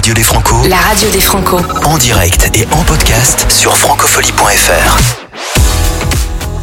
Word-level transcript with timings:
radio 0.00 0.14
des 0.14 0.22
Franco. 0.22 0.56
La 0.66 0.78
radio 0.78 1.10
des 1.10 1.20
Franco. 1.20 1.60
En 1.84 1.98
direct 1.98 2.48
et 2.54 2.66
en 2.72 2.82
podcast 2.84 3.44
sur 3.50 3.76
francofolie.fr. 3.76 5.59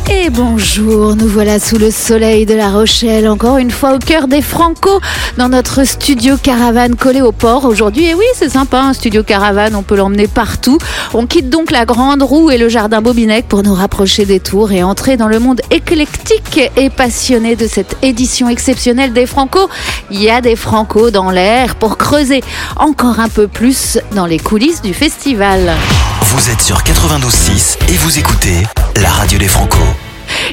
Et 0.09 0.29
bonjour, 0.29 1.17
nous 1.17 1.27
voilà 1.27 1.59
sous 1.59 1.77
le 1.77 1.91
soleil 1.91 2.45
de 2.45 2.53
La 2.53 2.69
Rochelle, 2.69 3.27
encore 3.27 3.57
une 3.57 3.71
fois 3.71 3.93
au 3.93 3.99
cœur 3.99 4.29
des 4.29 4.41
Franco, 4.41 5.01
dans 5.37 5.49
notre 5.49 5.83
studio 5.85 6.37
caravane 6.37 6.95
collé 6.95 7.21
au 7.21 7.33
port 7.33 7.65
aujourd'hui. 7.65 8.05
Et 8.05 8.13
oui, 8.13 8.25
c'est 8.33 8.49
sympa, 8.49 8.79
un 8.79 8.93
studio 8.93 9.23
caravane, 9.23 9.75
on 9.75 9.83
peut 9.83 9.97
l'emmener 9.97 10.27
partout. 10.27 10.77
On 11.13 11.25
quitte 11.25 11.49
donc 11.49 11.71
la 11.71 11.85
grande 11.85 12.23
roue 12.23 12.51
et 12.51 12.57
le 12.57 12.69
jardin 12.69 13.01
Bobinec 13.01 13.49
pour 13.49 13.63
nous 13.63 13.73
rapprocher 13.73 14.25
des 14.25 14.39
tours 14.39 14.71
et 14.71 14.81
entrer 14.81 15.17
dans 15.17 15.27
le 15.27 15.39
monde 15.39 15.59
éclectique 15.71 16.61
et 16.77 16.89
passionné 16.89 17.57
de 17.57 17.67
cette 17.67 17.97
édition 18.01 18.47
exceptionnelle 18.47 19.11
des 19.11 19.25
Franco. 19.25 19.69
Il 20.09 20.23
y 20.23 20.29
a 20.29 20.39
des 20.39 20.55
Franco 20.55 21.11
dans 21.11 21.31
l'air 21.31 21.75
pour 21.75 21.97
creuser 21.97 22.43
encore 22.77 23.19
un 23.19 23.29
peu 23.29 23.47
plus 23.47 23.99
dans 24.15 24.25
les 24.25 24.39
coulisses 24.39 24.81
du 24.81 24.93
festival. 24.93 25.73
Vous 26.21 26.49
êtes 26.49 26.61
sur 26.61 26.77
92.6 26.79 27.77
et 27.89 27.97
vous 27.97 28.19
écoutez 28.19 28.63
la 29.01 29.09
radio 29.09 29.37
des 29.37 29.47
Franco. 29.47 29.79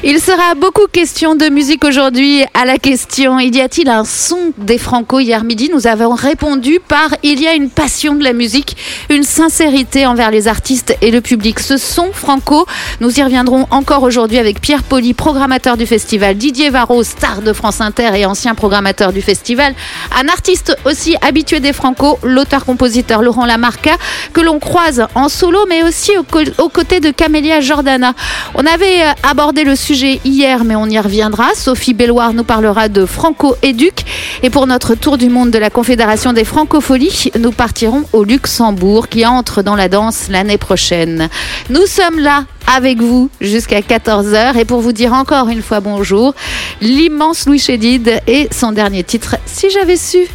Il 0.03 0.19
sera 0.19 0.55
beaucoup 0.55 0.87
question 0.91 1.35
de 1.35 1.49
musique 1.49 1.83
aujourd'hui 1.83 2.43
à 2.53 2.65
la 2.65 2.77
question 2.77 3.39
Y 3.39 3.59
a-t-il 3.59 3.89
un 3.89 4.05
son 4.05 4.53
des 4.57 4.77
Franco 4.77 5.19
hier 5.19 5.43
midi 5.43 5.69
Nous 5.73 5.87
avons 5.87 6.13
répondu 6.13 6.79
par 6.85 7.09
Il 7.23 7.41
y 7.41 7.47
a 7.47 7.53
une 7.53 7.69
passion 7.69 8.15
de 8.15 8.23
la 8.23 8.33
musique, 8.33 8.77
une 9.09 9.23
sincérité 9.23 10.05
envers 10.05 10.31
les 10.31 10.47
artistes 10.47 10.95
et 11.01 11.11
le 11.11 11.21
public. 11.21 11.59
Ce 11.59 11.77
son 11.77 12.11
Franco, 12.13 12.65
nous 13.01 13.19
y 13.19 13.23
reviendrons 13.23 13.67
encore 13.71 14.03
aujourd'hui 14.03 14.37
avec 14.37 14.61
Pierre 14.61 14.83
Poli, 14.83 15.13
programmateur 15.13 15.75
du 15.75 15.85
festival, 15.85 16.35
Didier 16.37 16.69
Varro, 16.69 17.03
star 17.03 17.41
de 17.41 17.51
France 17.51 17.81
Inter 17.81 18.11
et 18.15 18.25
ancien 18.25 18.55
programmateur 18.55 19.11
du 19.11 19.21
festival, 19.21 19.73
un 20.17 20.27
artiste 20.27 20.77
aussi 20.85 21.15
habitué 21.21 21.59
des 21.59 21.73
Franco, 21.73 22.19
l'auteur-compositeur 22.23 23.21
Laurent 23.21 23.45
Lamarca, 23.45 23.97
que 24.33 24.41
l'on 24.41 24.59
croise 24.59 25.07
en 25.15 25.29
solo 25.29 25.65
mais 25.67 25.83
aussi 25.83 26.11
aux 26.17 26.69
côtés 26.69 26.99
de 26.99 27.11
Camélia 27.11 27.59
Jordana. 27.59 28.13
On 28.53 28.65
avait 28.65 29.01
euh, 29.01 29.11
abordé 29.23 29.63
le 29.65 29.75
sujet 29.75 30.21
hier, 30.23 30.63
mais 30.63 30.75
on 30.75 30.85
y 30.85 30.99
reviendra. 30.99 31.55
Sophie 31.55 31.93
Belloir 31.93 32.33
nous 32.33 32.43
parlera 32.43 32.87
de 32.87 33.05
Franco-Éduc. 33.05 34.05
Et 34.43 34.49
pour 34.49 34.67
notre 34.67 34.93
tour 34.93 35.17
du 35.17 35.27
monde 35.27 35.49
de 35.49 35.57
la 35.57 35.69
Confédération 35.69 36.33
des 36.33 36.43
Francopholies, 36.43 37.31
nous 37.39 37.51
partirons 37.51 38.03
au 38.13 38.23
Luxembourg, 38.23 39.09
qui 39.09 39.25
entre 39.25 39.63
dans 39.63 39.75
la 39.75 39.89
danse 39.89 40.27
l'année 40.29 40.59
prochaine. 40.59 41.29
Nous 41.69 41.85
sommes 41.87 42.19
là 42.19 42.45
avec 42.67 43.01
vous 43.01 43.29
jusqu'à 43.41 43.81
14h. 43.81 44.57
Et 44.57 44.65
pour 44.65 44.81
vous 44.81 44.93
dire 44.93 45.13
encore 45.13 45.49
une 45.49 45.63
fois 45.63 45.79
bonjour, 45.79 46.35
l'immense 46.79 47.47
Louis 47.47 47.59
Chédid 47.59 48.21
et 48.27 48.47
son 48.51 48.71
dernier 48.71 49.03
titre, 49.03 49.37
Si 49.45 49.69
j'avais 49.71 49.97
su. 49.97 50.27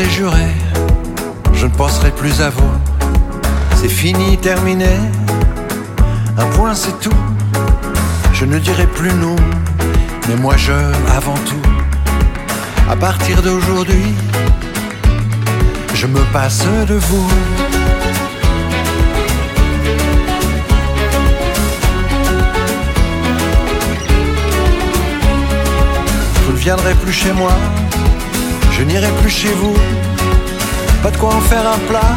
C'est 0.00 0.10
juré, 0.10 0.46
je 1.54 1.66
ne 1.66 1.72
penserai 1.72 2.12
plus 2.12 2.40
à 2.40 2.50
vous. 2.50 2.70
C'est 3.74 3.88
fini, 3.88 4.38
terminé, 4.38 4.94
un 6.36 6.46
point 6.56 6.72
c'est 6.72 7.00
tout. 7.00 7.20
Je 8.32 8.44
ne 8.44 8.60
dirai 8.60 8.86
plus 8.86 9.12
nous, 9.12 9.34
mais 10.28 10.36
moi 10.36 10.56
je 10.56 10.72
avant 11.16 11.34
tout. 11.48 11.68
À 12.88 12.94
partir 12.94 13.42
d'aujourd'hui, 13.42 14.14
je 15.94 16.06
me 16.06 16.20
passe 16.32 16.64
de 16.86 16.94
vous. 16.94 17.28
Vous 26.46 26.52
ne 26.52 26.56
viendrez 26.56 26.94
plus 26.94 27.12
chez 27.12 27.32
moi, 27.32 27.50
je 28.78 28.84
n'irai 28.84 29.10
plus 29.20 29.30
chez 29.30 29.52
vous. 29.60 29.74
Pas 31.02 31.10
de 31.10 31.16
quoi 31.16 31.34
en 31.34 31.40
faire 31.40 31.66
un 31.66 31.78
plat, 31.88 32.12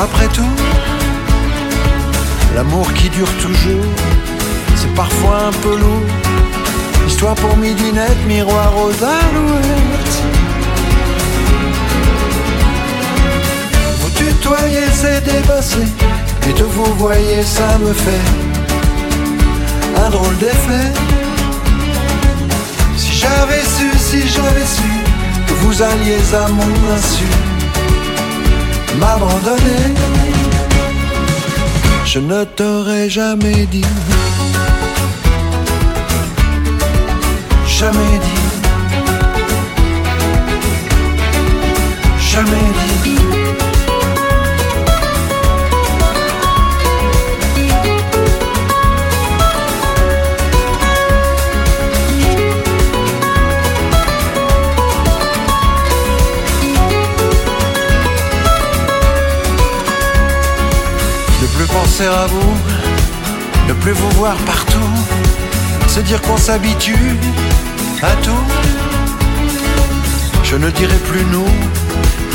après 0.00 0.26
tout. 0.28 0.54
L'amour 2.54 2.92
qui 2.94 3.08
dure 3.10 3.32
toujours, 3.40 3.84
c'est 4.74 4.92
parfois 4.94 5.48
un 5.48 5.52
peu 5.62 5.76
lourd. 5.76 6.06
Histoire 7.06 7.34
pour 7.36 7.56
midinette, 7.56 8.18
miroir 8.26 8.72
aux 8.76 8.90
alouettes. 8.90 10.18
Vous 14.00 14.10
tutoyez, 14.10 14.86
c'est 14.92 15.20
dépassé. 15.24 15.84
Et 16.48 16.52
de 16.52 16.64
vous 16.64 16.92
voyez, 16.94 17.42
ça 17.42 17.78
me 17.78 17.92
fait 17.92 18.26
un 20.04 20.10
drôle 20.10 20.36
d'effet. 20.38 20.92
Si 22.96 23.12
j'avais 23.12 23.62
su, 23.62 23.88
si 23.98 24.28
j'avais 24.28 24.66
su 24.66 25.07
vous 25.60 25.82
alliez 25.82 26.34
à 26.34 26.48
mon 26.48 26.72
insu 26.94 27.24
m'abandonner, 28.98 29.94
je 32.04 32.18
ne 32.18 32.44
t'aurais 32.44 33.08
jamais 33.08 33.66
dit, 33.66 33.84
jamais 37.66 38.18
dit, 38.26 38.42
jamais 42.32 42.68
dit. 42.80 42.97
Penser 61.98 62.08
à 62.10 62.26
vous, 62.26 62.54
ne 63.68 63.72
plus 63.72 63.92
vous 63.92 64.10
voir 64.10 64.36
partout, 64.46 64.90
se 65.88 66.00
dire 66.00 66.20
qu'on 66.22 66.36
s'habitue 66.36 67.16
à 68.02 68.12
tout. 68.22 68.44
Je 70.44 70.56
ne 70.56 70.70
dirai 70.70 70.96
plus 71.10 71.24
nous, 71.32 71.48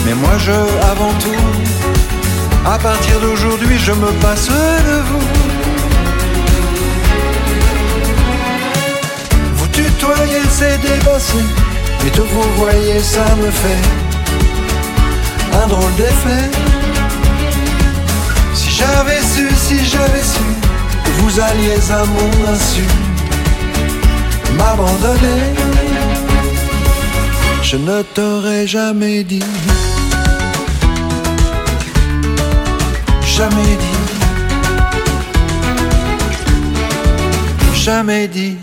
mais 0.05 0.15
moi 0.15 0.37
je 0.37 0.51
avant 0.91 1.13
tout. 1.23 1.43
À 2.65 2.77
partir 2.77 3.19
d'aujourd'hui, 3.21 3.77
je 3.77 3.91
me 3.91 4.11
passe 4.23 4.47
de 4.49 4.97
vous. 5.09 5.27
Vous 9.55 9.67
tutoyez, 9.67 10.43
c'est 10.49 10.77
dépassé, 10.81 11.37
et 12.05 12.09
de 12.09 12.21
vous 12.21 12.47
voyez, 12.57 12.99
ça 12.99 13.35
me 13.41 13.49
fait 13.49 13.83
un 15.63 15.67
drôle 15.67 15.95
d'effet. 15.95 16.72
J'avais 18.83 19.21
su, 19.21 19.47
si 19.55 19.77
j'avais 19.85 20.25
su 20.33 20.47
que 21.03 21.11
vous 21.19 21.39
alliez 21.39 21.91
à 21.91 22.03
mon 22.05 22.31
insu 22.53 22.85
m'abandonner, 24.57 25.43
je 27.61 27.77
ne 27.77 28.01
t'aurais 28.01 28.67
jamais 28.67 29.23
dit, 29.23 29.49
jamais 33.37 33.75
dit, 33.83 33.99
jamais 37.73 38.27
dit, 38.27 38.57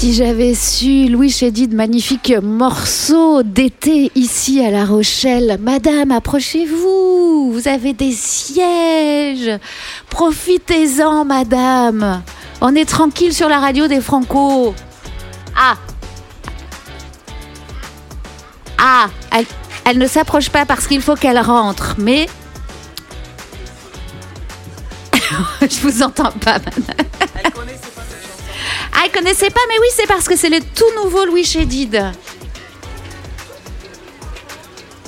Si 0.00 0.14
j'avais 0.14 0.54
su, 0.54 1.08
Louis 1.08 1.28
Chédid, 1.28 1.74
magnifique 1.74 2.32
morceau 2.42 3.42
d'été 3.42 4.10
ici 4.14 4.64
à 4.64 4.70
La 4.70 4.86
Rochelle. 4.86 5.58
Madame, 5.60 6.10
approchez-vous, 6.10 7.52
vous 7.52 7.68
avez 7.68 7.92
des 7.92 8.12
sièges. 8.12 9.60
Profitez-en, 10.08 11.26
madame. 11.26 12.22
On 12.62 12.74
est 12.74 12.86
tranquille 12.86 13.34
sur 13.34 13.50
la 13.50 13.58
radio 13.60 13.88
des 13.88 14.00
Franco. 14.00 14.74
Ah 15.54 15.76
Ah 18.78 19.08
Elle, 19.84 19.98
ne 19.98 20.06
s'approche 20.06 20.48
pas 20.48 20.64
parce 20.64 20.86
qu'il 20.86 21.02
faut 21.02 21.14
qu'elle 21.14 21.40
rentre, 21.40 21.96
mais... 21.98 22.26
Je 25.60 25.80
vous 25.82 26.02
entends 26.02 26.32
pas, 26.32 26.58
madame. 26.58 26.96
Ah, 28.92 29.02
elle 29.04 29.12
connaissait 29.12 29.50
pas, 29.50 29.60
mais 29.68 29.78
oui, 29.80 29.86
c'est 29.94 30.06
parce 30.06 30.26
que 30.28 30.36
c'est 30.36 30.48
le 30.48 30.60
tout 30.60 31.02
nouveau 31.02 31.24
Louis 31.24 31.44
Chédid. 31.44 32.12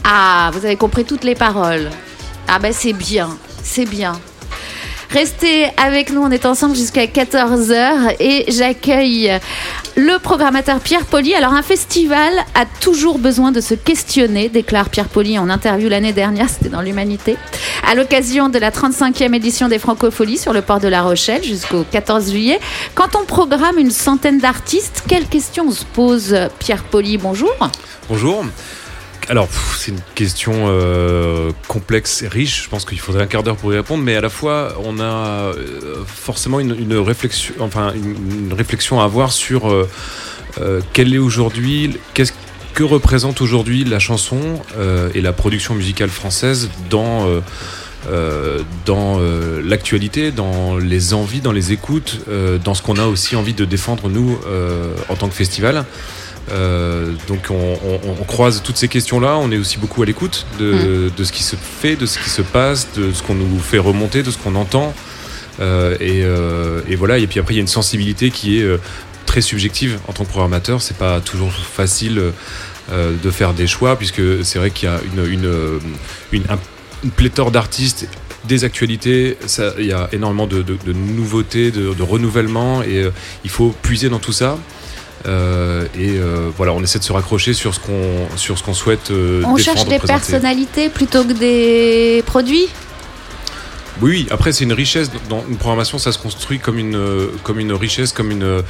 Ah, 0.04 0.50
vous 0.52 0.64
avez 0.64 0.76
compris 0.76 1.04
toutes 1.04 1.24
les 1.24 1.34
paroles. 1.34 1.90
Ah 2.48 2.58
ben 2.58 2.72
c'est 2.72 2.92
bien, 2.92 3.36
c'est 3.62 3.84
bien. 3.86 4.20
Restez 5.10 5.66
avec 5.76 6.10
nous, 6.10 6.22
on 6.22 6.30
est 6.30 6.46
ensemble 6.46 6.74
jusqu'à 6.74 7.04
14h 7.04 8.16
et 8.18 8.46
j'accueille 8.48 9.38
le 9.96 10.18
programmateur 10.18 10.80
Pierre 10.80 11.04
Poli. 11.04 11.34
Alors 11.34 11.52
un 11.52 11.62
festival 11.62 12.32
a 12.54 12.64
toujours 12.80 13.18
besoin 13.18 13.52
de 13.52 13.60
se 13.60 13.74
questionner, 13.74 14.48
déclare 14.48 14.88
Pierre 14.88 15.08
Poli 15.08 15.38
en 15.38 15.48
interview 15.50 15.88
l'année 15.88 16.12
dernière, 16.12 16.48
c'était 16.48 16.68
dans 16.68 16.80
l'Humanité, 16.80 17.36
à 17.86 17.94
l'occasion 17.94 18.48
de 18.48 18.58
la 18.58 18.70
35e 18.70 19.34
édition 19.34 19.68
des 19.68 19.78
Francopholies 19.78 20.38
sur 20.38 20.52
le 20.52 20.62
port 20.62 20.80
de 20.80 20.88
La 20.88 21.02
Rochelle 21.02 21.42
jusqu'au 21.44 21.84
14 21.90 22.30
juillet. 22.30 22.60
Quand 22.94 23.16
on 23.16 23.24
programme 23.24 23.78
une 23.78 23.90
centaine 23.90 24.38
d'artistes, 24.38 25.04
quelles 25.08 25.26
questions 25.26 25.70
se 25.70 25.84
pose 25.84 26.36
Pierre 26.58 26.84
Poli? 26.84 27.18
Bonjour. 27.18 27.54
Bonjour. 28.08 28.44
Alors, 29.28 29.48
c'est 29.76 29.92
une 29.92 30.00
question 30.14 30.52
euh, 30.54 31.52
complexe 31.68 32.22
et 32.22 32.28
riche. 32.28 32.64
Je 32.64 32.68
pense 32.68 32.84
qu'il 32.84 32.98
faudrait 32.98 33.22
un 33.22 33.26
quart 33.26 33.42
d'heure 33.42 33.56
pour 33.56 33.72
y 33.72 33.76
répondre, 33.76 34.02
mais 34.02 34.16
à 34.16 34.20
la 34.20 34.28
fois, 34.28 34.74
on 34.84 34.98
a 34.98 35.04
euh, 35.04 36.04
forcément 36.06 36.58
une, 36.60 36.92
réflexion, 36.98 37.54
à 39.00 39.04
avoir 39.04 39.32
sur 39.32 39.70
euh, 39.70 39.86
quelle 40.92 41.14
est 41.14 41.18
aujourd'hui, 41.18 41.96
qu'est-ce 42.14 42.32
que 42.74 42.82
représente 42.82 43.40
aujourd'hui 43.40 43.84
la 43.84 43.98
chanson 43.98 44.40
et 45.14 45.20
la 45.20 45.34
production 45.34 45.74
musicale 45.74 46.08
française 46.08 46.70
dans 46.88 47.28
l'actualité, 49.62 50.30
dans 50.30 50.78
les 50.78 51.12
envies, 51.12 51.42
dans 51.42 51.52
les 51.52 51.72
écoutes, 51.72 52.20
dans 52.64 52.72
ce 52.72 52.80
qu'on 52.80 52.96
a 52.96 53.04
aussi 53.04 53.36
envie 53.36 53.52
de 53.52 53.66
défendre 53.66 54.08
nous 54.08 54.38
en 55.10 55.16
tant 55.16 55.28
que 55.28 55.34
festival. 55.34 55.84
Euh, 56.50 57.12
donc 57.28 57.48
on, 57.50 58.24
croise 58.24 58.62
toutes 58.62 58.76
ces 58.76 58.88
questions-là, 58.88 59.36
on 59.36 59.50
est 59.52 59.58
aussi 59.58 59.78
beaucoup 59.78 60.02
à 60.02 60.06
l'écoute 60.06 60.46
de, 60.58 61.10
mm. 61.16 61.24
ce 61.24 61.32
qui 61.32 61.42
se 61.42 61.56
fait, 61.56 61.96
de 61.96 62.06
ce 62.06 62.18
qui 62.18 62.30
se 62.30 62.42
passe, 62.42 62.88
de 62.96 63.12
ce 63.12 63.22
qu'on 63.22 63.34
nous 63.34 63.58
fait 63.58 63.78
remonter, 63.78 64.22
de 64.22 64.30
ce 64.30 64.38
qu'on 64.38 64.54
entend. 64.54 64.94
Euh, 65.60 65.96
euh, 66.00 66.80
et, 66.88 66.96
voilà, 66.96 67.18
et 67.18 67.26
puis 67.26 67.38
après 67.38 67.54
il 67.54 67.58
y 67.58 67.60
a 67.60 67.62
une 67.62 67.68
sensibilité 67.68 68.30
qui 68.30 68.58
est 68.58 68.66
très 69.26 69.40
subjective 69.40 69.98
en 70.08 70.12
tant 70.12 70.24
que 70.24 70.30
programmateur, 70.30 70.82
c'est 70.82 70.96
pas 70.96 71.20
toujours 71.20 71.52
facile 71.52 72.20
de 72.90 73.30
faire 73.30 73.54
des 73.54 73.66
choix, 73.66 73.96
puisque 73.96 74.44
c'est 74.44 74.58
vrai 74.58 74.70
qu'il 74.70 74.88
y 74.88 74.92
a 74.92 75.00
une, 75.14 75.80
une, 76.32 76.44
pléthore 77.16 77.50
d'artistes 77.50 78.08
des 78.44 78.64
actualités, 78.64 79.36
il 79.78 79.86
y 79.86 79.92
a 79.92 80.08
énormément 80.12 80.48
de, 80.48 80.64
nouveautés, 80.92 81.70
de, 81.70 81.94
de, 81.94 82.02
renouvellement, 82.02 82.82
et 82.82 83.08
il 83.44 83.50
faut 83.50 83.74
puiser 83.82 84.08
dans 84.08 84.18
tout 84.18 84.32
ça. 84.32 84.58
Euh, 85.26 85.86
et 85.94 86.18
euh, 86.18 86.50
voilà, 86.56 86.72
on 86.72 86.82
essaie 86.82 86.98
de 86.98 87.04
se 87.04 87.12
raccrocher 87.12 87.54
sur 87.54 87.74
ce 87.74 87.80
qu'on 87.80 88.28
sur 88.36 88.58
ce 88.58 88.62
qu'on 88.62 88.74
souhaite. 88.74 89.10
Euh, 89.10 89.42
on 89.44 89.56
cherche 89.56 89.84
des 89.86 89.98
personnalités 89.98 90.88
plutôt 90.88 91.24
que 91.24 91.32
des 91.32 92.22
produits. 92.26 92.68
Oui, 94.00 94.26
après 94.30 94.52
c'est 94.52 94.64
une 94.64 94.72
richesse 94.72 95.10
dans 95.28 95.44
une 95.48 95.58
programmation, 95.58 95.98
ça 95.98 96.12
se 96.12 96.18
construit 96.18 96.58
comme 96.58 96.78
une 96.78 96.98
comme 97.44 97.60
une 97.60 97.72
richesse, 97.72 98.12
comme 98.12 98.30
une 98.30 98.62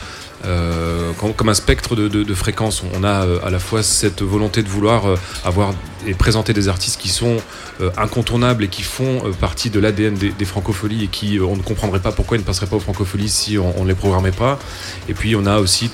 comme, 1.36 1.48
un 1.48 1.54
spectre 1.54 1.94
de, 1.94 2.08
de, 2.08 2.34
fréquences. 2.34 2.82
On 2.94 3.04
a 3.04 3.26
à 3.44 3.50
la 3.50 3.60
fois 3.60 3.82
cette 3.82 4.22
volonté 4.22 4.62
de 4.62 4.68
vouloir 4.68 5.04
avoir 5.44 5.72
et 6.06 6.14
présenter 6.14 6.52
des 6.52 6.68
artistes 6.68 7.00
qui 7.00 7.08
sont 7.08 7.38
euh, 7.80 7.90
incontournables 7.96 8.64
et 8.64 8.68
qui 8.68 8.82
font 8.82 9.22
euh, 9.24 9.32
partie 9.32 9.70
de 9.70 9.80
l'ADN 9.80 10.14
des, 10.14 10.44
francopholies 10.44 11.04
et 11.04 11.08
qui 11.08 11.38
euh, 11.38 11.44
on 11.44 11.56
ne 11.56 11.62
comprendrait 11.62 12.00
pas 12.00 12.12
pourquoi 12.12 12.36
ils 12.36 12.40
ne 12.40 12.44
passeraient 12.44 12.66
pas 12.66 12.76
aux 12.76 12.80
francopholies 12.80 13.28
si 13.28 13.58
on 13.58 13.82
ne 13.84 13.88
les 13.88 13.94
programmait 13.94 14.30
pas. 14.32 14.58
Et 15.08 15.14
puis 15.14 15.34
on 15.36 15.46
a 15.46 15.58
aussi 15.58 15.90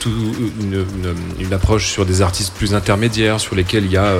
une, 0.60 1.52
approche 1.52 1.88
sur 1.88 2.04
des 2.04 2.20
artistes 2.20 2.52
plus 2.54 2.74
intermédiaires 2.74 3.40
sur 3.40 3.54
lesquels 3.54 3.84
il 3.84 3.90
y 3.90 3.96
a 3.96 4.14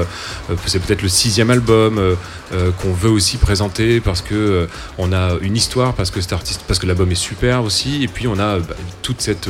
c'est 0.64 0.78
peut-être 0.78 1.02
le 1.02 1.08
sixième 1.08 1.50
album 1.50 2.16
qu'on 2.50 2.92
veut 2.92 3.10
aussi 3.10 3.36
présenter 3.36 4.00
parce 4.00 4.22
que 4.22 4.66
on 4.96 5.12
a 5.12 5.34
une 5.42 5.54
histoire 5.54 5.92
parce 5.92 6.10
que 6.10 6.22
cet 6.22 6.32
artiste 6.32 6.62
parce 6.66 6.80
que 6.80 6.86
l'album 6.86 7.12
est 7.12 7.14
super 7.14 7.62
aussi 7.62 8.02
et 8.02 8.08
puis 8.08 8.26
on 8.26 8.38
a 8.38 8.58
bah, 8.60 8.74
toute 9.02 9.20
cette 9.20 9.48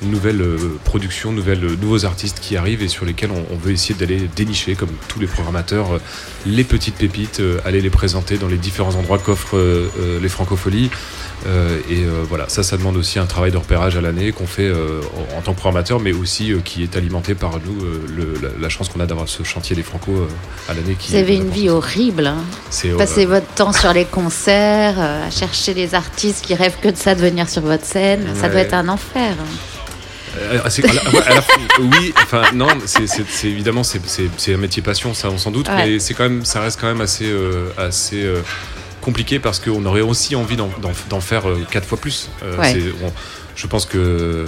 nouvelle 0.00 0.42
production, 0.84 1.32
nouvelles, 1.32 1.74
nouveaux 1.80 2.06
artistes 2.06 2.40
qui 2.40 2.56
arrivent 2.56 2.82
et 2.82 2.88
sur 2.88 3.04
lesquels 3.04 3.30
on 3.30 3.56
veut 3.56 3.72
essayer 3.72 3.94
d'aller 3.94 4.28
dénicher 4.34 4.74
comme 4.74 4.90
tous 5.08 5.20
les 5.20 5.26
programmateurs 5.26 5.77
euh, 5.86 5.98
les 6.46 6.64
petites 6.64 6.96
pépites, 6.96 7.40
euh, 7.40 7.60
aller 7.64 7.80
les 7.80 7.90
présenter 7.90 8.38
dans 8.38 8.48
les 8.48 8.56
différents 8.56 8.94
endroits 8.94 9.18
qu'offrent 9.18 9.56
euh, 9.56 9.88
les 10.20 10.28
francopholies. 10.28 10.90
et 11.90 12.04
voilà, 12.28 12.48
ça, 12.48 12.62
ça 12.62 12.76
demande 12.76 12.96
aussi 12.96 13.18
un 13.18 13.26
travail 13.26 13.52
de 13.52 13.56
repérage 13.56 13.96
à 13.96 14.00
l'année 14.00 14.32
qu'on 14.32 14.46
fait 14.46 14.70
en, 15.36 15.40
tant 15.40 15.52
que 15.52 15.58
programmateur, 15.58 16.00
mais 16.00 16.12
aussi 16.12 16.52
qui 16.64 16.82
est 16.82 16.96
alimenté 16.96 17.34
par 17.34 17.60
nous, 17.64 17.78
la, 18.60 18.68
chance 18.68 18.88
qu'on 18.88 19.00
a 19.00 19.06
d'avoir 19.06 19.28
ce 19.28 19.44
chantier 19.44 19.76
des 19.76 19.84
Franco 19.84 20.26
à 20.68 20.74
l'année. 20.74 20.96
Vous 21.08 21.14
avez 21.14 21.36
une 21.36 21.48
vie 21.48 21.68
horrible. 21.68 22.26
Hein. 22.26 22.42
Passez 22.98 23.24
votre 23.24 23.46
temps 23.54 23.72
sur 23.72 23.92
les 23.92 24.04
concerts, 24.04 24.98
à 24.98 25.30
chercher 25.30 25.74
les 25.74 25.94
artistes 25.94 26.44
qui 26.44 26.54
rêvent 26.54 26.78
que 26.82 26.88
de 26.88 26.96
ça, 26.96 27.14
de 27.14 27.20
venir 27.20 27.48
sur 27.48 27.62
votre 27.62 27.84
scène. 27.84 28.26
Ça 28.34 28.48
doit 28.48 28.60
être 28.60 28.74
un 28.74 28.88
enfer. 28.88 29.34
Euh, 30.38 31.40
oui, 31.80 32.12
enfin 32.22 32.42
non, 32.54 32.68
c'est 32.86 33.48
évidemment 33.48 33.82
c'est 33.82 34.54
un 34.54 34.56
métier 34.56 34.82
passion, 34.82 35.14
ça 35.14 35.30
on 35.30 35.38
s'en 35.38 35.50
doute, 35.50 35.68
mais 35.68 35.98
c'est 35.98 36.14
quand 36.14 36.24
même, 36.24 36.44
ça 36.44 36.60
reste 36.60 36.80
quand 36.80 36.86
même 36.86 37.00
assez 37.00 37.26
euh, 37.26 37.70
assez 37.76 38.22
euh, 38.22 38.40
compliqué 39.00 39.38
parce 39.38 39.60
qu'on 39.60 39.84
aurait 39.84 40.00
aussi 40.00 40.36
envie 40.36 40.56
d'en 40.56 41.20
faire 41.20 41.44
quatre 41.70 41.86
fois 41.86 41.98
plus. 41.98 42.30
je 43.56 43.66
pense 43.66 43.86
que 43.86 44.44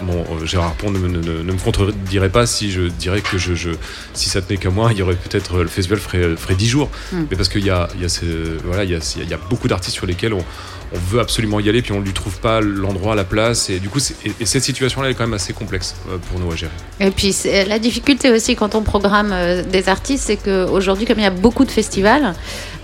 bon, 0.00 0.24
Gérard 0.44 0.72
Pont 0.74 0.90
ne, 0.90 0.98
me 0.98 1.62
contredirait 1.62 2.30
pas 2.30 2.46
si 2.46 2.70
je 2.70 2.82
dirais 2.82 3.20
que 3.20 3.36
je, 3.36 3.70
si 4.14 4.30
ça 4.30 4.40
tenait 4.40 4.58
qu'à 4.58 4.70
moi, 4.70 4.90
il 4.92 4.98
y 4.98 5.02
aurait 5.02 5.14
peut-être 5.14 5.58
le 5.58 5.68
festival 5.68 5.98
ferait, 5.98 6.36
ferait 6.36 6.54
10 6.54 6.66
jours. 6.68 6.90
Hmm. 7.12 7.24
Mais 7.30 7.36
parce 7.36 7.48
qu'il 7.50 7.64
y 7.64 7.70
a, 7.70 7.88
il 7.96 8.00
y, 8.00 8.04
a 8.06 8.20
voilà, 8.64 8.84
il 8.84 8.90
y, 8.90 8.94
a, 8.94 9.16
il 9.16 9.28
y 9.28 9.34
a 9.34 9.40
beaucoup 9.50 9.68
d'artistes 9.68 9.94
sur 9.94 10.06
lesquels 10.06 10.32
on, 10.32 10.44
on 10.92 10.98
veut 10.98 11.20
absolument 11.20 11.60
y 11.60 11.68
aller, 11.68 11.82
puis 11.82 11.92
on 11.92 12.00
ne 12.00 12.04
lui 12.04 12.12
trouve 12.12 12.38
pas 12.40 12.60
l'endroit, 12.60 13.14
la 13.14 13.24
place. 13.24 13.70
Et 13.70 13.78
du 13.78 13.88
coup, 13.88 14.00
et, 14.24 14.46
cette 14.46 14.64
situation-là 14.64 15.10
est 15.10 15.14
quand 15.14 15.24
même 15.24 15.34
assez 15.34 15.52
complexe 15.52 15.94
euh, 16.08 16.16
pour 16.18 16.40
nous 16.40 16.50
à 16.50 16.56
gérer. 16.56 16.72
Et 16.98 17.10
puis, 17.10 17.34
la 17.66 17.78
difficulté 17.78 18.30
aussi 18.30 18.56
quand 18.56 18.74
on 18.74 18.82
programme 18.82 19.30
euh, 19.32 19.62
des 19.62 19.88
artistes, 19.88 20.24
c'est 20.26 20.36
qu'aujourd'hui, 20.36 21.06
comme 21.06 21.18
il 21.18 21.22
y 21.22 21.26
a 21.26 21.30
beaucoup 21.30 21.64
de 21.64 21.70
festivals, 21.70 22.34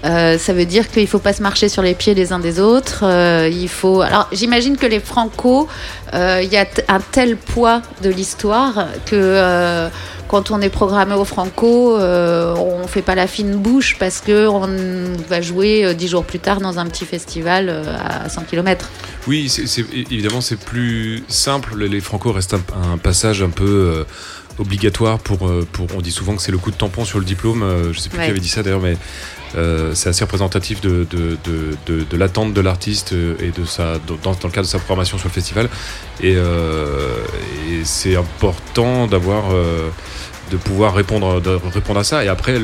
euh, 0.04 0.38
ça 0.38 0.52
veut 0.52 0.66
dire 0.66 0.88
qu'il 0.88 1.02
ne 1.02 1.08
faut 1.08 1.18
pas 1.18 1.32
se 1.32 1.42
marcher 1.42 1.68
sur 1.68 1.82
les 1.82 1.94
pieds 1.94 2.14
les 2.14 2.32
uns 2.32 2.38
des 2.38 2.60
autres. 2.60 3.04
il 3.50 3.68
faut. 3.68 4.02
Alors, 4.02 4.28
j'imagine 4.30 4.76
que 4.76 4.86
les 4.86 5.00
Franco, 5.00 5.68
il 6.12 6.48
y 6.50 6.56
a 6.56 6.66
un 6.88 7.00
tel 7.00 7.36
poids 7.36 7.82
de 8.02 8.10
l'histoire 8.10 8.86
que 9.06 9.88
quand 10.28 10.50
on 10.50 10.60
est 10.60 10.68
programmé 10.68 11.14
au 11.14 11.24
Franco, 11.24 11.96
euh, 11.96 12.54
on 12.56 12.82
ne 12.82 12.86
fait 12.86 13.02
pas 13.02 13.14
la 13.14 13.26
fine 13.26 13.56
bouche 13.56 13.96
parce 13.98 14.20
qu'on 14.20 14.68
va 15.28 15.40
jouer 15.40 15.84
euh, 15.84 15.94
dix 15.94 16.08
jours 16.08 16.24
plus 16.24 16.38
tard 16.38 16.60
dans 16.60 16.78
un 16.78 16.86
petit 16.86 17.04
festival 17.04 17.68
euh, 17.68 17.84
à 17.98 18.28
100 18.28 18.42
km. 18.42 18.90
Oui, 19.26 19.52
évidemment, 20.10 20.40
c'est 20.40 20.58
plus 20.58 21.24
simple. 21.28 21.84
Les 21.84 22.00
Franco 22.00 22.32
restent 22.32 22.54
un, 22.54 22.98
passage 22.98 23.42
un 23.42 23.50
peu 23.50 24.04
obligatoire 24.58 25.18
pour, 25.18 25.50
pour. 25.72 25.86
On 25.96 26.00
dit 26.00 26.12
souvent 26.12 26.36
que 26.36 26.42
c'est 26.42 26.52
le 26.52 26.58
coup 26.58 26.70
de 26.70 26.76
tampon 26.76 27.04
sur 27.04 27.18
le 27.18 27.24
diplôme. 27.24 27.64
je 27.82 27.88
ne 27.88 27.92
sais 27.94 28.08
plus 28.08 28.18
qui 28.18 28.30
avait 28.30 28.38
dit 28.38 28.48
ça 28.48 28.62
d'ailleurs, 28.62 28.80
mais 28.80 28.96
c'est 29.94 30.08
assez 30.08 30.24
représentatif 30.24 30.80
de, 30.80 31.06
l'attente 32.16 32.52
de 32.52 32.60
l'artiste 32.60 33.12
et 33.12 33.50
de 33.50 33.64
sa, 33.64 33.98
dans, 33.98 34.30
le 34.30 34.50
cadre 34.50 34.62
de 34.62 34.62
sa 34.62 34.78
programmation 34.78 35.18
sur 35.18 35.28
le 35.28 35.32
festival. 35.32 35.68
Et, 36.22 36.32
et 36.32 37.84
c'est 37.84 38.16
important 38.16 39.06
d'avoir 39.06 39.46
de 40.50 40.56
pouvoir 40.56 40.94
répondre, 40.94 41.40
de 41.40 41.50
répondre 41.50 42.00
à 42.00 42.04
ça. 42.04 42.24
Et 42.24 42.28
après, 42.28 42.58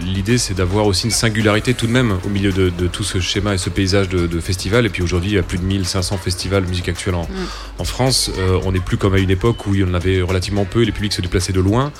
l'idée, 0.00 0.38
c'est 0.38 0.54
d'avoir 0.54 0.86
aussi 0.86 1.06
une 1.06 1.12
singularité 1.12 1.74
tout 1.74 1.86
de 1.86 1.92
même 1.92 2.18
au 2.24 2.28
milieu 2.28 2.52
de, 2.52 2.86
tout 2.86 3.04
ce 3.04 3.20
schéma 3.20 3.54
et 3.54 3.58
ce 3.58 3.70
paysage 3.70 4.08
de, 4.08 4.26
de 4.26 4.40
festivals. 4.40 4.86
Et 4.86 4.88
puis 4.88 5.02
aujourd'hui, 5.02 5.30
il 5.30 5.34
y 5.34 5.38
a 5.38 5.42
plus 5.42 5.58
de 5.58 5.64
1500 5.64 6.18
festivals 6.18 6.64
de 6.64 6.68
musique 6.68 6.88
actuelle 6.88 7.14
en, 7.14 7.22
mm. 7.22 7.84
France. 7.84 8.30
Euh, 8.38 8.60
on 8.64 8.72
n'est 8.72 8.80
plus 8.80 8.96
comme 8.96 9.14
à 9.14 9.18
une 9.18 9.30
époque 9.30 9.66
où 9.66 9.74
il 9.74 9.80
y 9.80 9.84
en 9.84 9.94
avait 9.94 10.20
relativement 10.22 10.64
peu 10.64 10.82
et 10.82 10.84
les 10.84 10.92
publics 10.92 11.12
se 11.12 11.22
déplaçaient 11.22 11.52
de 11.52 11.60
loin. 11.60 11.92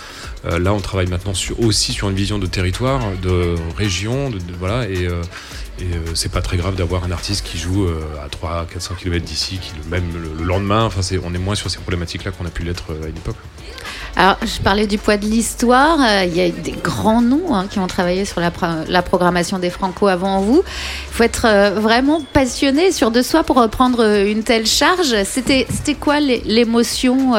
Euh, 0.45 0.59
là, 0.59 0.73
on 0.73 0.81
travaille 0.81 1.09
maintenant 1.09 1.35
sur, 1.35 1.61
aussi 1.61 1.93
sur 1.93 2.09
une 2.09 2.17
vision 2.17 2.39
de 2.39 2.47
territoire, 2.47 3.01
de 3.23 3.55
région, 3.77 4.31
de, 4.31 4.39
voilà. 4.59 4.89
Et, 4.89 5.07
euh, 5.07 5.23
et 5.81 6.15
c'est 6.15 6.33
pas 6.33 6.43
très 6.43 6.57
grave 6.57 6.77
d'avoir 6.77 7.05
un 7.05 7.11
artiste 7.11 7.45
qui 7.47 7.59
joue 7.59 7.87
à 8.23 8.29
300-400 8.29 8.97
km 8.97 9.25
d'ici, 9.25 9.59
qui 9.59 9.73
même 9.89 10.05
le, 10.39 10.45
lendemain, 10.45 10.85
enfin, 10.85 11.01
on 11.25 11.35
est 11.35 11.39
moins 11.39 11.55
sur 11.55 11.71
ces 11.71 11.79
problématiques-là 11.79 12.31
qu'on 12.33 12.47
a 12.47 12.51
pu 12.51 12.63
l'être 12.63 12.93
à 13.03 13.09
une 13.09 13.17
époque. 13.17 13.37
Alors, 14.17 14.37
je 14.43 14.61
parlais 14.61 14.89
du 14.89 14.99
poids 14.99 15.17
de 15.17 15.27
l'histoire. 15.27 16.01
Euh, 16.01 16.25
il 16.25 16.37
y 16.37 16.41
a 16.41 16.49
des 16.51 16.73
grands 16.73 17.23
noms 17.23 17.55
hein, 17.55 17.67
qui 17.71 17.79
ont 17.79 17.87
travaillé 17.87 18.25
sur 18.25 18.41
la, 18.41 18.51
programmation 19.03 19.61
des 19.61 19.71
Franco 19.71 20.09
avant 20.09 20.41
vous. 20.41 20.65
Il 21.11 21.15
faut 21.15 21.23
être 21.23 21.47
euh, 21.47 21.71
vraiment 21.79 22.21
passionné 22.33 22.91
sur 22.91 23.13
de 23.13 23.23
soi 23.23 23.45
pour 23.45 23.57
reprendre 23.57 24.03
euh, 24.03 24.27
une 24.27 24.43
telle 24.43 24.67
charge. 24.67 25.15
C'était 25.25 25.67
quoi 25.95 26.19
l'émotion 26.19 27.33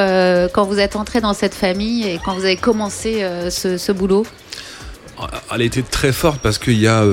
quand 0.53 0.63
vous 0.63 0.79
êtes 0.79 0.95
entré 0.95 1.19
dans 1.19 1.33
cette 1.33 1.53
famille 1.53 2.07
et 2.07 2.19
quand 2.23 2.33
vous 2.33 2.45
avez 2.45 2.55
commencé 2.55 3.25
ce, 3.49 3.91
boulot? 3.91 4.25
Elle 5.53 5.61
a 5.61 5.65
été 5.65 5.83
très 5.83 6.13
forte 6.13 6.39
parce 6.41 6.57
qu'il 6.57 6.79
y, 6.79 6.87
a, 6.87 7.03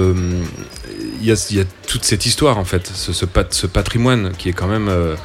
il 1.21 1.27
y, 1.27 1.31
a, 1.61 1.65
toute 1.87 2.05
cette 2.05 2.27
histoire 2.27 2.59
en 2.59 2.65
fait, 2.65 2.87
ce, 2.87 3.13
ce 3.13 3.67
patrimoine 3.67 4.33
qui 4.37 4.49
est 4.49 4.53
quand 4.53 4.67
même 4.69 4.89
euh, 4.89 5.17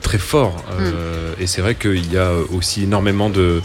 très 0.00 0.18
fort. 0.18 0.64
Euh, 0.72 1.34
mm. 1.36 1.42
Et 1.42 1.46
c'est 1.46 1.60
vrai 1.60 1.74
qu'il 1.74 2.12
y 2.12 2.18
a 2.18 2.32
aussi 2.52 2.84
énormément 2.84 3.30
de. 3.30 3.60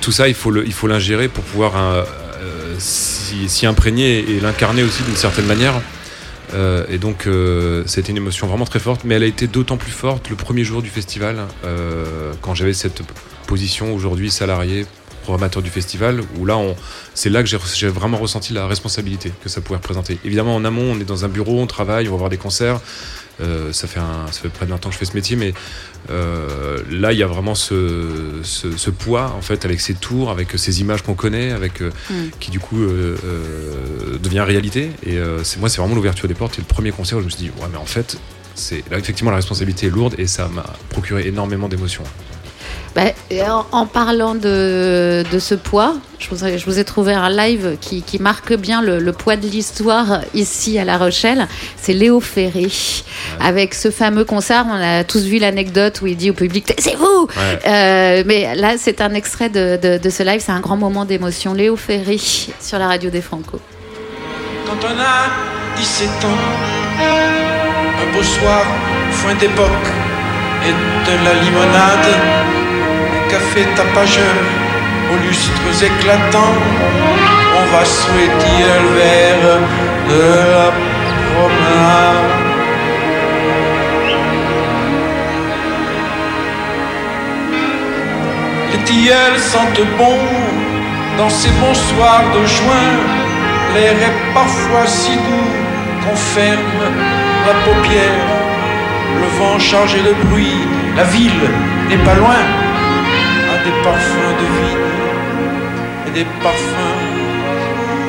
Tout 0.00 0.12
ça, 0.12 0.28
il 0.28 0.34
faut 0.34 0.50
l'ingérer 0.86 1.28
pour 1.28 1.44
pouvoir 1.44 1.72
euh, 1.76 2.04
s'y 2.78 3.66
imprégner 3.66 4.18
et 4.18 4.40
l'incarner 4.40 4.82
aussi 4.82 5.02
d'une 5.02 5.16
certaine 5.16 5.46
manière. 5.46 5.80
Euh, 6.52 6.84
et 6.88 6.98
donc, 6.98 7.26
euh, 7.26 7.82
c'était 7.86 8.10
une 8.10 8.16
émotion 8.16 8.46
vraiment 8.46 8.66
très 8.66 8.78
forte, 8.78 9.02
mais 9.04 9.14
elle 9.14 9.22
a 9.22 9.26
été 9.26 9.46
d'autant 9.46 9.76
plus 9.76 9.90
forte 9.92 10.30
le 10.30 10.36
premier 10.36 10.64
jour 10.64 10.82
du 10.82 10.90
festival, 10.90 11.46
euh, 11.64 12.32
quand 12.40 12.54
j'avais 12.54 12.74
cette 12.74 13.02
position 13.46 13.94
aujourd'hui 13.94 14.30
salarié, 14.30 14.86
programmateur 15.24 15.62
du 15.62 15.70
festival, 15.70 16.20
où 16.38 16.46
là, 16.46 16.56
c'est 17.14 17.30
là 17.30 17.42
que 17.42 17.48
j'ai 17.48 17.88
vraiment 17.88 18.18
ressenti 18.18 18.52
la 18.52 18.66
responsabilité 18.68 19.32
que 19.42 19.48
ça 19.48 19.60
pouvait 19.60 19.78
représenter. 19.78 20.18
Évidemment, 20.24 20.54
en 20.54 20.64
amont, 20.64 20.92
on 20.94 21.00
est 21.00 21.04
dans 21.04 21.24
un 21.24 21.28
bureau, 21.28 21.60
on 21.60 21.66
travaille, 21.66 22.06
on 22.08 22.12
va 22.12 22.18
voir 22.18 22.30
des 22.30 22.36
concerts. 22.36 22.80
Euh, 23.40 23.72
ça, 23.72 23.88
fait 23.88 23.98
un- 23.98 24.30
ça 24.30 24.42
fait 24.42 24.48
près 24.48 24.64
de 24.64 24.70
20 24.70 24.76
ans 24.86 24.88
que 24.90 24.94
je 24.94 24.98
fais 24.98 25.04
ce 25.06 25.14
métier, 25.14 25.34
mais 25.34 25.52
euh, 26.10 26.78
là, 26.88 27.12
il 27.12 27.18
y 27.18 27.22
a 27.24 27.26
vraiment 27.26 27.56
ce, 27.56 28.38
ce- 28.44 28.76
ce 28.76 28.90
poids, 28.90 29.34
en 29.36 29.40
fait, 29.42 29.64
avec 29.64 29.80
ces 29.80 29.94
tours, 29.94 30.30
avec 30.30 30.48
ces 30.56 30.80
images 30.80 31.02
qu'on 31.02 31.14
connaît, 31.14 31.50
avec, 31.50 31.82
euh, 31.82 31.90
Mm. 32.10 32.14
qui 32.38 32.50
du 32.52 32.60
coup 32.60 32.78
devient 34.22 34.40
réalité. 34.40 34.90
Et 35.04 35.16
c'est 35.42 35.58
moi, 35.58 35.68
c'est 35.68 35.80
vraiment 35.80 35.94
l'ouverture 35.96 36.28
des 36.28 36.34
portes. 36.34 36.58
Et 36.58 36.60
le 36.62 36.66
premier 36.66 36.92
concert 36.92 37.18
où 37.18 37.20
je 37.22 37.26
me 37.26 37.30
suis 37.30 37.42
dit, 37.44 37.50
ouais, 37.60 37.68
mais 37.72 37.78
en 37.78 37.86
fait, 37.86 38.18
c'est 38.54 38.84
là, 38.90 38.98
effectivement, 38.98 39.30
la 39.32 39.38
responsabilité 39.38 39.86
est 39.86 39.90
lourde 39.90 40.14
et 40.18 40.26
ça 40.28 40.46
m'a 40.48 40.64
procuré 40.90 41.26
énormément 41.26 41.68
d'émotions. 41.68 42.04
Bah, 42.94 43.02
en, 43.50 43.66
en 43.80 43.86
parlant 43.86 44.36
de, 44.36 45.24
de 45.32 45.38
ce 45.40 45.56
poids, 45.56 45.94
je 46.20 46.28
vous, 46.30 46.44
ai, 46.44 46.58
je 46.58 46.64
vous 46.64 46.78
ai 46.78 46.84
trouvé 46.84 47.12
un 47.12 47.28
live 47.28 47.76
qui, 47.80 48.02
qui 48.02 48.20
marque 48.22 48.54
bien 48.54 48.82
le, 48.82 49.00
le 49.00 49.12
poids 49.12 49.34
de 49.34 49.48
l'histoire 49.48 50.20
ici 50.32 50.78
à 50.78 50.84
La 50.84 50.96
Rochelle. 50.96 51.48
C'est 51.76 51.92
Léo 51.92 52.20
Ferré. 52.20 52.68
Avec 53.40 53.74
ce 53.74 53.90
fameux 53.90 54.24
concert, 54.24 54.64
on 54.70 54.74
a 54.80 55.02
tous 55.02 55.24
vu 55.24 55.38
l'anecdote 55.38 56.00
où 56.02 56.06
il 56.06 56.16
dit 56.16 56.30
au 56.30 56.34
public 56.34 56.66
Taisez-vous 56.66 57.26
Ouais. 57.36 57.58
Euh, 57.66 58.22
Mais 58.26 58.54
là, 58.54 58.74
c'est 58.78 59.00
un 59.00 59.12
extrait 59.14 59.48
de, 59.48 59.76
de- 59.82 59.98
de 59.98 60.10
ce 60.10 60.22
live. 60.22 60.40
C'est 60.44 60.52
un 60.52 60.60
grand 60.60 60.76
moment 60.76 61.04
d'émotion. 61.04 61.52
Léo 61.52 61.74
Ferré 61.76 62.18
sur 62.18 62.78
la 62.78 62.86
radio 62.86 63.10
des 63.10 63.22
Franco. 63.22 63.58
Quand 64.66 64.86
on 64.86 65.00
a 65.00 65.76
17 65.80 66.08
ans, 66.08 67.00
un 67.00 68.16
beau 68.16 68.22
soir, 68.22 68.64
fin 69.10 69.34
d'époque, 69.34 69.68
et 70.66 70.70
de 71.10 71.24
la 71.24 71.34
limonade, 71.42 72.08
café 73.28 73.64
tapageur 73.76 74.36
aux 75.12 75.26
lustres 75.26 75.84
éclatants, 75.84 76.58
on 77.58 77.76
va 77.76 77.84
souhaiter 77.84 78.58
le 78.82 78.90
verre 78.98 79.58
de 80.10 80.22
la 80.54 80.70
promenade. 81.30 82.44
Les 88.72 88.78
tilleuls 88.84 89.38
sentent 89.38 89.86
bon 89.98 90.18
dans 91.18 91.30
ces 91.30 91.50
bons 91.60 91.74
soirs 91.74 92.24
de 92.34 92.46
juin. 92.46 92.90
L'air 93.74 93.92
est 93.92 94.34
parfois 94.34 94.86
si 94.86 95.12
doux 95.12 95.50
qu'on 96.02 96.16
ferme 96.16 96.84
la 97.46 97.54
paupière. 97.64 98.26
Le 99.20 99.38
vent 99.38 99.58
chargé 99.58 99.98
de 99.98 100.12
bruit, 100.28 100.58
la 100.96 101.04
ville 101.04 101.48
n'est 101.88 102.04
pas 102.04 102.14
loin. 102.14 102.63
Des 103.64 103.70
parfums 103.82 104.34
de 104.40 104.46
vigne 104.56 104.88
et 106.06 106.10
des 106.10 106.26
parfums 106.42 107.00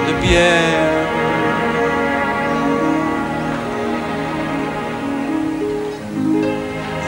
de 0.08 0.14
bière. 0.22 0.96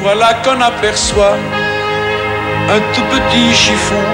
Voilà 0.01 0.33
qu'on 0.45 0.61
aperçoit 0.61 1.35
un 2.69 2.79
tout 2.93 3.03
petit 3.15 3.53
chiffon 3.53 4.05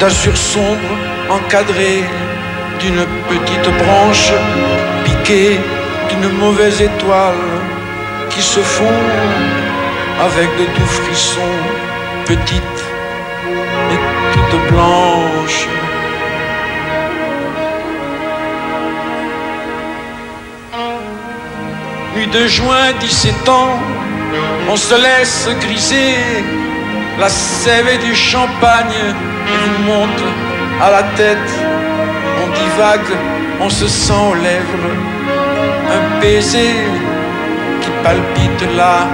d'azur 0.00 0.36
sombre 0.36 0.92
encadré 1.30 2.02
d'une 2.80 3.04
petite 3.28 3.70
branche 3.84 4.32
piquée 5.04 5.60
d'une 6.08 6.30
mauvaise 6.30 6.82
étoile 6.82 7.46
qui 8.30 8.42
se 8.42 8.58
fond 8.58 9.00
avec 10.20 10.48
de 10.58 10.64
doux 10.64 10.86
frissons, 10.86 11.56
petite 12.24 12.62
et 12.64 12.76
toute 12.76 12.95
blanche. 14.70 15.68
Nuit 22.14 22.26
de 22.28 22.46
juin, 22.46 22.92
17 23.00 23.48
ans, 23.48 23.78
on 24.70 24.76
se 24.76 24.94
laisse 24.94 25.48
griser 25.60 26.14
la 27.18 27.28
sève 27.28 27.98
du 28.04 28.14
champagne 28.14 29.14
vous 29.46 29.84
monte 29.84 30.24
à 30.82 30.90
la 30.90 31.02
tête. 31.16 31.50
On 32.42 32.46
divague, 32.60 33.16
on 33.60 33.70
se 33.70 33.86
sent 33.86 34.12
aux 34.30 34.34
lèvres 34.34 34.90
un 35.94 36.20
baiser 36.20 36.74
qui 37.80 37.90
palpite 38.02 38.76
là 38.76 39.06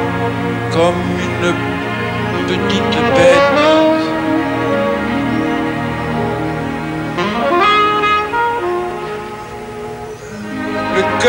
comme 0.73 1.05
une 1.27 1.55
petite 2.49 2.97
bête. 3.15 3.62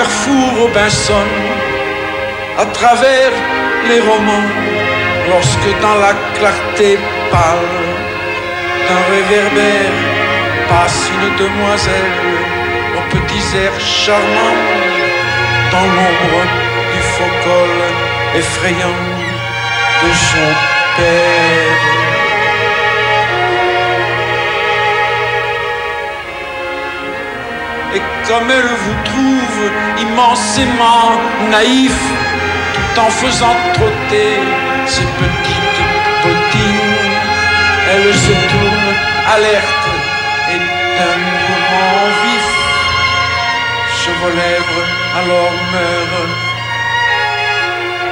Fou 0.02 0.50
Robinson 0.60 1.28
à 2.58 2.66
travers 2.66 3.32
les 3.88 4.00
romans 4.00 4.50
lorsque 5.30 5.82
dans 5.82 5.96
la 5.96 6.14
clarté 6.34 6.98
pâle 7.30 7.78
d'un 8.88 9.04
réverbère 9.14 9.94
passe 10.68 11.12
une 11.14 11.36
demoiselle 11.46 12.14
aux 12.98 13.16
petits 13.16 13.56
airs 13.56 13.80
charmants 13.80 14.62
dans 15.72 15.86
l'ombre 15.96 16.44
du 16.92 17.02
faux 17.14 17.36
col 17.44 18.40
effrayant 18.40 19.00
de 20.02 20.12
son 20.12 20.50
père. 20.98 21.73
Comme 28.28 28.50
elle 28.50 28.74
vous 28.84 28.98
trouve 29.04 29.72
immensément 30.00 31.12
naïf, 31.52 31.98
tout 32.74 33.00
en 33.00 33.10
faisant 33.10 33.56
trotter 33.74 34.38
ses 34.86 35.08
petites 35.22 35.82
bottines, 36.24 36.98
elle 37.92 38.14
se 38.14 38.34
tourne 38.52 38.90
alerte 39.36 39.88
et 40.54 40.60
d'un 40.98 41.18
mouvement 41.34 42.04
vif, 42.24 42.50
sur 44.02 44.14
vos 44.22 44.34
lèvres 44.36 44.86
alors 45.20 45.54
meurent 45.74 46.30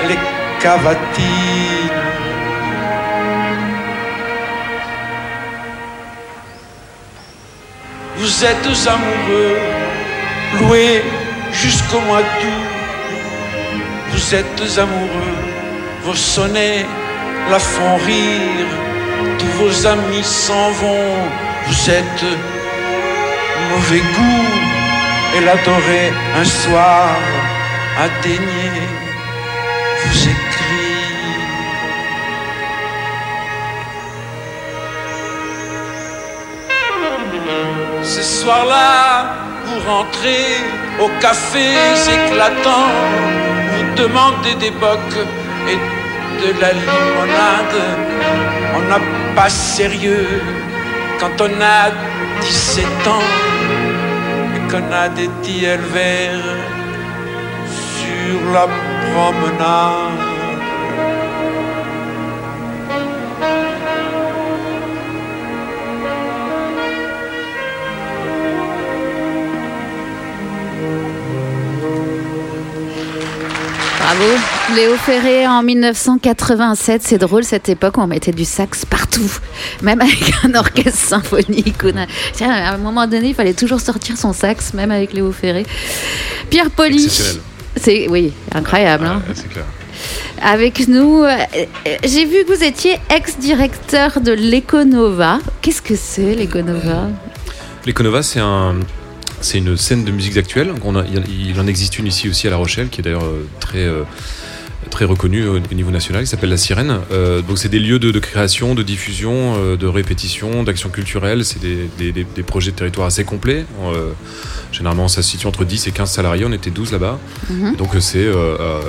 les 0.08 0.20
cavatines. 0.60 2.02
Vous 8.18 8.46
êtes 8.46 8.88
amoureux, 8.88 9.58
loués 10.60 11.04
jusqu'au 11.52 12.00
mois 12.02 12.22
d'août. 12.22 12.68
Vous 14.12 14.36
êtes 14.36 14.78
amoureux, 14.78 15.38
vos 16.04 16.16
sonnets 16.16 16.86
la 17.50 17.60
font 17.60 17.98
rire. 18.06 18.72
Tous 19.40 19.54
vos 19.64 19.88
amis 19.88 20.24
s'en 20.24 20.72
vont, 20.72 21.16
vous 21.68 21.90
êtes 21.90 22.26
mauvais 23.72 24.04
goût. 24.16 24.48
Et 25.34 25.42
l'adorer 25.46 26.12
un 26.36 26.44
soir 26.44 27.16
daigné 28.24 28.72
vous 30.04 30.20
écrire. 30.24 30.38
Ce 38.04 38.24
soir-là, 38.24 39.01
rentrez 39.88 40.48
au 41.00 41.10
café 41.20 41.68
éclatant, 42.18 42.90
vous 43.72 43.96
demandez 43.96 44.56
des 44.56 44.72
bocs 44.72 45.20
et 45.68 45.80
de 46.42 46.60
la 46.60 46.74
limonade. 46.74 47.78
On 48.76 48.82
n'a 48.90 49.00
pas 49.36 49.50
sérieux 49.50 50.42
quand 51.20 51.40
on 51.40 51.62
a 51.62 51.92
17 52.42 52.86
ans 53.08 53.30
et 54.56 54.72
qu'on 54.72 54.92
a 54.92 55.10
des 55.10 55.30
tilleuls 55.42 55.88
verts 55.94 56.58
sur 57.98 58.52
la 58.54 58.68
promenade. 59.12 60.11
Bravo. 74.12 74.76
Léo 74.76 74.96
Ferré 74.98 75.48
en 75.48 75.64
1987. 75.64 77.02
C'est 77.02 77.18
drôle 77.18 77.46
cette 77.46 77.70
époque 77.70 77.98
où 77.98 78.02
on 78.02 78.08
mettait 78.08 78.34
du 78.34 78.44
sax 78.44 78.84
partout, 78.84 79.30
même 79.82 80.02
avec 80.02 80.34
un 80.44 80.54
orchestre 80.54 81.00
symphonique. 81.08 81.78
On 81.86 81.98
a- 81.98 82.08
Tiens, 82.34 82.52
à 82.52 82.74
un 82.74 82.78
moment 82.78 83.08
donné, 83.08 83.30
il 83.30 83.36
fallait 83.36 83.54
toujours 83.54 83.80
sortir 83.80 84.18
son 84.18 84.34
sax, 84.34 84.74
même 84.74 84.92
avec 84.92 85.14
Léo 85.14 85.32
Ferré. 85.32 85.66
Pierre 86.50 86.70
Poli. 86.72 87.06
Exceptionnel. 87.06 87.42
C'est 87.78 88.08
oui, 88.10 88.34
incroyable. 88.54 89.06
hein. 89.06 89.22
Ouais, 89.28 89.34
c'est 89.34 89.48
clair. 89.48 89.64
Avec 90.42 90.90
nous, 90.90 91.24
euh, 91.24 91.30
euh, 91.56 91.96
j'ai 92.04 92.26
vu 92.26 92.44
que 92.44 92.54
vous 92.54 92.64
étiez 92.66 93.00
ex-directeur 93.10 94.20
de 94.20 94.34
l'Econova. 94.34 95.40
Qu'est-ce 95.62 95.82
que 95.82 95.96
c'est 95.96 96.36
l'Econova? 96.36 97.08
L'Econova, 97.86 98.24
c'est 98.24 98.42
un, 98.42 98.76
c'est 99.42 99.58
une 99.58 99.76
scène 99.78 100.04
de 100.06 100.12
musique 100.12 100.38
actuelle. 100.38 100.68
Donc 100.68 100.86
on 100.86 100.96
a- 100.96 101.04
il 101.06 101.60
en- 101.60 101.68
existe 101.68 101.98
une 102.00 102.08
ici 102.08 102.30
aussi 102.30 102.48
à 102.48 102.50
La 102.52 102.58
Rochelle, 102.58 102.90
qui 102.90 103.02
est 103.02 103.04
d'ailleurs 103.04 103.24
euh, 103.24 103.44
très, 103.60 103.80
euh, 103.80 104.04
très 104.90 105.06
reconnue 105.06 105.46
au, 105.48 105.56
au 105.58 105.74
niveau 105.74 105.92
national, 105.92 106.24
qui 106.24 106.30
s'appelle 106.30 106.50
La 106.50 106.58
Sirène. 106.58 107.00
Euh, 107.12 107.42
donc 107.42 107.58
c'est 107.58 107.70
des 107.70 107.80
lieux 107.80 108.00
de, 108.00 108.12
de 108.12 108.20
création, 108.20 108.76
de 108.76 108.84
diffusion, 108.84 109.56
euh, 109.58 109.78
de 109.78 109.88
répétition, 109.88 110.64
d'action 110.64 110.90
culturelle. 110.90 111.44
C'est 111.46 111.60
des, 111.62 111.90
des- 111.98 112.12
des- 112.12 112.24
des 112.36 112.44
projets 112.44 112.72
de 112.72 112.76
territoire 112.76 113.08
assez 113.08 113.24
complets. 113.24 113.66
Euh, 113.84 114.12
généralement, 114.72 115.08
ça 115.08 115.22
se 115.22 115.30
situe 115.30 115.48
entre 115.48 115.66
10 115.66 115.88
et 115.88 115.92
15 115.92 116.12
salariés. 116.12 116.46
On 116.48 116.54
était 116.54 116.72
12 116.72 116.92
là-bas. 116.92 117.20
Mhm. 117.50 117.76
Donc 117.78 117.90
c'est 118.00 118.28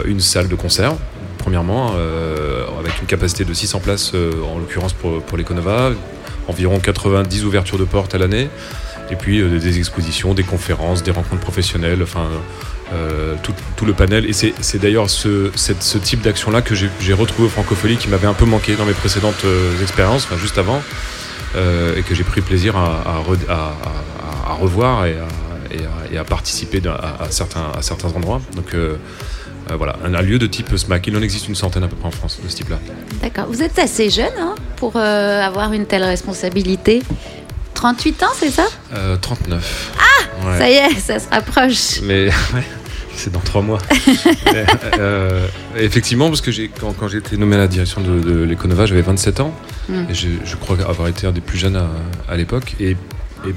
une 0.07 0.21
salle 0.21 0.49
de 0.49 0.55
concert. 0.55 0.95
Premièrement, 1.39 1.93
avec 2.79 3.01
une 3.01 3.07
capacité 3.07 3.45
de 3.45 3.53
600 3.53 3.81
places, 3.81 4.13
en 4.15 4.59
l'occurrence 4.61 4.93
pour, 4.93 5.21
pour 5.23 5.37
l'Econova, 5.39 5.91
environ 6.49 6.79
90 6.79 7.45
ouvertures 7.45 7.79
de 7.79 7.85
portes 7.85 8.15
à 8.15 8.19
l'année, 8.19 8.49
et 9.13 9.17
puis 9.17 9.41
euh, 9.41 9.59
des 9.59 9.79
expositions, 9.79 10.33
des 10.33 10.43
conférences, 10.43 11.03
des 11.03 11.11
rencontres 11.11 11.43
professionnelles, 11.43 12.03
enfin 12.03 12.27
euh, 12.95 13.35
tout, 13.43 13.85
le 13.85 13.93
panel. 13.93 14.25
Et 14.27 14.33
c'est 14.33 14.79
d'ailleurs 14.79 15.11
ce, 15.11 15.51
type 15.99 16.23
d'action-là 16.23 16.63
que 16.63 16.75
j'ai 16.75 17.13
retrouvé 17.13 17.47
au 17.47 17.51
Francophonie 17.51 17.97
qui 17.97 18.09
m'avait 18.09 18.27
un 18.27 18.35
peu 18.35 18.47
manqué 18.47 18.75
dans 18.75 18.87
mes 18.87 18.95
précédentes 18.95 19.45
euh, 19.45 19.81
expériences, 19.83 20.29
juste 20.39 20.59
avant, 20.59 20.83
et 21.55 22.03
que 22.03 22.15
j'ai 22.15 22.25
pris 22.25 22.41
plaisir 22.41 22.77
à, 22.77 23.03
à 23.03 23.23
re- 23.23 23.49
à- 23.49 23.75
à- 24.49 24.53
à 24.53 24.55
revoir 24.55 25.05
et 25.07 25.17
à, 26.17 26.25
participer 26.25 26.81
à, 26.89 27.27
certains, 27.31 28.09
endroits. 28.17 28.41
Donc 28.57 28.75
voilà, 29.77 29.97
un, 30.05 30.23
lieu 30.23 30.39
de 30.39 30.47
type 30.47 30.75
SMAC. 30.75 31.07
Il 31.09 31.17
en 31.17 31.23
existe 31.23 31.49
une 31.49 31.55
centaine 31.55 31.83
à 31.83 31.89
peu 31.89 31.97
près 31.97 32.09
en 32.09 32.13
France 32.13 32.41
de 32.43 32.49
ce 32.49 32.57
type-là. 32.57 32.79
D'accord. 33.21 33.47
Vous 33.49 33.63
êtes 33.63 33.79
assez 33.79 34.09
jeune 34.09 34.33
hein, 34.39 34.55
pour 34.77 34.97
avoir 34.97 35.73
une 35.75 35.85
telle 35.87 36.05
responsabilité. 36.05 37.03
38 37.83 38.23
ans, 38.23 38.27
c'est 38.39 38.51
ça? 38.51 38.67
Euh, 38.95 39.17
39. 39.21 39.91
Ah 39.99 40.57
Ça 40.57 40.71
y 40.71 40.75
est, 40.75 41.01
ça 41.01 41.19
se 41.19 41.29
rapproche. 41.29 42.01
Mais 42.05 42.27
ouais, 42.55 42.63
c'est 43.13 43.33
dans 43.33 43.41
trois 43.41 43.61
mois. 43.61 43.79
Mais, 44.53 44.65
euh, 45.01 45.45
effectivement, 45.77 46.29
parce 46.29 46.41
que 46.43 46.53
quand, 46.81 46.93
quand 46.93 47.09
j'ai 47.09 47.19
été 47.19 47.37
nommé 47.37 47.57
à 47.57 47.59
la 47.59 47.67
direction 47.67 48.01
de, 48.01 48.21
de 48.21 48.45
l'Econova, 48.45 48.87
j'avais 48.87 49.03
27 49.03 49.41
ans. 49.41 49.53
Mm. 49.89 50.05
Et 50.11 50.15
je, 50.15 50.29
je 50.45 50.55
crois 50.55 50.77
avoir 50.89 51.09
été 51.09 51.27
un 51.27 51.33
des 51.33 51.41
plus 51.41 51.59
jeunes 51.59 51.75
à, 51.75 51.89
à 52.29 52.37
l'époque. 52.37 52.77
Et, 52.79 52.91
et, 52.91 52.97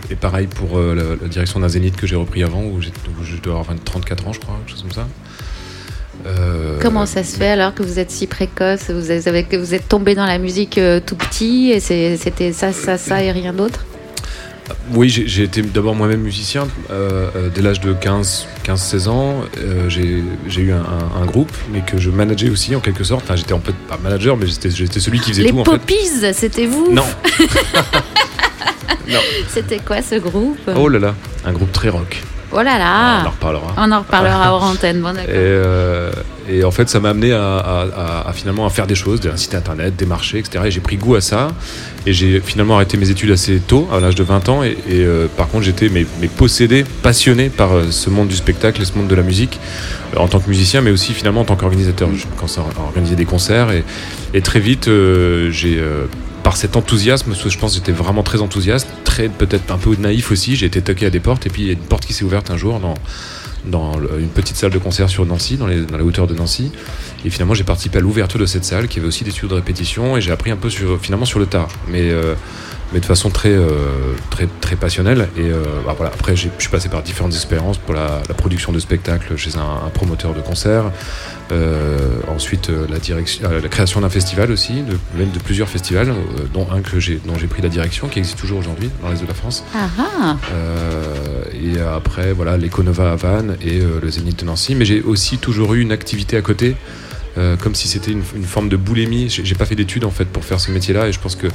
et 0.10 0.16
pareil 0.16 0.48
pour 0.48 0.80
euh, 0.80 0.96
la, 0.96 1.04
la 1.24 1.28
direction 1.30 1.60
d'un 1.60 1.70
Zénith 1.70 1.96
que 1.96 2.08
j'ai 2.08 2.16
repris 2.16 2.42
avant, 2.44 2.64
où, 2.64 2.82
j'ai- 2.82 2.90
où 3.20 3.24
je 3.24 3.36
dois 3.36 3.54
avoir 3.60 3.68
20 3.76 3.84
34 3.86 4.28
ans, 4.28 4.34
je 4.34 4.40
crois, 4.40 4.56
quelque 4.66 4.72
chose 4.72 4.82
comme 4.82 4.92
ça. 4.92 5.08
Euh, 6.26 6.80
Comment 6.82 7.06
ça 7.06 7.24
se 7.24 7.38
fait 7.38 7.50
alors 7.50 7.76
que 7.76 7.84
vous 7.84 8.00
êtes 8.00 8.10
si 8.10 8.26
précoce? 8.26 8.90
Vous, 8.90 9.12
avez, 9.12 9.46
vous 9.56 9.76
êtes 9.76 9.88
tombé 9.88 10.16
dans 10.16 10.26
la 10.26 10.40
musique 10.40 10.80
euh, 10.80 11.00
tout 11.00 11.16
petit 11.16 11.70
et 11.70 11.80
c'était 11.80 12.54
ça, 12.54 12.74
ça, 12.74 12.98
ça 12.98 13.22
et 13.22 13.32
rien 13.32 13.54
d'autre? 13.54 13.86
Oui, 14.94 15.10
j'ai 15.10 15.44
été 15.44 15.62
d'abord 15.62 15.94
moi-même 15.96 16.22
musicien 16.22 16.68
euh, 16.90 17.30
euh, 17.36 17.50
dès 17.54 17.62
l'âge 17.62 17.82
de 17.82 17.94
15 17.94 18.48
15-16 18.66 19.08
ans. 19.10 19.42
Euh, 19.60 19.90
j'ai 19.90 20.62
eu 20.62 20.72
un, 20.72 20.78
un- 20.78 21.22
un 21.22 21.26
groupe, 21.26 21.52
mais 21.72 21.82
que 21.82 22.00
je 22.00 22.10
manageais 22.10 22.50
aussi 22.50 22.76
en 22.76 22.80
quelque 22.80 23.04
sorte. 23.04 23.24
Enfin, 23.26 23.36
j'étais 23.36 23.54
en 23.54 23.60
fait 23.60 23.76
pas 23.88 24.00
manager, 24.02 24.38
mais 24.38 24.48
j'étais 24.48 24.70
celui 25.00 25.20
qui 25.20 25.32
faisait 25.32 25.44
Les 25.44 25.50
tout 25.52 25.60
en 25.60 25.66
fait. 25.66 25.72
Poppies, 25.72 26.10
c'était 26.34 26.66
vous? 26.66 26.92
Non. 26.92 27.04
non. 29.08 29.20
C'était 29.50 29.80
quoi 29.80 30.02
ce 30.02 30.16
groupe? 30.16 30.58
Oh 30.76 30.90
là 30.90 31.00
là, 31.00 31.16
un 31.46 31.52
groupe 31.54 31.72
très 31.72 31.90
rock. 31.90 32.22
Oh 32.52 32.62
là 32.62 32.64
On 32.64 32.66
en 32.66 33.24
là 33.24 33.30
reparlera. 33.30 33.74
On 33.78 33.92
en 33.92 34.00
reparlera 34.00 34.52
hors 34.54 34.64
antenne, 34.64 35.02
bon 35.02 35.12
Et, 35.12 35.16
d'accord. 35.16 35.34
euh, 35.36 36.12
et 36.50 36.64
en 36.64 36.72
fait, 36.72 36.88
ça 36.90 37.00
m'a 37.00 37.10
amené 37.10 37.34
à, 37.34 37.58
à- 37.58 37.88
à- 38.26 38.30
à 38.30 38.34
finalement 38.34 38.66
à 38.66 38.70
faire 38.70 38.86
des 38.88 38.96
choses, 38.96 39.20
un 39.32 39.36
site 39.36 39.56
internet, 39.56 39.96
des 39.96 40.06
marchés, 40.06 40.38
etc. 40.40 40.66
Et 40.68 40.72
j'ai 40.72 40.80
pris 40.80 40.96
goût 40.98 41.16
à 41.16 41.22
ça. 41.22 41.50
Et 42.06 42.14
j'ai 42.14 42.40
finalement 42.40 42.76
arrêté 42.76 42.98
mes 42.98 43.10
études 43.10 43.32
assez 43.32 43.60
tôt, 43.60 43.90
à 43.92 44.00
l'âge 44.00 44.16
de 44.16 44.24
20 44.24 44.48
ans. 44.50 44.64
Et, 44.64 44.78
et, 44.88 45.04
euh, 45.06 45.28
par 45.36 45.48
contre, 45.48 45.64
j'étais 45.64 45.90
mais, 45.90 46.06
mais 46.22 46.28
possédé, 46.28 46.86
passionné 47.02 47.50
par 47.50 47.74
euh, 47.76 47.88
ce 47.90 48.10
monde 48.12 48.28
du 48.28 48.36
spectacle 48.36 48.82
et 48.82 48.86
ce 48.86 48.94
monde 48.96 49.08
de 49.08 49.16
la 49.16 49.24
musique, 49.24 49.60
en 50.16 50.28
tant 50.28 50.40
que 50.40 50.48
musicien, 50.50 50.82
mais 50.82 50.92
aussi 50.92 51.14
finalement 51.14 51.42
en 51.42 51.46
tant 51.46 51.56
qu'organisateur. 51.56 52.10
Je 52.16 52.26
commençais 52.38 52.62
à 52.62 52.82
organiser 52.84 53.16
des 53.16 53.26
concerts. 53.26 53.72
Et, 53.72 53.84
et 54.36 54.42
très 54.42 54.60
vite, 54.60 54.86
j'ai. 54.86 55.82
Par 56.46 56.58
cet 56.58 56.76
enthousiasme, 56.76 57.34
je 57.34 57.58
pense 57.58 57.72
que 57.72 57.80
j'étais 57.80 57.92
vraiment 57.92 58.22
très 58.22 58.40
enthousiaste, 58.40 58.88
très 59.04 59.30
peut-être 59.30 59.72
un 59.74 59.80
peu 59.80 59.96
naïf 59.96 60.32
aussi, 60.32 60.56
j'ai 60.56 60.68
été 60.68 60.80
toqué 60.80 61.08
à 61.08 61.10
des 61.10 61.20
portes 61.20 61.48
et 61.48 61.50
puis 61.50 61.64
il 61.64 61.66
y 61.66 61.70
a 61.72 61.74
une 61.74 61.80
porte 61.80 62.06
qui 62.06 62.14
s'est 62.14 62.24
ouverte 62.24 62.52
un 62.52 62.56
jour 62.56 62.80
dans, 63.66 63.94
une 64.20 64.28
petite 64.28 64.56
salle 64.56 64.70
de 64.70 64.78
concert 64.78 65.10
sur 65.10 65.26
Nancy, 65.26 65.58
dans, 65.58 65.66
la 65.66 66.04
hauteur 66.04 66.28
de 66.28 66.36
Nancy. 66.36 66.72
Et 67.26 67.32
finalement, 67.32 67.56
j'ai 67.56 67.64
participé 67.64 67.98
à 67.98 68.02
l'ouverture 68.02 68.40
de 68.40 68.46
cette 68.46 68.64
salle, 68.64 68.88
qui 68.88 69.00
avait 69.00 69.08
aussi 69.08 69.24
des 69.24 69.32
studios 69.32 69.50
de 69.50 69.56
répétition, 69.56 70.18
et 70.18 70.22
j'ai 70.22 70.32
appris 70.32 70.52
un 70.52 70.56
peu 70.56 70.70
sur, 70.70 71.02
finalement 71.02 71.26
sur 71.26 71.40
le 71.40 71.48
mais, 71.88 72.12
euh, 72.12 72.36
mais 72.94 73.00
de 73.00 73.06
façon 73.06 73.30
très, 73.30 73.52
euh, 73.52 74.14
très, 74.30 74.48
très 74.62 74.76
passionnelle. 74.76 75.28
Et 75.38 75.42
euh, 75.42 75.64
bah, 75.86 75.94
voilà. 75.98 76.12
après, 76.14 76.36
je 76.36 76.50
suis 76.60 76.70
passé 76.70 76.90
par 76.90 77.02
différentes 77.04 77.34
expériences 77.34 77.78
pour 77.78 77.94
la, 77.94 78.22
la 78.28 78.34
production 78.36 78.72
de 78.72 78.80
spectacles 78.80 79.36
chez 79.38 79.58
un, 79.58 79.86
un 79.86 79.90
promoteur 79.90 80.34
de 80.34 80.42
concert. 80.42 80.92
Euh, 81.52 81.98
ensuite, 82.28 82.70
la, 82.90 82.98
direction, 82.98 83.50
la 83.50 83.70
création 83.70 84.02
d'un 84.02 84.10
festival 84.10 84.52
aussi, 84.52 84.82
de, 84.82 84.98
même 85.18 85.32
de 85.32 85.40
plusieurs 85.40 85.70
festivals, 85.70 86.14
dont 86.54 86.68
un 86.72 86.82
que 86.82 87.00
j'ai, 87.00 87.20
dont 87.26 87.38
j'ai 87.38 87.48
pris 87.48 87.62
la 87.62 87.70
direction, 87.70 88.08
qui 88.08 88.20
existe 88.20 88.40
toujours 88.40 88.60
aujourd'hui 88.60 88.90
dans 89.02 89.10
l'Est 89.10 89.22
de 89.22 89.28
la 89.28 89.34
France. 89.34 89.64
Ah 89.76 89.90
ah 89.98 90.38
et 91.54 91.80
après, 91.80 92.34
voilà, 92.34 92.58
l'Econova 92.58 93.12
à 93.12 93.16
Vannes 93.16 93.58
et 93.62 93.80
le 93.80 94.10
Zénith 94.10 94.40
de 94.40 94.46
Nancy. 94.46 94.76
Mais 94.76 94.86
j'ai 94.86 95.02
aussi 95.02 95.38
toujours 95.38 95.74
eu 95.74 95.82
une 95.82 95.92
activité 95.92 96.38
à 96.38 96.42
côté, 96.42 96.76
euh, 97.38 97.58
comme 97.58 97.76
si 97.76 97.88
c'était 97.88 98.12
une, 98.12 98.24
une 98.36 98.44
forme 98.46 98.70
de 98.70 98.78
boulimie. 98.78 99.30
J'ai 99.30 99.44
j'ai 99.44 99.56
pas 99.56 99.66
fait 99.66 99.76
d'études 99.76 100.06
en 100.06 100.12
fait 100.12 100.26
pour 100.26 100.44
faire 100.46 100.60
ce 100.60 100.72
métier-là, 100.72 101.08
et 101.08 101.12
je 101.12 101.20
pense 101.20 101.36
que 101.36 101.48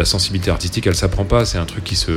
la 0.00 0.04
sensibilité 0.06 0.50
artistique, 0.50 0.86
elle 0.86 0.94
s'apprend 0.96 1.24
pas. 1.24 1.44
C'est 1.44 1.58
un 1.58 1.64
truc 1.66 1.84
qui 1.84 1.94
se, 1.94 2.10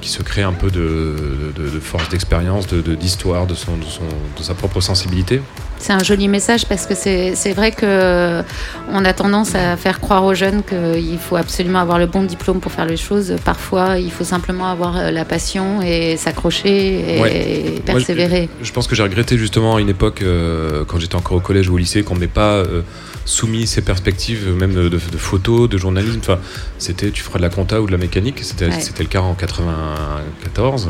qui 0.00 0.08
se 0.08 0.22
crée 0.22 0.42
un 0.42 0.52
peu 0.52 0.70
de, 0.70 1.16
de, 1.56 1.62
de 1.68 1.80
force 1.80 2.08
d'expérience, 2.08 2.66
de 2.66 2.80
de- 2.80 2.94
d'histoire, 2.94 3.46
de, 3.46 3.54
son, 3.54 3.76
de, 3.76 3.84
son, 3.84 4.02
de 4.38 4.42
sa 4.42 4.54
propre 4.54 4.80
sensibilité. 4.80 5.42
C'est 5.78 5.92
un 5.92 6.02
joli 6.02 6.28
message 6.28 6.64
parce 6.66 6.86
que 6.86 6.94
c'est 6.94 7.52
vrai 7.52 7.72
que 7.72 8.42
on 8.90 9.04
a 9.04 9.12
tendance 9.12 9.54
à 9.54 9.76
faire 9.76 10.00
croire 10.00 10.24
aux 10.24 10.32
jeunes 10.34 10.62
qu'il 10.62 11.18
faut 11.18 11.36
absolument 11.36 11.80
avoir 11.80 11.98
le 11.98 12.06
bon 12.06 12.22
diplôme 12.22 12.60
pour 12.60 12.72
faire 12.72 12.86
les 12.86 12.96
choses. 12.96 13.34
Parfois, 13.44 13.98
il 13.98 14.10
faut 14.12 14.24
simplement 14.24 14.68
avoir 14.70 14.96
euh, 14.96 15.10
la 15.10 15.24
passion 15.24 15.82
et 15.82 16.16
s'accrocher 16.16 17.16
et 17.16 17.20
Ouais. 17.20 17.82
persévérer. 17.84 18.48
Je 18.62 18.72
pense 18.72 18.86
que 18.86 18.94
j'ai 18.94 19.02
regretté 19.02 19.36
justement 19.36 19.76
à 19.76 19.80
une 19.80 19.88
époque, 19.90 20.22
euh, 20.22 20.84
quand 20.86 20.98
j'étais 21.00 21.16
encore 21.16 21.36
au 21.36 21.40
collège 21.40 21.68
ou 21.68 21.74
au 21.74 21.78
lycée, 21.78 22.02
qu'on 22.02 22.14
m'ait 22.16 22.28
pas 22.28 22.52
euh, 22.54 22.82
soumis 23.24 23.66
ces 23.66 23.80
perspectives, 23.82 24.48
euh, 24.48 24.54
même 24.54 24.74
de, 24.74 24.88
de 24.88 24.98
photos, 25.18 25.68
de 25.68 25.78
journalisme. 25.78 26.18
Enfin, 26.20 26.38
c'était 26.78 27.10
tu 27.10 27.22
feras 27.22 27.38
de 27.38 27.42
la 27.42 27.48
compta 27.50 27.80
ou 27.80 27.86
de 27.86 27.92
la 27.92 27.98
mécanique. 27.98 28.40
C'était 28.42 28.66
Ouais. 28.66 28.78
le 28.98 29.04
cas 29.06 29.20
en 29.20 29.34
94. 29.34 30.88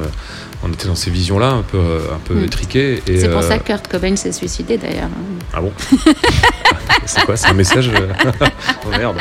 On 0.66 0.72
était 0.72 0.86
dans 0.88 0.94
ces 0.94 1.10
visions-là, 1.10 1.50
un 1.50 1.62
peu, 1.62 1.76
euh, 1.78 1.98
un 2.14 2.18
peu 2.24 2.34
Mm. 2.34 2.44
étriquées. 2.44 3.02
C'est 3.06 3.28
pour 3.28 3.40
euh, 3.40 3.48
ça 3.48 3.58
que 3.58 3.66
Kurt 3.66 3.86
Cobain 3.88 4.16
s'est 4.16 4.32
suicidé 4.32 4.78
d'ailleurs. 4.78 5.10
Ah 5.52 5.60
bon? 5.60 5.72
C'est 7.06 7.22
quoi? 7.26 7.36
C'est 7.36 7.48
un 7.48 7.52
message 7.54 7.88
euh, 7.90 8.08
Oh 8.86 8.88
merde. 8.90 9.16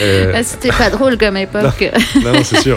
Euh, 0.00 0.32
Ah, 0.34 0.42
C'était 0.42 0.68
pas 0.70 0.90
drôle 0.90 1.16
comme 1.18 1.36
époque. 1.36 1.90
non, 2.24 2.32
non, 2.32 2.44
c'est 2.44 2.60
sûr. 2.60 2.74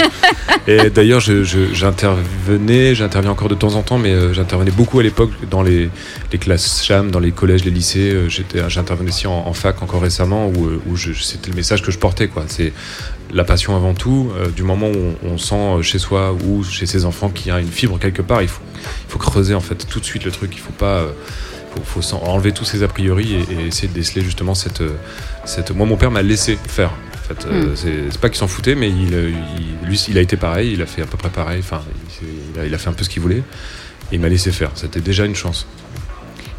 Et 0.67 0.89
d'ailleurs, 0.89 1.19
j'intervenais, 1.19 2.95
j'interviens 2.95 3.31
encore 3.31 3.49
de 3.49 3.55
temps 3.55 3.75
en 3.75 3.81
temps, 3.81 3.97
mais 3.97 4.11
euh, 4.11 4.33
j'intervenais 4.33 4.71
beaucoup 4.71 4.99
à 4.99 5.03
l'époque 5.03 5.31
dans 5.49 5.61
les, 5.61 5.89
les 6.31 6.37
classes 6.37 6.83
CHAM, 6.83 7.11
dans 7.11 7.19
les 7.19 7.31
collèges, 7.31 7.63
les 7.65 7.71
lycées. 7.71 8.11
Euh, 8.11 8.29
J'intervenais 8.69 9.09
aussi 9.09 9.27
en, 9.27 9.33
en 9.47 9.53
fac 9.53 9.81
encore 9.81 10.01
récemment, 10.01 10.47
où, 10.47 10.97
c'était 10.97 11.49
le 11.49 11.55
message 11.55 11.81
que 11.81 11.91
je 11.91 11.97
portais. 11.97 12.29
C'est 12.47 12.73
la 13.33 13.43
passion 13.43 13.75
avant 13.75 13.93
tout. 13.93 14.31
Du 14.55 14.63
moment 14.63 14.87
où 14.89 15.15
on, 15.25 15.31
on 15.33 15.37
sent 15.37 15.81
chez 15.83 15.99
soi 15.99 16.33
ou 16.45 16.63
chez 16.63 16.85
ses 16.85 17.05
enfants 17.05 17.29
qu'il 17.29 17.47
y 17.47 17.51
a 17.51 17.59
une 17.59 17.67
fibre 17.71 17.97
quelque 17.99 18.21
part, 18.21 18.41
il 18.41 18.47
faut, 18.47 18.61
il 19.07 19.11
faut 19.11 19.19
creuser 19.19 19.53
en 19.55 19.59
fait 19.61 19.87
tout 19.87 19.99
de 19.99 20.05
suite 20.05 20.23
le 20.25 20.31
truc. 20.31 20.51
Il 20.55 20.59
faut 20.59 20.71
pas. 20.73 21.05
faut, 21.75 21.81
faut 21.83 22.01
s'en- 22.01 22.21
enlever 22.23 22.51
tous 22.51 22.65
ces 22.65 22.83
a 22.83 22.87
priori 22.87 23.33
et, 23.33 23.53
et 23.63 23.67
essayer 23.67 23.87
de 23.87 23.93
déceler 23.93 24.21
justement 24.21 24.53
cette, 24.55 24.83
cette. 25.45 25.71
Moi, 25.75 25.85
mon 25.87 25.97
père 25.97 26.11
m'a 26.11 26.21
laissé 26.21 26.57
faire. 26.67 26.91
En 27.23 27.27
fait, 27.35 27.47
Euh, 27.47 27.71
Mm. 27.71 28.09
c'est 28.11 28.19
pas 28.19 28.29
qu'il 28.29 28.37
s'en 28.37 28.47
foutait, 28.47 28.75
mais 28.75 28.89
il, 28.89 29.13
euh, 29.13 29.31
il- 29.57 29.87
lui, 29.87 29.97
il 30.09 30.17
a 30.17 30.21
été 30.21 30.35
pareil. 30.37 30.73
Il 30.73 30.81
a 30.81 30.85
fait 30.85 31.01
à 31.01 31.05
peu 31.05 31.17
près 31.17 31.29
pareil. 31.29 31.59
Enfin, 31.59 31.81
il, 32.21 32.59
a, 32.59 32.65
il 32.65 32.73
a 32.73 32.77
fait 32.77 32.89
un 32.89 32.93
peu 32.93 33.03
ce 33.03 33.09
qu'il 33.09 33.21
voulait. 33.21 33.43
Et 34.11 34.15
il 34.15 34.19
m'a 34.19 34.29
laissé 34.29 34.51
faire. 34.51 34.71
C'était 34.75 34.99
déjà 35.01 35.25
une 35.25 35.35
chance. 35.35 35.65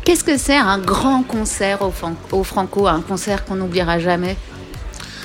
Qu'est-ce 0.04 0.24
que 0.24 0.36
c'est 0.38 0.56
un 0.56 0.78
grand 0.78 1.22
concert 1.22 1.82
au, 1.82 1.90
Fran- 1.90 2.16
au 2.32 2.44
Franco, 2.44 2.86
un 2.86 3.00
concert 3.02 3.44
qu'on 3.44 3.56
n'oubliera 3.56 3.98
jamais? 3.98 4.36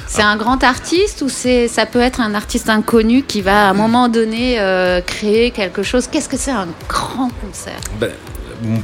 C'est 0.08 0.23
un 0.23 0.38
grand 0.38 0.63
artiste 0.63 1.21
ou 1.21 1.30
c'est 1.30 1.67
ça 1.67 1.86
peut 1.86 1.99
être 2.02 2.19
un 2.19 2.34
artiste 2.34 2.67
inconnu 2.69 3.21
qui 3.23 3.41
va 3.41 3.67
à 3.67 3.69
un 3.69 3.73
moment 3.73 4.10
donné 4.10 4.60
euh, 4.60 5.02
créer 5.02 5.52
quelque 5.52 5.84
chose? 5.84 6.08
Qu'est-ce 6.08 6.28
que 6.30 6.38
c'est 6.38 6.52
un 6.52 6.67
grand 6.88 7.30
concert? 7.41 7.80
Ben, 7.99 8.10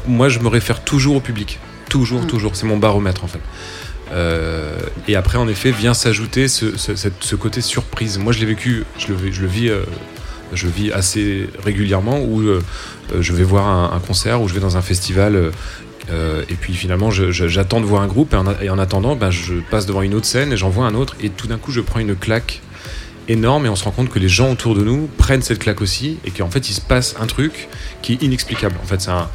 moi, 0.07 0.29
je 0.29 0.39
me 0.39 0.47
réfère 0.49 0.83
toujours 0.83 1.15
au 1.15 1.19
public. 1.21 1.59
Toujours, 1.89 2.21
Mm. 2.21 2.27
toujours. 2.27 2.55
C'est 2.55 2.67
mon 2.67 2.77
baromètre, 2.77 3.23
en 3.23 3.27
fait. 3.27 3.39
Euh, 4.11 4.77
et 5.07 5.15
après, 5.15 5.37
en 5.37 5.47
effet, 5.47 5.71
vient 5.71 5.93
s'ajouter 5.93 6.47
ce, 6.47 7.35
côté 7.35 7.61
surprise. 7.61 8.17
Moi, 8.17 8.33
je 8.33 8.39
l'ai 8.39 8.45
vécu, 8.45 8.83
je 8.97 9.07
le, 9.07 9.15
vis- 9.47 9.69
euh, 9.69 9.83
je 10.53 10.67
vis 10.67 10.91
assez 10.91 11.49
régulièrement 11.63 12.19
où 12.19 12.41
euh, 12.41 12.61
je 13.19 13.33
vais 13.33 13.43
voir 13.43 13.67
un, 13.93 13.99
concert, 13.99 14.41
où 14.41 14.47
je 14.47 14.53
vais 14.53 14.59
dans 14.59 14.77
un 14.77 14.81
festival 14.81 15.51
et 16.11 16.53
puis 16.53 16.75
finalement, 16.75 17.09
j'attends 17.09 17.81
de 17.81 17.85
voir 17.85 18.03
un 18.03 18.07
groupe 18.07 18.33
et 18.33 18.37
en, 18.37 18.45
a- 18.45 18.63
et 18.63 18.69
en 18.69 18.77
attendant, 18.77 19.15
ben, 19.15 19.31
je 19.31 19.55
passe 19.71 19.87
devant 19.87 20.03
une 20.03 20.13
autre 20.13 20.27
scène 20.27 20.53
et 20.53 20.57
j'en 20.57 20.69
vois 20.69 20.85
un 20.85 20.93
autre 20.93 21.15
et 21.19 21.29
tout 21.31 21.47
d'un 21.47 21.57
coup, 21.57 21.71
je 21.71 21.81
prends 21.81 21.99
une 21.99 22.15
claque 22.15 22.61
énorme 23.27 23.65
et 23.65 23.69
on 23.69 23.75
se 23.75 23.83
rend 23.85 23.89
compte 23.91 24.09
que 24.09 24.19
les 24.19 24.29
gens 24.29 24.51
autour 24.51 24.75
de 24.75 24.83
nous 24.83 25.09
prennent 25.17 25.41
cette 25.41 25.57
claque 25.57 25.81
aussi 25.81 26.19
et 26.23 26.29
qu'en 26.29 26.51
fait, 26.51 26.69
il 26.69 26.73
se 26.73 26.81
passe 26.81 27.15
un 27.19 27.25
truc 27.25 27.69
qui 28.03 28.13
est 28.13 28.21
inexplicable. 28.21 28.75
En 28.83 28.85
fait, 28.85 29.01
c'est 29.01 29.09
un 29.09 29.27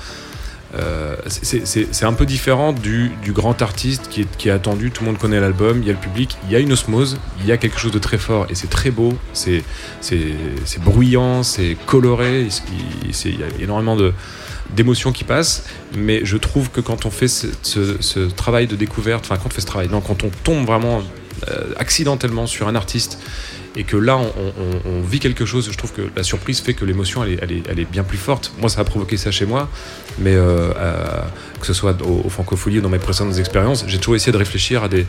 euh, 0.77 1.17
c'est- 1.27 2.05
un 2.05 2.13
peu 2.13 2.27
différent 2.27 2.73
du, 2.73 3.13
grand 3.29 3.61
artiste 3.63 4.09
qui 4.09 4.49
est, 4.49 4.51
attendu, 4.51 4.91
tout 4.91 5.05
le 5.05 5.11
monde 5.11 5.19
connaît 5.19 5.41
l'album, 5.41 5.81
il 5.83 5.87
y 5.87 5.91
a 5.91 5.93
le 5.93 5.99
public, 5.99 6.37
il 6.47 6.53
y 6.53 6.57
a 6.57 6.59
une 6.59 6.73
osmose, 6.73 7.19
il 7.41 7.47
y 7.47 7.53
a 7.53 7.57
quelque 7.57 7.79
chose 7.79 7.93
de 7.93 7.99
très 7.99 8.19
fort 8.19 8.47
et 8.51 8.55
c'est 8.55 8.71
très 8.71 8.91
beau, 8.91 9.13
c'est 9.33 9.63
bruyant, 10.85 11.43
c'est 11.43 11.77
coloré, 11.87 12.49
il, 13.25 13.39
y 13.39 13.43
a 13.43 13.63
énormément 13.63 13.97
d'émotions 14.75 15.13
qui 15.13 15.25
passent, 15.25 15.65
mais 15.97 16.25
je 16.25 16.37
trouve 16.37 16.71
que 16.71 16.81
quand 16.81 17.07
on 17.07 17.11
fait 17.11 17.29
ce 17.29 18.29
travail 18.29 18.67
de 18.67 18.77
découverte, 18.77 19.25
enfin 19.25 19.37
quand 19.37 19.49
on 19.49 19.55
fait 19.55 19.61
ce 19.61 19.67
travail, 19.67 19.89
non, 19.89 20.01
quand 20.01 20.25
on 20.25 20.31
tombe 20.45 20.65
vraiment 20.67 21.03
euh, 21.49 21.73
accidentellement 21.79 22.47
sur 22.47 22.69
un 22.69 22.75
artiste 22.75 23.19
et 23.77 23.85
que 23.85 23.97
là 23.97 24.19
on, 24.19 25.01
vit 25.03 25.21
quelque 25.21 25.45
chose, 25.45 25.71
je 25.71 25.77
trouve 25.77 25.93
que 25.93 26.03
la 26.17 26.23
surprise 26.23 26.61
fait 26.61 26.75
que 26.75 26.85
l'émotion 26.85 27.23
elle 27.25 27.79
est, 27.79 27.91
bien 27.91 28.03
plus 28.03 28.19
forte. 28.19 28.53
Moi 28.61 28.69
ça 28.69 28.81
a 28.81 28.85
provoqué 28.85 29.17
ça 29.17 29.31
chez 29.31 29.47
moi, 29.47 29.69
mais 30.19 30.35
euh, 30.35 30.73
à- 30.73 31.31
que 31.61 31.67
ce 31.67 31.75
soit 31.75 32.01
au, 32.03 32.25
au 32.27 32.31
ou 32.31 32.81
dans 32.81 32.89
mes 32.89 32.99
précédentes 32.99 33.39
expériences, 33.39 33.85
j'ai 33.87 33.99
toujours 33.99 34.17
essayé 34.17 34.33
de 34.33 34.39
réfléchir 34.39 34.83
à 34.85 34.89
des, 34.89 35.07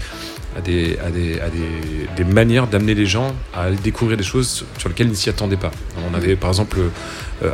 des, 0.63 2.23
manières 2.23 2.67
d'amener 2.67 2.93
les 2.93 3.05
gens 3.05 3.33
à 3.53 3.71
découvrir 3.71 4.17
des 4.17 4.23
choses 4.23 4.65
sur 4.77 4.89
lesquelles 4.89 5.07
ils 5.07 5.11
ne 5.11 5.15
s'y 5.15 5.29
attendaient 5.29 5.57
pas. 5.57 5.71
On 6.11 6.13
avait 6.13 6.35
par 6.35 6.49
exemple 6.49 6.79
euh, 6.79 6.89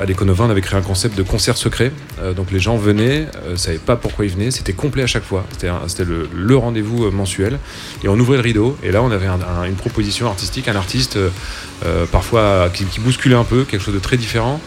à 0.01 0.05
l'Econova, 0.05 0.43
on 0.45 0.49
avait 0.49 0.61
créé 0.61 0.77
un 0.77 0.81
concept 0.83 1.17
de 1.17 1.23
concert 1.23 1.55
secret. 1.57 1.91
Euh, 2.21 2.33
donc 2.33 2.51
les 2.51 2.59
gens 2.59 2.77
venaient, 2.77 3.27
euh, 3.45 3.55
savaient 3.55 3.77
pas 3.77 3.95
pourquoi 3.95 4.25
ils 4.25 4.31
venaient, 4.31 4.51
c'était 4.51 4.73
complet 4.73 5.03
à 5.03 5.07
chaque 5.07 5.23
fois. 5.23 5.45
C'était 5.87 6.05
le, 6.05 6.27
le 6.35 6.55
rendez-vous 6.57 7.05
euh, 7.05 7.11
mensuel. 7.11 7.59
Et 8.03 8.07
on 8.09 8.19
ouvrait 8.19 8.37
le 8.37 8.43
rideau, 8.43 8.77
et 8.83 8.91
là 8.91 9.01
on 9.01 9.11
avait 9.11 9.27
un- 9.27 9.39
un- 9.41 9.63
une 9.65 9.75
proposition 9.75 10.27
artistique, 10.27 10.67
un 10.67 10.75
artiste 10.75 11.15
euh, 11.17 11.29
euh, 11.85 12.05
parfois 12.05 12.69
qui, 12.73 12.85
qui 12.85 12.99
bousculait 12.99 13.35
un 13.35 13.43
peu, 13.43 13.63
quelque 13.63 13.81
chose 13.83 13.93
de 13.93 13.99
très 13.99 14.17
différent. 14.17 14.59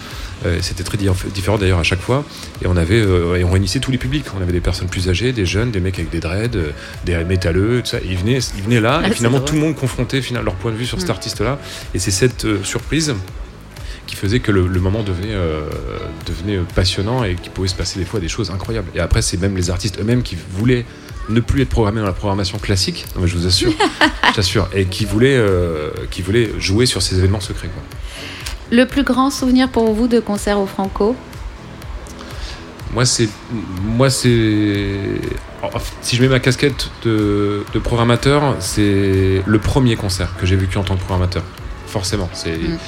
Euh, 0.46 0.56
C'était 0.62 0.85
très 0.85 0.96
di- 0.96 1.06
différent 1.35 1.59
d'ailleurs 1.59 1.80
à 1.80 1.83
chaque 1.83 2.00
fois. 2.00 2.24
Et 2.62 2.66
on 2.66 2.74
avait, 2.78 2.98
euh, 3.00 3.37
et 3.37 3.44
on 3.44 3.50
réunissait 3.50 3.78
tous 3.78 3.90
les 3.90 3.98
publics. 3.98 4.24
On 4.38 4.40
avait 4.40 4.52
des 4.52 4.61
personnes 4.62 4.88
plus 4.88 5.11
âgées, 5.11 5.33
des 5.33 5.44
jeunes, 5.44 5.70
des 5.70 5.80
mecs 5.80 5.98
avec 5.98 6.09
des 6.11 6.20
dreads, 6.20 6.56
euh, 6.56 6.70
des 7.04 7.22
métalleux, 7.24 7.83
tout 7.83 7.90
ça. 7.90 7.98
Et 7.98 8.06
ils 8.12 8.16
venaient, 8.16 8.38
ils 8.56 8.62
venaient 8.62 8.80
là, 8.80 9.02
Ah, 9.04 9.09
et 9.09 9.12
finalement 9.12 9.40
tout 9.40 9.52
le 9.54 9.61
monde 9.61 9.74
confrontait 9.76 10.22
finalement, 10.22 10.46
leur 10.46 10.54
point 10.54 10.72
de 10.72 10.76
vue 10.78 10.87
sur 10.87 10.98
cet 10.98 11.09
Mm. 11.11 11.12
artiste-là. 11.12 11.59
Et 11.94 11.98
c'est 11.98 12.11
cette 12.11 12.46
euh, 12.46 12.64
surprise 12.64 13.14
qui 14.10 14.16
faisait 14.16 14.40
que 14.40 14.50
le, 14.50 14.66
le 14.66 14.80
moment 14.80 15.04
devenait, 15.04 15.34
euh, 15.34 15.68
devenait 16.26 16.58
passionnant 16.74 17.22
et 17.22 17.36
qu'il 17.36 17.52
pouvait 17.52 17.68
se 17.68 17.76
passer 17.76 18.00
des 18.00 18.04
fois 18.04 18.18
des 18.18 18.26
choses 18.26 18.50
incroyables. 18.50 18.90
Et 18.96 18.98
après, 18.98 19.22
c'est 19.22 19.36
même 19.36 19.56
les 19.56 19.70
artistes 19.70 20.00
eux-mêmes 20.00 20.24
qui 20.24 20.36
voulaient 20.58 20.84
ne 21.28 21.38
plus 21.38 21.62
être 21.62 21.68
programmés 21.68 22.00
dans 22.00 22.08
la 22.08 22.12
programmation 22.12 22.58
classique, 22.58 23.06
non 23.14 23.22
mais 23.22 23.28
je 23.28 23.36
vous 23.36 23.46
assure, 23.46 23.72
j'assure, 24.34 24.68
et 24.74 24.86
qui 24.86 25.04
voulaient, 25.04 25.36
euh, 25.36 25.90
qui 26.10 26.22
voulaient 26.22 26.50
jouer 26.58 26.86
sur 26.86 27.02
ces 27.02 27.18
événements 27.18 27.38
secrets. 27.38 27.68
Quoi. 27.68 27.84
Le 28.76 28.84
plus 28.84 29.04
grand 29.04 29.30
souvenir 29.30 29.68
pour 29.68 29.92
vous 29.94 30.08
de 30.08 30.18
concert 30.18 30.58
au 30.58 30.66
Franco? 30.66 31.14
Moi, 32.92 33.04
c'est. 33.04 33.28
Moi, 33.84 34.10
c'est. 34.10 35.20
Si 36.00 36.16
je 36.16 36.22
mets 36.22 36.28
ma 36.28 36.40
casquette 36.40 36.90
de, 37.04 37.62
de 37.72 37.78
programmateur, 37.78 38.56
c'est 38.58 39.44
le 39.46 39.58
premier 39.60 39.94
concert 39.94 40.36
que 40.36 40.46
j'ai 40.46 40.56
vécu 40.56 40.78
en 40.78 40.82
tant 40.82 40.96
que 40.96 41.00
programmateur. 41.00 41.44
Forcément. 41.86 42.28
C'est. 42.32 42.58
Mm. 42.58 42.78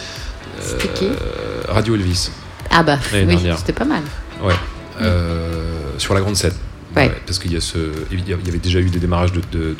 C'était 0.63 0.89
qui 0.89 1.07
euh, 1.07 1.63
Radio 1.69 1.95
Elvis. 1.95 2.31
Ah 2.71 2.83
bah 2.83 2.99
oui, 3.13 3.37
c'était 3.59 3.73
pas 3.73 3.85
mal. 3.85 4.03
Ouais. 4.43 4.55
Euh, 5.01 5.61
sur 5.99 6.15
la 6.15 6.21
grande 6.21 6.37
scène. 6.37 6.55
Ouais. 6.95 7.11
parce 7.27 7.39
qu'il 7.39 7.51
y 7.55 7.57
a 7.57 7.61
ce, 7.63 7.79
il 8.11 8.29
y 8.29 8.33
avait 8.35 8.59
déjà 8.59 8.79
eu 8.79 8.91
des 8.91 8.99
démarrages 8.99 9.33
de, 9.33 9.41
de, 9.51 9.59
de, 9.59 9.71
de- 9.71 9.77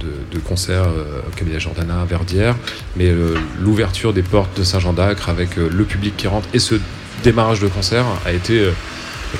de- 0.00 0.34
de 0.34 0.38
concerts 0.38 0.84
euh, 0.84 1.20
au 1.26 1.34
Cabinet 1.36 1.58
Jordana, 1.58 2.02
à 2.02 2.04
Verdière, 2.04 2.54
mais 2.94 3.06
euh, 3.08 3.34
l'ouverture 3.60 4.12
des 4.12 4.22
portes 4.22 4.56
de 4.56 4.62
Saint-Jean 4.62 4.92
d'Acre 4.92 5.30
avec 5.30 5.58
euh, 5.58 5.68
le 5.68 5.82
public 5.82 6.16
qui 6.16 6.28
rentre 6.28 6.48
et 6.54 6.60
ce 6.60 6.76
démarrage 7.24 7.58
de 7.58 7.66
concert 7.66 8.04
a 8.24 8.30
été 8.32 8.70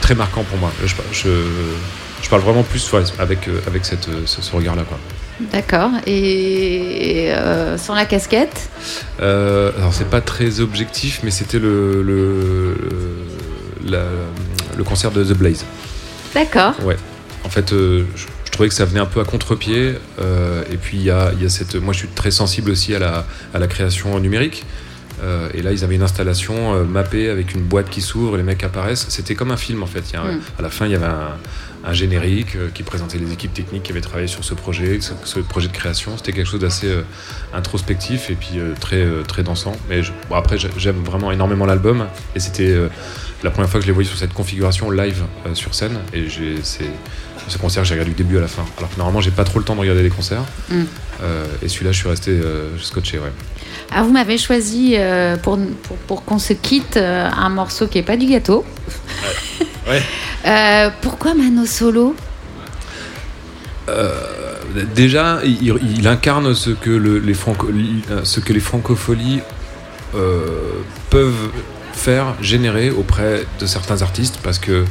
très 0.00 0.16
marquant 0.16 0.42
pour 0.42 0.58
moi. 0.58 0.72
Je, 0.84 0.92
je, 1.12 1.28
je 2.20 2.28
parle 2.28 2.42
vraiment 2.42 2.64
plus 2.64 2.92
ouais, 2.92 3.04
avec, 3.20 3.48
avec 3.68 3.84
cette, 3.84 4.08
ce, 4.26 4.42
ce 4.42 4.52
regard-là. 4.56 4.82
Quoi. 4.82 4.98
D'accord. 5.40 5.90
Et 6.06 7.28
euh, 7.32 7.78
sans 7.78 7.94
la 7.94 8.04
casquette 8.06 8.68
Euh, 9.20 9.70
alors 9.78 9.94
c'est 9.94 10.08
pas 10.10 10.20
très 10.20 10.60
objectif, 10.60 11.20
mais 11.22 11.30
c'était 11.30 11.58
le, 11.58 12.02
le, 12.02 12.74
la- 13.86 14.02
le 14.76 14.84
concert 14.84 15.10
de 15.10 15.22
The 15.24 15.36
Blaze. 15.36 15.64
D'accord. 16.34 16.74
Ouais. 16.84 16.96
En 17.44 17.48
fait, 17.48 17.72
euh, 17.72 18.04
je, 18.16 18.26
je 18.44 18.50
trouvais 18.50 18.68
que 18.68 18.74
ça 18.74 18.84
venait 18.84 19.00
un 19.00 19.06
peu 19.06 19.20
à 19.20 19.24
contre-pied. 19.24 19.94
euh, 20.20 20.62
et 20.72 20.76
puis, 20.76 20.96
il 20.98 21.04
y 21.04 21.10
a, 21.10 21.32
y 21.40 21.44
a 21.46 21.48
cette. 21.48 21.74
Moi, 21.76 21.92
je 21.92 22.00
suis 22.00 22.08
très 22.08 22.30
sensible 22.30 22.70
aussi 22.70 22.94
à 22.94 22.98
la, 22.98 23.24
à 23.54 23.58
la 23.58 23.66
création 23.68 24.18
numérique. 24.20 24.64
Euh, 25.22 25.48
et 25.54 25.62
là, 25.62 25.72
ils 25.72 25.82
avaient 25.84 25.96
une 25.96 26.02
installation 26.02 26.74
euh, 26.74 26.84
mappée 26.84 27.28
avec 27.28 27.52
une 27.54 27.62
boîte 27.62 27.90
qui 27.90 28.00
s'ouvre, 28.00 28.36
les 28.36 28.42
mecs 28.42 28.62
apparaissent. 28.62 29.06
C'était 29.08 29.34
comme 29.34 29.50
un 29.50 29.56
film 29.56 29.82
en 29.82 29.86
fait. 29.86 30.04
Il 30.10 30.12
y 30.14 30.16
a 30.16 30.22
un- 30.22 30.32
Mm. 30.36 30.40
À 30.58 30.62
la 30.62 30.70
fin, 30.70 30.86
il 30.86 30.92
y 30.92 30.94
avait 30.94 31.06
un, 31.06 31.30
un 31.84 31.92
générique 31.92 32.54
euh, 32.56 32.68
qui 32.72 32.82
présentait 32.82 33.18
les 33.18 33.32
équipes 33.32 33.52
techniques 33.54 33.82
qui 33.84 33.92
avaient 33.92 34.00
travaillé 34.00 34.28
sur 34.28 34.44
ce 34.44 34.54
projet, 34.54 35.00
ce, 35.00 35.12
ce 35.24 35.40
projet 35.40 35.68
de 35.68 35.72
création. 35.72 36.16
C'était 36.16 36.32
quelque 36.32 36.46
chose 36.48 36.60
d'assez 36.60 36.92
introspectif 37.52 38.30
et 38.30 38.34
puis 38.34 38.58
très, 38.80 39.06
très 39.26 39.42
dansant. 39.42 39.72
Mais 39.88 40.02
je- 40.02 40.12
bon, 40.28 40.36
après, 40.36 40.58
j'ai- 40.58 40.70
j'aime 40.76 41.02
vraiment 41.04 41.32
énormément 41.32 41.66
l'album. 41.66 42.06
Et 42.36 42.40
c'était 42.40 42.76
la 43.42 43.50
première 43.50 43.70
fois 43.70 43.80
que 43.80 43.84
je 43.84 43.88
les 43.88 43.94
voyais 43.94 44.08
sur 44.08 44.18
cette 44.18 44.32
configuration 44.34 44.90
live 44.90 45.22
sur 45.54 45.74
scène. 45.74 45.98
Et 46.12 46.28
j'ai- 46.28 46.56
ce 47.48 47.58
concert, 47.58 47.84
j'ai 47.84 47.94
regardé 47.94 48.12
du 48.12 48.22
début 48.22 48.38
à 48.38 48.40
la 48.40 48.48
fin. 48.48 48.64
Alors 48.78 48.90
que 48.90 48.96
normalement, 48.96 49.20
j'ai 49.20 49.30
pas 49.30 49.44
trop 49.44 49.58
le 49.58 49.64
temps 49.64 49.74
de 49.74 49.80
regarder 49.80 50.02
les 50.02 50.10
concerts. 50.10 50.42
Mm. 50.70 50.82
Euh, 51.22 51.44
et 51.62 51.68
celui-là, 51.68 51.92
je 51.92 51.98
suis 51.98 52.08
resté 52.08 52.30
euh, 52.30 52.78
scotché. 52.78 53.18
Ouais. 53.18 53.32
Ah, 53.94 54.02
vous 54.02 54.12
m'avez 54.12 54.38
choisi 54.38 54.94
euh, 54.96 55.36
pour, 55.36 55.58
pour, 55.82 55.96
pour 55.96 56.24
qu'on 56.24 56.38
se 56.38 56.52
quitte 56.52 56.96
euh, 56.96 57.28
un 57.30 57.48
morceau 57.48 57.86
qui 57.86 57.98
est 57.98 58.02
pas 58.02 58.16
du 58.16 58.26
gâteau. 58.26 58.64
Ouais. 59.88 60.02
Pourquoi 61.02 61.34
Mano 61.34 61.64
Solo? 61.66 62.14
Déjà, 64.94 65.40
il, 65.44 65.74
il 65.98 66.06
incarne 66.06 66.54
ce 66.54 66.70
que, 66.70 66.90
le- 66.90 67.18
les, 67.18 67.34
franco- 67.34 67.70
ce 68.22 68.40
que 68.40 68.52
les 68.52 68.60
francopholies 68.60 69.40
peuvent 71.10 71.48
faire, 71.94 72.34
générer 72.40 72.90
auprès 72.90 73.44
de 73.58 73.66
certains 73.66 74.02
artistes, 74.02 74.38
parce 74.42 74.58
que 74.58 74.84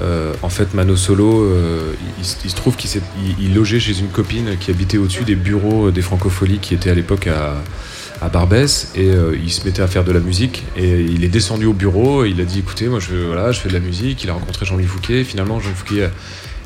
euh, 0.00 0.32
en 0.42 0.48
fait, 0.48 0.74
Mano 0.74 0.94
Solo, 0.96 1.42
euh, 1.42 1.92
il, 2.18 2.24
se- 2.24 2.54
trouve 2.54 2.76
qu'il 2.76 3.54
logeait 3.54 3.80
chez 3.80 3.98
une 3.98 4.08
copine 4.08 4.56
qui 4.60 4.70
habitait 4.70 4.98
au-dessus 4.98 5.24
des 5.24 5.34
bureaux 5.34 5.90
des 5.90 6.02
francopholies 6.02 6.58
qui 6.58 6.74
étaient 6.74 6.90
à 6.90 6.94
l'époque 6.94 7.26
à, 7.28 8.28
Barbès, 8.28 8.90
et 8.96 9.10
euh, 9.10 9.36
il 9.40 9.50
se 9.50 9.64
mettait 9.64 9.82
à 9.82 9.86
faire 9.86 10.02
de 10.04 10.10
la 10.12 10.18
musique, 10.20 10.64
et 10.76 11.00
il 11.02 11.22
est 11.24 11.28
descendu 11.28 11.66
au 11.66 11.72
bureau, 11.72 12.24
et 12.24 12.30
il 12.30 12.40
a 12.40 12.44
dit, 12.44 12.58
écoutez, 12.60 12.88
moi 12.88 12.98
je, 13.00 13.52
fais 13.52 13.68
de 13.68 13.74
la 13.74 13.80
musique, 13.80 14.24
il 14.24 14.30
a 14.30 14.32
rencontré 14.32 14.66
Jean-Louis 14.66 14.86
Fouquet, 14.86 15.22
finalement 15.24 15.60
Jean-Louis 15.60 15.76
Fouquet 15.76 16.10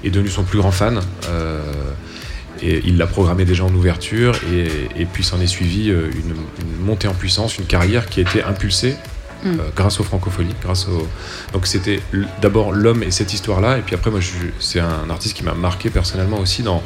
est 0.05 0.11
devenu 0.11 0.29
son 0.31 0.45
plus 0.45 0.59
grand 0.59 0.73
fan. 0.73 1.01
euh, 1.29 1.61
et 2.65 2.81
il 2.85 2.97
l'a 2.97 3.07
programmé 3.09 3.45
déjà 3.45 3.65
en 3.65 3.75
ouverture, 3.75 4.35
et, 4.53 5.03
et 5.03 5.05
puis 5.05 5.25
s'en 5.25 5.41
est 5.41 5.47
suivi 5.49 5.91
euh, 5.91 6.11
une 6.15 6.35
montée 6.87 7.09
en 7.09 7.15
puissance, 7.15 7.59
une 7.59 7.65
carrière 7.65 8.07
qui 8.09 8.21
a 8.21 8.23
été 8.23 8.43
impulsée 8.43 8.95
Mm. 9.45 9.49
euh, 9.49 9.63
grâce 9.75 10.01
aux 10.01 10.05
francopholies. 10.05 10.55
Grâce 10.63 10.87
au... 10.89 11.09
Donc 11.53 11.67
c'était 11.67 12.01
d'abord 12.41 12.73
l'homme 12.73 13.03
et 13.03 13.11
cette 13.11 13.33
histoire-là, 13.33 13.79
et 13.79 13.83
puis 13.83 13.95
après, 13.95 14.11
moi, 14.11 14.21
c'est 14.59 14.81
un 14.81 15.09
artiste 15.11 15.37
qui 15.37 15.45
m'a 15.45 15.55
marqué 15.55 15.91
personnellement 15.91 16.39
aussi 16.39 16.63
dans, 16.63 16.83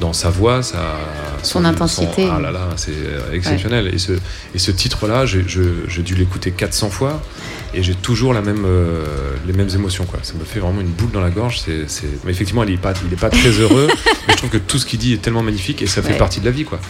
dans 0.00 0.12
sa 0.12 0.30
voix, 0.30 0.62
sa, 0.62 0.96
Son 1.42 1.64
intensité. 1.64 2.28
ah 2.30 2.40
là 2.40 2.50
là, 2.50 2.68
c'est 2.76 2.92
euh, 2.92 3.32
exceptionnel. 3.32 3.90
Et 3.92 3.98
ce, 3.98 4.12
et 4.54 4.58
ce 4.58 4.70
titre-là, 4.70 5.24
j'ai 5.26 6.02
dû 6.02 6.14
l'écouter 6.14 6.50
400 6.50 6.90
fois, 6.90 7.22
et 7.74 7.82
j'ai 7.82 7.94
toujours 7.94 8.32
la 8.34 8.42
même, 8.42 8.64
euh, 8.64 9.04
les 9.46 9.52
mêmes 9.52 9.70
émotions. 9.74 10.04
Quoi. 10.04 10.20
Ça 10.22 10.34
me 10.34 10.44
fait 10.44 10.60
vraiment 10.60 10.80
une 10.80 10.88
boule 10.88 11.10
dans 11.12 11.20
la 11.20 11.30
gorge. 11.30 11.60
C'est, 11.60 11.86
Mais 12.24 12.32
effectivement, 12.32 12.64
il 12.64 12.70
n'est 12.70 12.76
pas, 12.76 12.94
il 13.06 13.12
est 13.12 13.20
pas 13.20 13.30
très 13.30 13.50
heureux, 13.50 13.88
mais 14.28 14.32
je 14.32 14.36
trouve 14.36 14.50
que 14.50 14.58
tout 14.58 14.78
ce 14.78 14.86
qu'il 14.86 14.98
dit 14.98 15.14
est 15.14 15.22
tellement 15.22 15.42
magnifique, 15.42 15.82
et 15.82 15.86
ça 15.86 16.02
fait 16.02 16.14
partie 16.18 16.40
de 16.40 16.44
la 16.46 16.50
vie. 16.50 16.64
Quoi. 16.64 16.80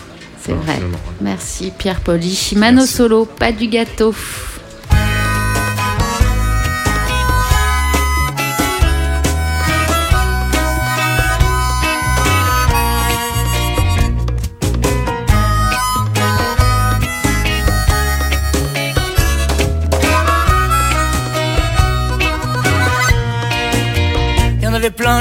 C'est 0.41 0.53
vrai. 0.53 0.75
ouais. 0.75 0.99
Merci 1.21 1.73
Pierre 1.77 2.01
Poli. 2.01 2.53
Mano. 2.57 2.87
Solo, 2.87 3.25
pas 3.25 3.53
du 3.53 3.67
gâteau. 3.69 4.15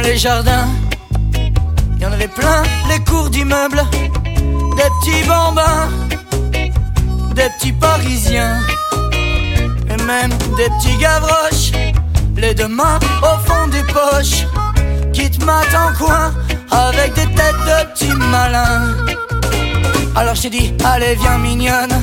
Les 0.01 0.17
jardins, 0.17 0.67
y 1.99 2.05
en 2.05 2.11
avait 2.11 2.27
plein 2.27 2.63
les 2.89 2.99
cours 3.03 3.29
d'immeubles, 3.29 3.83
des 3.93 4.89
petits 4.99 5.23
bambins, 5.27 5.89
des 7.35 7.49
petits 7.57 7.71
parisiens, 7.71 8.61
et 9.03 10.03
même 10.03 10.31
des 10.57 10.69
petits 10.77 10.97
gavroches, 10.97 11.71
les 12.35 12.55
deux 12.55 12.67
mains 12.67 12.97
au 13.21 13.37
fond 13.47 13.67
des 13.67 13.83
poches, 13.83 14.47
petite 15.13 15.43
mat 15.45 15.67
en 15.75 15.93
coin 16.03 16.33
avec 16.71 17.13
des 17.13 17.27
têtes 17.35 17.63
de 17.69 17.93
petits 17.93 18.15
malins. 18.31 18.87
Alors 20.15 20.33
j'ai 20.33 20.49
dit, 20.49 20.73
allez 20.83 21.15
viens 21.15 21.37
mignonne, 21.37 21.93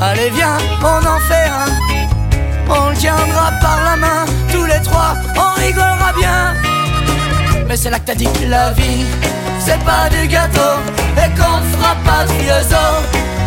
allez 0.00 0.30
viens, 0.30 0.56
on 0.82 1.04
en 1.04 1.20
fait 1.28 1.48
un. 1.48 1.66
On 2.70 2.90
le 2.90 2.96
tiendra 2.96 3.50
par 3.60 3.82
la 3.84 3.96
main, 3.96 4.24
tous 4.52 4.64
les 4.64 4.80
trois, 4.82 5.14
on 5.36 5.60
rigolera 5.60 6.12
bien. 6.16 6.54
Mais 7.72 7.78
c'est 7.78 7.88
là 7.88 7.98
que 8.00 8.04
t'as 8.04 8.14
dit 8.14 8.26
que 8.26 8.46
la 8.50 8.70
vie, 8.72 9.06
c'est 9.58 9.82
pas 9.82 10.06
du 10.10 10.28
gâteau, 10.28 10.76
et 11.16 11.30
qu'on 11.30 11.58
fera 11.72 11.94
pas 12.04 12.26
de 12.26 12.32
vieux 12.34 12.76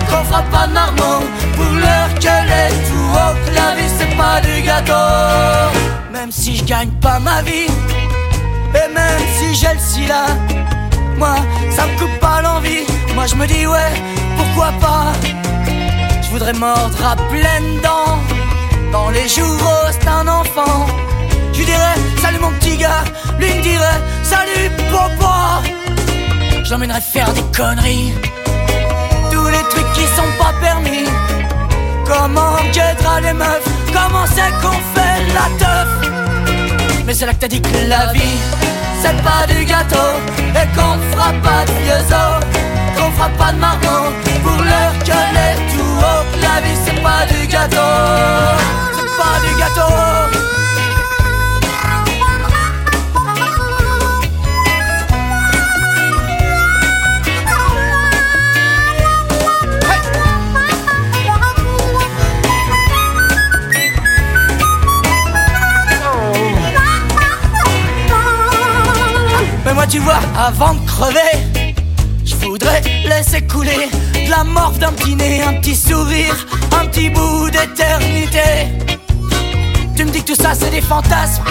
qu'on 0.10 0.24
fera 0.26 0.42
pas 0.52 0.66
de 0.66 0.74
marmot, 0.74 1.24
pour 1.56 1.72
l'heure 1.76 2.12
qu'elle 2.20 2.50
est 2.50 2.72
tout 2.88 3.08
haut, 3.14 3.36
que 3.46 3.54
la 3.54 3.76
vie 3.76 3.92
c'est 4.00 4.18
pas 4.18 4.42
du 4.42 4.64
gâteau. 4.64 5.78
Même 6.12 6.32
si 6.32 6.58
je 6.58 6.64
gagne 6.64 6.90
pas 7.00 7.20
ma 7.20 7.44
vie, 7.44 7.68
et 8.74 8.92
même 8.96 9.22
si 9.38 9.54
j'ai 9.54 9.76
le 9.76 9.80
sida, 9.80 10.26
moi 11.20 11.36
ça 11.70 11.86
me 11.86 11.96
coupe 12.00 12.20
pas 12.20 12.42
l'envie. 12.42 12.88
Moi 13.14 13.28
je 13.28 13.36
me 13.36 13.46
dis 13.46 13.68
ouais, 13.68 13.94
pourquoi 14.38 14.72
pas? 14.82 15.14
Je 16.24 16.30
voudrais 16.32 16.54
mordre 16.54 16.98
à 17.06 17.16
pleines 17.30 17.80
dents 17.84 18.18
dans 18.92 19.12
les 19.12 19.28
jours 19.28 19.92
d'un 20.04 20.28
enfant. 20.28 20.88
Je 21.54 21.62
dirais 21.62 21.96
salut 22.24 22.40
mon 22.40 22.50
petit 22.54 22.64
lui 23.40 23.54
me 23.54 23.62
dirait 23.62 24.02
salut 24.24 24.70
papa. 24.92 25.62
J'emmènerais 26.64 27.02
faire 27.02 27.32
des 27.34 27.44
conneries, 27.56 28.14
tous 29.32 29.48
les 29.48 29.64
trucs 29.70 29.92
qui 29.94 30.06
sont 30.16 30.32
pas 30.40 30.54
permis. 30.62 31.06
Comment 32.06 32.58
guettera 32.74 33.22
les 33.22 33.34
meufs, 33.34 33.68
comment 33.94 34.26
c'est 34.28 34.52
qu'on 34.62 34.80
fait 34.94 35.18
la 35.34 35.48
teuf? 35.60 35.88
Mais 37.06 37.14
c'est 37.14 37.26
là 37.26 37.34
que 37.34 37.40
t'as 37.40 37.48
dit 37.48 37.62
que 37.62 37.78
la 37.88 38.12
vie, 38.14 38.40
c'est 39.02 39.18
pas 39.24 39.46
du 39.48 39.64
gâteau, 39.66 40.12
et 40.38 40.68
qu'on 40.76 40.96
fera 41.12 41.32
pas 41.44 41.66
de 41.66 41.72
vieux 41.84 42.06
os, 42.12 42.44
qu'on 42.98 43.12
fera 43.12 43.30
pas 43.30 43.52
de 43.54 43.60
marron, 43.60 44.12
pour 44.44 44.62
l'heure 44.64 44.94
que 45.00 45.20
les 45.36 45.56
tout 45.72 45.98
haut. 46.00 46.24
La 46.42 46.62
vie, 46.62 46.78
c'est 46.84 47.02
pas 47.02 47.26
du 47.32 47.48
gâteau, 47.48 47.92
c'est 48.96 49.12
pas 49.20 49.36
du 49.48 49.52
gâteau. 49.60 50.35
Avant 70.46 70.76
de 70.76 70.86
crever, 70.86 71.38
je 72.24 72.36
voudrais 72.36 72.82
laisser 73.04 73.42
couler 73.48 73.90
de 74.14 74.30
la 74.30 74.44
morve 74.44 74.78
d'un 74.78 74.92
petit 74.92 75.16
nez, 75.16 75.42
un 75.42 75.54
petit 75.54 75.76
sourire, 75.76 76.36
un 76.80 76.86
petit 76.86 77.10
bout 77.10 77.50
d'éternité. 77.50 78.68
Tu 79.96 80.06
me 80.06 80.12
dis 80.12 80.22
que 80.24 80.34
tout 80.34 80.42
ça 80.42 80.54
c'est 80.54 80.70
des 80.70 80.82
fantasmes, 80.82 81.46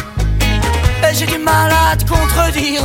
et 1.02 1.12
j'ai 1.12 1.26
du 1.26 1.38
mal 1.38 1.72
à 1.72 1.96
te 1.96 2.04
contredire. 2.08 2.84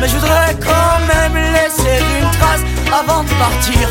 Mais 0.00 0.08
je 0.08 0.16
voudrais 0.16 0.54
quand 0.60 0.98
même 1.08 1.36
laisser 1.54 1.96
une 2.20 2.30
trace 2.38 2.60
avant 2.92 3.22
de 3.22 3.30
partir, 3.30 3.88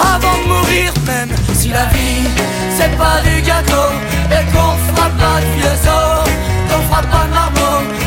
avant 0.00 0.38
de 0.42 0.48
mourir, 0.48 0.92
même 1.06 1.30
si 1.54 1.70
la 1.70 1.86
vie 1.86 2.28
c'est 2.76 2.96
pas 2.96 3.20
du 3.24 3.42
gâteau 3.42 3.88
et 4.30 4.44
qu'on 4.52 4.76
fera 4.86 5.08
pas 5.08 5.40
de 5.40 5.60
vieux 5.60 5.78
os, 5.88 6.30
qu'on 6.68 6.82
fera 6.88 7.02
pas 7.02 7.26
de 7.26 7.34
marmot 7.34 8.03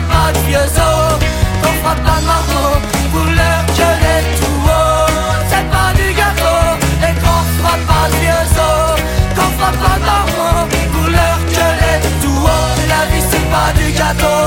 pas 0.00 0.32
de 0.32 0.38
vieux 0.46 0.58
os, 0.58 1.18
qu'on 1.62 1.72
fera 1.82 1.94
pas 1.94 2.18
de 2.20 2.26
marteau 2.26 2.68
que 3.12 3.88
les 4.08 4.22
tout 4.38 4.60
haut. 4.64 5.08
C'est 5.50 5.66
pas 5.70 5.90
du 5.98 6.06
gâteau, 6.20 6.60
et 7.06 7.14
qu'on 7.22 7.40
fera 7.56 7.74
pas 7.88 8.04
de 8.10 8.16
vieux 8.22 8.46
os, 8.66 9.00
qu'on 9.36 9.50
fera 9.58 9.70
pas 9.72 9.96
de 9.98 10.04
marteau 10.10 10.52
que 10.94 11.02
les 11.16 11.98
tout 12.22 12.40
haut. 12.44 12.68
La 12.88 13.00
vie 13.10 13.24
c'est 13.30 13.46
pas 13.50 13.70
du 13.78 13.86
gâteau, 13.92 14.38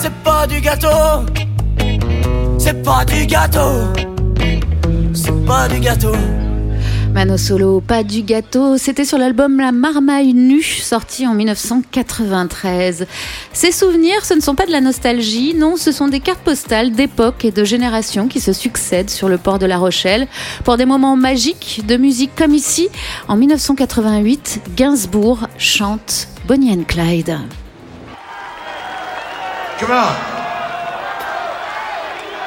c'est 0.00 0.16
pas 0.22 0.46
du 0.46 0.60
gâteau, 0.60 1.02
c'est 2.58 2.82
pas 2.82 3.04
du 3.04 3.26
gâteau, 3.26 3.72
c'est 5.14 5.46
pas 5.46 5.68
du 5.68 5.80
gâteau. 5.80 6.16
Mano 7.16 7.38
Solo, 7.38 7.80
pas 7.80 8.02
du 8.02 8.20
gâteau, 8.20 8.76
c'était 8.76 9.06
sur 9.06 9.16
l'album 9.16 9.58
La 9.58 9.72
Marmaille 9.72 10.34
Nue, 10.34 10.62
sorti 10.62 11.26
en 11.26 11.32
1993. 11.32 13.06
Ces 13.54 13.72
souvenirs, 13.72 14.22
ce 14.22 14.34
ne 14.34 14.42
sont 14.42 14.54
pas 14.54 14.66
de 14.66 14.70
la 14.70 14.82
nostalgie, 14.82 15.54
non, 15.54 15.78
ce 15.78 15.92
sont 15.92 16.08
des 16.08 16.20
cartes 16.20 16.42
postales 16.42 16.92
d'époque 16.92 17.46
et 17.46 17.52
de 17.52 17.64
génération 17.64 18.28
qui 18.28 18.38
se 18.38 18.52
succèdent 18.52 19.08
sur 19.08 19.30
le 19.30 19.38
port 19.38 19.58
de 19.58 19.64
La 19.64 19.78
Rochelle 19.78 20.28
pour 20.62 20.76
des 20.76 20.84
moments 20.84 21.16
magiques 21.16 21.80
de 21.86 21.96
musique 21.96 22.32
comme 22.36 22.52
ici. 22.52 22.90
En 23.28 23.36
1988, 23.36 24.60
Gainsbourg 24.76 25.48
chante 25.56 26.28
Bonnie 26.46 26.70
and 26.70 26.84
Clyde. 26.86 27.38
Come 29.80 29.90
on. 29.90 30.12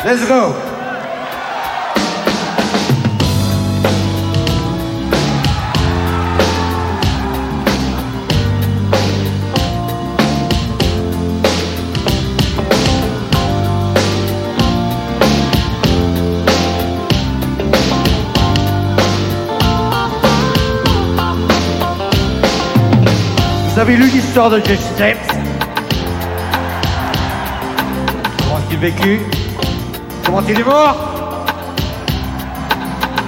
Let's 0.06 0.28
go. 0.28 0.54
Vous 23.80 23.84
avez 23.84 23.96
lu 23.96 24.10
l'histoire 24.10 24.50
de 24.50 24.60
Jesse 24.60 24.92
James 24.98 25.16
Comment 28.44 28.58
a-t-il 28.58 28.78
vécu? 28.78 29.22
Comment 30.26 30.42
il 30.50 30.60
est 30.60 30.64
mort 30.66 30.98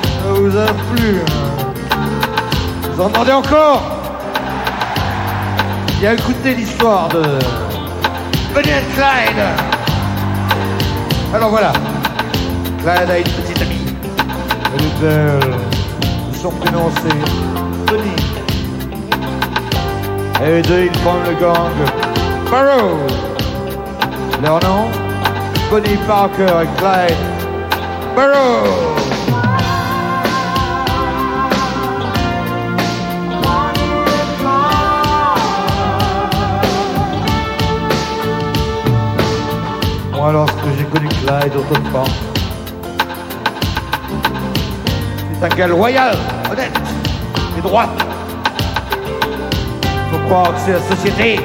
Ça 0.04 0.34
vous 0.34 0.58
a 0.58 0.66
plu 0.94 1.22
hein? 1.22 2.02
Vous 2.82 3.02
en 3.02 3.08
demandez 3.08 3.32
encore? 3.32 3.82
Il 6.02 6.08
a 6.08 6.16
écouté 6.16 6.54
l'histoire 6.54 7.08
de 7.08 7.24
Bonnie 8.54 8.72
Clyde 8.94 9.46
Alors 11.34 11.50
voilà, 11.50 11.72
Clyde 12.80 13.10
a 13.10 13.18
une 13.20 13.24
petite 13.24 13.62
amie. 13.62 13.86
Elle 14.76 14.84
est 14.84 15.00
belle. 15.00 15.56
Son 16.42 16.52
prénom 16.52 16.92
c'est. 17.02 18.21
Et 20.44 20.62
deux, 20.64 20.86
ils 20.86 20.98
forment 21.00 21.24
le 21.24 21.36
gang. 21.36 21.72
Barrow. 22.50 22.98
Leur 24.42 24.60
nom 24.64 24.90
Bonnie 25.70 25.98
Parker 26.08 26.64
et 26.64 26.80
Clyde. 26.80 27.16
Barrow. 28.16 28.66
Moi, 40.14 40.32
lorsque 40.32 40.56
j'ai 40.76 40.86
connu 40.86 41.08
Clyde 41.08 41.56
autrefois, 41.56 42.04
c'est 45.40 45.46
un 45.46 45.50
gars 45.56 45.68
loyal, 45.68 46.18
honnête 46.52 46.80
et 47.58 47.62
droit 47.62 47.86
c'est 50.65 50.72
la 50.72 50.80
société. 50.80 51.39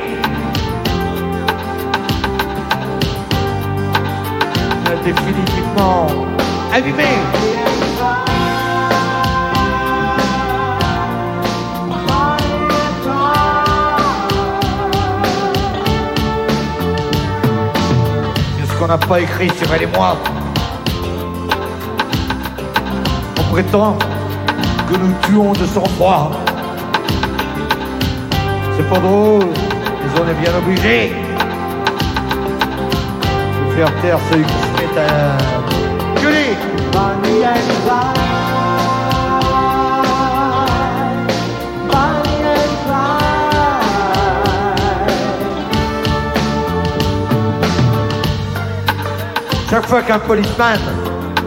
définitivement 5.04 6.06
abîmé. 6.72 7.04
ce 18.68 18.78
qu'on 18.78 18.86
n'a 18.88 18.98
pas 18.98 19.20
écrit 19.20 19.50
sur 19.50 19.72
elle 19.74 19.82
et 19.82 19.86
moi. 19.86 20.16
On 23.38 23.52
prétend 23.52 23.96
que 24.88 24.96
nous 24.96 25.14
tuons 25.22 25.52
de 25.52 25.66
sang-froid. 25.66 26.45
C'est 28.76 28.88
pas 28.90 28.98
drôle, 28.98 29.44
mais 29.44 30.20
on 30.20 30.28
est 30.28 30.34
bien 30.34 30.54
obligé 30.58 31.12
de 33.68 33.74
faire 33.74 33.92
taire 34.02 34.18
celui 34.30 34.44
qui 34.44 34.52
se 34.52 34.72
met 34.76 35.00
à 35.00 35.02
gueuler. 36.20 36.56
Chaque 49.68 49.86
fois 49.88 50.02
qu'un 50.02 50.18
policeman 50.20 50.78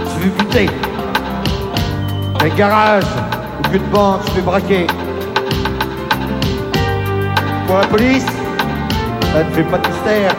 se 0.06 0.20
fait 0.20 0.30
buter, 0.30 0.70
un 2.44 2.50
garage 2.50 3.04
ou 3.60 3.62
plus 3.70 3.80
de 3.80 3.86
banque 3.86 4.24
se 4.26 4.32
fait 4.32 4.42
braquer, 4.42 4.88
pour 7.70 7.78
la 7.78 7.86
police, 7.86 8.26
ça 9.32 9.44
ne 9.44 9.50
fait 9.52 9.64
pas 9.64 9.78
de 9.78 9.88
mystère. 9.88 10.36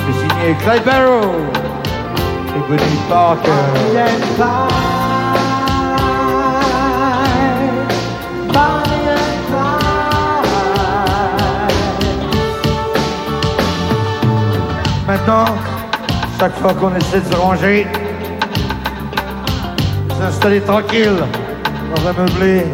C'est 0.00 0.14
signé 0.14 0.56
Clyde 0.62 0.82
Barrow 0.82 1.34
et 2.56 2.60
Bonnie 2.70 2.98
Parker. 3.06 3.50
Maintenant, 15.06 15.44
chaque 16.40 16.54
fois 16.60 16.72
qu'on 16.72 16.96
essaie 16.96 17.20
de 17.20 17.30
se 17.30 17.36
ranger, 17.36 17.86
s'installer 20.18 20.62
tranquille 20.62 21.18
dans 21.94 22.08
un 22.08 22.12
meublé, 22.14 22.64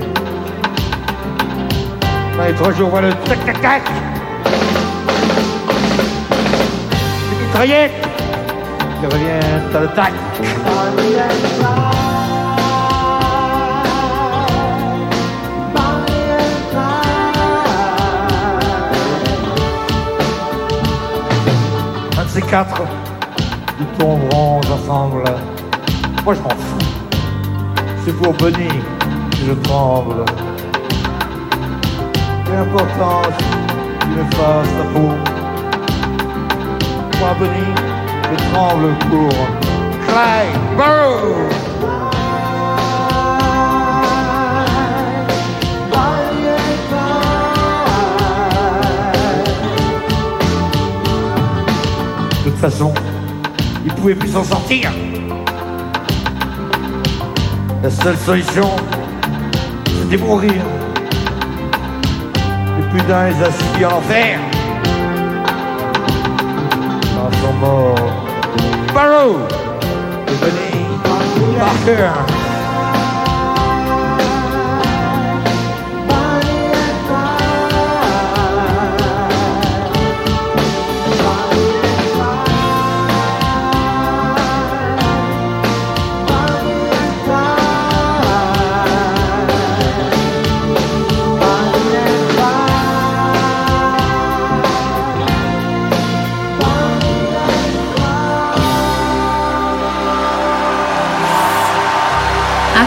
dans 2.44 2.50
les 2.50 2.56
trois 2.56 2.72
jours, 2.72 2.90
voilà 2.90 3.08
le 3.08 3.14
tac 3.14 3.42
tac 3.46 3.60
tac. 3.62 3.82
Les 7.30 7.46
mitraillettes 7.46 7.92
qui 9.00 9.06
reviennent 9.06 9.74
à 9.74 9.80
l'attaque. 9.80 10.12
24, 22.34 22.82
nous 23.78 23.86
tomberons 23.98 24.60
ensemble. 24.60 25.24
Moi 26.24 26.34
je 26.34 26.40
m'en 26.40 26.50
fous. 26.50 26.78
C'est 28.04 28.12
pour 28.12 28.34
Bonnie 28.34 28.68
que 29.30 29.36
je 29.46 29.52
tremble. 29.52 30.24
L'important, 32.56 33.22
qu'il 34.00 34.10
me 34.10 34.24
fasse 34.30 34.68
la 34.78 34.84
peau. 34.92 35.10
Moi 37.18 37.30
Bonnie, 37.38 37.74
je 38.30 38.36
tremble 38.52 38.88
Barrow. 40.78 41.34
De 52.44 52.50
toute 52.50 52.58
façon, 52.60 52.94
il 53.84 53.92
pouvait 53.94 54.14
plus 54.14 54.28
s'en 54.28 54.44
sortir. 54.44 54.92
La 57.82 57.90
seule 57.90 58.16
solution, 58.16 58.70
c'était 59.86 60.16
mourir. 60.16 60.62
D'un 63.02 63.28
les 63.28 63.42
a 63.42 63.50
subis 63.50 63.84
en 63.84 63.96
enfer. 63.98 64.38
Dans 67.16 67.32
son 67.40 67.52
mort. 67.54 68.26
Barrow 68.94 69.40
venu 70.40 71.58
Parker. 71.58 72.43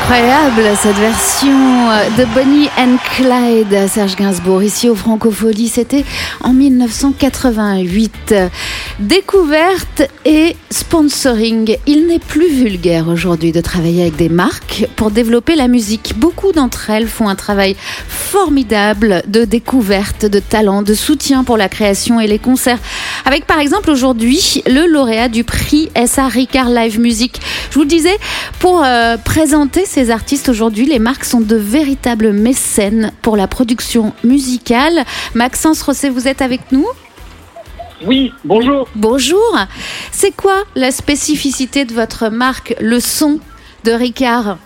Incroyable 0.10 0.64
cette 0.82 0.96
version 0.96 1.50
de 2.18 2.24
Bonnie 2.34 2.70
and 2.78 2.96
Clyde, 3.16 3.90
Serge 3.90 4.16
Gainsbourg, 4.16 4.64
ici 4.64 4.88
au 4.88 4.96
Francophonie, 4.96 5.68
c'était 5.68 6.06
en 6.40 6.54
1988. 6.54 8.34
Découverte 9.00 10.04
et 10.24 10.56
sponsoring. 10.70 11.76
Il 11.88 12.08
n'est 12.08 12.20
plus 12.20 12.48
vulgaire 12.48 13.10
aujourd'hui 13.10 13.52
de 13.52 13.60
travailler 13.60 14.04
avec 14.04 14.16
des 14.16 14.30
marques 14.30 14.88
pour 14.96 15.12
développer 15.12 15.56
la 15.56 15.68
musique. 15.68 16.14
Beaucoup 16.16 16.54
d'entre 16.54 16.90
elles 16.90 17.10
font 17.10 17.28
un 17.28 17.36
travail 17.36 17.76
formidable 18.28 19.24
de 19.28 19.46
découverte, 19.46 20.26
de 20.26 20.40
talent, 20.40 20.82
de 20.82 20.94
soutien 20.94 21.46
pour 21.46 21.56
la 21.56 21.70
création 21.70 22.20
et 22.20 22.28
les 22.28 22.40
concerts. 22.40 22.80
Avec 23.24 23.48
par 23.48 23.60
exemple 23.60 23.90
aujourd'hui 23.90 24.62
le 24.68 24.86
lauréat 24.86 25.30
du 25.30 25.46
prix 25.46 25.90
SA 26.06 26.28
Ricard 26.28 26.70
Live 26.70 27.00
Music. 27.00 27.40
Je 27.70 27.76
vous 27.76 27.84
le 27.84 27.88
disais, 27.88 28.18
pour 28.60 28.84
euh, 28.84 29.16
présenter 29.16 29.86
ces 29.86 30.12
artistes 30.12 30.50
aujourd'hui, 30.50 30.86
les 30.86 31.00
marques 31.00 31.24
sont 31.24 31.40
de 31.40 31.56
véritables 31.56 32.34
mécènes 32.34 33.14
pour 33.22 33.38
la 33.38 33.48
production 33.48 34.12
musicale. 34.26 35.06
Maxence 35.34 35.82
Rosset, 35.82 36.10
vous 36.10 36.28
êtes 36.28 36.42
avec 36.42 36.74
nous? 36.74 36.86
Oui, 38.06 38.34
bonjour. 38.44 38.90
Bonjour. 38.94 39.58
C'est 40.12 40.36
quoi 40.36 40.66
la 40.76 40.92
spécificité 40.92 41.86
de 41.86 41.94
votre 41.94 42.28
marque, 42.28 42.76
le 42.82 43.00
son 43.00 43.40
de 43.86 43.92
Ricard? 43.92 44.58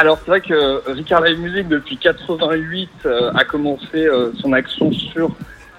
Alors 0.00 0.18
c'est 0.18 0.30
vrai 0.30 0.40
que 0.40 0.88
Ricard 0.92 1.22
Live 1.22 1.40
Music 1.40 1.66
depuis 1.66 1.96
88 1.96 2.88
euh, 3.06 3.32
a 3.34 3.44
commencé 3.44 4.06
euh, 4.06 4.30
son 4.40 4.52
action 4.52 4.92
sur 4.92 5.30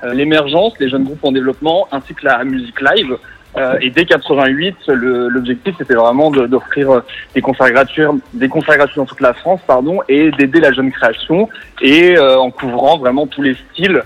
euh, 0.03 0.13
l'émergence, 0.13 0.73
les 0.77 0.89
jeunes 0.89 1.05
groupes 1.05 1.23
en 1.23 1.32
développement, 1.32 1.88
ainsi 1.93 2.13
que 2.13 2.25
la 2.25 2.43
musique 2.43 2.82
live. 2.82 3.15
Euh, 3.55 3.77
et 3.79 3.89
dès 3.91 4.03
88, 4.03 4.75
le- 4.88 5.29
l'objectif 5.29 5.73
c'était 5.77 5.93
vraiment 5.95 6.32
d'offrir 6.32 6.91
euh, 6.91 6.99
des 7.34 7.39
concerts 7.41 7.71
gratuits, 7.71 8.03
des 8.34 8.49
concerts 8.49 8.75
gratuits 8.75 8.97
dans 8.97 9.05
toute 9.05 9.21
la 9.21 9.34
France, 9.34 9.62
pardon, 9.65 9.99
et 10.10 10.32
d'aider 10.32 10.60
la 10.60 10.73
jeune 10.73 10.91
création 10.91 11.47
et 11.82 12.17
euh, 12.17 12.38
en 12.38 12.51
couvrant 12.51 12.97
vraiment 12.97 13.25
tous 13.25 13.41
les 13.41 13.55
styles, 13.71 14.03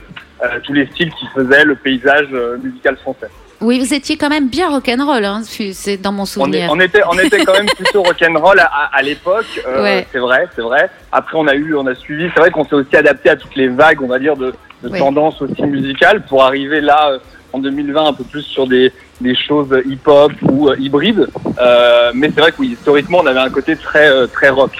tous 0.63 0.73
les 0.73 0.85
styles 0.87 1.11
qui 1.13 1.25
faisaient 1.33 1.63
le 1.65 1.75
paysage 1.75 2.27
musical 2.61 2.97
français. 2.97 3.29
Oui, 3.63 3.79
vous 3.79 3.93
étiez 3.93 4.17
quand 4.17 4.29
même 4.29 4.49
bien 4.49 4.69
rock'n'roll, 4.69 5.23
hein, 5.23 5.41
c'est 5.43 5.95
dans 5.97 6.11
mon 6.11 6.23
On, 6.23 6.25
est- 6.25 6.27
souvenir. 6.27 6.67
on 6.71 6.79
était, 6.81 7.01
on 7.09 7.17
était 7.17 7.43
quand 7.45 7.53
même 7.53 7.65
plutôt 7.77 8.03
rock'n'roll 8.03 8.59
à, 8.59 8.65
à, 8.65 8.97
à 8.97 9.01
l'époque. 9.01 9.45
euh, 9.65 9.81
Ouais. 9.81 10.05
C'est 10.11 10.19
vrai, 10.19 10.47
c'est 10.55 10.61
vrai. 10.61 10.89
Après, 11.11 11.37
on 11.37 11.47
a 11.47 11.55
eu, 11.55 11.73
on 11.75 11.87
a 11.87 11.95
suivi. 11.95 12.29
C'est 12.33 12.41
vrai 12.41 12.51
qu'on 12.51 12.65
s'est 12.65 12.75
aussi 12.75 12.95
adapté 12.95 13.29
à 13.29 13.35
toutes 13.37 13.55
les 13.55 13.69
vagues, 13.69 14.01
on 14.01 14.07
va 14.07 14.19
dire, 14.19 14.35
de, 14.35 14.53
de 14.83 14.89
Ouais. 14.89 14.99
tendances 14.99 15.41
aussi 15.41 15.61
musicales 15.63 16.23
pour 16.25 16.43
arriver 16.43 16.81
là 16.81 17.11
euh, 17.11 17.19
en 17.53 17.59
2020 17.59 18.07
un 18.07 18.13
peu 18.13 18.25
plus 18.25 18.41
sur 18.41 18.67
des, 18.67 18.91
des 19.21 19.33
choses 19.35 19.69
hip-hop 19.85 20.33
ou 20.41 20.69
euh, 20.69 20.75
hybrides. 20.77 21.27
Euh, 21.59 22.11
mais 22.13 22.31
c'est 22.35 22.41
vrai 22.41 22.51
que 22.51 22.57
oui, 22.59 22.75
historiquement, 22.77 23.19
on 23.23 23.27
avait 23.27 23.39
un 23.39 23.49
côté 23.49 23.77
très, 23.77 24.09
euh, 24.09 24.27
très 24.27 24.49
rock. 24.49 24.71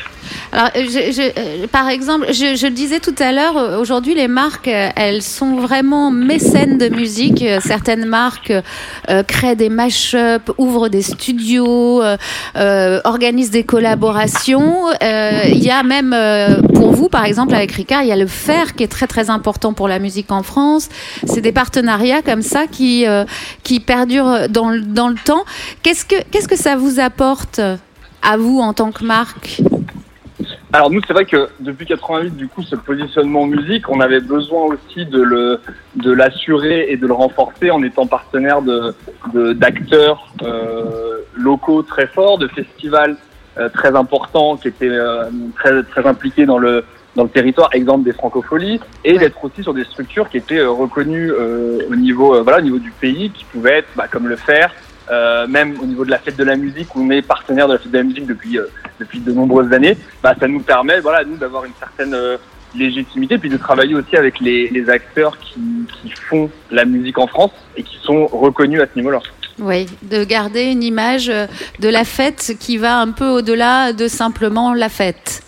Alors, 0.52 0.70
euh, 0.76 1.12
euh, 1.20 1.68
par 1.72 1.90
exemple, 1.90 2.28
je, 2.32 2.66
le 2.66 2.72
disais 2.72 3.00
tout 3.00 3.16
à 3.20 3.32
l'heure, 3.32 3.58
euh, 3.58 3.80
aujourd'hui, 3.80 4.14
les 4.14 4.28
marques, 4.28 4.68
elles 4.68 5.22
sont 5.22 5.56
vraiment 5.58 6.12
mécènes 6.12 6.78
de 6.78 6.90
musique. 6.90 7.44
Certaines 7.62 8.06
marques 8.06 8.54
créent 9.28 9.56
des 9.56 9.70
mash-up, 9.70 10.52
ouvrent 10.58 10.90
des 10.90 11.02
studios, 11.02 12.04
organisent 12.56 13.52
des 13.52 13.64
collaborations. 13.64 14.90
Il 15.02 15.64
y 15.64 15.72
a 15.72 15.84
même, 15.84 16.16
pour 16.74 16.92
vous, 16.92 17.10
par 17.10 17.26
exemple, 17.26 17.56
avec 17.56 17.72
Ricard, 17.72 18.04
il 18.04 18.10
y 18.10 18.12
a 18.12 18.18
le 18.18 18.28
fer 18.28 18.76
qui 18.76 18.84
est 18.84 18.88
très 18.88 19.08
très 19.08 19.30
important 19.30 19.74
pour 19.74 19.88
la 19.88 20.00
musique 20.00 20.32
en 20.32 20.44
France. 20.44 20.90
C'est 21.26 21.42
des 21.42 21.52
partenariats 21.52 22.22
comme 22.22 22.42
ça 22.42 22.68
qui 22.68 23.06
qui 23.64 23.80
perdurent 23.80 24.50
dans 24.50 24.70
le, 24.70 24.82
dans 24.82 25.08
le 25.08 25.16
temps. 25.16 25.46
Qu'est-ce 25.82 26.06
que 26.06 26.16
qu'est-ce 26.32 26.48
que 26.48 26.58
ça 26.58 26.76
vous 26.76 27.00
apporte 27.00 27.60
à 28.22 28.38
vous 28.38 28.60
en 28.60 28.74
tant 28.74 28.92
que 28.92 29.04
marque? 29.04 29.62
Alors 30.74 30.90
nous, 30.90 31.02
c'est 31.06 31.14
vrai 31.14 31.26
que 31.26 31.50
depuis 31.60 31.86
88, 31.86 32.36
du 32.36 32.48
coup, 32.48 32.64
ce 32.64 32.76
positionnement 32.76 33.46
musique, 33.46 33.90
on 33.90 34.00
avait 34.00 34.22
besoin 34.22 34.64
aussi 34.64 35.06
de 35.06 35.22
le 35.22 35.60
de 35.96 36.12
l'assurer 36.12 36.88
et 36.90 36.98
de 36.98 37.06
le 37.06 37.14
renforcer 37.14 37.70
en 37.70 37.84
étant 37.84 38.08
partenaire 38.08 38.64
de 38.64 38.96
d'acteurs 39.54 40.34
euh, 40.42 41.20
locaux 41.36 41.84
très 41.84 42.08
forts, 42.08 42.40
de 42.40 42.48
festivals 42.48 43.18
euh, 43.60 43.70
très 43.70 43.96
importants 43.96 44.58
qui 44.58 44.68
étaient 44.68 44.90
euh, 44.90 45.30
très 45.56 45.84
très 45.84 46.08
impliqués 46.08 46.48
dans 46.48 46.58
le 46.58 46.84
dans 47.16 47.24
le 47.24 47.30
territoire, 47.30 47.70
exemple 47.74 48.04
des 48.04 48.14
francopholies, 48.14 48.80
et 49.04 49.18
d'être 49.18 49.44
aussi 49.44 49.62
sur 49.62 49.74
des 49.74 49.84
structures 49.84 50.30
qui 50.30 50.38
étaient 50.38 50.60
euh, 50.60 50.72
reconnues 50.72 51.32
euh, 51.32 51.80
au 51.90 51.96
niveau 51.96 52.36
euh, 52.36 52.42
voilà 52.42 52.60
au 52.60 52.62
niveau 52.62 52.80
du 52.80 52.92
pays, 52.92 53.30
qui 53.30 53.46
pouvaient 53.46 53.80
être 53.80 53.90
bah, 53.96 54.08
comme 54.10 54.28
le 54.28 54.36
faire. 54.36 54.74
Même 55.48 55.76
au 55.80 55.86
niveau 55.86 56.06
de 56.06 56.10
la 56.10 56.18
fête 56.18 56.38
de 56.38 56.44
la 56.44 56.56
musique, 56.56 56.96
où 56.96 57.02
on 57.02 57.10
est 57.12 57.22
partenaire 57.22 57.68
de 57.68 57.74
la 57.74 57.80
fête 57.80 57.92
de 57.92 57.98
la 57.98 58.04
musique 58.04 58.26
depuis 58.26 58.58
depuis 59.00 59.20
de 59.20 59.32
nombreuses 59.32 59.72
années, 59.74 59.98
bah, 60.22 60.36
ça 60.40 60.48
nous 60.48 60.62
permet, 60.62 61.00
voilà, 61.00 61.24
nous 61.24 61.38
d'avoir 61.38 61.66
une 61.66 61.74
certaine 61.80 62.14
euh, 62.14 62.38
légitimité, 62.76 63.38
puis 63.38 63.50
de 63.50 63.58
travailler 63.58 63.96
aussi 63.96 64.16
avec 64.16 64.40
les, 64.40 64.70
les 64.70 64.90
acteurs 64.90 65.38
qui, 65.40 65.60
qui 66.02 66.12
font 66.12 66.50
la 66.72 66.86
musique 66.86 67.18
en 67.18 67.28
France 67.28 67.52
et 67.76 67.84
qui 67.84 67.98
sont 68.04 68.28
reconnus 68.28 68.82
à 68.82 68.86
ce 68.92 68.98
niveau-là. 68.98 69.20
Oui, 69.60 69.86
de 70.02 70.24
garder 70.24 70.64
une 70.64 70.84
image 70.84 71.30
euh, 71.30 71.46
de 71.80 71.90
la 71.90 72.04
fête 72.04 72.56
qui 72.60 72.78
va 72.78 73.00
un 73.00 73.12
peu 73.12 73.28
au-delà 73.28 73.94
de 73.94 74.08
simplement 74.08 74.74
la 74.74 74.90
fête. 74.90 75.44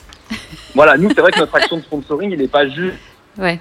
Voilà, 0.75 0.97
nous, 0.97 1.09
c'est 1.15 1.21
vrai 1.21 1.31
que 1.31 1.39
notre 1.39 1.55
action 1.55 1.77
de 1.77 1.81
sponsoring, 1.81 2.31
il 2.31 2.39
n'est 2.39 2.47
pas 2.47 2.67
juste 2.67 2.97
Ouais. 3.37 3.59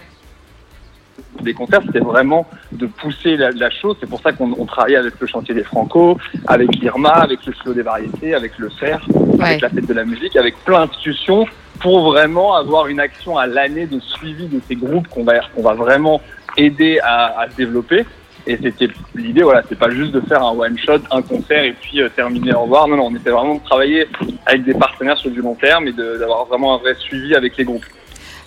Des 1.42 1.52
concerts, 1.52 1.82
c'était 1.86 2.00
vraiment 2.00 2.46
de 2.72 2.86
pousser 2.86 3.36
la, 3.36 3.50
la 3.50 3.70
chose. 3.70 3.96
C'est 4.00 4.08
pour 4.08 4.20
ça 4.20 4.32
qu'on 4.32 4.52
on 4.58 4.64
travaillait 4.64 4.96
avec 4.96 5.14
le 5.20 5.26
chantier 5.26 5.54
des 5.54 5.64
Franco, 5.64 6.16
avec 6.46 6.74
l'IRMA, 6.76 7.10
avec 7.10 7.44
le 7.46 7.52
Slow 7.52 7.74
des 7.74 7.82
variétés, 7.82 8.34
avec 8.34 8.58
le 8.58 8.68
FER, 8.70 8.98
Ouais. 9.14 9.44
avec 9.46 9.60
la 9.62 9.68
fête 9.68 9.86
de 9.86 9.94
la 9.94 10.04
musique, 10.04 10.36
avec 10.36 10.56
plein 10.64 10.80
d'institutions 10.80 11.46
pour 11.80 12.04
vraiment 12.12 12.54
avoir 12.54 12.86
une 12.86 13.00
action 13.00 13.36
à 13.36 13.46
l'année 13.46 13.86
de 13.86 13.98
suivi 14.00 14.46
de 14.46 14.60
ces 14.68 14.76
groupes 14.76 15.08
qu'on 15.08 15.24
va, 15.24 15.40
qu'on 15.54 15.62
va 15.62 15.74
vraiment 15.74 16.20
aider 16.56 17.00
à, 17.02 17.40
à 17.40 17.50
se 17.50 17.56
développer. 17.56 18.04
Et 18.46 18.58
c'était 18.62 18.88
l'idée, 19.14 19.42
voilà, 19.42 19.62
c'est 19.68 19.78
pas 19.78 19.90
juste 19.90 20.12
de 20.12 20.20
faire 20.20 20.42
un 20.42 20.52
one 20.52 20.78
shot, 20.78 20.98
un 21.10 21.22
concert 21.22 21.64
et 21.64 21.72
puis 21.72 22.00
euh, 22.00 22.08
terminer 22.14 22.54
au 22.54 22.60
revoir. 22.62 22.86
Non, 22.88 22.96
non, 22.96 23.06
on 23.06 23.14
essaie 23.16 23.30
vraiment 23.30 23.54
de 23.54 23.64
travailler 23.64 24.06
avec 24.46 24.64
des 24.64 24.74
partenaires 24.74 25.16
sur 25.16 25.30
du 25.30 25.40
long 25.40 25.54
terme 25.54 25.88
et 25.88 25.92
d'avoir 25.92 26.44
vraiment 26.44 26.74
un 26.74 26.78
vrai 26.78 26.94
suivi 26.94 27.34
avec 27.34 27.56
les 27.56 27.64
groupes. 27.64 27.86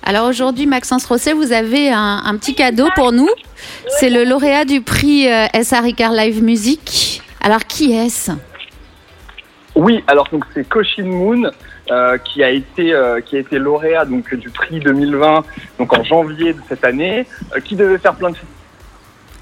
Alors 0.09 0.25
aujourd'hui, 0.29 0.67
Maxence 0.67 1.05
Rosset, 1.05 1.33
vous 1.33 1.51
avez 1.51 1.89
un, 1.91 2.21
un 2.23 2.37
petit 2.37 2.55
cadeau 2.55 2.87
pour 2.95 3.11
nous. 3.11 3.27
C'est 3.99 4.09
le 4.09 4.23
lauréat 4.23 4.63
du 4.63 4.79
prix 4.81 5.29
euh, 5.29 5.47
SR 5.61 5.83
Ricard 5.83 6.13
Live 6.13 6.41
Music. 6.41 7.21
Alors 7.41 7.65
qui 7.65 7.91
est-ce? 7.93 8.31
Oui, 9.75 10.01
alors 10.07 10.29
donc 10.31 10.45
c'est 10.53 10.65
Koshin 10.67 11.03
Moon 11.03 11.51
euh, 11.91 12.17
qui 12.19 12.41
a 12.41 12.49
été 12.49 12.93
euh, 12.93 13.19
qui 13.19 13.35
a 13.35 13.39
été 13.39 13.59
lauréat 13.59 14.05
donc 14.05 14.33
du 14.33 14.49
prix 14.49 14.79
2020 14.79 15.43
donc 15.77 15.93
en 15.93 16.03
janvier 16.05 16.53
de 16.53 16.59
cette 16.69 16.85
année, 16.85 17.27
euh, 17.53 17.59
qui 17.59 17.75
devait 17.75 17.97
faire 17.97 18.15
plein 18.15 18.29
de 18.31 18.37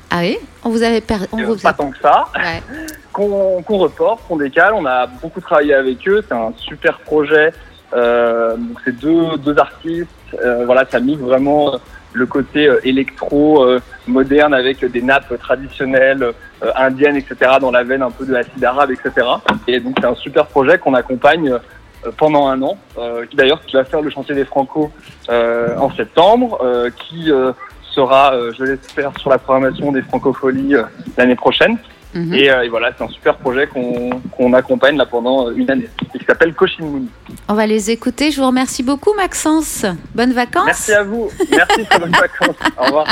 Ah 0.10 0.22
oui? 0.22 0.38
On 0.64 0.70
vous 0.70 0.82
avait 0.82 1.00
per- 1.02 1.16
on 1.32 1.38
films, 1.38 1.50
vous 1.52 1.58
pas 1.60 1.74
tant 1.74 1.92
que 1.92 2.00
ça, 2.02 2.26
Ouais. 2.36 2.62
qu'on 3.14 3.62
qu'on 3.62 3.78
reporte, 3.78 4.28
qu'on 4.28 4.38
décale. 4.38 4.74
On 4.74 4.86
a 4.88 5.06
beaucoup 5.06 5.42
travaillé 5.42 5.76
avec 5.76 6.06
eux, 6.08 6.24
c'est 6.28 6.34
un 6.36 6.54
super 6.58 6.98
projet. 7.02 7.54
Euh, 7.94 8.58
donc 8.58 8.78
c'est 8.84 8.98
deux 8.98 9.38
deux 9.38 9.58
artistes, 9.58 10.10
euh, 10.44 10.66
voilà, 10.66 10.86
ça 10.86 11.00
mixe 11.00 11.20
vraiment 11.20 11.76
le 12.14 12.26
côté 12.26 12.68
euh, 12.68 12.80
électro 12.84 13.64
euh, 13.64 13.80
moderne 14.08 14.54
avec 14.54 14.84
des 14.84 15.02
nappes 15.02 15.38
traditionnelles 15.40 16.24
euh, 16.24 16.72
indiennes, 16.76 17.18
etc. 17.18 17.52
dans 17.60 17.72
la 17.72 17.84
veine 17.84 18.02
un 18.02 18.12
peu 18.12 18.26
de 18.26 18.34
l'acide 18.34 18.64
arabe, 18.64 18.92
etc. 18.92 19.28
Et 19.68 19.80
donc 19.80 19.96
c'est 20.00 20.08
un 20.08 20.16
super 20.16 20.48
projet 20.48 20.78
qu'on 20.78 20.94
accompagne 20.94 21.52
euh, 21.52 22.12
pendant 22.18 22.48
un 22.48 22.62
an, 22.62 22.78
euh, 22.98 23.26
qui 23.26 23.36
d'ailleurs 23.36 23.62
qui 23.62 23.76
va 23.76 23.84
faire 23.84 24.02
le 24.02 24.10
chantier 24.10 24.36
des 24.36 24.46
Franco 24.46 24.92
euh, 25.30 25.78
en 25.78 25.92
septembre, 25.92 26.60
euh, 26.64 26.90
qui 26.90 27.32
euh, 27.32 27.52
sera, 27.92 28.34
euh, 28.34 28.52
je 28.58 28.64
l'espère, 28.64 29.18
sur 29.20 29.30
la 29.30 29.38
programmation 29.38 29.92
des 29.92 30.02
Francopholies 30.02 30.76
euh, 30.76 30.84
l'année 31.18 31.36
prochaine. 31.36 31.78
Mhm. 32.16 32.34
Et, 32.34 32.50
euh, 32.50 32.64
et 32.64 32.70
voilà, 32.70 32.92
c'est 32.98 33.04
un 33.04 33.10
super 33.10 33.36
projet 33.38 33.68
qu'on 33.68 34.22
qu'on 34.32 34.54
accompagne 34.54 34.96
là 34.98 35.06
pendant 35.06 35.48
euh, 35.48 35.54
une 35.56 35.70
année, 35.70 35.90
et 36.14 36.18
qui 36.18 36.26
s'appelle 36.26 36.54
Koshin 36.54 36.86
Moon. 36.86 37.06
On 37.50 37.54
va 37.54 37.68
les 37.68 37.92
écouter. 37.92 38.32
Je 38.32 38.40
vous 38.40 38.48
remercie 38.48 38.84
beaucoup, 38.84 39.14
Maxence. 39.16 39.86
Bonnes 40.16 40.32
vacances. 40.32 40.66
Merci 40.66 40.94
à 40.94 41.04
vous, 41.04 41.30
merci, 41.52 41.86
très 41.86 42.00
bonnes 42.00 42.12
vacances. 42.12 42.56
Au 42.78 42.84
revoir. 42.86 43.08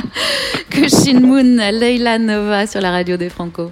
Shin 0.72 1.20
Moon, 1.20 1.58
Leila 1.72 2.18
Nova 2.18 2.66
sur 2.66 2.80
la 2.80 2.91
radio 2.91 3.18
des 3.18 3.30
Franco. 3.30 3.72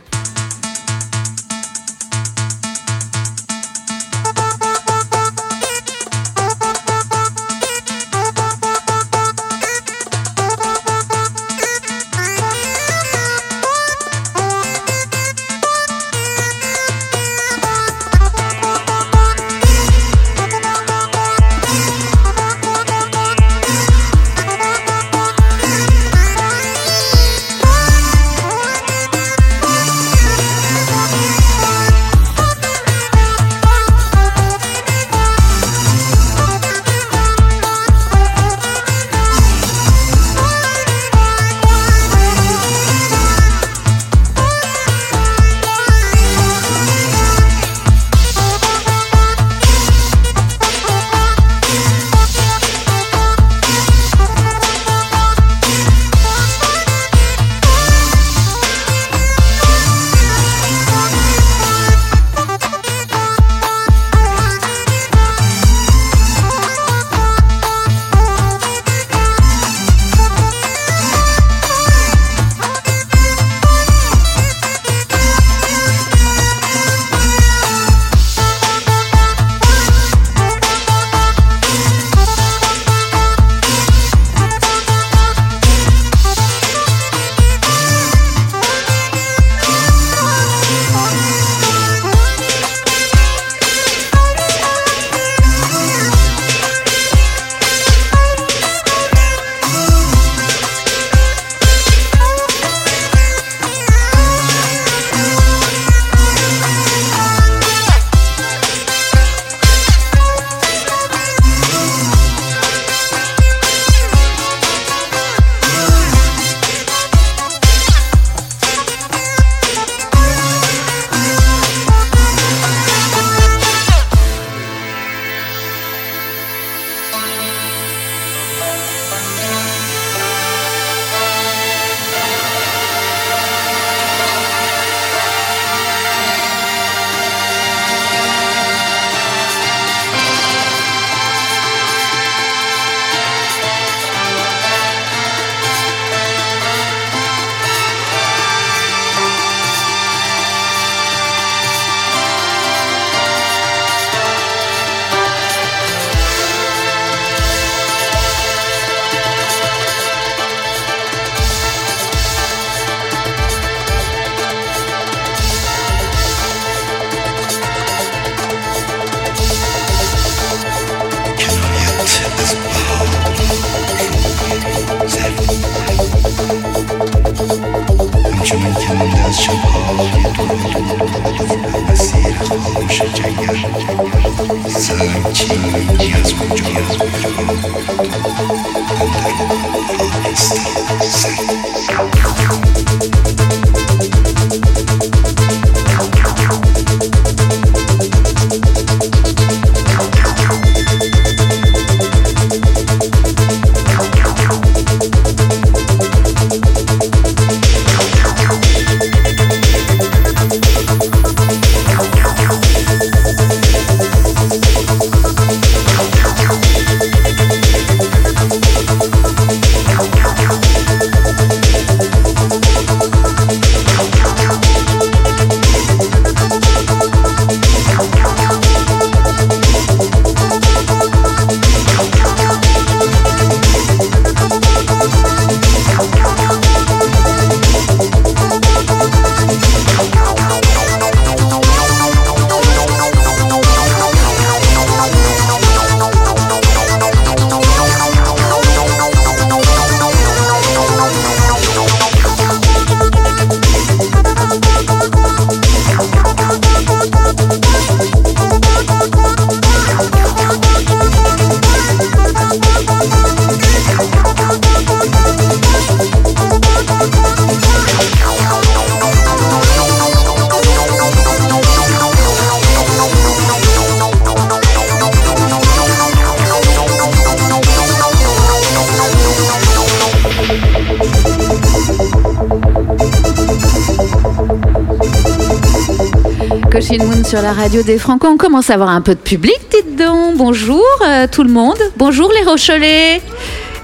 Moon 286.89 287.23
sur 287.23 287.43
la 287.43 287.53
radio 287.53 287.83
des 287.83 287.99
Franco. 287.99 288.27
On 288.27 288.37
commence 288.37 288.71
à 288.71 288.73
avoir 288.73 288.89
un 288.89 289.01
peu 289.01 289.13
de 289.13 289.19
public, 289.19 289.59
dites 289.69 289.95
donc. 289.95 290.35
Bonjour 290.35 290.83
euh, 291.05 291.27
tout 291.31 291.43
le 291.43 291.49
monde. 291.51 291.77
Bonjour 291.95 292.31
les 292.33 292.43
Rochelais. 292.43 293.21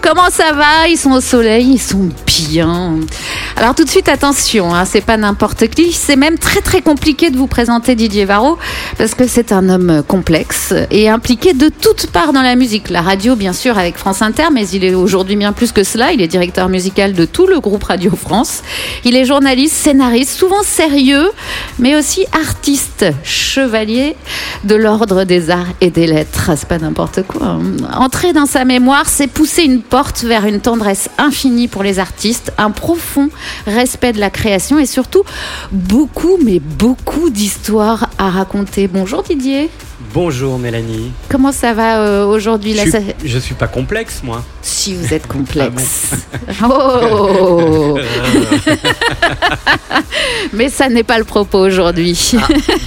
Comment 0.01 0.31
ça 0.31 0.53
va? 0.53 0.87
Ils 0.89 0.97
sont 0.97 1.11
au 1.11 1.21
soleil, 1.21 1.73
ils 1.73 1.81
sont 1.81 2.09
bien. 2.25 2.95
Alors 3.59 3.73
tout 3.73 3.85
de 3.85 3.89
suite, 3.89 4.07
attention, 4.07 4.75
hein, 4.75 4.85
c'est 4.85 5.01
pas 5.01 5.17
n'importe 5.17 5.67
qui. 5.69 5.91
C'est 5.91 6.15
même 6.15 6.37
très 6.37 6.61
très 6.61 6.83
compliqué 6.83 7.31
de 7.31 7.37
vous 7.37 7.47
présenter 7.47 7.95
Didier 7.95 8.23
Varro 8.23 8.59
parce 8.99 9.15
que 9.15 9.25
c'est 9.25 9.51
un 9.51 9.67
homme 9.67 10.03
complexe 10.07 10.75
et 10.91 11.09
impliqué 11.09 11.53
de 11.53 11.69
toutes 11.69 12.05
parts 12.11 12.33
dans 12.33 12.43
la 12.43 12.55
musique. 12.55 12.91
La 12.91 13.01
radio, 13.01 13.35
bien 13.35 13.53
sûr, 13.53 13.79
avec 13.79 13.97
France 13.97 14.21
Inter, 14.21 14.49
mais 14.53 14.67
il 14.69 14.83
est 14.83 14.93
aujourd'hui 14.93 15.35
bien 15.35 15.53
plus 15.53 15.71
que 15.71 15.83
cela. 15.83 16.11
Il 16.13 16.21
est 16.21 16.27
directeur 16.27 16.69
musical 16.69 17.13
de 17.13 17.25
tout 17.25 17.47
le 17.47 17.59
groupe 17.59 17.85
Radio 17.85 18.11
France. 18.15 18.61
Il 19.03 19.15
est 19.15 19.25
journaliste, 19.25 19.73
scénariste, 19.75 20.37
souvent 20.37 20.61
sérieux, 20.61 21.31
mais 21.79 21.95
aussi 21.95 22.27
artiste, 22.39 23.07
chevalier 23.23 24.15
de 24.65 24.75
l'ordre 24.75 25.23
des 25.23 25.49
arts 25.49 25.65
et 25.81 25.89
des 25.89 26.05
lettres. 26.05 26.51
C'est 26.55 26.67
pas 26.67 26.77
n'importe 26.77 27.23
quoi. 27.23 27.47
hein. 27.47 27.61
Entrer 27.95 28.33
dans 28.33 28.45
sa 28.45 28.65
mémoire, 28.65 29.07
c'est 29.07 29.25
pousser 29.25 29.63
une 29.63 29.81
porte 29.81 30.21
vers 30.23 30.45
une 30.45 30.59
tendresse 30.59 31.09
infinie 31.17 31.67
pour 31.67 31.81
les 31.81 31.97
artistes, 31.97 32.53
un 32.59 32.69
profond 32.69 33.29
respect 33.65 34.13
de 34.13 34.19
la 34.19 34.29
création 34.29 34.79
et 34.79 34.85
surtout 34.85 35.23
beaucoup, 35.71 36.37
mais 36.43 36.59
beaucoup 36.59 37.29
d'histoires 37.29 38.09
à 38.17 38.29
raconter. 38.29 38.87
Bonjour 38.87 39.23
Didier. 39.23 39.69
Bonjour 40.13 40.59
Mélanie. 40.59 41.11
Comment 41.27 41.51
ça 41.51 41.73
va 41.73 41.97
euh, 41.97 42.23
aujourd'hui 42.25 42.75
Je 42.77 42.87
ça- 42.91 42.99
je 43.25 43.37
suis 43.39 43.55
pas 43.55 43.67
complexe 43.67 44.21
moi. 44.23 44.43
Si 44.61 44.93
vous 44.93 45.11
êtes 45.11 45.25
complexe. 45.27 46.11
Oh 46.63 47.97
Mais 50.53 50.69
ça 50.69 50.87
n'est 50.89 51.03
pas 51.03 51.17
le 51.17 51.23
propos 51.23 51.57
aujourd'hui. 51.59 52.35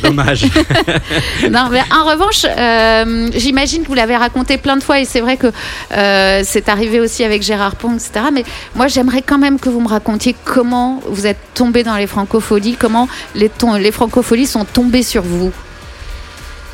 Dommage. 0.05 0.47
Non, 1.51 1.69
mais 1.71 1.81
en 1.93 2.05
revanche, 2.09 2.45
euh, 2.47 3.29
j'imagine 3.35 3.83
que 3.83 3.89
vous 3.89 3.95
l'avez 3.95 4.17
raconté 4.17 4.57
plein 4.57 4.77
de 4.77 4.83
fois 4.83 5.01
et 5.01 5.05
c'est 5.05 5.21
vrai 5.21 5.37
que 5.37 5.49
euh, 5.97 6.43
c'est 6.45 6.69
arrivé 6.69 7.01
aussi 7.01 7.25
avec 7.25 7.43
Gérard 7.43 7.75
Pong, 7.75 7.95
etc. 7.95 8.27
Mais 8.33 8.45
moi, 8.77 8.87
j'aimerais 8.87 9.23
quand 9.23 9.39
même 9.39 9.59
que 9.59 9.69
vous 9.69 9.81
me 9.81 9.89
racontiez 9.89 10.37
comment 10.45 11.01
vous 11.09 11.27
êtes 11.27 11.39
tombé 11.55 11.83
dans 11.83 11.97
les 11.97 12.07
francopholies, 12.07 12.77
comment 12.79 13.09
les, 13.35 13.51
les 13.81 13.91
francopholies 13.91 14.47
sont 14.47 14.65
tombées 14.65 15.03
sur 15.03 15.23
vous. 15.23 15.51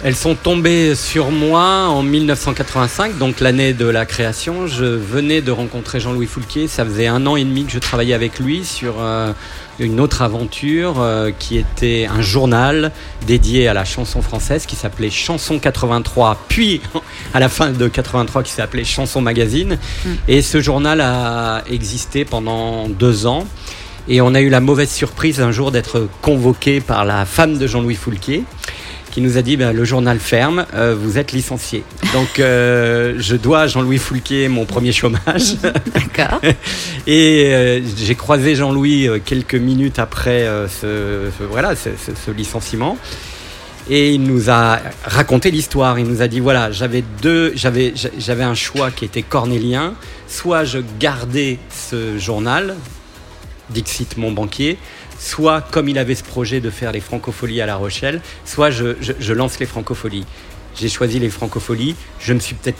Elles 0.06 0.14
sont 0.14 0.36
tombées 0.36 0.94
sur 0.94 1.32
moi 1.32 1.88
en 1.88 2.04
1985, 2.04 3.18
donc 3.18 3.40
l'année 3.40 3.72
de 3.72 3.86
la 3.86 4.06
création. 4.06 4.68
Je 4.68 4.84
venais 4.84 5.40
de 5.40 5.50
rencontrer 5.50 5.98
Jean-Louis 5.98 6.28
Foulquier. 6.28 6.68
Ça 6.68 6.84
faisait 6.84 7.08
un 7.08 7.26
an 7.26 7.34
et 7.34 7.42
demi 7.42 7.64
que 7.64 7.72
je 7.72 7.80
travaillais 7.80 8.14
avec 8.14 8.38
lui 8.38 8.64
sur 8.64 9.00
euh, 9.00 9.32
une 9.80 9.98
autre 9.98 10.22
aventure 10.22 11.00
euh, 11.00 11.32
qui 11.36 11.58
était 11.58 12.06
un 12.08 12.20
journal 12.20 12.92
dédié 13.26 13.66
à 13.66 13.74
la 13.74 13.84
chanson 13.84 14.22
française 14.22 14.64
qui 14.64 14.76
s'appelait 14.76 15.10
Chanson 15.10 15.58
83, 15.58 16.38
puis 16.46 16.80
à 17.34 17.40
la 17.40 17.48
fin 17.48 17.70
de 17.70 17.88
83 17.88 18.44
qui 18.44 18.52
s'appelait 18.52 18.84
Chanson 18.84 19.20
Magazine. 19.20 19.76
Et 20.28 20.40
ce 20.40 20.60
journal 20.60 21.00
a 21.00 21.64
existé 21.68 22.24
pendant 22.24 22.88
deux 22.88 23.26
ans. 23.26 23.44
Et 24.06 24.20
on 24.20 24.36
a 24.36 24.40
eu 24.40 24.50
la 24.50 24.60
mauvaise 24.60 24.92
surprise 24.92 25.40
un 25.40 25.50
jour 25.50 25.72
d'être 25.72 26.08
convoqué 26.22 26.80
par 26.80 27.04
la 27.04 27.24
femme 27.24 27.58
de 27.58 27.66
Jean-Louis 27.66 27.96
Foulquier 27.96 28.44
qui 29.16 29.22
nous 29.22 29.38
a 29.38 29.42
dit 29.42 29.56
ben, 29.56 29.72
le 29.72 29.82
journal 29.86 30.18
ferme, 30.18 30.66
euh, 30.74 30.94
vous 30.94 31.16
êtes 31.16 31.32
licencié. 31.32 31.84
Donc 32.12 32.38
euh, 32.38 33.14
je 33.16 33.34
dois 33.34 33.60
à 33.60 33.66
Jean-Louis 33.66 33.96
Foulquier 33.96 34.46
mon 34.48 34.66
premier 34.66 34.92
chômage. 34.92 35.54
D'accord. 35.94 36.38
Et 37.06 37.46
euh, 37.46 37.80
j'ai 37.96 38.14
croisé 38.14 38.54
Jean-Louis 38.54 39.08
quelques 39.24 39.54
minutes 39.54 39.98
après 39.98 40.46
ce, 40.68 41.30
ce- 41.38 41.44
voilà, 41.44 41.72
ce 41.76 42.30
licenciement. 42.30 42.98
Et 43.88 44.12
il 44.12 44.22
nous 44.22 44.50
a 44.50 44.80
raconté 45.06 45.50
l'histoire. 45.50 45.98
Il 45.98 46.04
nous 46.04 46.20
a 46.20 46.28
dit 46.28 46.40
voilà, 46.40 46.70
j'avais 46.70 47.02
deux, 47.22 47.52
j'avais, 47.56 47.94
j'avais 48.18 48.44
un 48.44 48.54
choix 48.54 48.90
qui 48.90 49.06
était 49.06 49.22
cornélien. 49.22 49.94
Soit 50.28 50.64
je 50.64 50.80
gardais 51.00 51.58
ce 51.70 52.18
journal, 52.18 52.74
Dixit 53.70 54.18
mon 54.18 54.30
banquier, 54.30 54.76
soit 55.18 55.60
comme 55.70 55.88
il 55.88 55.98
avait 55.98 56.14
ce 56.14 56.24
projet 56.24 56.60
de 56.60 56.70
faire 56.70 56.92
les 56.92 57.00
francopholies 57.00 57.60
à 57.60 57.66
La 57.66 57.76
Rochelle, 57.76 58.20
soit 58.44 58.70
je, 58.70 59.32
lance 59.32 59.58
les 59.58 59.66
francopholies. 59.66 60.26
J'ai 60.74 60.88
choisi 60.88 61.18
les 61.18 61.30
francopholies. 61.30 61.96
Je 62.20 62.32
me 62.34 62.38
suis 62.38 62.54
peut-être 62.54 62.78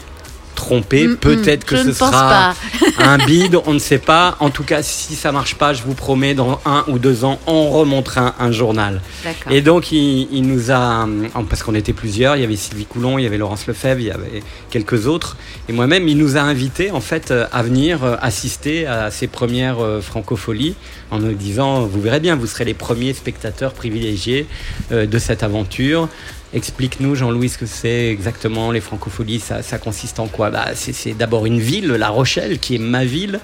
trompé. 0.57 1.07
Mm, 1.07 1.11
mm, 1.11 1.17
peut-être 1.17 1.63
que 1.63 1.77
ce 1.77 1.93
sera 1.93 2.53
un 2.99 3.17
bide, 3.25 3.57
on 3.65 3.73
ne 3.73 3.79
sait 3.79 3.99
pas. 3.99 4.35
En 4.41 4.49
tout 4.49 4.63
cas, 4.63 4.83
si 4.83 5.15
ça 5.15 5.31
marche 5.31 5.55
pas, 5.55 5.73
je 5.73 5.83
vous 5.83 5.93
promets, 5.93 6.33
dans 6.33 6.59
un 6.65 6.83
ou 6.87 6.99
deux 6.99 7.23
ans, 7.23 7.39
on 7.47 7.69
remontera 7.69 8.35
un, 8.39 8.47
un 8.47 8.51
journal. 8.51 9.01
Et 9.49 9.61
donc, 9.61 9.91
il, 9.91 10.27
il 10.31 10.41
nous 10.41 10.71
a, 10.71 11.07
parce 11.49 11.63
qu'on 11.63 11.75
était 11.75 11.93
plusieurs, 11.93 12.35
il 12.35 12.41
y 12.41 12.45
avait 12.45 12.55
Sylvie 12.55 12.85
Coulon, 12.85 13.17
il 13.17 13.23
y 13.23 13.25
avait 13.25 13.37
Laurence 13.37 13.67
Lefebvre, 13.67 14.01
il 14.01 14.07
y 14.07 14.11
avait 14.11 14.43
quelques 14.69 15.07
autres, 15.07 15.37
et 15.69 15.73
moi-même, 15.73 16.07
il 16.07 16.17
nous 16.17 16.37
a 16.37 16.41
invités 16.41 16.91
en 16.91 17.01
fait 17.01 17.31
euh, 17.31 17.45
à 17.51 17.63
venir 17.63 18.03
euh, 18.03 18.15
assister 18.21 18.87
à 18.87 19.11
ces 19.11 19.27
premières 19.27 19.79
euh, 19.79 20.01
francopholies, 20.01 20.75
en 21.11 21.19
nous 21.19 21.33
disant, 21.33 21.85
vous 21.85 22.01
verrez 22.01 22.19
bien, 22.19 22.35
vous 22.35 22.47
serez 22.47 22.65
les 22.65 22.73
premiers 22.73 23.13
spectateurs 23.13 23.73
privilégiés 23.73 24.45
de 24.91 25.19
cette 25.19 25.41
aventure. 25.41 26.09
Explique-nous, 26.53 27.15
Jean-Louis, 27.15 27.49
ce 27.49 27.57
que 27.57 27.65
c'est 27.65 28.07
exactement 28.07 28.71
les 28.71 28.79
francopholies. 28.79 29.41
Ça, 29.41 29.61
ça 29.61 29.77
consiste 29.77 30.19
en 30.19 30.27
quoi? 30.27 30.49
Bah, 30.49 30.67
C'est 30.75 31.13
d'abord 31.13 31.45
une 31.45 31.59
ville, 31.59 31.87
La 31.87 32.07
Rochelle, 32.07 32.59
qui 32.59 32.75
est 32.75 32.79
ma 32.79 33.03
ville. 33.03 33.41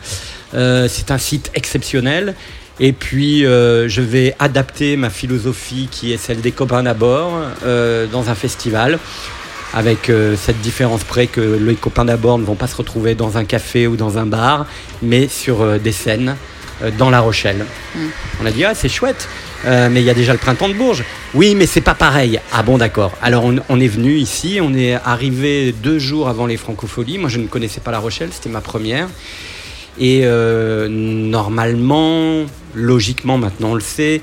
Euh, 0.54 0.88
c'est 0.88 1.12
un 1.12 1.18
site 1.18 1.52
exceptionnel. 1.54 2.34
Et 2.80 2.94
puis, 2.94 3.46
euh, 3.46 3.90
je 3.90 4.02
vais 4.02 4.36
adapter 4.40 4.96
ma 4.96 5.10
philosophie, 5.10 5.90
qui 5.92 6.14
est 6.14 6.18
celle 6.18 6.40
des 6.40 6.54
copains 6.54 6.84
d'abord, 6.84 7.34
euh, 7.66 8.08
dans 8.08 8.30
un 8.30 8.36
festival. 8.36 9.00
Avec 9.76 10.12
cette 10.38 10.62
différence 10.62 11.04
près 11.04 11.26
que 11.26 11.42
les 11.42 11.74
copains 11.74 12.06
d'abord 12.06 12.38
ne 12.38 12.46
vont 12.46 12.54
pas 12.54 12.68
se 12.68 12.76
retrouver 12.76 13.16
dans 13.16 13.40
un 13.40 13.44
café 13.44 13.88
ou 13.88 13.96
dans 13.96 14.20
un 14.20 14.28
bar, 14.28 14.68
mais 15.02 15.28
sur 15.28 15.80
des 15.80 15.92
scènes 15.92 16.36
dans 17.00 17.10
La 17.10 17.22
Rochelle. 17.22 17.66
On 18.40 18.46
a 18.46 18.52
dit, 18.52 18.64
ah, 18.66 18.76
c'est 18.76 18.88
chouette, 18.88 19.28
euh, 19.66 19.90
mais 19.90 20.02
il 20.02 20.06
y 20.06 20.10
a 20.10 20.14
déjà 20.14 20.34
le 20.34 20.40
printemps 20.40 20.68
de 20.68 20.74
Bourges. 20.74 21.04
Oui, 21.34 21.56
mais 21.56 21.66
c'est 21.66 21.82
pas 21.82 21.94
pareil. 21.94 22.40
Ah 22.52 22.64
bon, 22.64 22.78
d'accord. 22.78 23.12
Alors, 23.22 23.46
on, 23.46 23.80
est 23.80 23.88
venu 23.88 24.16
ici, 24.16 24.60
on 24.62 24.74
est 24.74 24.94
arrivé 24.94 25.72
deux 25.72 26.00
jours 26.00 26.28
avant 26.28 26.46
les 26.46 26.58
francopholies. 26.58 27.18
Moi, 27.18 27.30
je 27.30 27.40
ne 27.40 27.48
connaissais 27.48 27.82
pas 27.82 27.92
La 27.92 28.00
Rochelle, 28.00 28.30
c'était 28.32 28.50
ma 28.50 28.62
première. 28.62 29.08
Et 30.00 30.22
euh, 30.24 30.88
normalement, 30.90 32.46
logiquement, 32.74 33.38
maintenant 33.38 33.72
on 33.72 33.76
le 33.76 33.82
sait, 33.82 34.22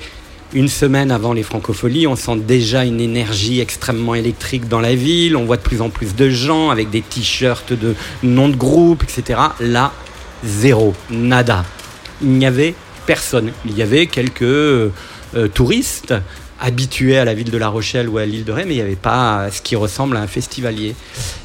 une 0.52 0.68
semaine 0.68 1.12
avant 1.12 1.32
les 1.32 1.44
francopholies, 1.44 2.08
on 2.08 2.16
sent 2.16 2.38
déjà 2.38 2.84
une 2.84 3.00
énergie 3.00 3.60
extrêmement 3.60 4.16
électrique 4.16 4.68
dans 4.68 4.80
la 4.80 4.96
ville. 4.96 5.36
On 5.36 5.44
voit 5.44 5.56
de 5.56 5.62
plus 5.62 5.80
en 5.80 5.90
plus 5.90 6.16
de 6.16 6.28
gens 6.28 6.70
avec 6.70 6.90
des 6.90 7.02
t-shirts 7.02 7.72
de 7.72 7.94
noms 8.24 8.48
de 8.48 8.56
groupe, 8.56 9.04
etc. 9.04 9.38
Là, 9.60 9.92
zéro, 10.44 10.94
nada. 11.08 11.64
Il 12.20 12.30
n'y 12.30 12.46
avait 12.46 12.74
personne. 13.06 13.52
Il 13.64 13.78
y 13.78 13.82
avait 13.82 14.06
quelques 14.06 14.90
euh, 15.34 15.48
touristes 15.48 16.14
habitués 16.62 17.16
à 17.16 17.24
la 17.24 17.32
ville 17.32 17.50
de 17.50 17.56
La 17.56 17.68
Rochelle 17.68 18.08
ou 18.08 18.18
à 18.18 18.26
l'île 18.26 18.44
de 18.44 18.52
Ré, 18.52 18.64
mais 18.66 18.74
il 18.74 18.76
n'y 18.76 18.82
avait 18.82 18.94
pas 18.96 19.48
ce 19.50 19.62
qui 19.62 19.76
ressemble 19.76 20.16
à 20.16 20.20
un 20.20 20.26
festivalier. 20.26 20.94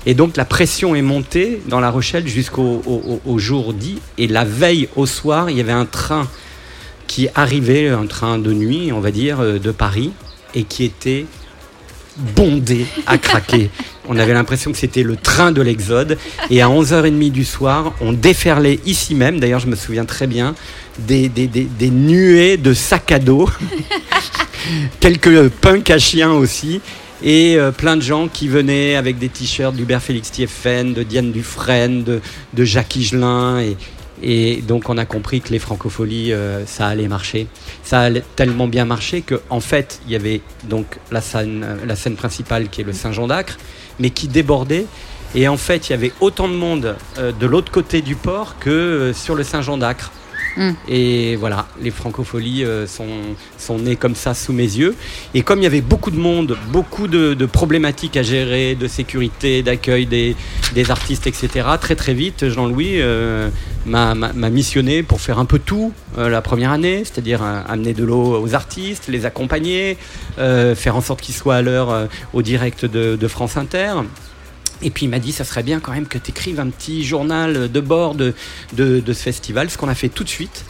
Et 0.05 0.13
donc 0.13 0.35
la 0.35 0.43
pression 0.43 0.93
est 0.93 1.01
montée 1.01 1.61
dans 1.69 1.79
La 1.79 1.89
Rochelle 1.89 2.27
jusqu'au 2.27 2.81
au- 2.85 3.01
au- 3.25 3.31
au 3.33 3.39
jour 3.39 3.73
dit. 3.73 3.99
Et 4.17 4.27
la 4.27 4.43
veille 4.43 4.89
au 4.97 5.05
soir, 5.05 5.49
il 5.49 5.57
y 5.57 5.61
avait 5.61 5.71
un 5.71 5.85
train 5.85 6.27
qui 7.07 7.29
arrivait, 7.33 7.87
un 7.89 8.07
train 8.07 8.39
de 8.39 8.51
nuit, 8.51 8.91
on 8.91 8.99
va 8.99 9.11
dire, 9.11 9.39
euh, 9.39 9.57
de 9.57 9.71
Paris, 9.71 10.11
et 10.53 10.63
qui 10.63 10.83
était 10.83 11.25
bondé 12.17 12.85
à 13.07 13.17
craquer. 13.17 13.69
On 14.07 14.17
avait 14.17 14.33
l'impression 14.33 14.71
que 14.71 14.77
c'était 14.77 15.03
le 15.03 15.15
train 15.15 15.51
de 15.51 15.61
l'Exode. 15.61 16.17
Et 16.49 16.61
à 16.61 16.67
11h30 16.67 17.31
du 17.31 17.45
soir, 17.45 17.93
on 18.01 18.13
déferlait 18.13 18.79
ici 18.85 19.15
même, 19.15 19.39
d'ailleurs 19.39 19.59
je 19.59 19.67
me 19.67 19.75
souviens 19.75 20.05
très 20.05 20.27
bien, 20.27 20.55
des, 20.99 21.29
des, 21.29 21.89
nuées 21.89 22.57
de 22.57 22.73
sacs 22.73 23.11
à 23.11 23.19
dos, 23.19 23.49
quelques 24.99 25.49
punks 25.49 25.89
à 25.89 25.97
chiens 25.97 26.31
aussi, 26.31 26.81
et 27.23 27.55
euh, 27.57 27.71
plein 27.71 27.97
de 27.97 28.01
gens 28.01 28.27
qui 28.27 28.47
venaient 28.47 28.95
avec 28.95 29.17
des 29.17 29.29
t-shirts 29.29 29.75
d'Hubert 29.75 30.01
Félix 30.01 30.31
Thieffen, 30.31 30.93
de 30.93 31.03
Diane 31.03 31.31
Dufresne, 31.31 32.03
de, 32.03 32.21
Jacques 32.63 32.95
Higelin. 32.95 33.61
Et 34.21 34.61
donc 34.61 34.89
on 34.89 34.97
a 34.97 35.05
compris 35.05 35.41
que 35.41 35.49
les 35.49 35.59
francopholies, 35.59 36.31
euh, 36.31 36.65
ça 36.65 36.87
allait 36.87 37.07
marcher. 37.07 37.47
Ça 37.83 38.01
allait 38.01 38.23
tellement 38.35 38.67
bien 38.67 38.85
marcher 38.85 39.21
que 39.21 39.41
en 39.49 39.59
fait, 39.59 39.99
il 40.05 40.13
y 40.13 40.15
avait 40.15 40.41
donc 40.63 40.85
la 41.11 41.21
scène, 41.21 41.65
euh, 41.65 42.15
principale 42.15 42.69
qui 42.69 42.81
est 42.81 42.83
le 42.83 42.93
Saint-Jean 42.93 43.27
d'Acre, 43.27 43.57
mais 43.99 44.09
qui 44.09 44.27
débordait. 44.27 44.85
Et 45.33 45.47
en 45.47 45.57
fait, 45.57 45.89
il 45.89 45.91
y 45.91 45.95
avait 45.95 46.13
autant 46.21 46.47
de 46.47 46.53
monde 46.53 46.95
euh, 47.17 47.31
de 47.33 47.45
l'autre 47.45 47.71
côté 47.71 48.01
du 48.01 48.15
port 48.15 48.57
que 48.59 49.11
sur 49.13 49.35
le 49.35 49.43
Saint-Jean 49.43 49.77
d'Acre. 49.77 50.11
Mm. 50.57 50.71
Et 50.87 51.35
voilà, 51.35 51.67
les 51.81 51.91
francopholies 51.91 52.63
euh, 52.63 52.87
sont, 52.87 53.77
nées 53.77 53.95
comme 53.95 54.15
ça 54.15 54.33
sous 54.33 54.53
mes 54.53 54.63
yeux. 54.63 54.95
Et 55.33 55.41
comme 55.41 55.59
il 55.59 55.63
y 55.63 55.67
avait 55.67 55.81
beaucoup 55.81 56.11
de 56.11 56.17
monde, 56.17 56.57
beaucoup 56.71 57.07
de, 57.07 57.45
problématiques 57.45 58.17
à 58.17 58.23
gérer, 58.23 58.75
de 58.75 58.87
sécurité, 58.87 59.63
d'accueil 59.63 60.05
des, 60.05 60.35
artistes, 60.89 61.27
etc., 61.27 61.67
très 61.79 61.95
très 61.95 62.13
vite, 62.13 62.49
Jean-Louis 62.49 63.01
euh, 63.01 63.49
m'a 63.85 64.15
missionné 64.49 65.03
pour 65.03 65.21
faire 65.21 65.39
un 65.39 65.45
peu 65.45 65.59
tout 65.59 65.93
euh, 66.17 66.29
la 66.29 66.41
première 66.41 66.71
année, 66.71 67.03
c'est-à-dire 67.03 67.41
amener 67.43 67.93
de 67.93 68.03
l'eau 68.03 68.41
aux 68.41 68.55
artistes, 68.55 69.07
les 69.07 69.25
accompagner, 69.25 69.97
faire 70.37 70.95
en 70.95 71.01
sorte 71.01 71.21
qu'ils 71.21 71.35
soient 71.35 71.55
à 71.55 71.61
l'heure 71.61 72.07
au 72.33 72.41
direct 72.41 72.85
de 72.85 73.27
France 73.27 73.57
Inter. 73.57 73.93
Et 74.81 74.89
puis 74.89 75.05
il 75.05 75.09
m'a 75.09 75.19
dit, 75.19 75.31
ça 75.31 75.43
serait 75.43 75.63
bien 75.63 75.79
quand 75.79 75.93
même 75.93 76.07
que 76.07 76.17
tu 76.17 76.31
écrives 76.31 76.59
un 76.59 76.69
petit 76.69 77.03
journal 77.03 77.71
de 77.71 77.79
bord 77.79 78.15
de, 78.15 78.33
de, 78.73 78.99
de 78.99 79.13
ce 79.13 79.23
festival, 79.23 79.69
ce 79.69 79.77
qu'on 79.77 79.89
a 79.89 79.95
fait 79.95 80.09
tout 80.09 80.23
de 80.23 80.29
suite. 80.29 80.65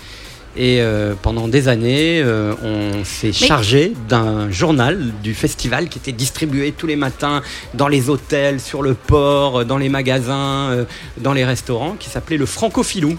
Et 0.58 0.80
euh, 0.80 1.16
pendant 1.22 1.50
des 1.50 1.68
années, 1.68 2.22
euh, 2.24 2.54
on 2.64 3.04
s'est 3.04 3.34
chargé 3.34 3.92
d'un 4.08 4.50
journal 4.50 5.12
du 5.22 5.34
festival 5.34 5.90
qui 5.90 5.98
était 5.98 6.14
distribué 6.14 6.72
tous 6.72 6.88
les 6.88 6.96
matins 6.96 7.42
dans 7.74 7.90
les 7.90 8.10
hôtels, 8.10 8.62
sur 8.62 8.82
le 8.82 8.94
port, 8.94 9.66
dans 9.66 9.78
les 9.78 9.90
magasins, 9.90 10.70
euh, 10.72 10.86
dans 11.18 11.34
les 11.34 11.44
restaurants, 11.44 11.96
qui 12.00 12.10
s'appelait 12.10 12.38
le 12.38 12.46
Francophilou. 12.46 13.18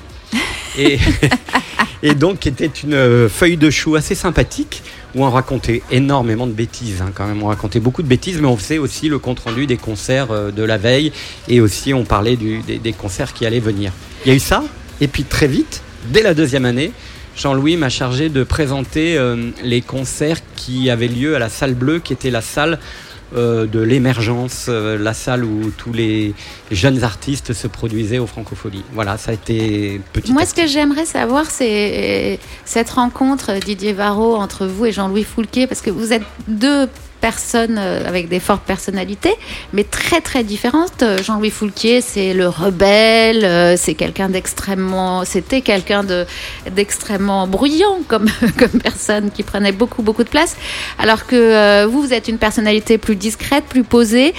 Et, 0.79 0.99
et 2.03 2.15
donc, 2.15 2.39
qui 2.39 2.49
était 2.49 2.67
une 2.67 3.29
feuille 3.29 3.59
de 3.59 3.69
chou 3.69 3.97
assez 3.97 4.15
sympathique 4.15 4.83
où 5.17 5.25
on 5.25 5.31
racontait 5.31 5.83
énormément 5.91 6.47
de 6.47 6.53
bêtises, 6.53 7.01
hein, 7.01 7.11
quand 7.15 7.27
même. 7.27 7.43
On 7.43 7.47
racontait 7.47 7.81
beaucoup 7.81 8.03
de 8.03 8.09
bêtises, 8.09 8.39
mais 8.39 8.47
on 8.47 8.57
faisait 8.57 8.79
aussi 8.79 9.09
le 9.09 9.19
compte-rendu 9.19 9.67
des 9.67 9.79
concerts 9.79 10.31
euh, 10.31 10.51
de 10.53 10.63
la 10.63 10.77
veille 10.77 11.11
et 11.49 11.61
aussi 11.61 11.95
on 11.95 12.05
parlait 12.05 12.37
des 12.37 12.93
concerts 12.93 13.33
qui 13.33 13.47
allaient 13.47 13.59
venir. 13.59 13.93
Il 14.25 14.29
y 14.29 14.33
a 14.33 14.35
eu 14.37 14.41
ça, 14.41 14.63
et 15.01 15.09
puis 15.09 15.25
très 15.25 15.49
vite, 15.49 15.83
dès 16.11 16.23
la 16.23 16.35
deuxième 16.35 16.67
année, 16.67 16.93
Jean-Louis 17.37 17.77
m'a 17.77 17.89
chargé 17.89 18.29
de 18.29 18.45
présenter 18.45 19.17
euh, 19.17 19.51
les 19.63 19.81
concerts 19.83 20.39
qui 20.55 20.91
avaient 20.91 21.09
lieu 21.09 21.35
à 21.35 21.39
la 21.39 21.49
salle 21.49 21.75
bleue, 21.75 21.99
qui 21.99 22.13
était 22.13 22.31
la 22.31 22.41
salle 22.41 22.79
euh, 23.35 23.67
de 23.67 23.81
l'émergence, 23.81 24.67
euh, 24.69 24.97
la 24.97 25.15
salle 25.15 25.45
où 25.45 25.73
tous 25.77 25.93
les, 25.93 26.35
jeunes 26.71 27.03
artistes 27.03 27.53
se 27.53 27.67
produisaient 27.67 28.19
aux 28.19 28.27
Francopholies. 28.27 28.85
Voilà, 28.93 29.17
ça 29.19 29.33
a 29.33 29.35
été 29.35 30.01
petit. 30.13 30.33
Moi, 30.33 30.45
ce 30.47 30.55
que 30.55 30.67
j'aimerais 30.67 31.07
savoir, 31.07 31.51
c'est 31.51 32.39
cette 32.65 32.91
rencontre, 32.91 33.53
Didier 33.65 33.93
Varro, 33.93 34.37
entre 34.37 34.67
vous 34.67 34.87
et 34.87 34.93
Jean-Louis 34.93 35.25
Foulquier, 35.25 35.67
parce 35.67 35.81
que 35.81 35.91
vous 35.91 36.13
êtes 36.13 36.25
deux 36.49 36.89
personnes 37.27 37.77
euh, 37.77 38.09
avec 38.09 38.29
des 38.29 38.39
fortes 38.39 38.63
personnalités, 38.63 39.35
mais 39.73 39.83
très 39.83 40.21
très 40.21 40.45
différentes. 40.45 41.03
Euh, 41.03 41.19
Jean-Louis 41.25 41.51
Foulquier, 41.51 42.01
c'est 42.01 42.35
le 42.35 42.49
rebelle, 42.49 43.45
euh, 43.45 43.75
c'est 43.77 43.95
quelqu'un 43.95 44.29
d'extrêmement, 44.29 45.25
c'était 45.25 45.61
quelqu'un 45.61 46.05
de 46.05 46.25
d'extrêmement 46.71 47.49
bruyant 47.49 47.99
comme 48.07 48.29
comme 48.61 48.81
personne 48.81 49.33
qui 49.33 49.43
prenait 49.43 49.73
beaucoup 49.73 50.03
beaucoup 50.03 50.23
de 50.23 50.29
place, 50.29 50.57
alors 51.01 51.27
que 51.27 51.85
vous, 51.87 52.01
vous 52.01 52.13
êtes 52.15 52.29
une 52.29 52.39
personnalité 52.39 52.97
plus 52.97 53.17
discrète, 53.17 53.65
plus 53.65 53.83
posée. 53.83 54.33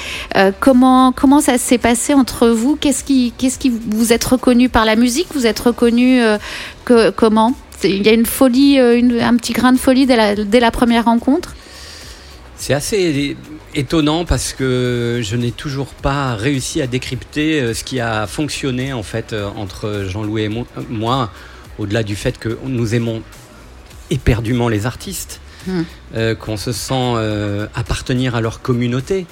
Comment 0.61 1.11
comment 1.11 1.41
ça 1.41 1.57
s'est 1.57 1.83
passé 1.89 2.13
entre 2.13 2.47
vous? 2.47 2.77
Qu'est-ce 2.79 3.03
qui 3.03 3.33
qu'est-ce 3.37 3.59
qui 3.59 3.69
vous 3.69 4.13
êtes 4.13 4.23
reconnu 4.23 4.69
par 4.69 4.85
la 4.85 4.95
musique? 4.95 5.27
Vous 5.33 5.45
êtes 5.45 5.59
reconnu 5.59 6.21
comment? 6.85 7.53
Il 7.83 8.03
y 8.07 8.09
a 8.09 8.13
une 8.13 8.25
folie, 8.25 8.79
un 8.79 9.35
petit 9.35 9.53
grain 9.53 9.73
de 9.73 9.77
folie 9.77 10.05
dès 10.05 10.15
la, 10.15 10.35
dès 10.35 10.61
la 10.61 10.71
première 10.71 11.05
rencontre? 11.05 11.53
C'est 12.59 12.73
assez 12.73 13.37
étonnant 13.75 14.25
parce 14.25 14.53
que 14.53 15.19
je 15.23 15.35
n'ai 15.35 15.51
toujours 15.51 15.87
pas 15.87 16.35
réussi 16.35 16.81
à 16.81 16.87
décrypter 16.87 17.61
euh, 17.61 17.73
ce 17.73 17.83
qui 17.83 17.99
a 17.99 18.25
fonctionné 18.27 18.93
en 18.93 19.03
fait 19.03 19.31
euh, 19.33 19.47
entre 19.55 20.05
Jean-Louis 20.07 20.43
et 20.43 20.49
mo- 20.49 20.67
moi, 20.89 21.31
au-delà 21.77 22.01
du 22.03 22.15
fait 22.15 22.37
que 22.39 22.57
nous 22.65 22.95
aimons 22.95 23.21
éperdument 24.09 24.69
les 24.69 24.85
artistes, 24.85 25.39
Hmm. 25.65 25.81
euh, 26.15 26.33
qu'on 26.33 26.55
se 26.55 26.71
sent 26.71 26.93
euh, 27.17 27.67
appartenir 27.75 28.35
à 28.35 28.41
leur 28.41 28.61
communauté. 28.61 29.25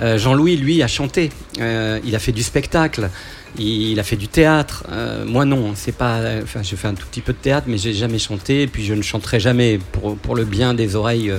Euh, 0.00 0.18
Jean-Louis, 0.18 0.56
lui, 0.56 0.82
a 0.82 0.88
chanté, 0.88 1.30
Euh, 1.60 2.00
il 2.04 2.14
a 2.16 2.18
fait 2.18 2.32
du 2.32 2.42
spectacle, 2.42 3.10
il, 3.58 3.90
il 3.92 4.00
a 4.00 4.02
fait 4.02 4.16
du 4.16 4.26
théâtre. 4.26 4.84
Euh, 4.90 5.26
moi, 5.26 5.44
non, 5.44 5.72
c'est 5.74 5.94
pas. 5.94 6.18
Enfin, 6.42 6.62
j'ai 6.62 6.76
fait 6.76 6.88
un 6.88 6.94
tout 6.94 7.06
petit 7.06 7.20
peu 7.20 7.34
de 7.34 7.38
théâtre, 7.38 7.66
mais 7.68 7.76
j'ai 7.76 7.92
jamais 7.92 8.18
chanté. 8.18 8.62
Et 8.62 8.66
puis, 8.66 8.84
je 8.86 8.94
ne 8.94 9.02
chanterai 9.02 9.38
jamais 9.38 9.78
pour, 9.92 10.16
pour 10.16 10.34
le 10.34 10.44
bien 10.46 10.72
des 10.72 10.96
oreilles 10.96 11.30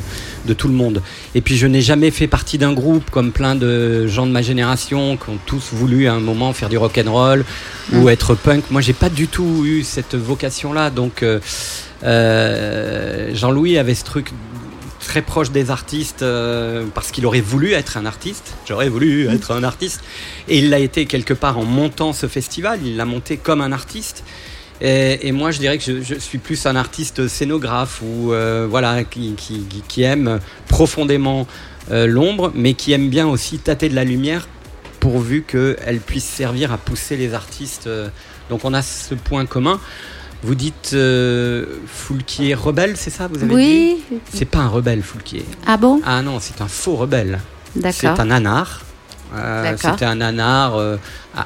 de 0.45 0.53
tout 0.53 0.67
le 0.67 0.75
monde. 0.75 1.01
Et 1.33 1.41
puis, 1.41 1.57
je 1.57 1.65
n'ai 1.65 1.81
jamais 1.81 2.11
fait 2.11 2.27
partie 2.27 2.59
d'un 2.59 2.73
groupe 2.73 3.09
comme 3.09 3.31
plein 3.31 3.55
de 3.55 4.05
gens 4.05 4.27
de 4.27 4.31
ma 4.31 4.43
génération 4.43 5.17
qui 5.17 5.29
ont 5.31 5.39
tous 5.47 5.73
voulu 5.73 6.07
à 6.07 6.13
un 6.13 6.19
moment 6.19 6.53
faire 6.53 6.69
du 6.69 6.77
rock 6.77 6.99
and 7.03 7.11
roll 7.11 7.45
ou 7.91 8.09
être 8.09 8.35
punk. 8.35 8.65
Moi, 8.69 8.81
j'ai 8.81 8.93
pas 8.93 9.09
du 9.09 9.27
tout 9.27 9.63
eu 9.65 9.81
cette 9.83 10.13
vocation-là. 10.13 10.91
Donc, 10.91 11.25
Jean-Louis 12.03 13.79
avait 13.79 13.95
ce 13.95 14.03
truc 14.03 14.31
très 15.14 15.22
proche 15.22 15.51
des 15.51 15.70
artistes 15.70 16.24
euh, 16.24 16.88
parce 16.95 17.11
qu'il 17.11 17.28
aurait 17.28 17.39
voulu 17.39 17.74
être 17.74 17.97
un 17.97 18.07
artiste. 18.07 18.55
J'aurais 18.68 18.89
voulu 18.89 19.28
être 19.28 19.51
un 19.51 19.64
artiste. 19.64 20.01
Et 20.47 20.57
il 20.57 20.72
l'a 20.72 20.80
été 20.80 21.05
quelque 21.05 21.36
part 21.36 21.59
en 21.59 21.66
montant 21.66 22.14
ce 22.14 22.26
festival. 22.26 22.80
Il 22.84 22.97
l'a 22.97 23.05
monté 23.05 23.38
comme 23.38 23.61
un 23.61 23.72
artiste. 23.72 24.24
Et, 24.82 25.32
moi, 25.32 25.51
je 25.51 25.59
dirais 25.59 25.78
que 25.78 26.01
je, 26.01 26.16
suis 26.16 26.39
plus 26.39 26.66
un 26.66 26.76
artiste 26.76 27.28
scénographe 27.28 28.01
ou 28.01 28.34
euh, 28.34 28.66
voilà 28.68 29.03
qui, 29.03 30.01
aime 30.01 30.39
profondément 30.68 31.45
euh, 31.91 32.07
l'ombre, 32.07 32.51
mais 32.55 32.74
qui 32.74 32.91
aime 32.91 33.09
bien 33.09 33.28
aussi 33.28 33.59
tâter 33.59 33.89
de 33.89 33.95
la 33.95 34.05
lumière 34.05 34.47
pourvu 34.99 35.43
qu'elle 35.43 35.99
puisse 35.99 36.26
servir 36.26 36.74
à 36.74 36.80
pousser 36.80 37.18
les 37.18 37.36
artistes. 37.36 37.88
Donc 38.49 38.66
on 38.66 38.74
a 38.74 38.82
ce 38.82 39.14
point 39.14 39.45
commun. 39.45 39.80
Vous 40.43 40.55
dites 40.55 40.91
euh, 40.93 41.65
Foulquier 41.87 42.53
rebelle, 42.53 42.97
c'est 42.97 43.09
ça 43.09 43.27
vous 43.27 43.37
avez 43.37 43.47
dit? 43.47 43.53
Oui. 43.53 44.19
C'est 44.33 44.45
pas 44.45 44.59
un 44.59 44.67
rebelle, 44.67 45.01
Foulquier. 45.01 45.45
Ah 45.65 45.77
bon? 45.77 46.01
Ah 46.05 46.21
non, 46.21 46.39
c'est 46.41 46.61
un 46.61 46.67
faux 46.67 46.95
rebelle. 46.95 47.39
C'est 47.75 47.81
D'accord. 48.03 48.19
un 48.19 48.25
nanar. 48.25 48.81
Euh, 49.35 49.63
D'accord. 49.63 49.91
C'était 49.91 50.05
un 50.05 50.15
nanar 50.15 50.75
euh, 50.75 50.97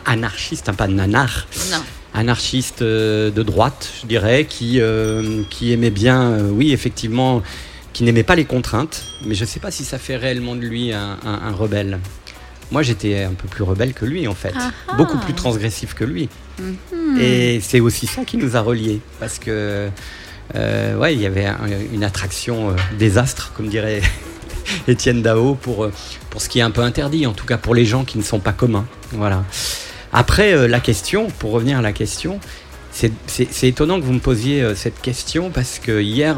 anarchiste, 0.05 0.67
hein, 0.69 0.73
pas 0.73 0.87
nanar. 0.87 1.45
Non. 1.71 1.77
Anarchiste 2.13 2.81
euh, 2.81 3.29
de 3.29 3.43
droite, 3.43 3.89
je 4.01 4.07
dirais, 4.07 4.45
qui, 4.49 4.81
euh, 4.81 5.43
qui 5.51 5.71
aimait 5.71 5.91
bien, 5.91 6.39
oui, 6.49 6.71
effectivement, 6.73 7.43
qui 7.93 8.03
n'aimait 8.03 8.23
pas 8.23 8.35
les 8.35 8.45
contraintes. 8.45 9.03
Mais 9.25 9.35
je 9.35 9.43
ne 9.43 9.47
sais 9.47 9.59
pas 9.59 9.69
si 9.69 9.85
ça 9.85 9.99
fait 9.99 10.17
réellement 10.17 10.55
de 10.55 10.61
lui 10.61 10.91
un, 10.91 11.17
un- 11.23 11.39
un 11.47 11.51
rebelle. 11.51 11.99
Moi, 12.72 12.82
j'étais 12.84 13.24
un 13.24 13.34
peu 13.34 13.47
plus 13.47 13.63
rebelle 13.63 13.93
que 13.93 14.05
lui, 14.05 14.28
en 14.28 14.34
fait. 14.36 14.53
Ah 14.57 14.72
ah. 14.89 14.95
Beaucoup 14.97 15.18
plus 15.20 15.34
transgressif 15.34 15.93
que 15.93 16.03
lui. 16.03 16.30
Mhm. 16.59 17.18
Et 17.20 17.59
c'est 17.61 17.80
aussi 17.80 18.07
ça 18.07 18.26
qui 18.26 18.38
nous 18.38 18.55
a 18.57 18.61
reliés. 18.61 18.99
Parce 19.20 19.39
que, 19.39 19.89
euh, 20.55 20.95
ouais, 20.97 21.13
il 21.13 21.22
y 21.22 21.26
avait 21.26 21.45
un- 21.45 21.57
une 21.93 22.03
attraction 22.03 22.72
euh, 22.72 22.74
désastre, 22.99 23.51
comme 23.55 23.68
dirait 23.70 24.01
Étienne 24.88 25.22
Dao, 25.22 25.55
pour, 25.55 25.86
euh, 25.86 25.93
pour 26.30 26.41
ce 26.41 26.49
qui 26.49 26.59
est 26.59 26.63
un 26.63 26.72
peu 26.72 26.82
interdit, 26.82 27.26
en 27.26 27.34
tout 27.34 27.45
cas 27.45 27.57
pour 27.57 27.74
les 27.76 27.86
gens 27.86 28.03
qui 28.03 28.18
ne 28.18 28.24
sont 28.24 28.39
pas 28.39 28.53
communs. 28.53 28.86
Voilà. 29.13 29.43
Après, 30.11 30.53
euh, 30.53 30.68
la 30.68 30.80
question, 30.82 31.28
pour 31.39 31.51
revenir 31.51 31.78
à 31.78 31.82
la 31.82 31.93
question, 31.93 32.39
c'est- 32.91 33.63
étonnant 33.63 33.99
que 33.99 34.05
vous 34.05 34.13
me 34.13 34.20
posiez 34.20 34.74
cette 34.76 34.99
question 35.01 35.51
parce 35.51 35.80
que 35.80 36.01
hier, 36.01 36.38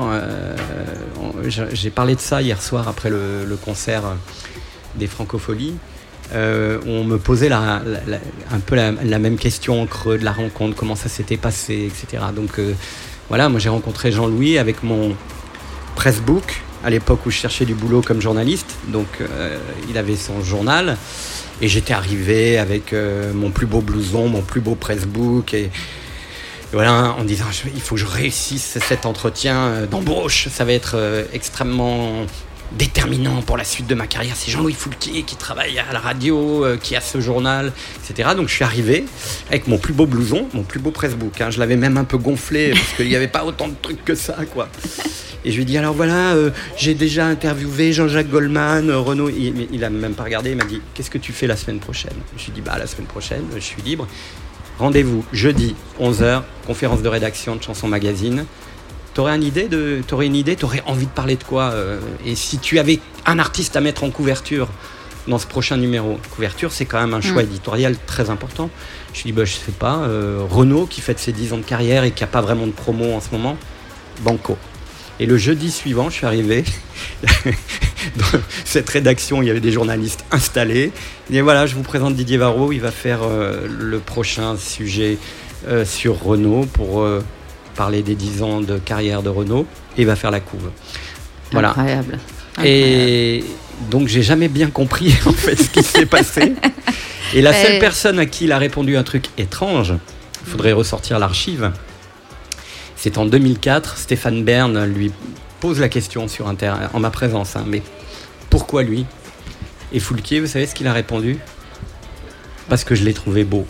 j'ai 1.74 1.90
parlé 1.90 2.16
de 2.16 2.20
ça 2.20 2.42
hier 2.42 2.62
soir 2.62 2.88
après 2.88 3.10
le, 3.10 3.46
le 3.46 3.56
concert 3.56 4.04
des 4.96 5.08
Francopholies. 5.08 5.76
Euh, 6.34 6.80
on 6.86 7.04
me 7.04 7.18
posait 7.18 7.50
la- 7.50 7.82
un 8.52 8.60
peu 8.60 8.76
la, 8.76 8.92
même 9.20 9.38
question 9.38 9.82
en 9.82 9.86
creux 9.88 10.18
de 10.18 10.24
la 10.26 10.32
rencontre, 10.32 10.76
comment 10.76 10.96
ça 10.96 11.10
s'était 11.10 11.38
passé, 11.38 11.88
etc. 11.92 12.24
Donc 12.36 12.60
euh, 12.60 12.74
voilà, 13.30 13.50
moi 13.50 13.60
j'ai 13.60 13.70
rencontré 13.70 14.12
Jean-Louis 14.12 14.58
avec 14.58 14.84
mon 14.84 15.16
pressbook 15.96 16.62
à 16.84 16.90
l'époque 16.90 17.26
où 17.26 17.32
je 17.32 17.38
cherchais 17.38 17.66
du 17.66 17.74
boulot 17.74 18.02
comme 18.02 18.22
journaliste. 18.22 18.76
Donc 18.90 19.08
euh, 19.22 19.58
il 19.90 19.98
avait 19.98 20.16
son 20.16 20.44
journal 20.44 20.98
et 21.62 21.68
j'étais 21.68 21.94
arrivé 21.94 22.58
avec 22.58 22.94
mon 23.34 23.50
plus 23.50 23.66
beau 23.66 23.82
blouson, 23.82 24.28
mon 24.30 24.42
plus 24.42 24.62
beau 24.62 24.76
pressbook 24.76 25.54
et, 25.54 25.64
et 25.64 25.72
voilà 26.72 27.16
en 27.20 27.24
disant 27.26 27.46
il 27.74 27.82
faut 27.82 27.96
que 27.96 28.02
je 28.02 28.06
réussisse 28.06 28.78
cet 28.80 29.06
entretien 29.06 29.86
d'embauche. 29.90 30.48
Ça 30.50 30.64
va 30.64 30.72
être 30.74 30.96
extrêmement 31.34 32.26
déterminant 32.74 33.41
pour 33.41 33.57
la 33.57 33.63
suite 33.63 33.88
de 33.88 33.95
ma 33.95 34.07
carrière. 34.07 34.36
C'est 34.36 34.51
Jean-Louis 34.51 34.74
Foulquier 34.74 35.24
qui 35.24 35.36
travaille 35.36 35.80
à 35.80 35.91
la 35.91 35.99
radio, 35.99 36.65
euh, 36.65 36.78
qui 36.78 36.95
a 36.95 37.01
ce 37.01 37.20
journal, 37.20 37.72
etc. 38.03 38.30
Donc 38.36 38.47
je 38.49 38.53
suis 38.53 38.63
arrivé 38.63 39.05
avec 39.49 39.67
mon 39.67 39.78
plus 39.78 39.93
beau 39.93 40.05
blouson, 40.05 40.47
mon 40.53 40.63
plus 40.63 40.80
beau 40.80 40.91
pressbook. 40.91 41.41
hein. 41.41 41.49
Je 41.49 41.59
l'avais 41.59 41.76
même 41.76 41.97
un 41.97 42.03
peu 42.03 42.17
gonflé 42.17 42.70
parce 42.74 42.93
qu'il 42.93 43.07
n'y 43.07 43.15
avait 43.15 43.28
pas 43.28 43.43
autant 43.43 43.67
de 43.67 43.76
trucs 43.82 44.03
que 44.05 44.15
ça, 44.15 44.38
quoi. 44.53 44.70
Et 45.45 45.51
je 45.51 45.57
lui 45.57 45.65
dit 45.65 45.78
alors 45.78 45.93
voilà, 45.93 46.34
euh, 46.34 46.51
j'ai 46.78 46.93
déjà 46.93 47.26
interviewé 47.26 47.93
Jean-Jacques 47.93 48.30
Goldman, 48.30 48.89
euh, 48.89 48.99
Renaud. 48.99 49.30
Il, 49.30 49.84
a 49.84 49.89
même 49.89 50.13
pas 50.13 50.24
regardé. 50.24 50.51
Il 50.51 50.57
m'a 50.57 50.65
dit 50.65 50.82
qu'est-ce 50.93 51.09
que 51.09 51.17
tu 51.17 51.32
fais 51.32 51.47
la 51.47 51.55
semaine 51.55 51.80
prochaine? 51.80 52.15
Je 52.38 52.45
lui 52.45 52.51
dit 52.53 52.61
bah 52.61 52.78
la 52.78 52.88
semaine 52.88 53.07
prochaine, 53.07 53.43
je 53.55 53.59
suis 53.59 53.82
libre. 53.82 54.07
Rendez-vous 54.80 55.26
jeudi 55.34 55.76
11h, 55.99 56.43
conférence 56.65 57.01
de 57.01 57.07
rédaction 57.09 57.55
de 57.55 57.63
Chanson 57.63 57.88
Magazine. 57.88 58.45
T'aurais 59.20 59.36
une 59.36 59.43
idée 59.43 59.67
de, 59.67 59.99
t'aurais 60.07 60.28
une 60.28 60.36
idée, 60.38 60.55
t'aurais 60.55 60.82
envie 60.86 61.05
de 61.05 61.11
parler 61.11 61.36
de 61.36 61.43
quoi 61.43 61.72
euh, 61.72 61.99
Et 62.26 62.36
si 62.36 62.57
tu 62.57 62.80
avais 62.80 63.01
un 63.26 63.38
artiste 63.38 63.76
à 63.76 63.82
mettre 63.82 64.05
en 64.05 64.11
couverture 64.11 64.70
dans 65.28 65.38
ce 65.38 65.45
prochain 65.45 65.76
numéro? 65.76 66.17
Couverture, 66.34 66.72
c'est 66.72 66.86
quand 66.86 67.01
même 67.01 67.13
un 67.13 67.20
choix 67.20 67.43
Mm. 67.43 67.47
éditorial 67.47 67.95
très 68.07 68.30
important. 68.30 68.70
Je 69.13 69.24
dis, 69.24 69.34
bah, 69.34 69.43
je 69.43 69.55
sais 69.55 69.74
pas, 69.78 69.97
euh, 70.03 70.39
Renault 70.49 70.86
qui 70.86 71.01
fête 71.01 71.20
ses 71.20 71.34
10 71.34 71.51
ans 71.51 71.57
de 71.57 71.63
carrière 71.63 72.05
et 72.05 72.11
qui 72.11 72.24
n'a 72.24 72.28
pas 72.28 72.39
vraiment 72.39 72.65
de 72.65 72.72
promo 72.72 73.11
en 73.11 73.20
ce 73.20 73.28
moment, 73.34 73.57
Banco. 74.22 74.57
Et 75.20 75.26
le 75.26 75.36
jeudi 75.36 75.70
suivant, 75.70 76.09
je 76.09 76.15
suis 76.15 76.26
arrivé. 76.26 76.63
Dans 78.15 78.39
cette 78.63 78.89
rédaction, 78.89 79.41
il 79.41 79.47
y 79.47 79.51
avait 79.51 79.59
des 79.59 79.74
journalistes 79.74 80.24
installés. 80.32 80.93
Dit 81.30 81.41
voilà, 81.41 81.65
je 81.65 81.76
vous 81.76 81.84
présente 81.84 82.15
Didier 82.15 82.38
Varro. 82.38 82.72
Il 82.72 82.80
va 82.80 82.91
faire 82.91 83.24
euh, 83.24 83.67
le 83.67 83.99
prochain 83.99 84.55
sujet 84.55 85.17
euh, 85.67 85.84
sur 85.84 86.24
Renault 86.24 86.65
pour 86.72 87.01
euh, 87.01 87.22
parler 87.80 88.04
des 88.04 88.16
10 88.16 88.44
ans 88.44 88.60
de 88.60 88.78
carrière 88.78 89.24
de 89.24 89.30
Renault. 89.30 89.66
Et 89.98 90.02
il 90.02 90.06
va 90.06 90.18
faire 90.18 90.32
la 90.32 90.42
couve. 90.42 90.70
Voilà. 91.54 91.70
Incroyable. 91.70 92.20
Et 92.62 93.46
donc 93.90 94.10
j'ai 94.10 94.22
jamais 94.22 94.50
bien 94.50 94.70
compris 94.70 95.16
en 95.26 95.32
fait 95.32 95.56
ce 95.56 95.70
qui 95.70 95.82
s'est 95.82 96.06
passé. 96.06 96.56
Et 97.34 97.42
la 97.42 97.54
seule 97.54 97.80
personne 97.80 98.20
à 98.20 98.26
qui 98.26 98.44
il 98.46 98.52
a 98.52 98.58
répondu 98.58 98.98
un 98.98 99.04
truc 99.04 99.28
étrange, 99.38 99.94
il 100.46 100.52
faudrait 100.52 100.74
ressortir 100.74 101.20
l'archive. 101.20 101.72
C'est 102.98 103.18
en 103.18 103.26
2004, 103.26 103.98
Stéphane 103.98 104.44
Bern 104.44 104.84
lui 104.84 105.14
pose 105.62 105.80
la 105.80 105.88
question 105.88 106.28
sur 106.28 106.50
Inter 106.50 106.74
en 106.94 107.00
ma 107.00 107.12
présence, 107.12 107.56
hein, 107.56 107.64
mais 107.66 107.82
pourquoi 108.50 108.84
lui? 108.84 109.06
Et 109.94 110.02
Foulquier, 110.02 110.42
vous 110.42 110.48
savez 110.48 110.66
ce 110.66 110.76
qu'il 110.76 110.88
a 110.88 110.94
répondu? 110.94 111.38
Parce 112.68 112.84
que 112.84 112.94
je 112.94 113.06
l'ai 113.06 113.14
trouvé 113.14 113.46
beau. 113.46 113.66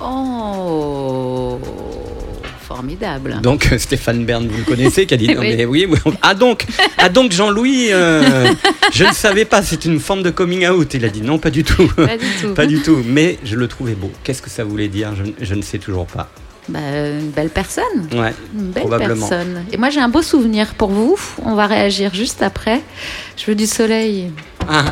Oh, 0.00 1.60
formidable. 2.74 3.38
Donc 3.42 3.68
euh, 3.72 3.78
Stéphane 3.78 4.24
Bern, 4.24 4.46
vous 4.46 4.58
le 4.58 4.64
connaissez, 4.64 5.06
qui 5.06 5.14
a 5.14 5.16
dit 5.16 5.28
non 5.34 5.40
Oui. 5.40 5.54
mais 5.56 5.64
oui, 5.64 5.86
oui. 5.88 5.98
ah 6.22 6.34
donc, 6.34 6.66
ah 6.98 7.08
donc 7.08 7.32
Jean-Louis, 7.32 7.88
euh, 7.92 8.48
je 8.92 9.04
ne 9.04 9.12
savais 9.12 9.44
pas, 9.44 9.62
c'est 9.62 9.84
une 9.84 10.00
forme 10.00 10.22
de 10.22 10.30
coming 10.30 10.66
out. 10.68 10.94
Il 10.94 11.04
a 11.04 11.08
dit 11.08 11.22
non, 11.22 11.38
pas 11.38 11.50
du 11.50 11.64
tout, 11.64 11.86
Pas 11.96 12.16
du 12.16 12.26
tout. 12.40 12.54
pas 12.54 12.66
du 12.66 12.80
tout. 12.80 13.02
Mais 13.06 13.38
je 13.44 13.56
le 13.56 13.68
trouvais 13.68 13.94
beau. 13.94 14.10
Qu'est-ce 14.24 14.42
que 14.42 14.50
ça 14.50 14.64
voulait 14.64 14.88
dire 14.88 15.12
je, 15.16 15.44
je 15.44 15.54
ne 15.54 15.62
sais 15.62 15.78
toujours 15.78 16.06
pas. 16.06 16.28
Bah, 16.68 16.78
une 16.78 17.30
belle 17.30 17.50
personne. 17.50 18.08
Ouais, 18.12 18.32
Une 18.54 18.70
belle 18.70 18.82
probablement. 18.84 19.28
personne. 19.28 19.64
Et 19.72 19.76
moi, 19.76 19.90
j'ai 19.90 19.98
un 20.00 20.08
beau 20.08 20.22
souvenir 20.22 20.74
pour 20.74 20.90
vous. 20.90 21.18
On 21.44 21.56
va 21.56 21.66
réagir 21.66 22.14
juste 22.14 22.40
après. 22.40 22.80
Je 23.36 23.46
veux 23.46 23.56
du 23.56 23.66
soleil. 23.66 24.30
Ah. 24.68 24.84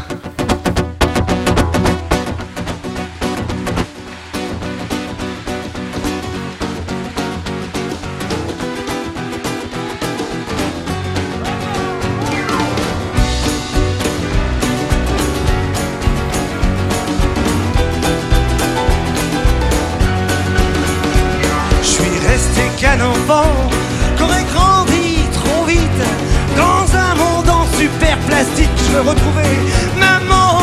Veux 28.93 29.01
retrouver 29.01 29.53
maman 29.99 30.59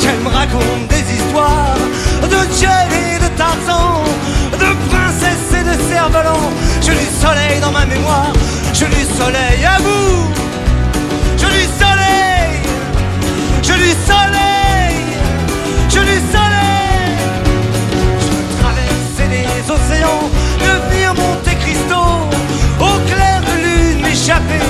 qu'elle 0.00 0.18
me 0.20 0.28
raconte 0.28 0.88
des 0.88 1.04
histoires 1.14 1.76
de 2.22 2.38
Jane 2.60 2.92
et 2.92 3.18
de 3.18 3.28
Tarzan, 3.36 4.02
de 4.52 4.70
princesse 4.90 5.48
et 5.52 5.64
de 5.64 5.76
cerf-volant. 5.90 6.50
Je 6.80 6.92
du 6.92 7.06
soleil 7.20 7.60
dans 7.60 7.72
ma 7.72 7.84
mémoire, 7.84 8.32
je 8.72 8.86
du 8.86 9.04
soleil 9.18 9.64
à 9.64 9.78
vous, 9.78 10.30
je 11.36 11.46
du 11.46 11.64
soleil, 11.80 12.62
je 13.62 13.72
du 13.72 13.92
soleil, 14.10 14.96
je 15.88 16.00
du 16.00 16.18
soleil. 16.34 17.16
Je 18.20 18.28
veux 18.36 18.46
traverser 18.60 19.28
les 19.30 19.70
océans, 19.70 20.24
devenir 20.60 21.14
Monte 21.14 21.58
Cristo, 21.60 22.00
au 22.80 22.98
clair 23.10 23.40
de 23.48 23.54
lune 23.64 24.02
m'échapper. 24.02 24.60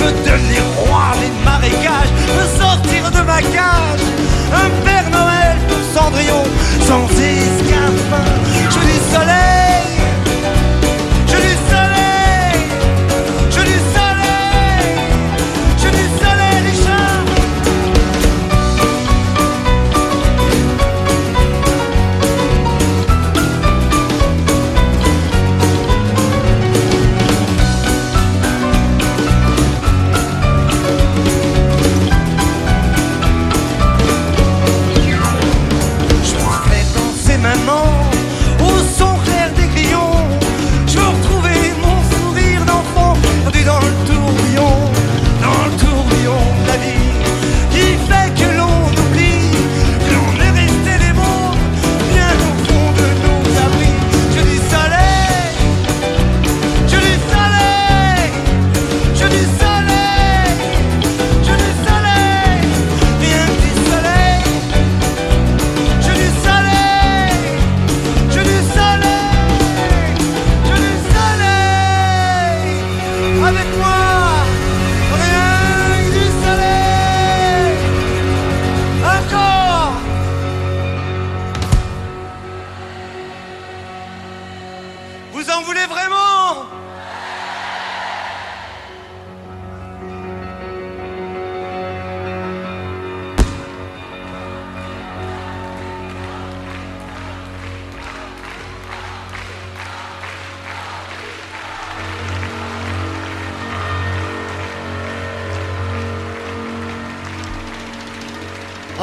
Veux 0.00 0.12
devenir 0.24 0.62
roi 0.78 1.12
des 1.20 1.30
marécages, 1.44 2.12
me 2.38 2.44
sortir 2.58 3.10
de 3.10 3.20
ma 3.30 3.40
cage, 3.42 4.04
un 4.62 4.70
Père 4.82 5.08
Noël 5.10 5.56
pour 5.68 5.82
Cendrillon, 5.94 6.42
sans 6.88 7.04
escarpin. 7.04 8.24
Je 8.70 8.78
veux 8.78 8.86
du 8.86 8.98
soleil, 9.14 9.69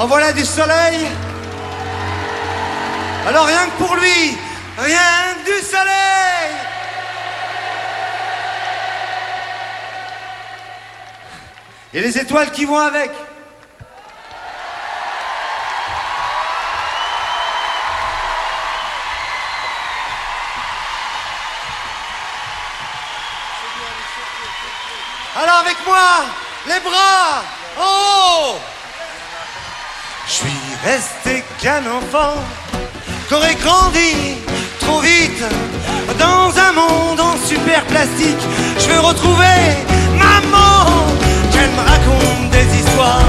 Voilà 0.08 0.32
du 0.32 0.46
soleil. 0.46 1.06
Alors 3.28 3.46
rien 3.46 3.66
que 3.66 3.84
pour 3.84 3.94
lui, 3.98 4.38
rien 4.78 5.36
du 5.46 5.66
soleil. 5.66 6.56
Et 11.94 12.00
les 12.00 12.18
étoiles 12.18 12.52
qui 12.52 12.64
vont 12.64 12.78
avec. 12.78 13.12
Enfant 32.18 32.36
qu'aurait 33.30 33.56
grandi 33.56 34.38
trop 34.80 35.00
vite 35.02 35.44
dans 36.20 36.50
un 36.58 36.72
monde 36.74 37.20
en 37.20 37.36
super 37.46 37.84
plastique. 37.86 38.44
Je 38.80 38.88
veux 38.88 39.00
retrouver 39.00 39.60
maman 40.14 41.06
qu'elle 41.52 41.70
me 41.72 41.84
raconte 41.94 42.50
des 42.52 42.80
histoires 42.80 43.22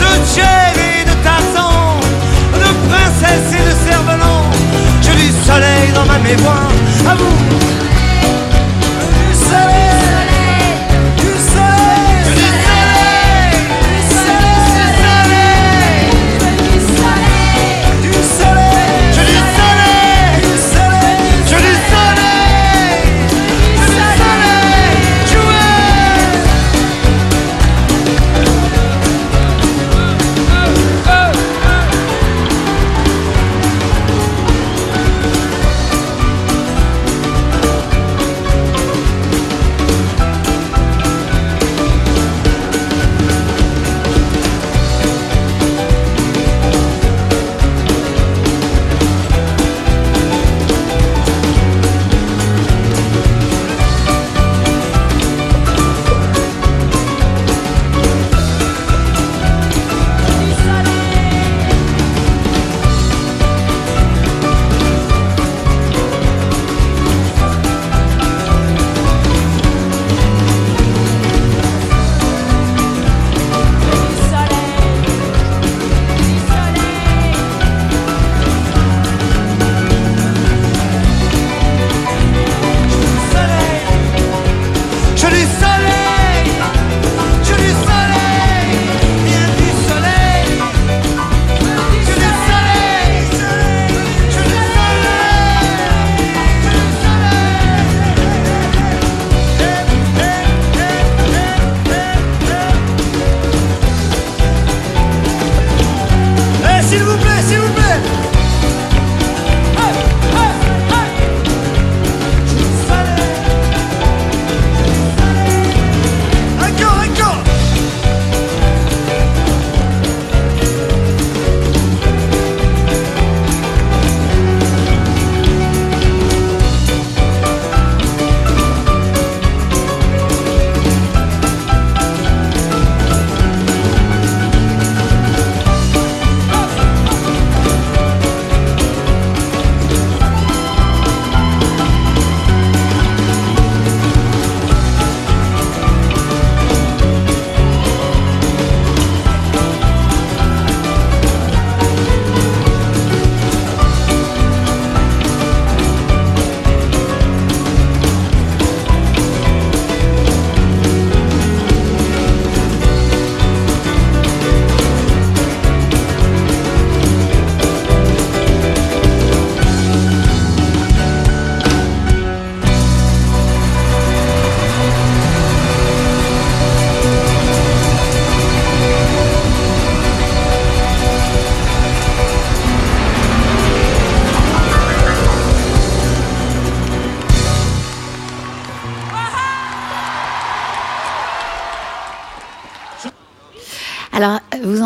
de 0.00 0.10
Jane 0.34 0.80
et 0.98 1.04
de 1.04 1.14
Tarzan, 1.22 2.00
de 2.54 2.88
princesse 2.88 3.60
et 3.60 3.64
de 3.70 3.90
cerf-volant. 3.90 4.44
J'ai 5.02 5.14
du 5.14 5.30
soleil 5.46 5.92
dans 5.94 6.06
ma 6.06 6.18
mémoire. 6.18 6.72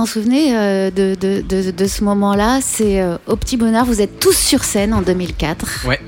En 0.06 0.08
souvenez 0.08 0.56
euh, 0.56 0.92
de, 0.92 1.16
de, 1.20 1.40
de, 1.40 1.72
de 1.72 1.86
ce 1.88 2.04
moment-là 2.04 2.60
C'est 2.62 3.00
euh, 3.00 3.18
au 3.26 3.34
Petit 3.34 3.56
Bonheur, 3.56 3.84
vous 3.84 4.00
êtes 4.00 4.20
tous 4.20 4.36
sur 4.36 4.62
scène 4.62 4.94
en 4.94 5.02
2004. 5.02 5.84
Ouais. 5.84 5.98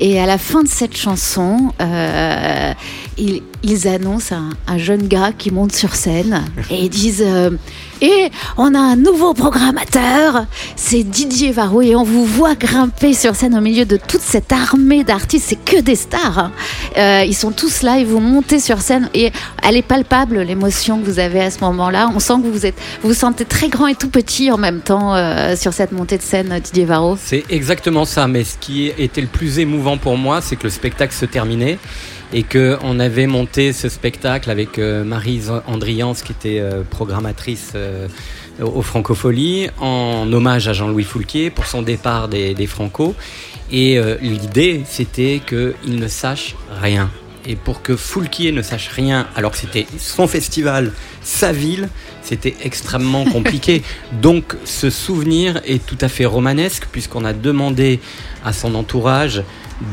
Et 0.00 0.18
à 0.18 0.26
la 0.26 0.36
fin 0.36 0.64
de 0.64 0.68
cette 0.68 0.96
chanson, 0.96 1.72
euh, 1.80 2.72
ils, 3.16 3.42
ils 3.62 3.86
annoncent 3.86 4.34
un, 4.34 4.50
un 4.66 4.78
jeune 4.78 5.06
gars 5.06 5.30
qui 5.30 5.52
monte 5.52 5.72
sur 5.72 5.94
scène 5.94 6.44
et 6.70 6.86
ils 6.86 6.90
disent 6.90 7.22
euh, 7.24 7.50
Et 8.00 8.30
on 8.56 8.74
a 8.74 8.80
un 8.80 8.96
nouveau 8.96 9.32
programmateur, 9.32 10.46
c'est 10.74 11.04
Didier 11.04 11.52
Varro, 11.52 11.82
et 11.82 11.94
on 11.94 12.02
vous 12.02 12.24
voit 12.24 12.56
grimper 12.56 13.12
sur 13.12 13.36
scène 13.36 13.56
au 13.56 13.60
milieu 13.60 13.84
de 13.84 13.96
toute 13.96 14.22
cette 14.22 14.50
armée 14.52 15.04
d'artistes, 15.04 15.46
c'est 15.50 15.64
que 15.64 15.80
des 15.80 15.94
stars. 15.94 16.50
Euh, 16.96 17.24
ils 17.26 17.34
sont 17.34 17.52
tous 17.52 17.82
là, 17.82 17.98
ils 17.98 18.06
vous 18.06 18.20
montez 18.20 18.58
sur 18.58 18.80
scène 18.80 19.10
et 19.14 19.32
elle 19.62 19.76
est 19.76 19.82
palpable 19.82 20.40
l'émotion 20.40 20.98
que 21.00 21.04
vous 21.04 21.18
avez 21.18 21.40
à 21.40 21.50
ce 21.50 21.60
moment-là. 21.60 22.10
On 22.14 22.20
sent 22.20 22.34
que 22.42 22.48
vous 22.48 22.70
vous 23.02 23.14
sentez 23.14 23.44
très 23.44 23.68
grand 23.68 23.86
et 23.86 23.94
tout 23.94 24.08
petit 24.08 24.50
en 24.50 24.58
même 24.58 24.80
temps 24.80 25.14
euh, 25.14 25.56
sur 25.56 25.72
cette 25.72 25.92
montée 25.92 26.18
de 26.18 26.22
scène, 26.22 26.58
Didier 26.62 26.84
Varro. 26.84 27.18
C'est 27.20 27.44
exactement 27.50 28.04
ça, 28.04 28.26
mais 28.28 28.44
ce 28.44 28.56
qui 28.58 28.86
était 28.86 29.20
le 29.20 29.26
plus 29.26 29.58
émouvant 29.58 29.98
pour 29.98 30.16
moi, 30.16 30.40
c'est 30.40 30.56
que 30.56 30.64
le 30.64 30.70
spectacle 30.70 31.14
se 31.14 31.26
terminait 31.26 31.78
et 32.32 32.42
que 32.42 32.76
on 32.82 32.98
avait 32.98 33.26
monté 33.26 33.72
ce 33.72 33.88
spectacle 33.88 34.50
avec 34.50 34.78
euh, 34.78 35.04
Marise 35.04 35.52
Andriance 35.66 36.22
qui 36.22 36.32
était 36.32 36.60
euh, 36.60 36.82
programmatrice 36.88 37.72
euh, 37.74 38.08
au 38.60 38.82
Francofolie 38.82 39.68
en 39.78 40.32
hommage 40.32 40.66
à 40.68 40.72
Jean-Louis 40.72 41.04
Foulquier 41.04 41.50
pour 41.50 41.66
son 41.66 41.82
départ 41.82 42.28
des, 42.28 42.54
des 42.54 42.66
Franco. 42.66 43.14
Et 43.70 43.98
euh, 43.98 44.16
l'idée, 44.22 44.82
c'était 44.86 45.40
qu'il 45.46 45.98
ne 45.98 46.08
sache 46.08 46.54
rien. 46.80 47.10
Et 47.48 47.54
pour 47.54 47.80
que 47.80 47.94
Foulquier 47.94 48.50
ne 48.50 48.60
sache 48.60 48.88
rien, 48.88 49.28
alors 49.36 49.52
que 49.52 49.58
c'était 49.58 49.86
son 49.98 50.26
festival, 50.26 50.92
sa 51.22 51.52
ville, 51.52 51.88
c'était 52.22 52.56
extrêmement 52.64 53.24
compliqué. 53.32 53.82
Donc 54.20 54.56
ce 54.64 54.90
souvenir 54.90 55.60
est 55.64 55.84
tout 55.84 55.98
à 56.00 56.08
fait 56.08 56.24
romanesque, 56.24 56.88
puisqu'on 56.90 57.24
a 57.24 57.32
demandé 57.32 58.00
à 58.44 58.52
son 58.52 58.74
entourage 58.74 59.42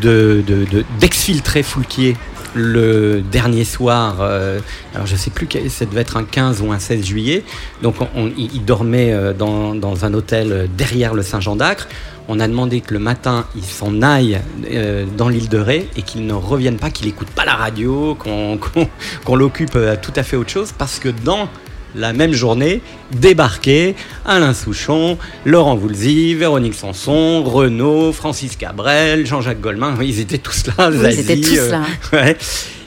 de, 0.02 0.44
de- 0.48 0.66
de- 0.66 0.86
d'exfiltrer 1.00 1.62
Foulquier 1.62 2.16
le 2.56 3.22
dernier 3.22 3.66
soir, 3.66 4.18
euh, 4.22 4.60
alors 4.94 5.08
je 5.08 5.16
sais 5.16 5.32
plus, 5.32 5.48
quel- 5.48 5.70
ça 5.72 5.86
devait 5.86 6.02
être 6.02 6.18
un 6.18 6.24
15 6.24 6.62
ou 6.62 6.72
un 6.72 6.78
16 6.78 7.04
juillet, 7.04 7.44
donc 7.82 7.96
on- 8.00 8.08
on- 8.16 8.32
il 8.38 8.64
dormait 8.64 9.12
euh, 9.12 9.34
dans, 9.34 9.74
dans 9.74 10.06
un 10.06 10.14
hôtel 10.14 10.52
euh, 10.52 10.68
derrière 10.78 11.16
le 11.16 11.24
Saint-Jean 11.24 11.56
d'Acre. 11.56 11.88
On 12.28 12.40
a 12.40 12.48
demandé 12.48 12.82
que 12.82 12.94
le 12.94 13.00
matin, 13.00 13.46
il 13.56 13.66
s'en 13.66 14.02
aille 14.02 14.40
euh, 14.72 15.06
dans 15.18 15.30
l'île 15.30 15.50
de 15.50 15.58
Ré 15.58 15.90
et 15.98 16.02
qu'il 16.02 16.26
ne 16.26 16.34
revienne 16.34 16.78
pas, 16.78 16.90
qu'il 16.90 17.08
écoute 17.08 17.30
pas 17.30 17.46
la 17.46 17.56
radio, 17.56 18.16
qu'on 18.16 19.36
l'occupe 19.36 19.76
à 19.76 19.98
tout 19.98 20.14
à 20.16 20.24
fait 20.24 20.38
autre 20.38 20.50
chose, 20.50 20.74
parce 20.78 21.00
que 21.00 21.10
dans 21.10 21.50
la 21.96 22.14
même 22.14 22.34
journée, 22.34 22.82
débarquaient 23.12 23.96
Alain 24.26 24.54
Souchon, 24.54 25.18
Laurent 25.46 25.76
Voulzy, 25.76 26.34
Véronique 26.34 26.74
Sanson, 26.74 27.44
Renaud, 27.44 28.12
Francis 28.14 28.56
Cabrel, 28.56 29.26
Jean-Jacques 29.26 29.62
Goldman. 29.62 29.96
Ils 30.02 30.20
étaient 30.20 30.38
tous 30.38 30.66
là, 30.68 30.90
Oui, 30.90 30.98
Zazie, 30.98 31.20
ils 31.20 31.32
étaient 31.32 31.42
tous 31.42 31.70
là. 31.70 31.82
ouais. 32.14 32.38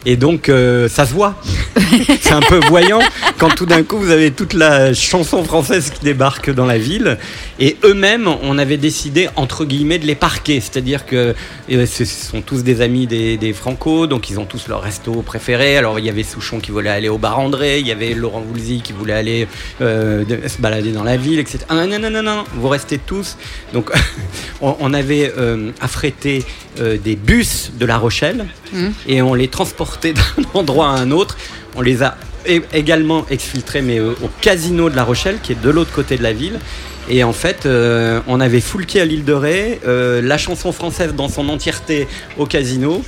Et 0.09 0.17
donc, 0.17 0.49
euh, 0.49 0.89
ça 0.89 1.05
se 1.05 1.13
voit. 1.13 1.35
C'est 2.21 2.33
un 2.33 2.41
peu 2.41 2.61
voyant 2.69 3.01
quand 3.39 3.49
tout 3.49 3.67
d'un 3.67 3.83
coup, 3.83 3.99
vous 3.99 4.11
avez 4.11 4.31
toute 4.31 4.53
la 4.53 4.95
chanson 4.95 5.43
française 5.43 5.91
qui 5.91 6.05
débarque 6.05 6.49
dans 6.49 6.65
la 6.65 6.79
ville. 6.79 7.19
Et 7.59 7.77
eux-mêmes, 7.83 8.29
on 8.29 8.57
avait 8.57 8.77
décidé, 8.77 9.29
entre 9.35 9.65
guillemets, 9.65 9.99
de 9.99 10.07
les 10.07 10.15
parquer. 10.15 10.61
C'est-à-dire 10.61 11.07
que 11.07 11.35
euh, 11.73 11.87
ce 11.87 12.05
sont 12.05 12.41
tous 12.41 12.63
des 12.63 12.83
amis 12.83 13.09
des, 13.09 13.37
des 13.37 13.53
Franco, 13.53 14.07
donc 14.07 14.31
ils 14.31 14.39
ont 14.39 14.45
tous 14.45 14.69
leur 14.69 14.81
resto 14.81 15.11
préféré. 15.23 15.77
Alors, 15.77 15.99
il 15.99 16.05
y 16.05 16.09
avait 16.09 16.23
Souchon 16.23 16.61
qui 16.61 16.71
voulait 16.71 16.89
aller 16.89 17.09
au 17.09 17.19
bar 17.19 17.41
André, 17.41 17.81
il 17.81 17.87
y 17.89 17.93
avait 17.93 18.15
Laurent 18.15 18.41
Voulzy 18.41 18.83
qui 18.83 18.93
voulait 18.93 19.13
aller 19.13 19.49
euh, 19.81 20.25
se 20.47 20.63
balader 20.63 20.93
dans 20.93 21.05
la 21.05 21.17
ville, 21.17 21.41
etc. 21.41 21.59
Ah, 21.69 21.85
non, 21.85 21.99
non, 21.99 22.11
non, 22.11 22.23
non, 22.23 22.45
vous 22.55 22.69
restez 22.69 22.99
tous. 22.99 23.37
Donc, 23.73 23.91
on, 24.61 24.77
on 24.79 24.95
avait 24.95 25.33
affrété 25.81 26.45
des 26.79 27.17
bus 27.17 27.73
de 27.77 27.87
La 27.87 27.99
Rochelle 27.99 28.47
Mhm. 28.73 28.93
et 29.07 29.23
on 29.23 29.35
les 29.35 29.49
transportait 29.49 29.96
d'un 30.03 30.23
endroit 30.55 30.89
à 30.89 30.93
un 30.93 31.11
autre. 31.11 31.37
On 31.77 31.83
les 31.83 32.03
a 32.03 32.17
également 32.73 33.27
exfiltrés, 33.31 33.83
mais 33.83 33.99
euh, 33.99 34.13
au 34.23 34.29
casino 34.41 34.91
de 34.91 34.97
La 34.97 35.05
Rochelle, 35.05 35.39
qui 35.43 35.53
est 35.53 35.61
de 35.61 35.71
l'autre 35.71 35.93
côté 35.93 36.17
de 36.17 36.23
la 36.23 36.33
ville. 36.33 36.59
Et 37.09 37.23
en 37.23 37.33
fait, 37.33 37.67
euh, 37.67 38.21
on 38.27 38.41
avait 38.41 38.61
Foulquier 38.61 39.01
à 39.01 39.05
l'île 39.05 39.25
de 39.25 39.33
Ré, 39.33 39.81
euh, 39.87 40.21
la 40.21 40.39
chanson 40.39 40.73
française 40.73 41.15
dans 41.15 41.29
son 41.29 41.49
entièreté 41.49 42.09
au 42.37 42.47
casino. 42.47 43.03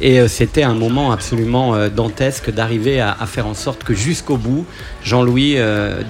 Et 0.00 0.26
c'était 0.26 0.64
un 0.64 0.74
moment 0.74 1.12
absolument 1.12 1.88
dantesque 1.88 2.50
d'arriver 2.50 3.00
à, 3.00 3.14
faire 3.26 3.46
en 3.46 3.54
sorte 3.54 3.84
que 3.84 3.94
jusqu'au 3.94 4.36
bout, 4.36 4.66
Jean-Louis 5.04 5.56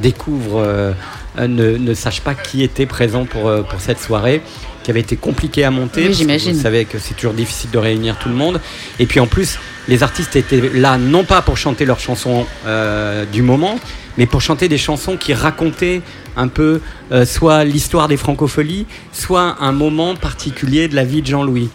découvre, 0.01 0.95
ne, 1.39 1.95
sache 1.95 2.23
pas 2.23 2.35
qui 2.35 2.63
était 2.65 2.87
présent 2.87 3.27
pour 3.27 3.53
cette 3.79 4.01
soirée, 4.01 4.41
qui 4.85 4.91
avait 4.91 5.01
été 5.01 5.17
compliquée 5.17 5.65
à 5.65 5.73
monter. 5.73 6.07
Oui, 6.07 6.15
j'imagine. 6.15 6.53
Vous 6.53 6.63
savez 6.63 6.85
que 6.85 6.99
c'est 6.99 7.15
toujours 7.15 7.33
difficile 7.33 7.71
de 7.71 7.79
réunir 7.79 8.17
tout 8.19 8.29
le 8.29 8.37
monde. 8.37 8.61
Et 9.01 9.07
puis 9.07 9.19
en 9.19 9.27
plus, 9.27 9.59
les 9.89 10.05
artistes 10.05 10.37
étaient 10.37 10.71
là 10.73 10.99
non 10.99 11.25
pas 11.25 11.43
pour 11.43 11.57
chanter 11.57 11.85
leurs 11.85 11.99
chansons 11.99 12.47
euh, 12.67 13.25
du 13.25 13.43
moment, 13.43 13.81
mais 14.17 14.27
pour 14.27 14.41
chanter 14.41 14.69
des 14.69 14.79
chansons 14.79 15.17
qui 15.17 15.35
racontaient 15.35 16.03
un 16.37 16.49
peu 16.49 16.81
euh, 17.11 17.25
soit 17.25 17.65
l'histoire 17.65 18.07
des 18.07 18.17
francopholies, 18.17 18.87
soit 19.13 19.57
un 19.61 19.73
moment 19.73 20.15
particulier 20.15 20.87
de 20.87 20.95
la 20.95 21.05
vie 21.05 21.23
de 21.23 21.27
Jean-Louis. 21.27 21.71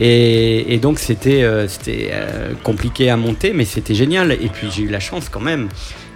Et, 0.00 0.74
et 0.74 0.78
donc 0.78 0.98
c'était 0.98 1.44
c'était 1.66 2.10
euh, 2.12 2.52
compliqué 2.62 3.10
à 3.10 3.16
monter, 3.16 3.52
mais 3.54 3.64
c'était 3.64 3.94
génial. 3.94 4.32
Et 4.32 4.48
puis 4.52 4.68
j'ai 4.74 4.82
eu 4.82 4.88
la 4.88 5.00
chance 5.00 5.28
quand 5.30 5.40
même. 5.40 5.68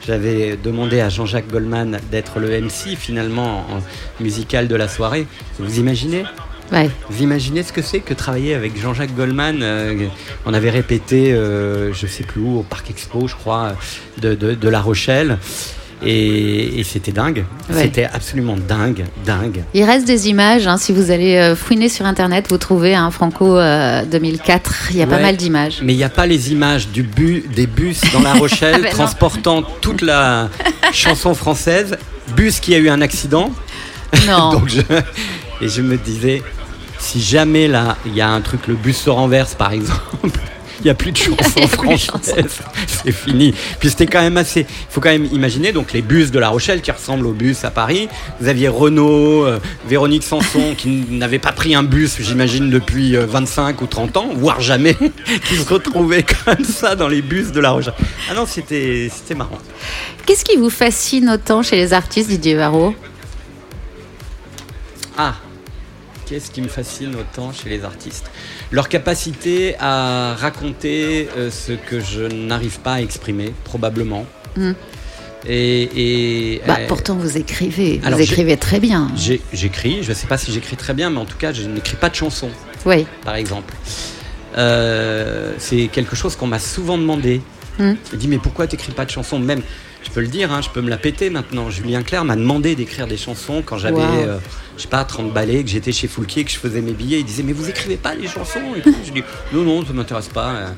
J'avais 0.06 0.56
demandé 0.56 1.00
à 1.00 1.08
Jean-Jacques 1.08 1.48
Goldman 1.48 2.00
d'être 2.10 2.40
le 2.40 2.48
MC 2.60 2.96
finalement 2.96 3.60
en 3.70 4.22
musical 4.22 4.66
de 4.68 4.74
la 4.76 4.88
soirée. 4.88 5.26
Vous 5.58 5.78
imaginez 5.78 6.24
Ouais. 6.72 6.88
vous 7.10 7.22
imaginez 7.22 7.62
ce 7.62 7.70
que 7.72 7.82
c'est 7.82 8.00
que 8.00 8.14
travailler 8.14 8.54
avec 8.54 8.80
Jean-Jacques 8.80 9.14
Goldman 9.14 9.58
euh, 9.62 10.06
On 10.46 10.54
avait 10.54 10.70
répété, 10.70 11.34
euh, 11.34 11.92
je 11.92 12.06
sais 12.06 12.24
plus 12.24 12.40
où, 12.40 12.60
au 12.60 12.62
Parc 12.62 12.88
Expo, 12.88 13.28
je 13.28 13.34
crois, 13.34 13.74
de, 14.22 14.34
de- 14.34 14.54
de 14.54 14.68
La 14.70 14.80
Rochelle. 14.80 15.36
Et, 16.04 16.80
et 16.80 16.84
c'était 16.84 17.12
dingue. 17.12 17.44
Ouais. 17.70 17.82
C'était 17.82 18.04
absolument 18.04 18.56
dingue, 18.56 19.04
dingue. 19.24 19.62
Il 19.72 19.84
reste 19.84 20.06
des 20.06 20.28
images. 20.28 20.66
hein, 20.66 20.76
si 20.76 20.92
vous 20.92 21.10
allez 21.10 21.36
euh, 21.36 21.54
fouiner 21.54 21.88
sur 21.88 22.06
Internet, 22.06 22.46
vous 22.50 22.58
trouvez 22.58 22.94
un 22.94 23.10
Franco 23.10 23.56
euh, 23.56 24.04
2004. 24.04 24.88
Il 24.90 24.96
y 24.96 25.02
a 25.02 25.06
pas 25.06 25.20
mal 25.20 25.36
d'images. 25.36 25.78
Mais 25.82 25.92
il 25.94 25.96
n'y 25.96 26.04
a 26.04 26.08
pas 26.08 26.26
les 26.26 26.50
images 26.52 26.88
du 26.88 27.02
bu- 27.04 27.44
des 27.54 27.66
bus 27.66 28.00
dans 28.12 28.20
La 28.20 28.32
Rochelle 28.42 28.74
Ah 28.78 28.82
ben 28.82 28.90
transportant 28.90 29.62
toute 29.80 30.02
la 30.02 30.48
chanson 30.92 31.34
française. 31.34 31.96
Bus 32.36 32.58
qui 32.60 32.74
a 32.74 32.78
eu 32.78 32.88
un 32.88 33.00
accident. 33.00 33.50
Non. 34.26 34.50
Donc 34.52 34.68
je, 34.68 34.80
et 35.64 35.68
je 35.68 35.82
me 35.82 35.96
disais, 35.96 36.42
si 36.98 37.20
jamais 37.22 37.68
là, 37.68 37.96
il 38.06 38.14
y 38.14 38.20
a 38.20 38.28
un 38.28 38.40
truc, 38.40 38.66
le 38.66 38.74
bus 38.74 38.96
se 38.96 39.10
renverse 39.10 39.54
par 39.54 39.72
exemple, 39.72 40.38
il 40.82 40.86
n'y 40.86 40.90
a 40.90 40.94
plus 40.94 41.12
de 41.12 41.16
chansons 41.16 41.66
françaises. 41.68 42.58
C'est 42.86 43.12
fini. 43.12 43.54
Puis 43.78 43.90
c'était 43.90 44.06
quand 44.06 44.20
même 44.20 44.36
assez. 44.36 44.60
Il 44.60 44.66
faut 44.90 45.00
quand 45.00 45.10
même 45.10 45.28
imaginer 45.32 45.72
donc 45.72 45.92
les 45.92 46.02
bus 46.02 46.32
de 46.32 46.38
La 46.40 46.48
Rochelle 46.48 46.82
qui 46.82 46.90
ressemblent 46.90 47.26
aux 47.26 47.32
bus 47.32 47.64
à 47.64 47.70
Paris. 47.70 48.08
Vous 48.40 48.48
aviez 48.48 48.68
Renault, 48.68 49.46
euh, 49.46 49.60
Véronique 49.86 50.24
Sanson 50.24 50.74
qui 50.76 50.88
n'avait 51.10 51.38
pas 51.38 51.52
pris 51.52 51.74
un 51.74 51.84
bus, 51.84 52.16
j'imagine, 52.20 52.68
depuis 52.68 53.16
euh, 53.16 53.26
25 53.26 53.80
ou 53.80 53.86
30 53.86 54.16
ans, 54.16 54.30
voire 54.34 54.60
jamais, 54.60 54.96
qui 55.48 55.56
se 55.56 55.72
retrouvaient 55.72 56.24
comme 56.24 56.64
ça 56.64 56.96
dans 56.96 57.08
les 57.08 57.22
bus 57.22 57.52
de 57.52 57.60
La 57.60 57.70
Rochelle. 57.70 57.94
Ah 58.28 58.34
non, 58.34 58.46
c'était 58.46 59.10
c'était 59.14 59.34
marrant. 59.34 59.58
Qu'est-ce 60.26 60.44
qui 60.44 60.56
vous 60.56 60.70
fascine 60.70 61.30
autant 61.30 61.62
chez 61.62 61.76
les 61.76 61.92
artistes, 61.92 62.28
Didier 62.28 62.54
Varro? 62.54 62.94
Ah, 65.16 65.34
qu'est-ce 66.32 66.50
qui 66.50 66.62
me 66.62 66.68
fascine 66.68 67.14
autant 67.14 67.52
chez 67.52 67.68
les 67.68 67.84
artistes? 67.84 68.30
Leur 68.70 68.88
capacité 68.88 69.76
à 69.78 70.34
raconter 70.34 71.28
euh, 71.36 71.50
ce 71.50 71.72
que 71.72 72.00
je 72.00 72.22
n'arrive 72.22 72.80
pas 72.80 72.94
à 72.94 73.00
exprimer, 73.02 73.52
probablement. 73.64 74.24
Hmm. 74.56 74.72
Et, 75.46 76.54
et, 76.54 76.62
Bah, 76.66 76.76
euh, 76.80 76.86
Pourtant, 76.88 77.16
vous 77.16 77.36
écrivez. 77.36 77.98
Vous 77.98 78.06
alors, 78.06 78.18
écrivez 78.20 78.56
très 78.56 78.80
bien. 78.80 79.10
j'écris, 79.52 80.02
je 80.02 80.08
ne 80.08 80.14
sais 80.14 80.26
pas 80.26 80.38
si 80.38 80.50
j'écris 80.52 80.76
très 80.76 80.94
bien, 80.94 81.10
mais 81.10 81.18
en 81.18 81.26
tout 81.26 81.36
cas, 81.36 81.52
je 81.52 81.64
n'écris 81.64 81.96
pas 81.96 82.08
de 82.08 82.14
chansons, 82.14 82.50
Oui. 82.86 83.04
par 83.26 83.34
exemple. 83.34 83.74
Euh, 84.56 85.52
c'est 85.58 85.88
quelque 85.88 86.16
chose 86.16 86.34
qu'on 86.36 86.46
m'a 86.46 86.58
souvent 86.58 86.96
demandé. 86.96 87.42
Hmm. 87.78 87.92
Je 88.10 88.16
me 88.16 88.20
dis, 88.20 88.28
mais 88.28 88.38
pourquoi 88.38 88.66
t'écris 88.66 88.92
pas 88.92 89.04
de 89.04 89.10
chansons? 89.10 89.38
Même, 89.38 89.60
je 90.04 90.10
peux 90.10 90.20
le 90.20 90.26
dire, 90.28 90.52
hein, 90.52 90.60
je 90.62 90.68
peux 90.70 90.80
me 90.80 90.90
la 90.90 90.96
péter 90.98 91.30
maintenant. 91.30 91.70
Julien 91.70 92.02
Clerc 92.02 92.24
m'a 92.24 92.36
demandé 92.36 92.74
d'écrire 92.74 93.06
des 93.06 93.16
chansons 93.16 93.62
quand 93.64 93.78
j'avais, 93.78 93.96
Wow. 93.96 94.02
euh, 94.26 94.38
je 94.76 94.82
sais 94.82 94.88
pas, 94.88 95.04
30 95.04 95.32
ballets, 95.32 95.62
que 95.62 95.70
j'étais 95.70 95.92
chez 95.92 96.08
Foulquier, 96.08 96.44
que 96.44 96.50
je 96.50 96.56
faisais 96.58 96.80
mes 96.80 96.92
billets. 96.92 97.20
Il 97.20 97.24
disait, 97.24 97.42
mais 97.42 97.52
vous 97.52 97.68
écrivez 97.68 97.96
pas 97.96 98.14
les 98.14 98.26
chansons 98.28 98.60
et 98.76 98.80
tout. 98.80 98.94
Je 99.04 99.12
dis, 99.12 99.22
non, 99.52 99.62
non, 99.62 99.84
ça 99.86 99.92
m'intéresse 99.92 100.28
pas. 100.28 100.48
euh. 100.50 100.68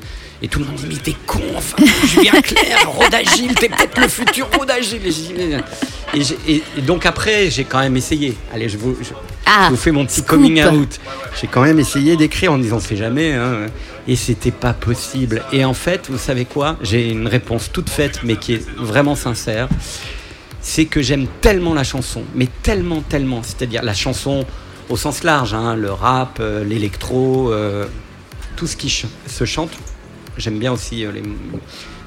Et 0.41 0.47
tout 0.49 0.59
le 0.59 0.65
monde 0.65 0.75
dit, 0.75 0.85
mais 0.89 0.95
t'es 0.95 1.15
con, 1.25 1.41
enfin, 1.55 1.77
Julien 2.07 2.41
Clerc, 2.41 2.87
Rodagile, 2.89 3.55
t'es 3.55 3.69
peut-être 3.69 3.97
le 3.99 4.07
futur 4.09 4.47
Rodagile. 4.57 5.01
Et, 5.07 6.19
et 6.19 6.21
et- 6.55 6.63
et 6.77 6.81
donc 6.81 7.05
après, 7.05 7.49
j'ai 7.49 7.63
quand 7.63 7.79
même 7.79 7.95
essayé. 7.95 8.35
Allez, 8.53 8.67
je 8.67 8.77
vous, 8.77 8.95
je- 9.01 9.09
Ah, 9.45 9.65
je 9.67 9.71
vous 9.71 9.77
fais 9.81 9.91
mon 9.91 10.05
petit 10.05 10.17
scoop. 10.21 10.27
coming 10.39 10.63
out. 10.63 10.99
J'ai 11.39 11.47
quand 11.47 11.61
même 11.61 11.79
essayé 11.79 12.17
d'écrire 12.17 12.51
en 12.53 12.57
disant, 12.57 12.79
c'est 12.79 12.95
jamais. 12.97 13.33
hein. 13.33 13.67
Et 14.07 14.15
c'était 14.15 14.51
pas 14.51 14.73
possible. 14.73 15.43
Et 15.51 15.65
en 15.65 15.73
fait, 15.73 16.07
vous 16.09 16.17
savez 16.17 16.45
quoi? 16.45 16.77
J'ai 16.81 17.09
une 17.09 17.27
réponse 17.27 17.71
toute 17.71 17.89
faite, 17.89 18.21
mais 18.23 18.35
qui 18.37 18.53
est 18.53 18.69
vraiment 18.77 19.15
sincère. 19.15 19.67
c'est 20.61 20.85
que 20.85 21.01
j'aime 21.03 21.27
tellement 21.41 21.75
la 21.75 21.83
chanson, 21.83 22.23
mais 22.33 22.47
tellement, 22.63 23.01
tellement, 23.01 23.41
c'est-à-dire 23.43 23.83
la 23.83 23.93
chanson 23.93 24.45
au 24.89 24.97
sens 24.97 25.23
large, 25.23 25.53
hein, 25.53 25.75
le 25.75 25.91
rap, 25.91 26.39
euh, 26.39 26.63
l'électro, 26.63 27.51
euh, 27.51 27.85
tout 28.55 28.65
ce 28.65 28.75
qui 28.75 28.89
ch- 28.89 29.05
se 29.27 29.45
chante. 29.45 29.69
J'aime 30.39 30.57
bien 30.57 30.71
aussi 30.71 31.05
euh, 31.05 31.11
les, 31.11 31.21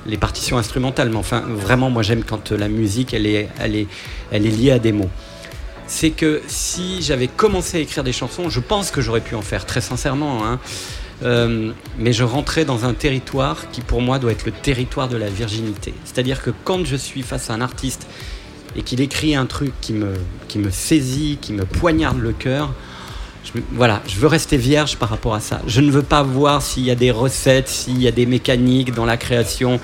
les 0.06 0.16
partitions 0.16 0.58
instrumentales, 0.58 1.08
mais 1.10 1.16
enfin, 1.16 1.42
vraiment, 1.46 1.88
moi 1.88 2.02
j'aime 2.02 2.24
quand 2.24 2.50
la 2.50 2.68
musique, 2.68 3.14
elle 3.14 3.26
est, 3.26 3.48
elle 3.60 3.76
est, 3.76 3.86
elle 4.32 4.44
est 4.44 4.50
liée 4.50 4.72
à 4.72 4.78
des 4.80 4.90
mots. 4.92 5.10
C'est 5.88 6.10
que 6.10 6.42
si 6.46 7.02
j'avais 7.02 7.26
commencé 7.26 7.78
à 7.78 7.80
écrire 7.80 8.04
des 8.04 8.12
chansons, 8.12 8.48
je 8.48 8.60
pense 8.60 8.90
que 8.90 9.00
j'aurais 9.00 9.22
pu 9.22 9.34
en 9.34 9.42
faire, 9.42 9.66
très 9.66 9.80
sincèrement. 9.80 10.46
hein. 10.46 10.60
Euh, 11.24 11.72
mais 11.98 12.12
je 12.12 12.22
rentrais 12.22 12.64
dans 12.64 12.84
un 12.84 12.94
territoire 12.94 13.70
qui 13.72 13.80
pour 13.80 14.00
moi 14.00 14.20
doit 14.20 14.30
être 14.30 14.44
le 14.44 14.52
territoire 14.52 15.08
de 15.08 15.16
la 15.16 15.28
virginité. 15.28 15.92
C'est-à-dire 16.04 16.42
que 16.42 16.50
quand 16.62 16.84
je 16.84 16.94
suis 16.94 17.22
face 17.22 17.50
à 17.50 17.54
un 17.54 17.60
artiste 17.60 18.06
et 18.76 18.82
qu'il 18.82 19.00
écrit 19.00 19.34
un 19.34 19.46
truc 19.46 19.72
qui 19.80 19.94
me, 19.94 20.12
qui 20.46 20.60
me 20.60 20.70
saisit, 20.70 21.38
qui 21.40 21.52
me 21.52 21.64
poignarde 21.64 22.20
le 22.20 22.32
cœur, 22.32 22.72
je 23.44 23.60
voilà, 23.72 24.02
je 24.06 24.16
veux 24.16 24.28
rester 24.28 24.56
vierge 24.56 24.96
par 24.96 25.08
rapport 25.08 25.34
à 25.34 25.40
ça. 25.40 25.60
Je 25.66 25.80
ne 25.80 25.90
veux 25.90 26.02
pas 26.02 26.22
voir 26.22 26.62
s'il 26.62 26.84
y 26.84 26.90
a 26.90 26.94
des 26.94 27.10
recettes, 27.10 27.68
s'il 27.68 28.00
y 28.00 28.06
a 28.06 28.12
des 28.12 28.26
mécaniques 28.26 28.94
dans 28.94 29.06
la 29.06 29.16
création. 29.16 29.80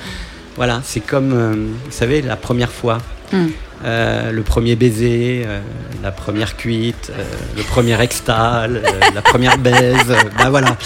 Voilà, 0.56 0.82
c'est 0.84 1.00
comme, 1.00 1.32
euh, 1.32 1.54
vous 1.84 1.90
savez, 1.90 2.22
la 2.22 2.36
première 2.36 2.70
fois. 2.70 2.98
Mm. 3.32 3.46
Euh, 3.84 4.32
le 4.32 4.42
premier 4.42 4.76
baiser, 4.76 5.44
euh, 5.46 5.60
la 6.02 6.10
première 6.10 6.56
cuite, 6.56 7.12
euh, 7.14 7.22
le 7.54 7.62
premier 7.62 8.00
extal, 8.00 8.82
la 9.14 9.20
première 9.20 9.58
baise, 9.58 10.16
bah 10.38 10.48
voilà. 10.48 10.78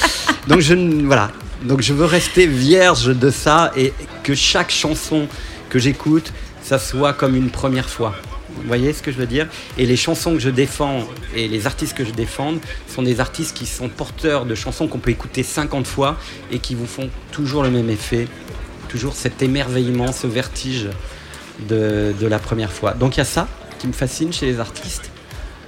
Donc 0.49 0.61
je 0.61 0.75
voilà. 1.05 1.31
Donc 1.63 1.81
je 1.81 1.93
veux 1.93 2.05
rester 2.05 2.47
vierge 2.47 3.17
de 3.17 3.31
ça 3.31 3.73
et 3.77 3.93
que 4.25 4.35
chaque 4.35 4.71
chanson 4.71 5.29
que 5.71 5.79
j'écoute, 5.79 6.33
ça 6.63 6.79
soit 6.79 7.13
comme 7.13 7.37
une 7.37 7.51
première 7.51 7.89
fois. 7.89 8.17
Vous 8.57 8.67
voyez 8.67 8.93
ce 8.93 9.03
que 9.03 9.13
je 9.13 9.19
veux 9.19 9.27
dire? 9.27 9.47
Et 9.77 9.87
les 9.87 9.97
chansons 9.97 10.33
que 10.33 10.41
je 10.41 10.51
défends 10.51 11.07
et 11.37 11.47
les 11.47 11.67
artistes 11.67 11.97
que 11.97 12.05
je 12.05 12.11
défends 12.11 12.55
sont 12.89 13.03
des 13.03 13.21
artistes 13.21 13.57
qui 13.57 13.67
sont 13.67 13.89
porteurs 13.89 14.45
de 14.45 14.57
chansons 14.57 14.89
qu'on 14.89 14.99
peut 14.99 15.13
écouter 15.13 15.45
50 15.45 15.87
fois 15.87 16.17
et 16.51 16.59
qui 16.59 16.75
vous 16.75 16.87
font 16.87 17.11
toujours 17.31 17.63
le 17.63 17.71
même 17.71 17.91
effet, 17.91 18.27
toujours 18.89 19.15
cet 19.15 19.41
émerveillement, 19.43 20.11
ce 20.11 20.27
vertige 20.27 20.89
de, 21.69 22.15
de 22.19 22.27
la 22.27 22.39
première 22.39 22.73
fois. 22.73 22.93
Donc 22.95 23.17
il 23.17 23.19
y 23.19 23.23
a 23.23 23.27
ça 23.27 23.49
qui 23.79 23.87
me 23.87 23.93
fascine 23.93 24.33
chez 24.33 24.47
les 24.47 24.61
artistes. 24.61 25.11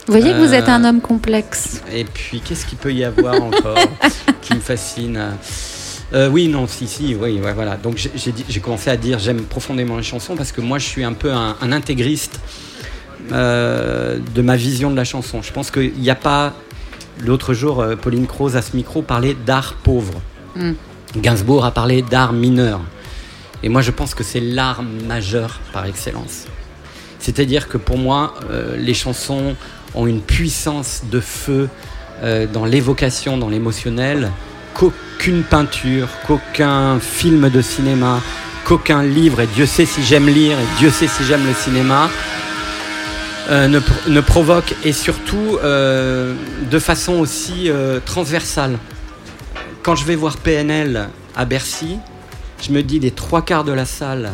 Vous 0.07 0.13
voyez 0.19 0.33
que 0.33 0.39
vous 0.39 0.55
êtes 0.55 0.69
Euh, 0.69 0.73
un 0.73 0.85
homme 0.85 1.01
complexe. 1.01 1.83
Et 1.93 2.05
puis 2.05 2.41
qu'est-ce 2.41 2.67
qu'il 2.67 2.79
peut 2.79 2.93
y 2.93 3.05
avoir 3.05 3.41
encore 3.43 3.79
qui 4.43 4.55
me 4.55 4.61
fascine? 4.61 5.21
Euh, 6.13 6.29
oui, 6.29 6.49
non, 6.49 6.67
si, 6.67 6.89
si, 6.89 7.15
oui, 7.15 7.39
ouais, 7.41 7.53
voilà. 7.53 7.77
Donc 7.77 7.97
j'ai- 7.97 8.61
commencé 8.61 8.91
à 8.91 8.97
dire 8.97 9.19
j'aime 9.21 9.43
profondément 9.43 9.97
les 9.97 10.03
chansons 10.03 10.35
parce 10.35 10.51
que 10.51 10.61
moi 10.61 10.79
je 10.79 10.87
suis 10.87 11.05
un 11.05 11.13
peu 11.13 11.33
un, 11.33 11.57
un 11.61 11.71
intégriste 11.73 12.41
euh, 13.33 14.19
de 14.35 14.43
ma 14.43 14.57
vision 14.57 14.91
de 14.91 14.97
la 14.97 15.05
chanson. 15.05 15.43
Je 15.43 15.53
pense 15.53 15.71
qu'il 15.71 15.93
n'y 15.95 16.11
a 16.11 16.15
pas. 16.17 16.55
L'autre 17.25 17.53
jour, 17.55 17.81
euh, 17.81 17.97
Pauline 17.97 18.27
Croze 18.27 18.57
à 18.57 18.63
ce 18.63 18.75
micro 18.75 19.03
parlait 19.03 19.35
d'art 19.47 19.75
pauvre. 19.75 20.21
Mm. 20.57 20.73
Gainsbourg 21.19 21.65
a 21.65 21.71
parlé 21.71 22.03
d'art 22.03 22.33
mineur. 22.33 22.81
Et 23.63 23.69
moi 23.69 23.83
je 23.83 23.91
pense 23.91 24.15
que 24.15 24.25
c'est 24.25 24.41
l'art 24.41 24.83
majeur 24.83 25.61
par 25.73 25.87
excellence. 25.87 26.47
C'est-à-dire 27.21 27.69
que 27.69 27.77
pour 27.77 27.99
moi, 27.99 28.35
euh, 28.51 28.77
les 28.77 28.95
chansons 28.95 29.55
ont 29.95 30.07
une 30.07 30.23
puissance 30.23 31.03
de 31.11 31.21
feu 31.21 31.69
euh, 32.23 32.47
dans 32.47 32.65
l'évocation, 32.65 33.37
dans 33.37 33.49
l'émotionnel, 33.49 34.33
qu'aucune 34.75 35.43
peinture, 35.43 36.09
qu'aucun 36.27 36.99
film 36.99 37.51
de 37.51 37.61
cinéma, 37.61 38.21
qu'aucun 38.65 39.03
livre, 39.03 39.41
et 39.41 39.47
Dieu 39.47 39.67
sait 39.67 39.85
si 39.85 40.03
j'aime 40.03 40.29
lire, 40.29 40.59
et 40.59 40.79
Dieu 40.79 40.91
sait 40.91 41.09
si 41.09 41.25
j'aime 41.25 41.47
le 41.47 41.53
cinéma, 41.53 42.09
euh, 43.51 43.69
ne, 43.69 43.81
ne 44.09 44.21
provoque, 44.21 44.75
et 44.85 44.93
surtout 44.93 45.59
de 45.63 46.79
façon 46.79 47.15
aussi 47.15 47.71
transversale. 48.07 48.79
Quand 49.83 49.95
je 49.95 50.05
vais 50.05 50.17
voir 50.17 50.39
PNL 50.39 51.09
à 51.37 51.45
Bercy, 51.45 51.99
je 52.63 52.73
me 52.73 52.83
dis 52.83 52.99
les 53.01 53.11
trois 53.11 53.43
quarts 53.43 53.65
de 53.65 53.73
la 53.73 53.85
salle 53.87 54.33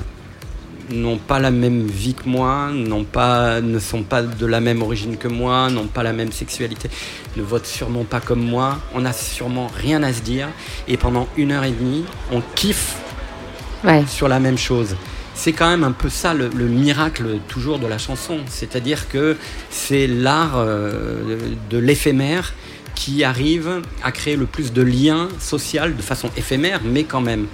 n'ont 0.91 1.19
pas 1.19 1.41
la 1.41 1.51
même 1.51 1.85
vie 1.87 2.15
que 2.15 2.29
moi, 2.29 2.71
n'ont 2.73 3.03
pas, 3.05 3.61
ne 3.61 3.79
sont 3.81 4.05
pas 4.05 4.23
de 4.23 4.47
la 4.47 4.61
même 4.61 4.83
origine 4.83 5.17
que 5.17 5.27
moi, 5.27 5.69
n'ont 5.69 5.89
pas 5.89 6.05
la 6.05 6.13
même 6.13 6.31
sexualité, 6.31 6.89
ne 7.37 7.43
votent 7.43 7.67
sûrement 7.67 8.05
pas 8.05 8.21
comme 8.21 8.41
moi. 8.45 8.79
On 8.95 9.01
n'a 9.01 9.13
sûrement 9.13 9.67
rien 9.77 10.03
à 10.05 10.13
se 10.13 10.21
dire. 10.21 10.49
Et 10.87 10.97
pendant 10.97 11.27
une 11.37 11.51
heure 11.51 11.65
et 11.65 11.73
demie, 11.73 12.05
on 12.33 12.41
kiffe 12.55 12.97
Ouais. 13.85 14.05
sur 14.09 14.27
la 14.29 14.39
même 14.41 14.59
chose. 14.59 14.97
C'est 15.35 15.53
quand 15.53 15.69
même 15.69 15.85
un 15.85 15.93
peu 15.93 16.09
ça 16.09 16.35
le, 16.35 16.49
le 16.49 16.67
miracle 16.67 17.25
toujours 17.49 17.79
de 17.79 17.87
la 17.87 17.99
chanson. 17.99 18.39
C'est-à-dire 18.49 19.09
que 19.09 19.37
c'est 19.71 20.07
l'art 20.07 20.55
euh, 20.57 21.37
de 21.69 21.79
l'éphémère 21.79 22.55
qui 22.95 23.23
arrive 23.23 23.83
à 24.03 24.13
créer 24.13 24.37
le 24.37 24.47
plus 24.47 24.73
de 24.73 24.83
liens 24.83 25.29
sociaux 25.39 25.83
de 25.97 26.01
façon 26.03 26.31
éphémère, 26.37 26.81
mais 26.85 27.05
quand 27.05 27.21
même. 27.21 27.47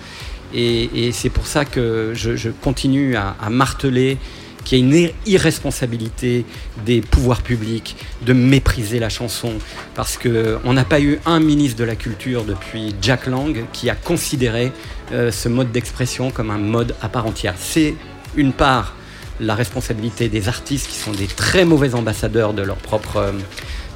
Et, 0.54 1.10
c'est 1.12 1.30
pour 1.30 1.46
ça 1.46 1.64
que 1.64 2.12
je, 2.14 2.50
continue 2.50 3.16
à, 3.16 3.34
marteler 3.50 4.18
qu'il 4.64 4.78
y 4.78 4.82
a 4.82 4.84
une 4.84 4.94
ir- 4.94 5.14
irresponsabilité 5.26 6.44
des 6.86 7.00
pouvoirs 7.00 7.42
publics 7.42 7.96
de 8.24 8.32
mépriser 8.32 9.00
la 9.00 9.08
chanson. 9.08 9.54
Parce 9.94 10.16
qu'on 10.16 10.72
n'a 10.72 10.84
pas 10.84 11.00
eu 11.00 11.18
un 11.26 11.40
ministre 11.40 11.78
de 11.78 11.84
la 11.84 11.96
Culture 11.96 12.44
depuis 12.44 12.94
Jack 13.02 13.26
Lang 13.26 13.64
qui 13.72 13.90
a 13.90 13.94
considéré 13.94 14.72
euh, 15.12 15.32
ce 15.32 15.48
mode 15.48 15.72
d'expression 15.72 16.30
comme 16.30 16.50
un 16.50 16.58
mode 16.58 16.94
à 17.02 17.08
part 17.08 17.26
entière. 17.26 17.54
C'est 17.58 17.94
une 18.36 18.52
part 18.52 18.94
la 19.40 19.54
responsabilité 19.54 20.28
des 20.28 20.48
artistes 20.48 20.88
qui 20.88 20.96
sont 20.96 21.10
des 21.10 21.26
très 21.26 21.64
mauvais 21.64 21.94
ambassadeurs 21.94 22.54
de 22.54 22.62
leur 22.62 22.76
propre 22.76 23.16
euh, 23.16 23.32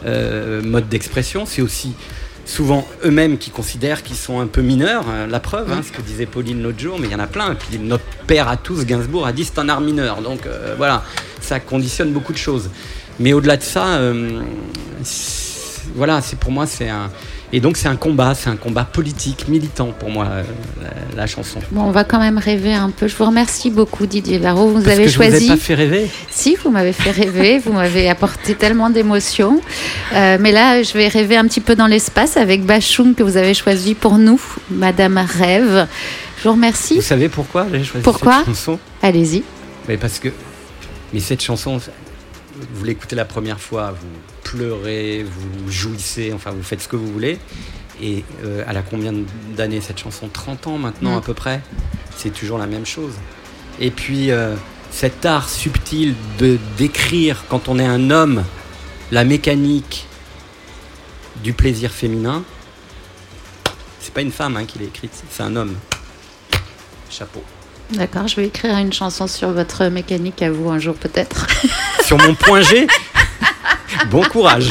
euh, 0.04 0.62
mode 0.62 0.88
d'expression. 0.88 1.46
C'est 1.46 1.62
aussi 1.62 1.94
souvent 2.46 2.86
eux-mêmes 3.04 3.36
qui 3.36 3.50
considèrent 3.50 4.02
qu'ils 4.02 4.16
sont 4.16 4.40
un 4.40 4.46
peu 4.46 4.62
mineurs. 4.62 5.04
hein, 5.08 5.26
la 5.26 5.40
preuve, 5.40 5.70
hein, 5.72 5.82
ce 5.86 5.92
que 5.92 6.00
disait 6.00 6.26
Pauline 6.26 6.62
l'autre 6.62 6.78
jour, 6.78 6.98
mais 6.98 7.08
il 7.08 7.12
y 7.12 7.14
en 7.14 7.18
a 7.18 7.26
plein. 7.26 7.54
Notre 7.80 8.04
père 8.26 8.48
à 8.48 8.56
tous, 8.56 8.86
Gainsbourg, 8.86 9.26
a 9.26 9.32
dit 9.32 9.44
c'est 9.44 9.58
un 9.58 9.68
art 9.68 9.80
mineur. 9.80 10.22
Donc 10.22 10.46
euh, 10.46 10.74
voilà, 10.78 11.02
ça 11.40 11.60
conditionne 11.60 12.12
beaucoup 12.12 12.32
de 12.32 12.38
choses. 12.38 12.70
Mais 13.18 13.32
au-delà 13.32 13.56
de 13.56 13.62
ça, 13.62 13.96
euh, 13.96 14.42
voilà, 15.94 16.20
c'est 16.22 16.38
pour 16.38 16.52
moi 16.52 16.66
c'est 16.66 16.88
un 16.88 17.10
et 17.56 17.60
donc 17.60 17.78
c'est 17.78 17.88
un 17.88 17.96
combat, 17.96 18.34
c'est 18.34 18.50
un 18.50 18.56
combat 18.56 18.84
politique, 18.84 19.48
militant 19.48 19.86
pour 19.98 20.10
moi 20.10 20.26
euh, 20.26 20.42
la, 21.14 21.22
la 21.22 21.26
chanson. 21.26 21.58
Bon, 21.70 21.84
on 21.84 21.90
va 21.90 22.04
quand 22.04 22.18
même 22.18 22.36
rêver 22.36 22.74
un 22.74 22.90
peu. 22.90 23.08
Je 23.08 23.16
vous 23.16 23.24
remercie 23.24 23.70
beaucoup, 23.70 24.04
Didier 24.04 24.36
Varro. 24.36 24.68
Vous 24.68 24.82
Parce 24.82 24.88
avez 24.94 25.04
que 25.04 25.10
je 25.10 25.16
vous 25.16 25.22
ai 25.22 25.30
choisi. 25.30 25.48
pas 25.48 25.56
fait 25.56 25.74
rêver. 25.74 26.10
Si, 26.28 26.54
vous 26.62 26.70
m'avez 26.70 26.92
fait 26.92 27.10
rêver, 27.12 27.58
vous 27.58 27.72
m'avez 27.72 28.10
apporté 28.10 28.56
tellement 28.56 28.90
d'émotions. 28.90 29.62
Euh, 30.12 30.36
mais 30.38 30.52
là, 30.52 30.82
je 30.82 30.92
vais 30.92 31.08
rêver 31.08 31.38
un 31.38 31.46
petit 31.46 31.62
peu 31.62 31.74
dans 31.74 31.86
l'espace 31.86 32.36
avec 32.36 32.62
Bachung 32.66 33.14
que 33.14 33.22
vous 33.22 33.38
avez 33.38 33.54
choisi 33.54 33.94
pour 33.94 34.18
nous, 34.18 34.38
Madame 34.70 35.16
Rêve. 35.16 35.88
Je 36.36 36.48
vous 36.48 36.54
remercie. 36.56 36.96
Vous 36.96 37.00
savez 37.00 37.30
pourquoi 37.30 37.68
j'ai 37.72 37.84
choisi 37.84 38.04
Pourquoi 38.04 38.36
cette 38.40 38.48
chanson? 38.48 38.78
Allez-y. 39.02 39.42
Mais 39.88 39.96
parce 39.96 40.18
que 40.18 40.28
mais 41.14 41.20
cette 41.20 41.42
chanson, 41.42 41.80
vous 42.74 42.84
l'écoutez 42.84 43.16
la 43.16 43.24
première 43.24 43.60
fois, 43.60 43.94
vous 43.98 44.35
pleurez, 44.50 45.24
vous 45.24 45.70
jouissez, 45.70 46.32
enfin 46.32 46.52
vous 46.52 46.62
faites 46.62 46.80
ce 46.82 46.88
que 46.88 46.96
vous 46.96 47.10
voulez. 47.12 47.38
Et 48.00 48.24
euh, 48.44 48.62
elle 48.68 48.76
a 48.76 48.82
combien 48.82 49.12
d'années 49.56 49.80
cette 49.80 49.98
chanson? 49.98 50.28
30 50.32 50.66
ans 50.68 50.78
maintenant 50.78 51.14
Mm. 51.14 51.18
à 51.18 51.20
peu 51.20 51.34
près. 51.34 51.60
C'est 52.16 52.30
toujours 52.32 52.58
la 52.58 52.66
même 52.66 52.86
chose. 52.86 53.14
Et 53.80 53.90
puis 53.90 54.30
euh, 54.30 54.54
cet 54.90 55.26
art 55.26 55.48
subtil 55.48 56.14
de 56.38 56.58
décrire 56.78 57.44
quand 57.48 57.68
on 57.68 57.78
est 57.78 57.86
un 57.86 58.10
homme 58.10 58.44
la 59.10 59.24
mécanique 59.24 60.06
du 61.42 61.52
plaisir 61.52 61.90
féminin. 61.90 62.42
C'est 64.00 64.14
pas 64.14 64.22
une 64.22 64.32
femme 64.32 64.56
hein, 64.56 64.64
qui 64.64 64.78
l'a 64.78 64.84
écrite, 64.86 65.12
c'est 65.30 65.42
un 65.42 65.56
homme. 65.56 65.74
Chapeau. 67.10 67.42
D'accord, 67.90 68.26
je 68.26 68.36
vais 68.36 68.46
écrire 68.46 68.76
une 68.78 68.92
chanson 68.92 69.26
sur 69.28 69.50
votre 69.52 69.84
mécanique 69.86 70.42
à 70.42 70.50
vous 70.50 70.70
un 70.70 70.78
jour 70.78 70.94
peut-être. 70.96 71.46
Sur 72.04 72.18
mon 72.18 72.34
point 72.34 72.60
G? 72.62 72.86
Bon 74.10 74.22
courage. 74.22 74.68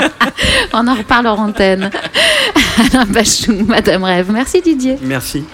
On 0.72 0.86
en 0.86 0.94
reparle 0.94 1.26
en 1.26 1.38
antenne. 1.38 1.90
Alain 2.78 3.04
Bachung, 3.06 3.66
Madame 3.66 4.04
Rêve. 4.04 4.30
Merci 4.30 4.60
Didier. 4.60 4.98
Merci. 5.02 5.44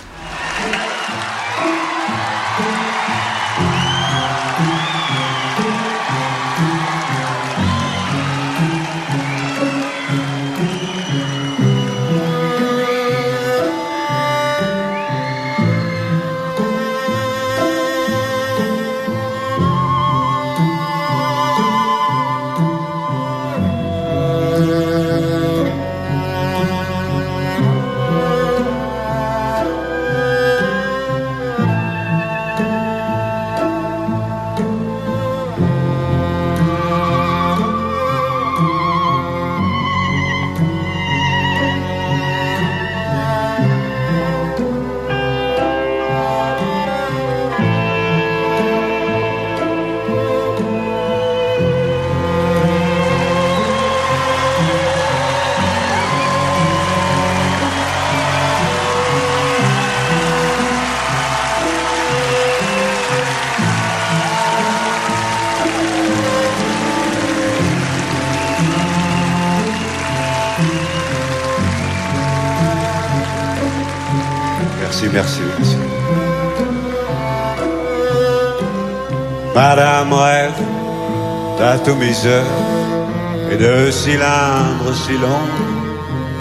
Et 82.27 83.57
de 83.57 83.91
cylindres 83.91 84.95
si 84.95 85.13
longs 85.13 85.49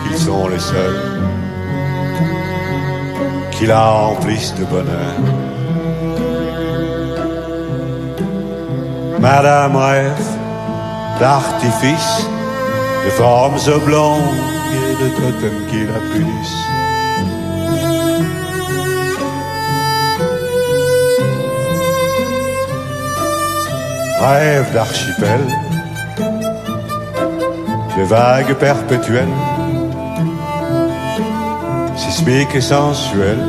qu'ils 0.03 0.17
sont 0.17 0.47
les 0.47 0.59
seuls 0.59 1.19
qui 3.51 3.65
la 3.65 3.89
remplissent 3.89 4.55
de 4.55 4.65
bonheur. 4.65 5.15
Madame 9.19 9.75
rêve 9.75 10.25
d'artifices, 11.19 12.25
de 13.05 13.09
formes 13.11 13.59
oblongues 13.67 14.37
et 14.73 15.03
de 15.03 15.09
totems 15.09 15.65
qui 15.69 15.85
la 15.85 15.99
punissent. 16.11 16.65
Rêve 24.21 24.73
d'archipel, 24.73 25.41
de 27.99 28.05
vagues 28.05 28.53
perpétuelles, 28.53 29.37
sismiques 31.97 32.55
et 32.55 32.61
sensuelles. 32.61 33.45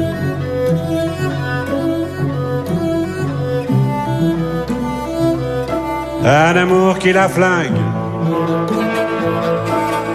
Un 6.24 6.56
amour 6.56 6.98
qui 6.98 7.12
la 7.12 7.28
flingue, 7.28 7.82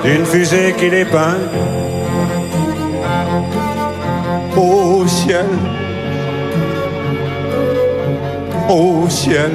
une 0.03 0.25
fusée 0.25 0.75
qui 0.77 0.89
l'épingle. 0.89 1.49
Au 4.57 5.07
ciel, 5.07 5.49
au 8.69 9.09
ciel, 9.09 9.51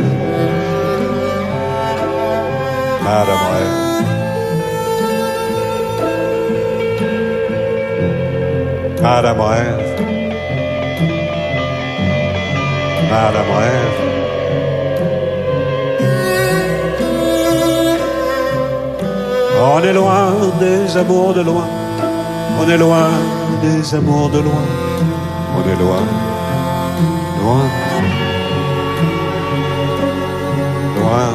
Madame 3.05 3.45
Rêve. 3.53 3.80
Madame 9.03 9.41
Rêve, 9.41 9.97
Madame 13.11 13.51
Rêve. 13.59 13.99
On 19.63 19.83
est 19.83 19.93
loin 19.93 20.33
des 20.61 20.97
amours 20.97 21.33
de 21.35 21.43
loin. 21.43 21.69
On 22.61 22.69
est 22.69 22.77
loin 22.77 23.09
des 23.63 23.95
amours 23.95 24.29
de 24.29 24.41
loin. 24.41 24.67
On 25.57 25.63
est 25.71 25.77
loin, 25.77 26.05
loin, 27.43 27.65
loin. 30.99 31.35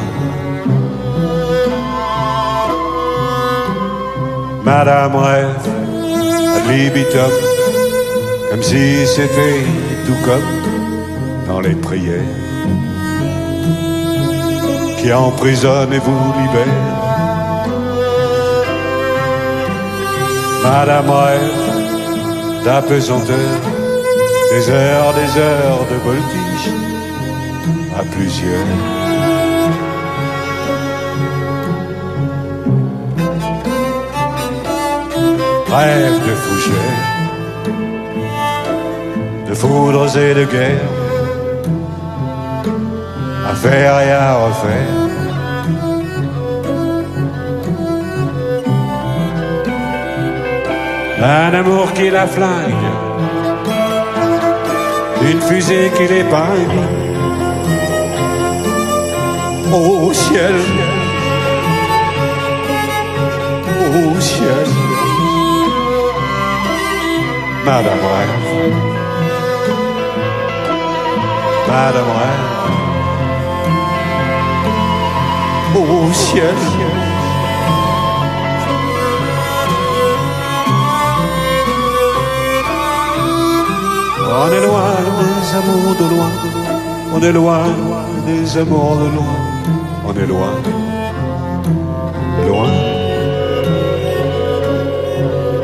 Madame 4.64 5.16
rêve 5.16 5.62
à 6.56 6.72
libitum, 6.72 7.30
comme 8.56 8.62
si 8.62 9.06
c'était 9.06 9.64
tout 10.06 10.16
comme 10.24 11.46
dans 11.46 11.60
les 11.60 11.74
prières 11.74 12.32
qui 14.98 15.12
emprisonnent 15.12 15.92
et 15.92 15.98
vous 15.98 16.32
libèrent. 16.40 16.96
Madame 20.62 21.10
rêve 21.10 22.64
d'apesanteur, 22.64 23.60
des 24.50 24.70
heures, 24.70 25.12
des 25.20 25.40
heures 25.40 25.84
de 25.90 25.96
voltige 26.06 26.70
à 27.98 28.02
plusieurs. 28.04 28.66
Rêve 35.68 36.18
de 36.26 36.34
fougères, 36.34 37.02
de 37.04 37.15
foudres 39.56 40.16
et 40.16 40.34
de 40.34 40.44
guerre, 40.44 40.90
à 43.50 43.54
faire 43.54 44.00
et 44.06 44.12
à 44.12 44.34
refaire. 44.44 44.96
Un 51.22 51.54
amour 51.54 51.92
qui 51.94 52.10
la 52.10 52.26
flingue, 52.26 52.86
une 55.30 55.40
fusée 55.40 55.90
qui 55.96 56.06
l'épingle. 56.12 56.82
Au 59.72 60.12
ciel, 60.12 60.56
au 63.96 64.20
ciel, 64.20 64.68
Madame 67.64 68.04
Rêve, 71.68 71.96
au 75.76 76.12
ciel. 76.12 76.54
On 84.28 84.52
est 84.52 84.60
loin 84.66 84.92
des 85.18 85.56
amours 85.56 85.96
de 85.98 86.06
loin. 86.14 86.30
On 87.14 87.20
est 87.20 87.32
loin 87.32 87.64
des 88.26 88.58
amours 88.58 88.96
de 88.96 89.08
loin. 89.16 89.36
On 90.06 90.12
est 90.12 90.26
loin. 90.26 90.52
Loin. 92.46 92.70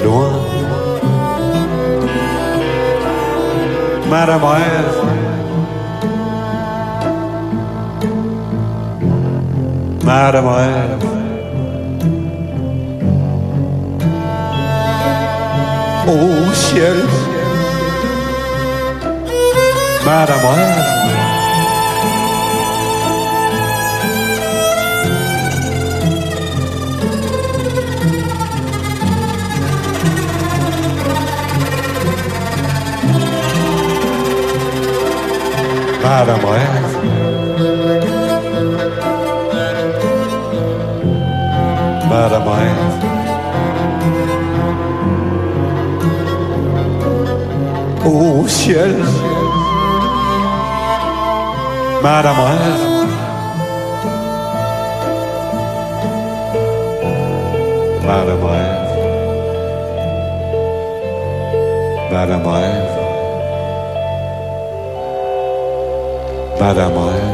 Loin. 0.05 0.31
Madame 4.11 5.02
rêve. 10.13 10.43
Madame 10.45 10.47
rêve. 10.47 10.99
Au 16.07 16.53
ciel. 16.55 16.97
Madame 36.05 36.45
rêve. 36.45 36.92
Madame 42.13 42.47
rêve. 42.47 42.83
Au 48.05 48.47
ciel. 48.47 48.97
Madame. 52.03 52.37
Madame. 58.05 58.83
Madame. 62.11 62.53
Madame 66.61 67.33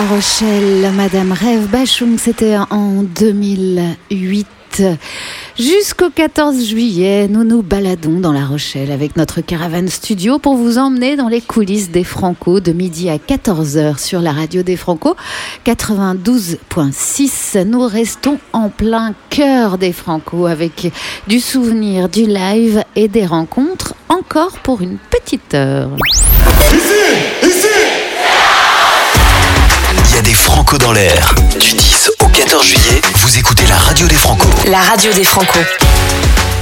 La 0.00 0.06
Rochelle, 0.06 0.90
Madame 0.94 1.32
Rêve 1.32 1.66
Bachung, 1.68 2.16
c'était 2.16 2.56
en 2.56 3.02
2008. 3.02 4.46
Jusqu'au 5.58 6.08
14 6.08 6.64
juillet, 6.64 7.28
nous 7.28 7.44
nous 7.44 7.60
baladons 7.60 8.18
dans 8.18 8.32
La 8.32 8.46
Rochelle 8.46 8.92
avec 8.92 9.18
notre 9.18 9.42
caravane 9.42 9.88
studio 9.88 10.38
pour 10.38 10.56
vous 10.56 10.78
emmener 10.78 11.16
dans 11.16 11.28
les 11.28 11.42
coulisses 11.42 11.90
des 11.90 12.04
Franco 12.04 12.60
de 12.60 12.72
midi 12.72 13.10
à 13.10 13.18
14h 13.18 13.98
sur 13.98 14.22
la 14.22 14.32
radio 14.32 14.62
des 14.62 14.78
Franco 14.78 15.16
92.6. 15.66 17.62
Nous 17.64 17.86
restons 17.86 18.38
en 18.54 18.70
plein 18.70 19.12
cœur 19.28 19.76
des 19.76 19.92
Franco 19.92 20.46
avec 20.46 20.90
du 21.26 21.40
souvenir, 21.40 22.08
du 22.08 22.24
live 22.24 22.84
et 22.96 23.08
des 23.08 23.26
rencontres 23.26 23.94
encore 24.08 24.60
pour 24.60 24.80
une 24.80 24.96
petite 25.10 25.52
heure. 25.52 25.90
Dans 30.78 30.92
l'air. 30.92 31.34
Du 31.58 31.74
10 31.74 32.12
au 32.20 32.28
14 32.28 32.64
juillet, 32.64 33.00
vous 33.16 33.38
écoutez 33.38 33.66
la 33.66 33.74
radio 33.74 34.06
des 34.06 34.14
Franco. 34.14 34.46
La 34.66 34.78
radio 34.80 35.12
des 35.12 35.24
Franco. 35.24 35.58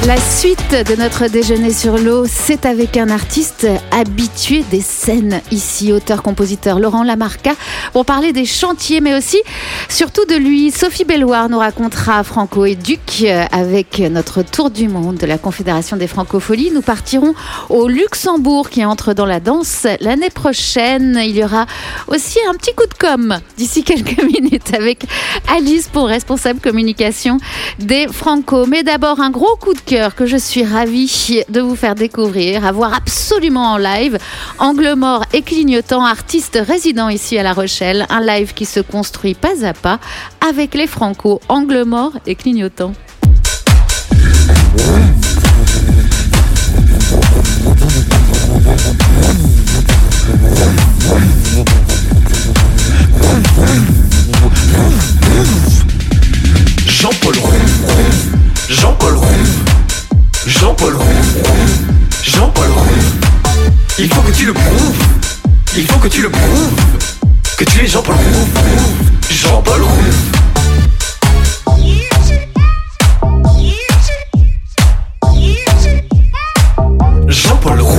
La 0.09 0.16
suite 0.16 0.74
de 0.89 0.97
notre 0.97 1.26
déjeuner 1.26 1.70
sur 1.70 1.98
l'eau, 1.98 2.24
c'est 2.26 2.64
avec 2.64 2.97
un 2.97 3.10
artiste 3.10 3.66
habitué 3.90 4.64
des 4.70 4.80
scènes 4.80 5.43
ici, 5.51 5.93
auteur-compositeur 5.93 6.80
Laurent 6.80 7.02
Lamarca, 7.02 7.52
pour 7.93 8.06
parler 8.06 8.32
des 8.32 8.47
chantiers, 8.47 9.02
mais 9.02 9.14
aussi, 9.14 9.36
surtout 9.90 10.24
de 10.24 10.35
lui. 10.35 10.70
Sophie 10.70 11.05
Belloir 11.05 11.51
nous 11.51 11.59
racontera 11.59 12.24
Franco 12.24 12.64
et 12.64 12.74
Duc 12.74 13.26
avec 13.52 13.98
notre 13.98 14.40
tour 14.40 14.70
du 14.70 14.89
monde 14.89 15.18
de 15.18 15.26
la 15.26 15.36
Confédération 15.36 15.98
des 15.98 16.06
Francopholies. 16.06 16.70
Nous 16.70 16.80
partirons 16.80 17.35
au 17.68 17.86
Luxembourg 17.86 18.70
qui 18.70 18.86
entre 18.86 19.12
dans 19.12 19.26
la 19.26 19.40
danse 19.40 19.86
l'année 20.01 20.30
prochaine. 20.30 21.20
Il 21.22 21.36
y 21.36 21.44
aura 21.44 21.66
aussi 22.06 22.39
un 22.48 22.55
petit 22.55 22.74
coup 22.74 22.86
de 22.86 22.94
com 22.94 23.39
d'ici 23.59 23.82
quelques 23.85 24.22
minutes 24.22 24.72
avec 24.72 25.05
Alice 25.55 25.89
pour 25.89 26.06
responsable 26.06 26.60
communication 26.60 27.36
des 27.78 28.09
Franco. 28.10 28.64
Mais 28.64 28.82
d'abord, 28.82 29.20
un 29.20 29.28
gros 29.28 29.56
coup 29.56 29.74
de 29.74 29.80
cœur 29.80 29.98
que 30.15 30.27
je 30.27 30.37
suis 30.37 30.65
ravie 30.65 31.43
de 31.49 31.61
vous 31.61 31.75
faire 31.75 31.95
découvrir, 31.95 32.65
à 32.65 32.73
voir 32.73 32.95
absolument 32.95 33.73
en 33.73 33.77
live. 33.77 34.19
Angle 34.59 34.95
mort 34.95 35.25
et 35.33 35.43
clignotant, 35.43 36.05
artiste 36.05 36.59
résident 36.65 37.09
ici 37.09 37.37
à 37.37 37.43
La 37.43 37.53
Rochelle. 37.53 38.07
Un 38.09 38.20
live 38.20 38.55
qui 38.55 38.65
se 38.65 38.81
construit 38.81 39.35
pas 39.35 39.65
à 39.65 39.73
pas 39.73 39.99
avec 40.49 40.75
les 40.75 40.87
Franco. 40.87 41.41
Angle 41.49 41.83
mort 41.83 42.12
et 42.27 42.37
clignotant. 42.37 42.93
Jean-Paul 56.87 57.39
Rouve, 57.39 57.59
Jean-Paul 58.69 59.15
Rouve, 59.15 59.68
Jean-Paul 60.49 60.97
Rouve, 60.97 61.43
Jean-Paul 62.25 62.70
Rouve. 62.70 62.89
Il 63.99 64.09
faut 64.09 64.23
que 64.23 64.33
tu 64.33 64.47
le 64.47 64.55
prouves, 64.55 64.97
il 65.77 65.87
faut 65.87 65.99
que 65.99 66.09
tu 66.09 66.23
le 66.23 66.31
prouves, 66.31 66.73
que 67.59 67.65
tu 67.65 67.85
es 67.85 67.87
Jean-Paul 67.87 68.15
Rouve, 68.15 68.49
Jean-Paul 69.31 69.83
Rouve. 69.83 70.15
Jean-Paul 77.29 77.81
Rouve, 77.81 77.99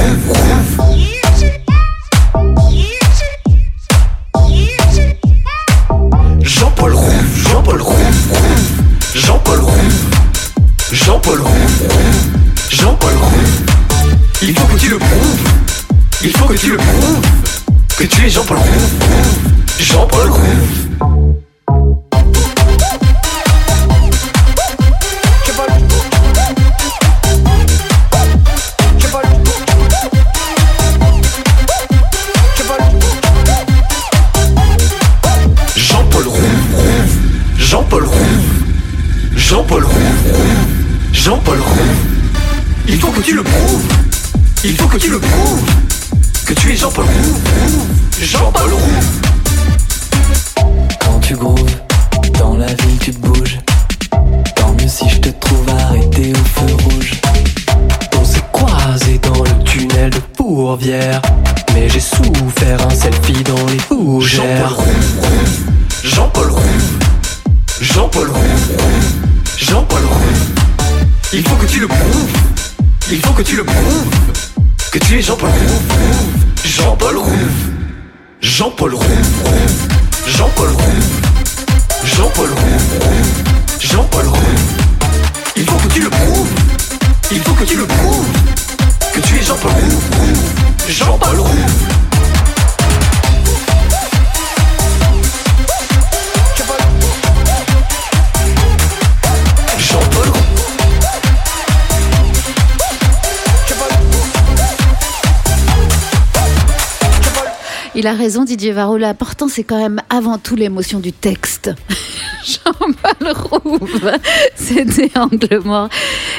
Jean-Paul 6.41 6.93
Rouve, 6.93 7.13
Jean-Paul 7.47 7.81
Rouve, 7.81 7.97
Jean-Paul 9.13 9.59
Rouve, 9.59 9.93
Jean-Paul 10.91 11.41
Rouve, 11.41 12.38
Jean-Paul. 12.81 13.13
Il 14.41 14.57
faut 14.57 14.67
que 14.67 14.79
tu 14.79 14.89
le 14.89 14.97
prouves, 14.97 15.39
il 16.23 16.31
faut 16.31 16.45
que 16.45 16.53
tu 16.53 16.71
le 16.71 16.77
prouves, 16.77 17.21
que 17.97 18.03
tu 18.05 18.25
es 18.25 18.29
Jean-Paul 18.29 18.57
Rouve, 18.57 18.93
Jean-Paul 19.79 20.29
Rouve. 20.29 20.43
Jean-Paul 35.75 36.27
Rouve, 36.27 38.13
Jean-Paul 39.35 39.83
Rouve, 39.83 40.03
Jean-Paul 41.11 41.59
Rouve. 41.59 42.08
Il 42.91 42.99
faut 42.99 43.11
que 43.11 43.21
tu 43.21 43.35
le 43.35 43.43
prouves, 43.43 43.87
il 44.63 44.75
faut 44.75 44.87
que 44.87 44.97
tu 44.97 45.11
le 45.11 45.19
prouves, 45.19 45.63
que 46.43 46.53
tu 46.55 46.71
es 46.71 46.75
Jean-Paul 46.75 47.05
Rouve, 47.05 47.39
Jean-Paul 48.19 48.73
Rouve. 48.73 49.05
Quand 50.99 51.19
tu 51.19 51.35
grooves, 51.35 51.75
dans 52.39 52.57
la 52.57 52.65
ville 52.65 52.97
tu 52.99 53.11
te 53.11 53.19
bouges. 53.19 53.59
Tant 54.55 54.73
mieux 54.73 54.87
si 54.87 55.07
je 55.07 55.17
te 55.17 55.29
trouve 55.29 55.69
arrêté 55.69 56.33
au 56.33 56.59
feu 56.59 56.73
rouge. 56.85 57.11
On 58.19 58.25
s'est 58.25 58.41
croisés 58.51 59.19
dans 59.19 59.43
le 59.43 59.63
tunnel 59.65 60.09
de 60.09 60.21
Fourvière. 60.35 61.21
Mais 61.75 61.87
j'ai 61.89 61.99
souffert 61.99 62.87
un 62.87 62.95
selfie 62.95 63.43
dans 63.43 63.67
les 63.67 63.77
fougères. 63.77 64.75
Jean-Paul 66.03 66.49
Rouve, 66.49 66.63
Jean-Paul 67.81 68.29
Rouve, 68.31 68.77
Jean-Paul 69.59 70.05
Rouve. 70.05 70.39
Il 71.31 71.43
faut 71.47 71.55
que 71.57 71.67
tu 71.67 71.81
le 71.81 71.87
prouves, 71.87 72.48
il 73.11 73.19
faut 73.21 73.33
que 73.33 73.41
tu 73.41 73.55
le 73.55 73.63
prouves, 73.63 74.07
que 74.91 74.99
tu 74.99 75.17
es 75.17 75.21
Jean-Paul 75.21 75.49
Rouve, 75.49 76.63
Jean-Paul 76.63 77.17
Rouve, 77.17 77.35
Jean-Paul 78.41 78.93
Rouve, 78.93 79.05
Jean-Paul 80.27 80.69
Rouve, 80.69 82.05
Jean-Paul 82.05 82.49
Rouve, 82.49 83.81
Jean-Paul 83.81 84.27
Rouve. 84.27 84.39
Il 85.55 85.65
faut 85.65 85.77
que 85.77 85.93
tu 85.93 86.01
le 86.01 86.09
prouves, 86.09 86.49
il 87.31 87.39
faut 87.39 87.53
que 87.53 87.63
tu 87.63 87.77
le 87.77 87.85
prouves, 87.85 88.27
que 89.13 89.19
tu 89.21 89.35
es 89.37 89.43
Jean-Paul 89.43 89.71
Rouve, 89.71 90.89
Jean-Paul 90.89 91.39
Rouve. 91.39 92.08
Il 107.99 108.07
a 108.07 108.13
raison, 108.13 108.45
Didier 108.45 108.71
Varro. 108.71 108.95
L'important, 108.95 109.49
c'est 109.49 109.65
quand 109.65 109.77
même 109.77 110.01
avant 110.09 110.37
tout 110.37 110.55
l'émotion 110.55 111.01
du 111.01 111.11
texte. 111.11 111.71
Jean-Paul 112.45 113.33
Rouve, 113.35 114.11
c'était 114.55 115.11
Angle 115.19 115.59
Mort 115.65 115.89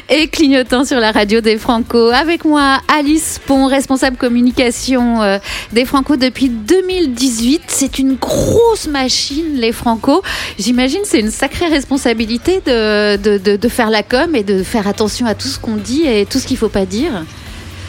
et 0.09 0.28
clignotant 0.28 0.87
sur 0.87 0.99
la 0.99 1.12
radio 1.12 1.43
des 1.43 1.59
Franco. 1.59 2.09
Avec 2.09 2.47
moi, 2.47 2.78
Alice 2.89 3.39
Pont, 3.47 3.66
responsable 3.66 4.16
communication 4.16 5.20
euh, 5.20 5.37
des 5.74 5.85
Franco 5.85 6.16
depuis 6.16 6.49
2018. 6.49 7.65
C'est 7.66 7.99
une 7.99 8.15
grosse 8.15 8.87
machine, 8.87 9.57
les 9.57 9.73
Franco. 9.73 10.23
J'imagine 10.59 11.01
c'est 11.05 11.20
une 11.20 11.31
sacrée 11.31 11.66
responsabilité 11.66 12.62
de, 12.65 13.16
de, 13.16 13.37
de, 13.37 13.57
de 13.57 13.69
faire 13.69 13.91
la 13.91 14.03
com 14.03 14.35
et 14.35 14.45
de 14.45 14.62
faire 14.62 14.89
attention 14.89 15.27
à 15.27 15.35
tout 15.35 15.49
ce 15.49 15.59
qu'on 15.59 15.77
dit 15.77 16.05
et 16.07 16.24
tout 16.24 16.39
ce 16.39 16.47
qu'il 16.47 16.55
ne 16.55 16.61
faut 16.61 16.70
pas 16.70 16.87
dire. 16.87 17.12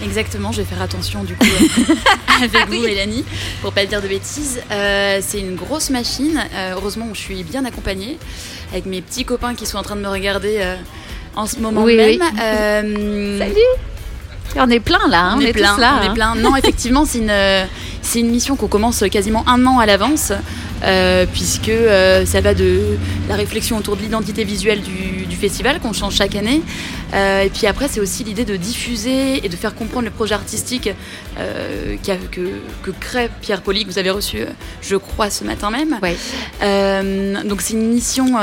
Exactement, 0.03 0.51
je 0.51 0.61
vais 0.61 0.67
faire 0.67 0.81
attention 0.81 1.23
du 1.23 1.35
coup 1.35 1.45
euh, 1.91 2.43
avec 2.43 2.67
vous, 2.69 2.81
Mélanie, 2.81 3.23
pour 3.61 3.71
pas 3.71 3.85
dire 3.85 4.01
de 4.01 4.07
bêtises. 4.07 4.59
Euh, 4.71 5.19
c'est 5.21 5.39
une 5.39 5.55
grosse 5.55 5.89
machine. 5.89 6.41
Euh, 6.53 6.73
heureusement, 6.75 7.07
je 7.13 7.19
suis 7.19 7.43
bien 7.43 7.65
accompagnée 7.65 8.17
avec 8.71 8.85
mes 8.85 9.01
petits 9.01 9.25
copains 9.25 9.53
qui 9.53 9.65
sont 9.65 9.77
en 9.77 9.83
train 9.83 9.95
de 9.95 10.01
me 10.01 10.07
regarder 10.09 10.57
euh, 10.59 10.75
en 11.35 11.45
ce 11.45 11.57
moment 11.59 11.83
Oui, 11.83 11.95
même. 11.95 12.19
oui. 12.19 13.37
Salut 13.37 13.55
On 14.55 14.69
est 14.69 14.79
plein 14.79 15.07
là, 15.09 15.23
hein, 15.25 15.35
on, 15.37 15.41
est, 15.41 15.53
plein, 15.53 15.75
tous 15.75 15.81
là. 15.81 15.99
on 16.01 16.07
hein. 16.07 16.11
est 16.11 16.13
plein. 16.15 16.35
Non, 16.35 16.55
effectivement, 16.57 17.05
c'est 17.05 17.19
une, 17.19 17.67
c'est 18.01 18.19
une 18.19 18.29
mission 18.29 18.55
qu'on 18.55 18.67
commence 18.67 19.03
quasiment 19.11 19.47
un 19.47 19.65
an 19.65 19.79
à 19.79 19.85
l'avance, 19.85 20.33
euh, 20.83 21.25
puisque 21.31 21.69
euh, 21.69 22.25
ça 22.25 22.41
va 22.41 22.53
de 22.53 22.97
la 23.29 23.35
réflexion 23.35 23.77
autour 23.77 23.95
de 23.95 24.01
l'identité 24.01 24.43
visuelle 24.43 24.81
du, 24.81 25.25
du 25.25 25.35
festival 25.35 25.79
qu'on 25.79 25.93
change 25.93 26.15
chaque 26.15 26.35
année. 26.35 26.61
Euh, 27.13 27.41
et 27.43 27.49
puis 27.49 27.67
après, 27.67 27.87
c'est 27.89 27.99
aussi 27.99 28.23
l'idée 28.23 28.45
de 28.45 28.55
diffuser 28.55 29.45
et 29.45 29.49
de 29.49 29.55
faire 29.55 29.75
comprendre 29.75 30.05
le 30.05 30.11
projet 30.11 30.33
artistique 30.33 30.89
euh, 31.37 31.95
que, 32.31 32.39
que 32.83 32.91
crée 32.91 33.29
Pierre 33.41 33.61
Poli, 33.61 33.83
que 33.85 33.89
vous 33.91 33.99
avez 33.99 34.11
reçu, 34.11 34.41
euh, 34.41 34.45
je 34.81 34.95
crois, 34.95 35.29
ce 35.29 35.43
matin 35.43 35.69
même. 35.71 35.97
Euh, 36.63 37.43
donc 37.43 37.61
c'est 37.61 37.73
une 37.73 37.87
mission 37.93 38.35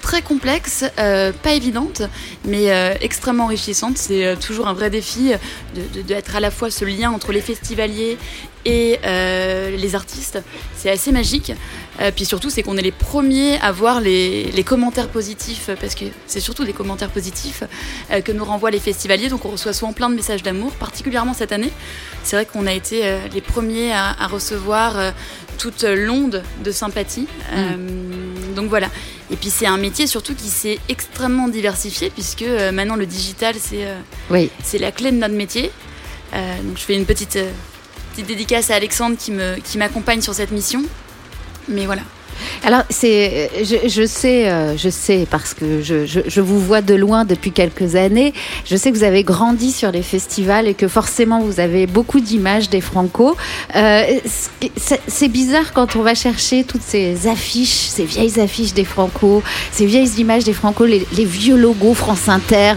très 0.00 0.22
complexe, 0.22 0.84
pas 0.96 1.52
évidente, 1.54 2.02
mais 2.44 2.66
extrêmement 3.00 3.44
enrichissante. 3.44 3.98
C'est 3.98 4.36
toujours 4.40 4.68
un 4.68 4.74
vrai 4.74 4.90
défi 4.90 5.32
de- 5.74 5.98
de- 6.00 6.02
d'être 6.02 6.36
à 6.36 6.40
la 6.40 6.50
fois 6.50 6.70
ce 6.70 6.84
lien 6.84 7.10
entre 7.10 7.32
les 7.32 7.40
festivaliers 7.40 8.18
et 8.64 8.98
euh, 9.04 9.76
les 9.76 9.94
artistes. 9.94 10.38
C'est 10.76 10.90
assez 10.90 11.12
magique. 11.12 11.52
Euh, 12.00 12.10
puis 12.14 12.24
surtout, 12.24 12.50
c'est 12.50 12.62
qu'on 12.62 12.76
est 12.76 12.82
les 12.82 12.92
premiers 12.92 13.58
à 13.60 13.70
voir 13.72 14.00
les, 14.00 14.50
les 14.52 14.64
commentaires 14.64 15.08
positifs, 15.08 15.70
parce 15.80 15.94
que 15.94 16.04
c'est 16.26 16.40
surtout 16.40 16.64
des 16.64 16.72
commentaires 16.72 17.10
positifs 17.10 17.62
euh, 18.10 18.20
que 18.20 18.32
nous 18.32 18.44
renvoient 18.44 18.70
les 18.70 18.80
festivaliers. 18.80 19.28
Donc 19.28 19.44
on 19.44 19.50
reçoit 19.50 19.72
souvent 19.72 19.92
plein 19.92 20.10
de 20.10 20.14
messages 20.14 20.42
d'amour, 20.42 20.72
particulièrement 20.72 21.34
cette 21.34 21.52
année. 21.52 21.70
C'est 22.24 22.36
vrai 22.36 22.46
qu'on 22.46 22.66
a 22.66 22.72
été 22.72 23.02
les 23.34 23.40
premiers 23.40 23.92
à, 23.92 24.14
à 24.18 24.26
recevoir 24.28 25.12
toute 25.58 25.82
l'onde 25.82 26.42
de 26.64 26.70
sympathie. 26.70 27.26
Euh, 27.52 27.76
donc 28.54 28.68
voilà. 28.68 28.88
Et 29.30 29.36
puis 29.36 29.50
c'est 29.50 29.66
un 29.66 29.76
métier 29.76 30.06
surtout 30.06 30.34
qui 30.34 30.48
s'est 30.48 30.78
extrêmement 30.88 31.48
diversifié, 31.48 32.10
puisque 32.10 32.44
maintenant 32.72 32.96
le 32.96 33.06
digital, 33.06 33.54
c'est 33.60 33.86
Oui. 34.30 34.50
c'est 34.62 34.78
la 34.78 34.92
clé 34.92 35.10
de 35.10 35.16
notre 35.16 35.34
métier. 35.34 35.70
Donc 36.32 36.76
je 36.78 36.82
fais 36.82 36.94
une 36.94 37.04
petite, 37.06 37.38
petite 38.12 38.26
dédicace 38.26 38.70
à 38.70 38.76
Alexandre 38.76 39.16
qui 39.16 39.32
me 39.32 39.56
qui 39.56 39.78
m'accompagne 39.78 40.20
sur 40.20 40.34
cette 40.34 40.50
mission. 40.50 40.82
Mais 41.68 41.86
voilà. 41.86 42.02
Alors, 42.64 42.82
c'est, 42.90 43.50
je, 43.62 44.06
sais, 44.06 44.48
euh, 44.48 44.76
je 44.76 44.88
sais 44.88 45.26
parce 45.30 45.54
que 45.54 45.82
je, 45.82 46.06
je, 46.06 46.40
vous 46.40 46.60
vois 46.60 46.80
de 46.80 46.94
loin 46.94 47.24
depuis 47.24 47.52
quelques 47.52 47.96
années. 47.96 48.32
Je 48.64 48.76
sais 48.76 48.90
que 48.92 48.96
vous 48.96 49.04
avez 49.04 49.24
grandi 49.24 49.72
sur 49.72 49.90
les 49.90 50.02
festivals 50.02 50.68
et 50.68 50.74
que 50.74 50.88
forcément 50.88 51.40
vous 51.40 51.60
avez 51.60 51.86
beaucoup 51.86 52.20
d'images 52.20 52.68
des 52.68 52.80
Franco. 52.80 53.36
Euh, 53.76 54.04
c'est- 54.76 55.28
bizarre 55.32 55.72
quand 55.72 55.96
on 55.96 56.02
va 56.02 56.14
chercher 56.14 56.62
toutes 56.62 56.82
ces 56.82 57.26
affiches, 57.26 57.86
ces 57.88 58.04
vieilles 58.04 58.38
affiches 58.38 58.74
des 58.74 58.84
Franco, 58.84 59.42
ces 59.70 59.86
vieilles 59.86 60.10
images 60.18 60.44
des 60.44 60.52
Franco, 60.52 60.84
les, 60.84 61.06
vieux 61.24 61.56
logos 61.56 61.94
France 61.94 62.28
Inter 62.28 62.74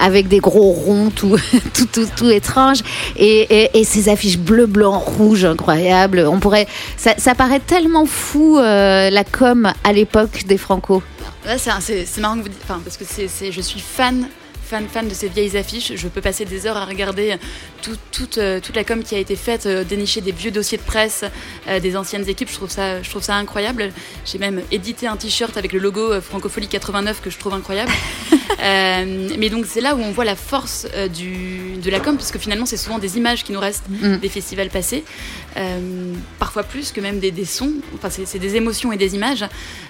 avec 0.00 0.28
des 0.28 0.38
gros 0.38 0.70
ronds 0.70 1.10
tout, 1.10 1.36
tout, 1.74 1.86
tout, 1.86 2.06
tout 2.16 2.30
étranges 2.30 2.82
et, 3.16 3.70
et, 3.74 3.84
ces 3.84 4.08
affiches 4.08 4.38
bleu, 4.38 4.66
blanc, 4.66 4.98
rouge 4.98 5.44
incroyables. 5.44 6.26
On 6.30 6.38
pourrait, 6.38 6.66
ça, 6.96 7.14
ça 7.18 7.34
paraît 7.34 7.60
tellement 7.60 8.06
fou 8.06 8.58
euh, 8.58 9.05
la 9.10 9.24
com 9.24 9.72
à 9.84 9.92
l'époque 9.92 10.44
des 10.46 10.58
Franco. 10.58 11.02
C'est, 11.58 12.18
marrant 12.18 12.36
que 12.36 12.42
vous 12.42 12.48
dites, 12.48 12.64
parce 12.66 12.96
que 12.96 13.04
c'est- 13.04 13.52
je 13.52 13.60
suis 13.60 13.80
fan, 13.80 14.28
fan, 14.66 14.86
fan 14.88 15.08
de 15.08 15.14
ces 15.14 15.28
vieilles 15.28 15.56
affiches. 15.56 15.92
Je 15.94 16.08
peux 16.08 16.20
passer 16.20 16.44
des 16.44 16.66
heures 16.66 16.76
à 16.76 16.84
regarder 16.84 17.36
tout- 17.82 17.96
toute, 18.12 18.38
euh, 18.38 18.60
toute 18.60 18.76
la 18.76 18.84
com 18.84 19.02
qui 19.02 19.14
a 19.14 19.18
été 19.18 19.36
faite, 19.36 19.66
euh, 19.66 19.84
dénicher 19.84 20.20
des 20.20 20.32
vieux 20.32 20.50
dossiers 20.50 20.78
de 20.78 20.82
presse 20.82 21.24
euh, 21.68 21.80
des 21.80 21.96
anciennes 21.96 22.28
équipes. 22.28 22.48
Je 22.50 22.54
trouve 22.54 22.70
ça, 22.70 23.02
je 23.02 23.08
trouve 23.10 23.22
ça 23.22 23.34
incroyable. 23.36 23.92
J'ai 24.24 24.38
même 24.38 24.60
édité 24.72 25.06
un 25.06 25.16
t-shirt 25.16 25.56
avec 25.56 25.72
le 25.72 25.78
logo 25.78 26.20
Francophonie 26.20 26.68
89 26.68 27.20
que 27.22 27.30
je 27.30 27.38
trouve 27.38 27.54
incroyable. 27.54 27.92
Euh, 28.62 29.28
mais 29.38 29.50
donc 29.50 29.66
c'est 29.66 29.82
là 29.82 29.94
où 29.94 30.00
on 30.00 30.12
voit 30.12 30.24
la 30.24 30.34
force 30.36 30.86
du, 31.14 31.76
de 31.82 31.90
la 31.90 32.00
com, 32.00 32.16
parce 32.16 32.30
que 32.32 32.38
finalement 32.38 32.64
c'est 32.64 32.78
souvent 32.78 32.98
des 32.98 33.18
images 33.18 33.44
qui 33.44 33.52
nous 33.52 33.60
restent 33.60 33.84
Mm. 33.90 34.16
des 34.16 34.28
festivals 34.30 34.70
passés, 34.70 35.04
euh, 35.58 36.14
parfois 36.38 36.62
plus 36.62 36.90
que 36.90 37.00
même 37.02 37.18
des, 37.18 37.30
des 37.30 37.44
sons. 37.44 37.72
Enfin 37.94 38.08
c'est, 38.08 38.24
c'est 38.24 38.38
des 38.38 38.56
émotions 38.56 38.92
et 38.92 38.96
des 38.96 39.14
images. 39.14 39.44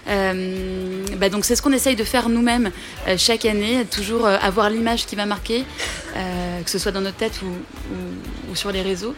Euh, 0.09 1.03
bah 1.16 1.28
donc 1.28 1.44
c'est 1.44 1.55
ce 1.57 1.62
qu'on 1.62 1.73
essaye 1.73 1.97
de 1.97 2.05
faire 2.05 2.28
nous-mêmes 2.28 2.70
chaque 3.16 3.44
année, 3.44 3.85
toujours 3.90 4.27
euh, 4.27 4.36
l'image 4.71 5.07
qui 5.07 5.17
va 5.17 5.27
marquer, 5.27 5.65
euh, 6.17 6.63
que 6.63 6.71
ce 6.71 6.79
soit 6.79 6.93
dans 6.93 7.01
notre 7.01 7.17
tête 7.17 7.41
ou, 7.43 8.55
sur 8.55 8.73
les 8.73 8.83
réseaux. 8.83 9.15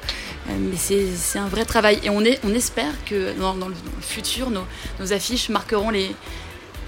Euh, 0.48 0.52
mais 0.58 0.76
c'est, 0.76 1.38
un 1.38 1.48
vrai 1.48 1.64
travail 1.64 2.00
et 2.02 2.10
on, 2.10 2.20
espère 2.54 2.92
que 3.04 3.32
dans, 3.38 3.54
le 3.54 3.74
futur, 4.00 4.50
nos 4.50 5.12
affiches 5.12 5.48
marqueront 5.48 5.90
les, 5.90 6.10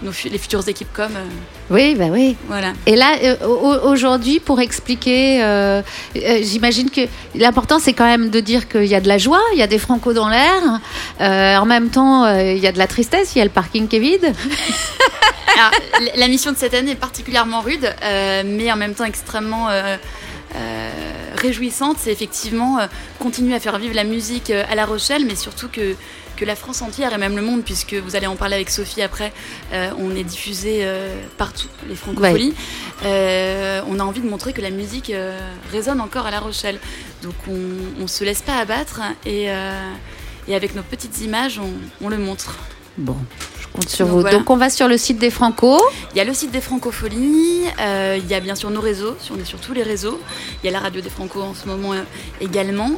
nos 0.03 0.13
les 0.25 0.39
futures 0.39 0.67
équipes 0.69 0.93
comme. 0.93 1.15
euh, 1.17 1.25
Oui, 1.71 1.95
bah 1.95 2.07
oui. 2.11 2.37
Voilà. 2.49 2.73
Et 2.87 2.97
là, 2.97 3.17
euh, 3.23 3.37
au- 3.47 3.91
aujourd'hui, 3.91 4.41
pour 4.41 4.61
expliquer, 4.61 5.43
euh, 5.43 5.83
euh, 6.17 6.39
j'imagine 6.43 6.91
que 6.91 7.03
l'important, 7.35 7.79
c'est 7.79 7.93
quand 7.93 8.07
même 8.07 8.31
de 8.31 8.41
dire 8.41 8.69
qu'il 8.69 8.87
y 8.87 8.95
a 8.95 9.01
de 9.01 9.09
la 9.09 9.19
joie, 9.19 9.43
il 9.53 9.59
y 9.59 9.63
a 9.63 9.67
des 9.67 9.79
francos 9.79 10.15
dans 10.15 10.29
l'air. 10.29 10.81
Euh, 11.21 11.57
en 11.57 11.67
même 11.67 11.91
temps, 11.91 12.27
il 12.39 12.59
y 12.59 12.67
a 12.67 12.73
de 12.73 12.79
la 12.79 12.87
tristesse, 12.87 13.35
il 13.35 13.39
y 13.39 13.43
a 13.43 13.45
le 13.45 13.51
parking 13.51 13.89
qui 13.89 13.97
est 13.97 14.01
vide. 14.01 14.35
Alors, 15.57 15.73
la 16.17 16.29
mission 16.29 16.53
de 16.53 16.57
cette 16.57 16.73
année 16.75 16.93
est 16.93 16.95
particulièrement 16.95 17.61
rude, 17.61 17.93
mais 18.47 18.71
en 18.73 18.77
même 18.77 18.95
temps 18.95 19.05
extrêmement 19.05 19.69
réjouissante. 21.37 21.97
C'est 22.01 22.13
effectivement 22.13 22.79
continuer 23.19 23.55
à 23.55 23.61
faire 23.61 23.79
vivre 23.79 23.95
la 23.95 24.05
musique 24.05 24.51
à 24.51 24.75
La 24.75 24.85
Rochelle, 24.87 25.25
mais 25.27 25.37
surtout 25.37 25.69
que, 25.69 25.95
que 26.41 26.47
la 26.47 26.57
France 26.57 26.81
entière 26.81 27.13
et 27.13 27.19
même 27.19 27.37
le 27.37 27.43
monde, 27.43 27.63
puisque 27.63 27.93
vous 27.93 28.17
allez 28.17 28.27
en 28.27 28.35
parler 28.35 28.55
avec 28.55 28.71
Sophie 28.71 29.03
après, 29.03 29.31
euh, 29.75 29.91
on 29.99 30.17
est 30.17 30.25
diffusé 30.25 30.79
euh, 30.81 31.15
partout, 31.37 31.69
les 31.87 31.95
francopholies. 31.95 32.55
Euh, 33.05 33.83
on 33.87 34.01
a 34.01 34.05
envie 34.05 34.23
de 34.23 34.29
montrer 34.29 34.55
que 34.55 34.63
la 34.63 34.71
musique 34.71 35.13
résonne 35.71 36.01
encore 36.01 36.25
à 36.25 36.31
La 36.31 36.41
Rochelle. 36.41 36.79
Donc 37.23 37.35
on 37.47 38.01
ne 38.03 38.07
se 38.07 38.25
laisse 38.25 38.41
pas 38.41 38.57
abattre 38.57 39.03
et, 39.27 39.49
et 40.49 40.55
avec 40.55 40.75
nos 40.75 40.83
petites 40.83 41.21
images, 41.21 41.59
on, 41.59 41.73
on 42.05 42.09
le 42.09 42.17
montre. 42.17 42.57
Bon, 42.97 43.17
je 43.61 43.67
compte 43.69 43.89
sur 43.89 44.07
Donc 44.07 44.15
vous. 44.15 44.21
voilà. 44.23 44.37
Donc, 44.39 44.51
on 44.51 44.57
va 44.57 44.69
sur 44.71 44.89
le 44.89 44.97
site 44.99 45.19
des 45.19 45.31
Franco. 45.31 45.79
Il 46.15 46.19
y 46.19 46.21
a 46.21 46.25
le 46.25 46.35
site 46.35 46.51
des 46.51 46.61
Francopholies, 46.61 47.65
euh, 47.79 48.19
il 48.19 48.27
y 48.29 48.35
a 48.35 48.41
bien 48.41 48.55
sûr 48.55 48.71
nos 48.71 48.81
réseaux, 48.81 49.15
si 49.21 49.31
on 49.33 49.37
est 49.37 49.45
sur 49.45 49.61
tous 49.61 49.73
les 49.75 49.83
réseaux. 49.83 50.21
Il 50.63 50.67
y 50.67 50.69
a 50.69 50.73
la 50.73 50.81
radio 50.81 51.01
des 51.01 51.11
Franco 51.11 51.41
en 51.43 51.55
ce 51.55 51.67
moment 51.67 51.93
euh, 51.93 52.03
également. 52.41 52.91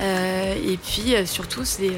Euh, 0.00 0.54
et 0.66 0.76
puis 0.76 1.14
surtout, 1.26 1.62
c'est 1.64 1.92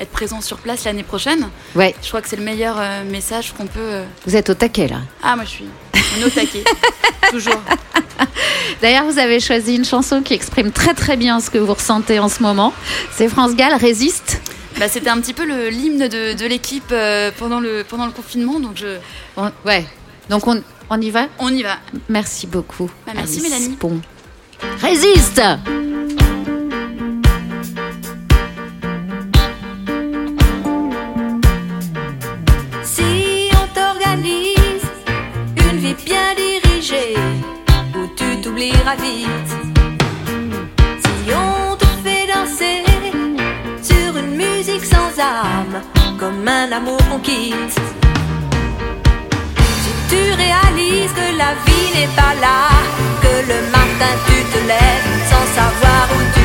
être 0.00 0.10
présent 0.10 0.40
sur 0.40 0.58
place 0.58 0.84
l'année 0.84 1.02
prochaine. 1.02 1.48
Ouais. 1.74 1.94
Je 2.02 2.08
crois 2.08 2.20
que 2.22 2.28
c'est 2.28 2.36
le 2.36 2.42
meilleur 2.44 2.76
euh, 2.78 3.04
message 3.04 3.52
qu'on 3.56 3.66
peut. 3.66 3.78
euh, 3.80 4.04
Vous 4.26 4.36
êtes 4.36 4.50
au 4.50 4.54
taquet, 4.54 4.88
là. 4.88 4.98
Ah, 5.22 5.36
moi 5.36 5.44
je 5.44 5.50
suis 5.50 5.64
on 6.16 6.20
est 6.22 6.24
au 6.26 6.30
taquet. 6.30 6.62
Toujours. 7.30 7.60
D'ailleurs, 8.82 9.04
vous 9.04 9.18
avez 9.18 9.40
choisi 9.40 9.74
une 9.76 9.84
chanson 9.84 10.22
qui 10.22 10.34
exprime 10.34 10.70
très 10.70 10.94
très 10.94 11.16
bien 11.16 11.40
ce 11.40 11.50
que 11.50 11.58
vous 11.58 11.74
ressentez 11.74 12.18
en 12.18 12.28
ce 12.28 12.42
moment. 12.42 12.72
C'est 13.12 13.28
France 13.28 13.54
Gall, 13.56 13.74
Résiste. 13.74 14.40
Bah, 14.78 14.88
C'était 14.88 15.08
un 15.10 15.20
petit 15.20 15.32
peu 15.32 15.44
le- 15.44 15.68
l'hymne 15.70 16.06
de, 16.08 16.34
de 16.34 16.46
l'équipe 16.46 16.90
euh, 16.92 17.30
pendant, 17.36 17.60
le, 17.60 17.84
pendant 17.88 18.06
le 18.06 18.12
confinement. 18.12 18.60
Donc 18.60 18.76
je... 18.76 18.98
ouais. 19.64 19.86
Donc 20.30 20.46
on, 20.46 20.62
on 20.90 21.00
y 21.00 21.10
va? 21.10 21.26
On 21.38 21.48
y 21.52 21.62
va. 21.62 21.76
Merci 22.08 22.46
beaucoup. 22.46 22.90
Bah, 23.06 23.12
merci, 23.14 23.38
Alice 23.40 23.42
Mélanie. 23.50 23.76
Pont. 23.76 24.00
Résiste 24.80 25.42
Si 38.64 38.72
on 41.34 41.76
te 41.76 41.84
fait 42.02 42.26
danser 42.26 42.82
sur 43.82 44.16
une 44.16 44.36
musique 44.36 44.86
sans 44.86 45.12
âme, 45.20 45.82
comme 46.18 46.48
un 46.48 46.72
amour 46.72 46.96
qu'on 47.10 47.18
quitte. 47.18 47.78
Si 49.82 49.92
tu 50.08 50.22
réalises 50.44 51.12
que 51.12 51.36
la 51.36 51.52
vie 51.66 51.90
n'est 51.94 52.14
pas 52.16 52.34
là, 52.40 52.70
que 53.20 53.34
le 53.52 53.58
matin 53.70 54.12
tu 54.28 54.36
te 54.52 54.60
lèves 54.66 55.10
sans 55.28 55.46
savoir 55.60 56.08
où 56.14 56.20
tu 56.34 56.43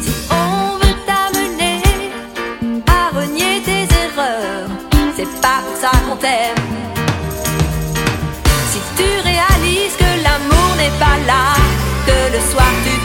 Si 0.00 0.12
on 0.30 0.78
veut 0.78 0.94
t'amener 1.08 1.82
à 2.86 3.10
renier 3.18 3.60
tes 3.64 3.82
erreurs, 4.04 4.68
c'est 5.16 5.40
pas 5.40 5.58
pour 5.66 5.76
ça 5.76 5.90
qu'on 6.08 6.14
t'aime. 6.14 6.54
Si 8.70 8.78
tu 8.96 9.08
réalises 9.24 9.96
que 9.98 10.22
l'amour 10.22 10.76
n'est 10.76 10.96
pas 11.00 11.18
là, 11.26 11.56
que 12.06 12.32
le 12.32 12.40
soir 12.48 12.70
tu 12.84 12.95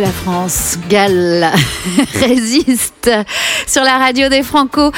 la 0.00 0.12
France, 0.12 0.78
Gall 0.88 1.50
résiste 2.20 3.10
sur 3.66 3.82
la 3.82 3.98
radio 3.98 4.28
des 4.28 4.42
Franco. 4.42 4.92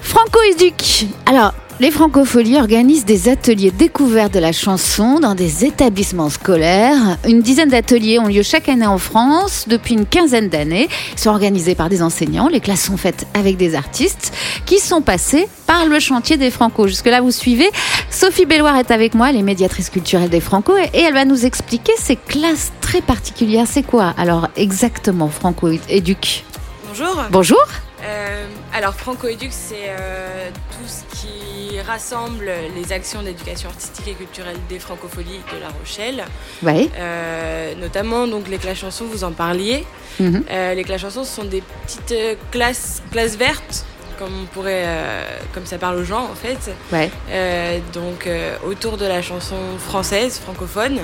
Franco 0.00 0.38
Éduc. 0.50 1.06
Alors, 1.26 1.52
les 1.78 1.90
Francopholies 1.90 2.56
organisent 2.56 3.04
des 3.04 3.28
ateliers 3.28 3.70
découverts 3.70 4.30
de 4.30 4.38
la 4.38 4.52
chanson 4.52 5.20
dans 5.20 5.34
des 5.34 5.64
établissements 5.64 6.30
scolaires. 6.30 7.18
Une 7.26 7.42
dizaine 7.42 7.68
d'ateliers 7.68 8.18
ont 8.18 8.28
lieu 8.28 8.42
chaque 8.42 8.68
année 8.68 8.86
en 8.86 8.96
France 8.96 9.66
depuis 9.68 9.94
une 9.94 10.06
quinzaine 10.06 10.48
d'années. 10.48 10.88
Ils 11.12 11.18
sont 11.18 11.30
organisés 11.30 11.74
par 11.74 11.90
des 11.90 12.02
enseignants. 12.02 12.48
Les 12.48 12.60
classes 12.60 12.84
sont 12.84 12.96
faites 12.96 13.26
avec 13.34 13.58
des 13.58 13.74
artistes 13.74 14.32
qui 14.64 14.78
sont 14.78 15.02
passés 15.02 15.48
par 15.66 15.84
le 15.84 16.00
chantier 16.00 16.38
des 16.38 16.50
Franco. 16.50 16.86
Jusque-là, 16.88 17.20
vous 17.20 17.30
suivez. 17.30 17.68
Sophie 18.10 18.46
Belloir 18.46 18.76
est 18.76 18.90
avec 18.90 19.14
moi, 19.14 19.28
elle 19.28 19.36
est 19.36 19.42
médiatrice 19.42 19.90
culturelle 19.90 20.30
des 20.30 20.40
Franco, 20.40 20.72
et 20.94 20.98
elle 20.98 21.12
va 21.12 21.26
nous 21.26 21.44
expliquer 21.44 21.92
ces 21.98 22.16
classes 22.16 22.72
très 22.80 23.02
particulières. 23.02 23.66
C'est 23.68 23.82
quoi 23.82 24.14
alors 24.16 24.48
exactement 24.56 25.28
Franco 25.28 25.68
Éduc 25.88 26.44
Bonjour. 26.88 27.22
Bonjour. 27.30 27.62
Euh, 28.02 28.46
alors 28.72 28.94
Franco 28.94 29.26
Éduc, 29.26 29.50
c'est 29.50 29.88
euh, 29.88 30.50
tout 30.70 30.86
ce 30.86 31.05
qui 31.16 31.80
rassemble 31.80 32.50
les 32.74 32.92
actions 32.92 33.22
d'éducation 33.22 33.68
artistique 33.68 34.08
et 34.08 34.14
culturelle 34.14 34.56
des 34.68 34.78
francopholies 34.78 35.40
de 35.52 35.60
La 35.60 35.68
Rochelle. 35.68 36.24
Ouais. 36.62 36.88
Euh, 36.98 37.74
notamment 37.76 38.26
donc 38.26 38.48
les 38.48 38.58
classes 38.58 38.78
chansons, 38.78 39.06
vous 39.06 39.24
en 39.24 39.32
parliez. 39.32 39.84
Mhm. 40.20 40.44
Euh, 40.50 40.74
les 40.74 40.84
classes 40.84 41.02
chansons, 41.02 41.24
ce 41.24 41.34
sont 41.36 41.44
des 41.44 41.62
petites 41.84 42.12
euh, 42.12 42.34
classes, 42.50 43.02
classes 43.10 43.36
vertes, 43.36 43.84
comme 44.18 44.32
on 44.42 44.46
pourrait, 44.46 44.84
euh, 44.86 45.22
comme 45.52 45.66
ça 45.66 45.78
parle 45.78 45.96
aux 45.98 46.04
gens 46.04 46.24
en 46.24 46.34
fait. 46.34 46.72
Ouais. 46.92 47.10
Euh, 47.30 47.78
donc 47.92 48.26
euh, 48.26 48.56
autour 48.66 48.96
de 48.96 49.06
la 49.06 49.22
chanson 49.22 49.56
française, 49.78 50.38
francophone, 50.38 51.00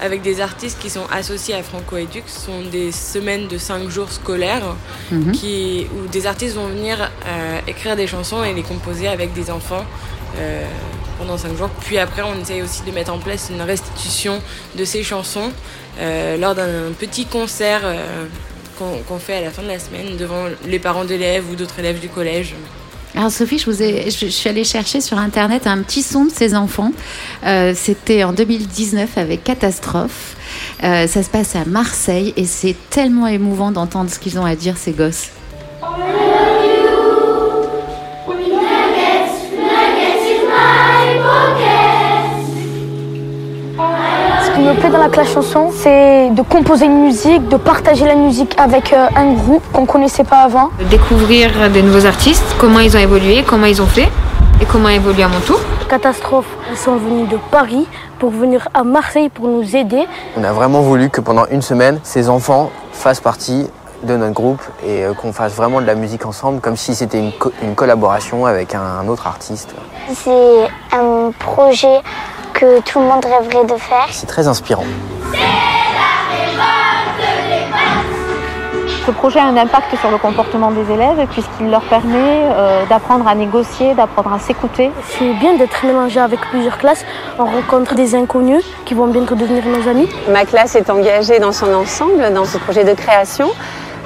avec 0.00 0.22
des 0.22 0.40
artistes 0.40 0.78
qui 0.80 0.90
sont 0.90 1.06
associés 1.12 1.54
à 1.54 1.62
Franco 1.62 1.96
Éduc. 1.96 2.24
Ce 2.26 2.40
sont 2.46 2.62
des 2.62 2.92
semaines 2.92 3.48
de 3.48 3.58
5 3.58 3.88
jours 3.88 4.10
scolaires 4.10 4.74
Mhm. 5.10 5.32
qui, 5.32 5.86
où 5.96 6.06
des 6.08 6.26
artistes 6.26 6.56
vont 6.56 6.66
venir 6.68 7.10
euh, 7.26 7.58
écrire 7.66 7.94
des 7.96 8.06
chansons 8.06 8.42
et 8.44 8.52
les 8.52 8.62
composer 8.62 9.08
avec 9.08 9.32
des 9.32 9.50
enfants. 9.50 9.84
euh, 10.36 10.64
pendant 11.16 11.38
5 11.38 11.56
jours. 11.56 11.70
Puis 11.82 11.96
après, 11.96 12.22
on 12.22 12.40
essaye 12.42 12.60
aussi 12.60 12.82
de 12.82 12.90
mettre 12.90 13.12
en 13.12 13.18
place 13.20 13.48
une 13.50 13.62
restitution 13.62 14.42
de 14.76 14.84
ces 14.84 15.04
chansons 15.04 15.52
euh, 16.00 16.36
lors 16.38 16.56
d'un 16.56 16.90
petit 16.98 17.26
concert 17.26 17.82
qu'on 18.76 18.98
qu'on 19.06 19.20
fait 19.20 19.36
à 19.36 19.40
la 19.42 19.50
fin 19.52 19.62
de 19.62 19.68
la 19.68 19.78
semaine 19.78 20.16
devant 20.16 20.46
les 20.66 20.80
parents 20.80 21.04
d'élèves 21.04 21.48
ou 21.48 21.54
d'autres 21.54 21.78
élèves 21.78 22.00
du 22.00 22.08
collège. 22.08 22.56
Alors 23.16 23.30
Sophie, 23.30 23.58
je, 23.58 24.26
suis 24.26 24.48
allée 24.48 24.64
chercher 24.64 25.00
sur 25.00 25.18
Internet 25.18 25.68
un 25.68 25.82
petit 25.82 26.02
son 26.02 26.24
de 26.24 26.30
ces 26.30 26.54
enfants. 26.56 26.90
Euh, 27.46 27.72
C'était 27.76 28.24
en 28.24 28.32
2019 28.32 29.18
avec 29.18 29.44
Catastrophe. 29.44 30.36
Euh, 30.82 31.06
ça 31.06 31.22
se 31.22 31.30
passe 31.30 31.54
à 31.54 31.64
Marseille 31.64 32.34
et 32.36 32.44
c'est 32.44 32.74
tellement 32.90 33.28
émouvant 33.28 33.70
d'entendre 33.70 34.10
ce 34.10 34.18
qu'ils 34.18 34.38
ont 34.38 34.44
à 34.44 34.56
dire 34.56 34.76
ces 34.76 34.92
gosses. 34.92 35.30
Me 44.64 44.74
plaît 44.74 44.90
dans 44.90 44.98
la 44.98 45.08
classe 45.08 45.32
chanson, 45.32 45.70
c'est 45.74 46.30
de 46.30 46.42
composer 46.42 46.86
une 46.86 47.02
musique, 47.02 47.48
de 47.48 47.56
partager 47.56 48.06
la 48.06 48.14
musique 48.14 48.54
avec 48.58 48.92
euh, 48.92 49.06
un 49.16 49.32
groupe 49.34 49.62
qu'on 49.72 49.86
connaissait 49.86 50.24
pas 50.24 50.38
avant. 50.38 50.70
découvrir 50.90 51.50
des 51.70 51.82
nouveaux 51.82 52.06
artistes, 52.06 52.44
comment 52.58 52.78
ils 52.80 52.96
ont 52.96 53.00
évolué, 53.00 53.44
comment 53.46 53.66
ils 53.66 53.80
ont 53.82 53.86
fait 53.86 54.08
et 54.60 54.64
comment 54.64 54.88
évoluer 54.88 55.22
à 55.22 55.28
mon 55.28 55.40
tour. 55.40 55.58
Catastrophe, 55.88 56.46
ils 56.70 56.76
sont 56.78 56.96
venus 56.96 57.28
de 57.28 57.36
Paris 57.50 57.86
pour 58.18 58.30
venir 58.30 58.68
à 58.72 58.84
Marseille 58.84 59.28
pour 59.28 59.48
nous 59.48 59.76
aider. 59.76 60.04
On 60.36 60.44
a 60.44 60.52
vraiment 60.52 60.80
voulu 60.80 61.10
que 61.10 61.20
pendant 61.20 61.46
une 61.50 61.62
semaine, 61.62 61.98
ces 62.02 62.28
enfants 62.28 62.70
fassent 62.92 63.20
partie 63.20 63.68
de 64.02 64.16
notre 64.16 64.32
groupe 64.34 64.60
et 64.86 65.04
euh, 65.04 65.14
qu'on 65.14 65.32
fasse 65.32 65.52
vraiment 65.54 65.80
de 65.80 65.86
la 65.86 65.94
musique 65.94 66.26
ensemble, 66.26 66.60
comme 66.60 66.76
si 66.76 66.94
c'était 66.94 67.18
une, 67.18 67.32
co- 67.32 67.52
une 67.62 67.74
collaboration 67.74 68.44
avec 68.46 68.74
un, 68.74 68.82
un 69.02 69.08
autre 69.08 69.26
artiste. 69.26 69.74
C'est 70.12 70.68
un 70.92 71.30
projet 71.38 72.00
que 72.54 72.80
tout 72.80 73.00
le 73.00 73.06
monde 73.06 73.24
rêverait 73.24 73.66
de 73.66 73.78
faire. 73.78 74.06
C'est 74.10 74.26
très 74.26 74.48
inspirant. 74.48 74.86
Ce 79.06 79.10
projet 79.10 79.38
a 79.38 79.44
un 79.44 79.56
impact 79.58 79.94
sur 80.00 80.10
le 80.10 80.16
comportement 80.16 80.70
des 80.70 80.90
élèves 80.90 81.26
puisqu'il 81.30 81.68
leur 81.70 81.82
permet 81.82 82.48
euh, 82.52 82.86
d'apprendre 82.86 83.28
à 83.28 83.34
négocier, 83.34 83.92
d'apprendre 83.92 84.32
à 84.32 84.38
s'écouter. 84.38 84.90
C'est 85.10 85.34
bien 85.34 85.56
d'être 85.56 85.84
mélangé 85.84 86.20
avec 86.20 86.40
plusieurs 86.48 86.78
classes. 86.78 87.04
On 87.38 87.44
rencontre 87.44 87.94
des 87.94 88.14
inconnus 88.14 88.64
qui 88.86 88.94
vont 88.94 89.08
bientôt 89.08 89.34
devenir 89.34 89.62
nos 89.66 89.86
amis. 89.90 90.08
Ma 90.30 90.46
classe 90.46 90.74
est 90.74 90.88
engagée 90.88 91.38
dans 91.38 91.52
son 91.52 91.74
ensemble 91.74 92.32
dans 92.32 92.46
ce 92.46 92.56
projet 92.56 92.84
de 92.84 92.94
création. 92.94 93.50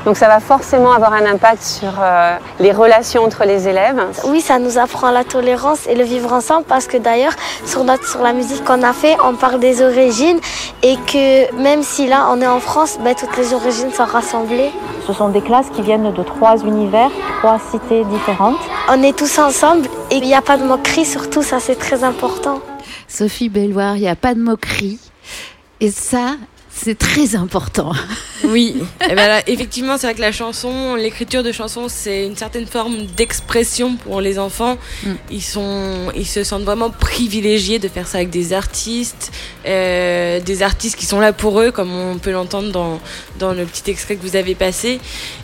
Donc 0.05 0.17
ça 0.17 0.29
va 0.29 0.41
forcément 0.41 0.93
avoir 0.93 1.13
un 1.13 1.27
impact 1.27 1.63
sur 1.63 1.93
euh, 2.01 2.37
les 2.61 2.73
relations 2.73 3.25
entre 3.25 3.45
les 3.45 3.69
élèves. 3.69 4.01
Oui, 4.27 4.41
ça 4.41 4.59
nous 4.59 4.79
apprend 4.79 5.11
la 5.11 5.25
tolérance 5.25 5.87
et 5.87 5.95
le 5.95 6.05
vivre 6.05 6.33
ensemble 6.33 6.65
parce 6.67 6.87
que 6.87 6.97
d'ailleurs, 6.97 7.35
sur, 7.67 7.85
notre- 7.85 8.09
sur 8.09 8.23
la 8.23 8.33
musique 8.33 8.65
qu'on 8.65 8.83
a 8.83 8.93
fait, 8.93 9.17
on 9.25 9.35
parle 9.35 9.61
des 9.61 9.83
origines 9.83 10.39
et 10.83 10.97
que 10.97 11.53
même 11.61 11.83
si 11.83 12.07
là 12.09 12.29
on 12.31 12.41
est 12.41 12.47
en 12.47 12.61
France, 12.61 12.99
ben, 13.05 13.15
toutes 13.15 13.37
les 13.37 13.53
origines 13.53 13.93
sont 13.93 14.05
rassemblées. 14.05 14.71
Ce 15.07 15.13
sont 15.13 15.29
des 15.29 15.41
classes 15.43 15.69
qui 15.75 15.83
viennent 15.83 16.13
de 16.13 16.23
trois 16.23 16.57
univers, 16.59 17.11
trois 17.41 17.59
cités 17.71 18.05
différentes. 18.05 18.57
On 18.89 19.03
est 19.03 19.17
tous 19.17 19.39
ensemble 19.39 19.87
et 20.11 20.17
il 20.17 20.23
n'y 20.25 20.35
a 20.35 20.43
pas 20.43 20.57
de 20.57 20.65
moquerie, 20.65 21.05
surtout 21.05 21.43
ça 21.43 21.61
c'est 21.61 21.77
très 21.79 22.05
important. 22.05 22.61
Sophie 23.09 23.49
Belloir, 23.49 23.97
il 23.97 24.03
n'y 24.03 24.09
a 24.09 24.17
pas 24.17 24.35
de 24.35 24.41
moquerie. 24.41 24.99
Et 25.81 25.91
ça, 25.91 26.37
c'est 26.83 26.99
très 26.99 27.35
important. 27.37 27.93
Oui, 28.45 28.77
Eh 29.05 29.15
ben 29.17 29.29
là, 29.29 29.43
effectivement, 29.49 29.99
c'est 29.99 30.07
vrai 30.07 30.15
que 30.15 30.21
la 30.21 30.31
chanson, 30.31 30.95
l'écriture 30.95 31.43
de 31.43 31.51
chansons, 31.51 31.89
c'est 31.89 32.25
une 32.25 32.37
certaine 32.37 32.67
forme 32.67 33.05
d'expression 33.17 33.97
pour 33.97 34.21
les 34.21 34.39
enfants. 34.39 34.79
Ils 35.29 35.43
sont, 35.43 36.13
ils 36.15 36.25
se 36.27 36.45
sentent 36.45 36.63
vraiment 36.63 36.89
privilégiés 36.89 37.81
de 37.81 37.89
faire 37.89 38.07
ça 38.07 38.19
avec 38.19 38.31
des 38.31 38.53
artistes, 38.53 39.33
euh, 39.67 40.39
des 40.41 40.63
artistes 40.63 40.97
qui 40.97 41.05
sont 41.05 41.19
là 41.19 41.33
pour 41.33 41.61
eux, 41.61 41.73
comme 41.73 41.93
on 41.93 42.19
peut 42.19 42.31
l'entendre 42.31 42.71
dans 42.71 43.01
dans 43.41 43.53
le 43.53 43.65
petit 43.65 43.91
extrait 43.91 44.15
que 44.15 44.23
vous 44.23 44.37
avez 44.37 44.55
passé. 44.55 45.01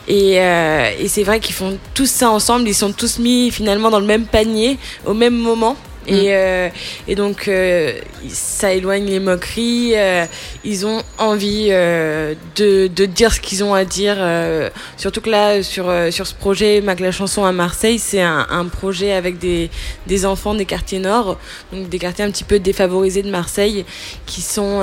Et, 0.07 0.39
euh, 0.39 0.89
et 0.97 1.09
c'est 1.09 1.23
vrai 1.23 1.41
qu'ils 1.41 1.55
font 1.55 1.77
tous 1.93 2.09
ça 2.09 2.29
ensemble. 2.29 2.67
Ils 2.69 2.73
sont 2.73 2.93
tous 2.93 3.19
mis 3.19 3.51
finalement 3.51 3.89
dans 3.89 3.99
le 3.99 4.05
même 4.05 4.25
panier 4.25 4.77
au 5.05 5.13
même 5.13 5.35
moment. 5.35 5.75
Et, 6.07 6.35
euh, 6.35 6.69
et 7.07 7.15
donc, 7.15 7.47
euh, 7.47 7.99
ça 8.29 8.73
éloigne 8.73 9.05
les 9.05 9.19
moqueries. 9.19 9.93
euh, 9.95 10.25
ils 10.63 10.85
ont 10.85 11.01
envie 11.17 11.67
euh, 11.71 12.35
de, 12.55 12.87
de 12.87 13.05
dire 13.05 13.33
ce 13.33 13.39
qu'ils 13.39 13.63
ont 13.63 13.73
à 13.73 13.85
dire. 13.85 14.15
euh, 14.19 14.69
surtout 14.97 15.21
que 15.21 15.29
là, 15.29 15.63
sur, 15.63 15.89
euh, 15.89 16.11
sur 16.11 16.27
ce 16.27 16.33
projet, 16.33 16.81
Mac 16.81 16.99
la 16.99 17.11
chanson 17.11 17.43
à 17.45 17.51
Marseille, 17.51 17.99
c'est 17.99 18.21
un, 18.21 18.45
un 18.49 18.65
projet 18.65 19.13
avec 19.13 19.39
des, 19.39 19.69
des 20.07 20.25
enfants 20.25 20.53
des 20.55 20.65
quartiers 20.65 20.99
nord, 20.99 21.37
donc 21.71 21.89
des 21.89 21.99
quartiers 21.99 22.25
un 22.25 22.31
petit 22.31 22.43
peu 22.43 22.59
défavorisés 22.59 23.23
de 23.23 23.29
Marseille, 23.29 23.85
qui 24.25 24.41
sont. 24.41 24.81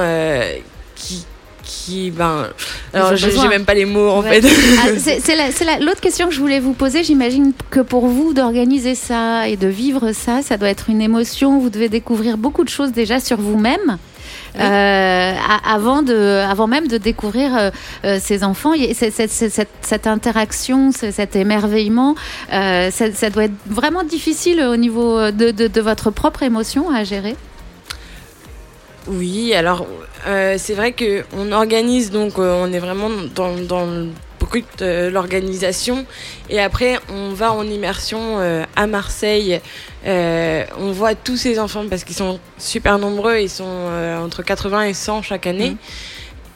qui, 0.95 1.25
qui, 1.63 2.11
ben, 2.11 2.49
alors 2.95 3.17
j'ai 3.17 3.49
même 3.49 3.65
pas 3.65 3.75
les 3.75 3.85
mots 3.85 4.09
en 4.11 4.23
Ouais. 4.23 4.41
fait. 4.41 4.49
Ah, 4.83 4.89
c'est 4.99 5.21
c'est 5.21 5.37
la- 5.37 5.51
c'est 5.53 5.65
la- 5.65 5.79
l'autre 5.79 6.01
question 6.01 6.29
que 6.29 6.35
je 6.35 6.41
voulais 6.41 6.61
vous 6.61 6.73
poser. 6.75 7.03
J'imagine 7.05 7.53
que 7.71 7.81
pour 7.81 8.07
vous, 8.07 8.35
d'organiser 8.35 8.95
ça 8.95 9.49
et 9.49 9.57
de 9.57 9.69
vivre 9.69 10.13
ça, 10.13 10.43
ça 10.43 10.57
doit 10.57 10.69
être 10.69 10.91
une 10.91 11.01
émotion. 11.01 11.59
Vous 11.59 11.71
devez 11.71 11.89
découvrir 11.89 12.37
beaucoup 12.39 12.65
de 12.65 12.69
choses 12.69 12.93
déjà 12.93 13.21
sur 13.21 13.39
vous-même. 13.41 13.99
euh, 14.59 15.33
a- 15.35 15.75
avant, 15.75 16.03
de, 16.03 16.15
avant 16.47 16.67
même 16.67 16.87
de 16.87 16.99
découvrir 16.99 17.57
euh, 17.57 17.71
euh, 18.05 18.19
ces 18.21 18.45
enfants, 18.45 18.75
Et 18.75 18.93
cette, 18.93 19.31
cette 19.31 20.07
interaction, 20.07 20.91
cet 20.93 21.37
émerveillement, 21.37 22.15
euh, 22.53 22.91
ça, 22.91 23.07
ça 23.15 23.31
doit 23.31 23.45
être 23.45 23.55
vraiment 23.67 24.03
difficile 24.05 24.61
au 24.63 24.77
niveau 24.77 25.31
de, 25.31 25.53
de- 25.53 25.69
de 25.69 25.81
votre 25.81 26.11
propre 26.11 26.43
émotion 26.43 26.91
à 26.95 27.03
gérer. 27.05 27.35
Oui, 29.09 29.53
alors 29.55 29.87
euh, 30.27 30.55
c'est 30.59 30.75
vrai 30.75 30.93
que 30.93 31.25
on 31.37 31.51
organise 31.51 32.11
donc 32.13 32.39
euh, 32.39 32.55
on 32.63 32.73
est 32.73 32.79
vraiment 32.79 33.11
dans, 33.35 33.57
dans 33.57 33.89
brut 34.39 34.67
de 34.79 35.09
l'organisation 35.09 36.07
et 36.49 36.61
après 36.61 36.99
on 37.13 37.31
va 37.31 37.53
en 37.53 37.67
immersion 37.67 38.39
euh, 38.39 38.65
à 38.77 38.87
Marseille. 38.87 39.61
Euh, 40.07 40.65
on 40.79 40.93
voit 40.93 41.15
tous 41.17 41.37
ces 41.37 41.59
enfants 41.59 41.85
parce 41.89 42.05
qu'ils 42.05 42.17
sont 42.17 42.39
super 42.59 42.99
nombreux, 42.99 43.39
ils 43.39 43.51
sont 43.51 43.65
euh, 43.67 44.19
entre 44.19 44.43
80 44.43 44.83
et 44.83 44.95
100 44.95 45.23
chaque 45.23 45.47
année. 45.47 45.77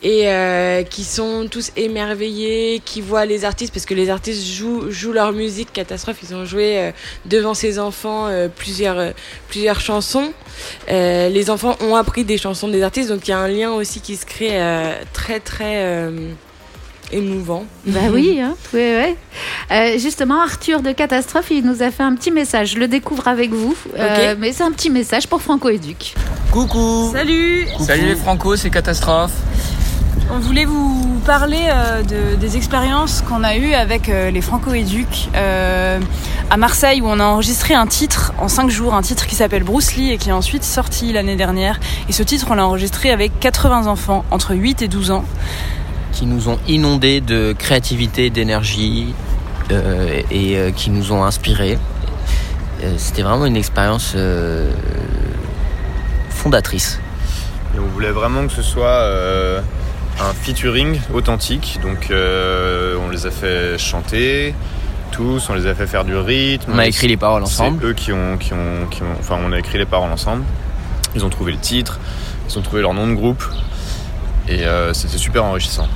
Et 0.02 0.28
euh, 0.28 0.82
qui 0.82 1.04
sont 1.04 1.48
tous 1.50 1.72
émerveillés, 1.76 2.82
qui 2.84 3.00
voient 3.00 3.24
les 3.24 3.44
artistes, 3.44 3.72
parce 3.72 3.86
que 3.86 3.94
les 3.94 4.10
artistes 4.10 4.44
jouent, 4.46 4.90
jouent 4.90 5.12
leur 5.12 5.32
musique. 5.32 5.72
Catastrophe, 5.72 6.18
ils 6.22 6.34
ont 6.34 6.44
joué 6.44 6.78
euh, 6.78 6.90
devant 7.24 7.54
ces 7.54 7.78
enfants 7.78 8.26
euh, 8.26 8.48
plusieurs, 8.48 8.98
euh, 8.98 9.10
plusieurs 9.48 9.80
chansons. 9.80 10.32
Euh, 10.90 11.28
les 11.30 11.50
enfants 11.50 11.76
ont 11.80 11.96
appris 11.96 12.24
des 12.24 12.38
chansons 12.38 12.68
des 12.68 12.82
artistes, 12.82 13.08
donc 13.08 13.26
il 13.26 13.30
y 13.30 13.34
a 13.34 13.38
un 13.38 13.48
lien 13.48 13.72
aussi 13.72 14.00
qui 14.00 14.16
se 14.16 14.26
crée 14.26 14.60
euh, 14.60 14.92
très 15.12 15.40
très 15.40 16.10
émouvant. 17.12 17.64
Bah 17.86 18.00
oui, 18.12 18.40
hein, 18.40 18.54
oui, 18.72 18.80
ouais. 18.80 19.16
Euh, 19.70 19.98
justement, 19.98 20.40
Arthur 20.42 20.80
de 20.82 20.92
Catastrophe, 20.92 21.46
il 21.50 21.64
nous 21.64 21.82
a 21.82 21.90
fait 21.90 22.02
un 22.02 22.14
petit 22.14 22.30
message. 22.30 22.72
Je 22.74 22.78
le 22.78 22.88
découvre 22.88 23.28
avec 23.28 23.52
vous, 23.52 23.74
euh, 23.98 24.34
mais 24.38 24.52
c'est 24.52 24.64
un 24.64 24.72
petit 24.72 24.90
message 24.90 25.26
pour 25.28 25.42
Franco 25.42 25.68
Éduc. 25.68 26.14
Coucou 26.50 27.10
Salut 27.12 27.66
Salut 27.80 28.06
les 28.06 28.16
Franco, 28.16 28.56
c'est 28.56 28.70
Catastrophe. 28.70 29.32
On 30.34 30.40
voulait 30.40 30.64
vous 30.64 31.20
parler 31.24 31.68
euh, 31.70 32.02
de- 32.02 32.34
des 32.34 32.56
expériences 32.56 33.22
qu'on 33.22 33.44
a 33.44 33.56
eues 33.56 33.74
avec 33.74 34.08
euh, 34.08 34.32
les 34.32 34.40
Franco-Éducs 34.40 35.28
euh, 35.36 36.00
à 36.50 36.56
Marseille 36.56 37.00
où 37.00 37.06
on 37.06 37.20
a 37.20 37.24
enregistré 37.24 37.74
un 37.74 37.86
titre 37.86 38.32
en 38.40 38.48
5 38.48 38.68
jours, 38.68 38.94
un 38.94 39.02
titre 39.02 39.26
qui 39.28 39.36
s'appelle 39.36 39.62
Bruce 39.62 39.94
Lee 39.94 40.10
et 40.10 40.18
qui 40.18 40.30
est 40.30 40.32
ensuite 40.32 40.64
sorti 40.64 41.12
l'année 41.12 41.36
dernière. 41.36 41.78
Et 42.08 42.12
ce 42.12 42.24
titre, 42.24 42.46
on 42.50 42.54
l'a 42.54 42.66
enregistré 42.66 43.12
avec 43.12 43.38
80 43.38 43.86
enfants 43.86 44.24
entre 44.32 44.54
8 44.56 44.82
et 44.82 44.88
12 44.88 45.12
ans. 45.12 45.24
Qui 46.16 46.24
nous 46.24 46.48
ont 46.48 46.58
inondés 46.66 47.20
de 47.20 47.54
créativité, 47.56 48.30
d'énergie 48.30 49.14
euh, 49.70 50.22
et 50.30 50.56
euh, 50.56 50.70
qui 50.70 50.88
nous 50.88 51.12
ont 51.12 51.22
inspirés. 51.22 51.76
Euh, 52.82 52.94
C'était 52.96 53.20
vraiment 53.20 53.44
une 53.44 53.56
expérience 53.56 54.16
fondatrice. 56.30 57.00
Et 57.74 57.78
on 57.78 57.86
voulait 57.88 58.12
vraiment 58.12 58.46
que 58.46 58.52
ce 58.52 58.62
soit 58.62 59.04
un 60.20 60.32
featuring 60.32 60.98
authentique. 61.12 61.78
Donc 61.82 62.10
on 62.10 63.10
les 63.10 63.26
a 63.26 63.30
fait 63.30 63.76
chanter 63.76 64.54
tous, 65.12 65.50
on 65.50 65.54
les 65.54 65.66
a 65.66 65.74
fait 65.74 65.86
faire 65.86 66.04
du 66.04 66.16
rythme. 66.16 66.72
On 66.74 66.78
a 66.78 66.86
écrit 66.86 67.08
les 67.08 67.18
paroles 67.18 67.42
ensemble. 67.42 67.78
C'est 67.80 67.86
eux 67.88 67.92
qui 67.92 68.12
ont, 68.12 68.38
qui 68.38 68.54
ont, 68.54 68.86
qui 68.90 69.02
ont, 69.02 69.12
enfin 69.18 69.36
on 69.44 69.52
a 69.52 69.58
écrit 69.58 69.76
les 69.76 69.86
paroles 69.86 70.12
ensemble. 70.12 70.44
Ils 71.14 71.24
ont 71.26 71.30
trouvé 71.30 71.52
le 71.52 71.58
titre, 71.58 71.98
ils 72.48 72.58
ont 72.58 72.62
trouvé 72.62 72.80
leur 72.80 72.94
nom 72.94 73.06
de 73.06 73.14
groupe 73.14 73.44
et 74.48 74.64
euh, 74.64 74.92
c'était 74.92 75.18
super 75.18 75.44
enrichissant. 75.44 75.88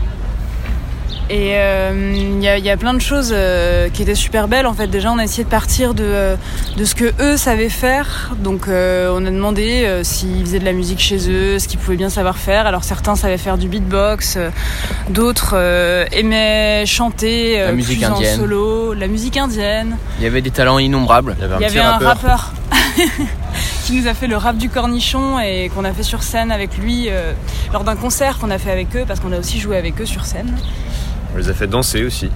Et 1.32 1.52
euh, 1.54 2.12
il 2.16 2.42
y, 2.42 2.48
a- 2.48 2.58
il 2.58 2.64
y 2.64 2.70
a 2.70 2.76
plein 2.76 2.92
de 2.92 2.98
choses 3.00 3.32
euh, 3.32 3.88
qui 3.88 4.02
étaient 4.02 4.16
super 4.16 4.48
belles. 4.48 4.66
En 4.66 4.72
fait, 4.74 4.88
déjà, 4.88 5.12
on 5.12 5.18
a 5.18 5.22
essayé 5.22 5.44
de 5.44 5.48
partir 5.48 5.94
de, 5.94 6.02
euh, 6.04 6.36
de 6.76 6.84
ce 6.84 6.96
que 6.96 7.12
eux 7.20 7.36
savaient 7.36 7.68
faire. 7.68 8.32
Donc, 8.38 8.66
euh, 8.66 9.12
on 9.14 9.24
a 9.24 9.30
demandé 9.30 9.84
euh, 9.84 10.02
s'ils 10.02 10.40
faisaient 10.44 10.58
de 10.58 10.64
la 10.64 10.72
musique 10.72 10.98
chez 10.98 11.30
eux, 11.30 11.60
ce 11.60 11.68
qu'ils 11.68 11.78
pouvaient 11.78 11.96
bien 11.96 12.10
savoir 12.10 12.36
faire. 12.36 12.66
Alors, 12.66 12.82
certains 12.82 13.14
savaient 13.14 13.38
faire 13.38 13.58
du 13.58 13.68
beatbox, 13.68 14.34
euh, 14.38 14.50
d'autres 15.08 15.52
euh, 15.54 16.04
aimaient 16.10 16.84
chanter, 16.84 17.60
euh, 17.60 17.66
La 17.66 17.72
musique 17.74 17.98
plus 18.00 18.06
en 18.08 18.14
indienne. 18.16 18.36
solo, 18.36 18.92
la 18.94 19.06
musique 19.06 19.36
indienne. 19.36 19.96
Il 20.18 20.24
y 20.24 20.26
avait 20.26 20.42
des 20.42 20.50
talents 20.50 20.80
innombrables. 20.80 21.36
Il 21.38 21.44
y 21.44 21.46
Il 21.58 21.62
y 21.62 21.64
avait 21.64 21.78
un 21.78 21.96
rappeur 21.98 22.52
qui 23.84 23.92
nous 23.92 24.08
a 24.08 24.14
fait 24.14 24.26
le 24.26 24.36
rap 24.36 24.56
du 24.56 24.68
cornichon 24.68 25.38
et 25.38 25.70
qu'on 25.72 25.84
a 25.84 25.92
fait 25.92 26.02
sur 26.02 26.24
scène 26.24 26.50
avec 26.50 26.76
lui 26.76 27.06
euh, 27.08 27.32
lors 27.72 27.84
d'un 27.84 27.94
concert 27.94 28.38
qu'on 28.38 28.50
a 28.50 28.58
fait 28.58 28.72
avec 28.72 28.96
eux 28.96 29.04
parce 29.06 29.20
qu'on 29.20 29.30
a 29.32 29.38
aussi 29.38 29.60
joué 29.60 29.76
avec 29.76 30.00
eux 30.00 30.06
sur 30.06 30.24
scène. 30.24 30.56
On 31.34 31.38
les 31.38 31.48
a 31.48 31.54
fait 31.54 31.66
danser 31.66 32.04
aussi. 32.04 32.30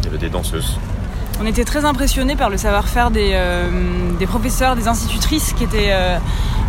Il 0.00 0.04
y 0.04 0.08
avait 0.08 0.18
des 0.18 0.28
danseuses. 0.28 0.78
On 1.40 1.46
était 1.46 1.64
très 1.64 1.84
impressionnés 1.84 2.34
par 2.34 2.50
le 2.50 2.56
savoir-faire 2.56 3.10
des, 3.10 3.30
euh, 3.32 4.26
professeurs, 4.26 4.74
des 4.74 4.88
institutrices 4.88 5.52
qui 5.52 5.64
étaient 5.64 5.92
euh, 5.92 6.18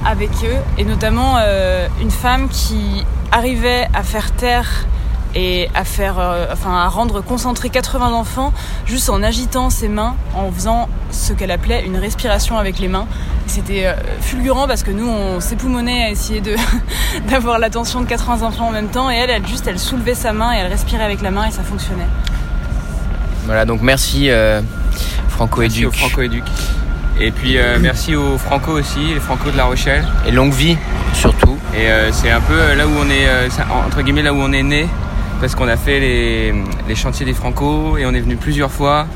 avec 0.06 0.30
eux, 0.44 0.58
et 0.78 0.86
notamment 0.86 1.38
euh, 1.40 1.88
une 2.02 2.12
femme 2.12 2.48
qui 2.50 3.04
arrivait 3.32 3.88
à 3.94 4.04
faire 4.04 4.32
taire 4.32 4.86
et 5.36 5.70
à 5.76 5.84
faire, 5.84 6.20
euh, 6.20 6.48
enfin 6.52 6.76
à 6.76 6.88
rendre 6.88 7.22
concentrés 7.22 7.70
80 7.70 8.14
enfants 8.14 8.54
juste 8.86 9.10
en 9.10 9.22
agitant 9.24 9.70
ses 9.70 9.88
mains, 9.88 10.16
en 10.36 10.52
faisant 10.52 10.90
ce 11.12 11.34
qu'elle 11.34 11.52
appelait 11.52 11.86
une 11.86 11.98
respiration 11.98 12.58
avec 12.58 12.80
les 12.80 12.88
mains. 12.88 13.08
C'était 13.48 13.86
euh, 13.86 13.94
fulgurant 14.22 14.68
parce 14.68 14.84
que 14.84 14.92
nous 14.92 15.08
on 15.08 15.40
s'époumonnait 15.40 16.04
à 16.04 16.10
essayer 16.10 16.42
de 16.42 16.56
d'avoir 17.30 17.60
l'attention 17.60 18.02
de 18.02 18.06
80 18.06 18.46
enfants 18.46 18.68
en 18.68 18.72
même 18.72 18.90
temps, 18.90 19.10
et 19.12 19.16
elle, 19.16 19.30
elle 19.30 19.48
juste, 19.48 19.68
elle 19.68 19.80
soulevait 19.80 20.16
sa 20.16 20.34
main 20.34 20.54
et 20.54 20.58
elle 20.58 20.72
respirait 20.72 21.04
avec 21.04 21.22
la 21.22 21.32
main 21.32 21.46
et 21.46 21.52
ça 21.52 21.64
fonctionnait. 21.64 22.08
Voilà, 23.46 23.66
donc 23.66 23.82
merci 23.82 24.30
euh, 24.30 24.62
Franco 25.30 25.62
Merci 25.62 25.80
Éduc. 25.80 25.90
au 25.90 25.92
Franco 25.98 26.22
Éduc. 26.22 26.44
Et 27.20 27.32
puis 27.32 27.58
euh, 27.58 27.78
merci 27.82 28.16
aux 28.16 28.38
Franco 28.38 28.72
aussi, 28.72 29.00
les 29.14 29.20
Franco 29.20 29.52
de 29.52 29.58
La 29.58 29.66
Rochelle. 29.66 30.06
Et 30.28 30.32
longue 30.32 30.54
vie 30.54 30.78
surtout. 31.14 31.58
Et 31.74 31.90
euh, 31.90 32.12
c'est 32.12 32.32
un 32.32 32.42
peu 32.42 32.74
là 32.76 32.88
où 32.88 32.92
on 33.00 33.10
est, 33.10 33.28
euh, 33.28 33.48
entre 33.86 34.02
guillemets 34.02 34.22
là 34.22 34.34
où 34.34 34.38
on 34.38 34.52
est 34.52 34.64
né, 34.64 34.88
parce 35.40 35.56
qu'on 35.56 35.68
a 35.68 35.78
fait 35.78 36.00
les, 36.00 36.54
les 36.88 36.96
chantiers 36.96 37.26
des 37.26 37.34
Franco 37.34 37.98
et 37.98 38.06
on 38.06 38.14
est 38.14 38.20
venu 38.22 38.36
plusieurs 38.36 38.72
fois. 38.72 39.08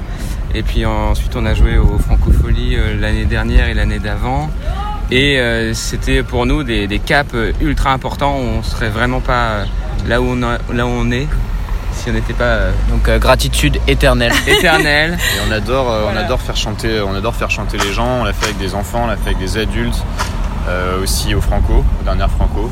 Et 0.55 0.61
puis 0.63 0.85
ensuite 0.85 1.35
on 1.35 1.45
a 1.45 1.53
joué 1.53 1.77
au 1.77 1.97
Francofolie 1.97 2.75
euh, 2.75 2.99
l'année 2.99 3.25
dernière 3.25 3.67
et 3.69 3.73
l'année 3.73 3.99
d'avant. 3.99 4.49
Et 5.11 5.39
euh, 5.39 5.73
c'était 5.73 6.23
pour 6.23 6.45
nous 6.45 6.63
des, 6.63 6.87
des 6.87 6.99
caps 6.99 7.31
euh, 7.33 7.51
ultra 7.61 7.91
importants. 7.91 8.35
On 8.35 8.63
serait 8.63 8.89
vraiment 8.89 9.19
pas 9.19 9.65
là 10.07 10.21
où 10.21 10.25
on, 10.25 10.43
a- 10.43 10.59
là 10.73 10.85
où 10.85 10.89
on 10.89 11.11
est 11.11 11.27
si 11.95 12.09
on 12.09 12.13
n'était 12.13 12.33
pas 12.33 12.43
euh, 12.45 12.71
Donc 12.89 13.07
euh, 13.07 13.19
gratitude 13.19 13.79
éternelle. 13.87 14.31
éternel. 14.47 15.13
Et 15.19 15.49
on 15.49 15.51
adore, 15.51 15.91
euh, 15.91 16.01
Voilà. 16.03 16.21
on 16.21 16.23
adore 16.25 16.41
faire 16.41 16.55
chanter, 16.57 17.01
on 17.01 17.13
adore 17.15 17.35
faire 17.35 17.51
chanter 17.51 17.77
les 17.77 17.91
gens. 17.93 18.21
On 18.21 18.23
l'a 18.23 18.33
fait 18.33 18.45
avec 18.45 18.57
des 18.57 18.73
enfants, 18.75 19.01
on 19.05 19.07
l'a 19.07 19.17
fait 19.17 19.31
avec 19.31 19.39
des 19.39 19.57
adultes, 19.57 20.03
euh, 20.67 21.01
aussi 21.03 21.35
au 21.35 21.41
Franco, 21.41 21.83
aux 21.99 22.03
dernières 22.03 22.31
Franco. 22.31 22.71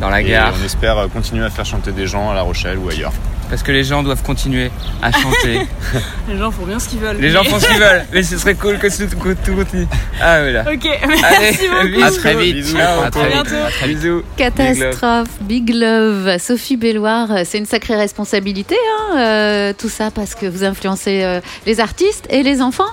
Dans 0.00 0.10
la 0.10 0.20
Et 0.20 0.24
gare. 0.24 0.54
on 0.60 0.64
espère 0.64 0.96
euh, 0.98 1.08
continuer 1.08 1.44
à 1.44 1.50
faire 1.50 1.64
chanter 1.66 1.90
des 1.92 2.06
gens 2.06 2.30
à 2.30 2.34
La 2.34 2.42
Rochelle 2.42 2.78
ou 2.78 2.88
ailleurs. 2.88 3.12
Parce 3.50 3.62
que 3.62 3.72
les 3.72 3.82
gens 3.82 4.02
doivent 4.02 4.22
continuer 4.22 4.70
à 5.02 5.10
chanter. 5.10 5.60
Les 6.28 6.36
gens 6.36 6.50
font 6.50 6.66
bien 6.66 6.78
ce 6.78 6.86
qu'ils 6.86 6.98
veulent. 6.98 7.16
Les 7.16 7.30
gens 7.30 7.42
font 7.44 7.58
ce 7.58 7.66
qu'ils 7.66 7.78
veulent, 7.78 8.04
mais 8.12 8.22
ce 8.22 8.36
serait 8.36 8.54
cool 8.54 8.78
que 8.78 8.88
tout, 8.88 9.34
tout 9.42 9.54
continue. 9.56 9.86
Ah 10.20 10.40
voilà. 10.42 10.64
Ok, 10.70 10.84
Allez, 10.84 11.38
merci 11.40 11.66
beaucoup. 11.68 11.86
bisous. 11.88 12.04
À 12.04 12.10
très 12.10 12.34
vite. 12.36 12.54
Bisous, 12.56 12.76
Ciao, 12.76 13.00
à 13.02 13.10
très 13.10 13.22
vite. 13.22 13.32
bientôt. 13.32 13.54
À 13.66 13.70
très 13.70 13.88
Bisous. 13.88 14.22
Catastrophe, 14.36 15.28
Big 15.40 15.70
Love, 15.74 16.36
Sophie 16.38 16.76
Belloir, 16.76 17.28
c'est 17.46 17.56
une 17.56 17.64
sacrée 17.64 17.96
responsabilité, 17.96 18.76
hein, 18.76 19.16
euh, 19.18 19.72
tout 19.72 19.88
ça, 19.88 20.10
parce 20.10 20.34
que 20.34 20.44
vous 20.44 20.62
influencez 20.64 21.22
euh, 21.24 21.40
les 21.64 21.80
artistes 21.80 22.26
et 22.28 22.42
les 22.42 22.60
enfants. 22.60 22.84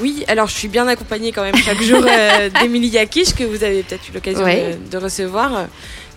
Oui, 0.00 0.24
alors 0.26 0.48
je 0.48 0.54
suis 0.54 0.68
bien 0.68 0.88
accompagnée 0.88 1.30
quand 1.30 1.42
même 1.42 1.56
chaque 1.56 1.82
jour 1.82 2.04
euh, 2.04 2.48
d'Emilie 2.62 2.88
Yakish, 2.88 3.32
que 3.34 3.44
vous 3.44 3.62
avez 3.62 3.84
peut-être 3.84 4.08
eu 4.08 4.12
l'occasion 4.14 4.42
Ouais. 4.44 4.76
de, 4.90 4.98
de 4.98 5.02
recevoir. 5.02 5.66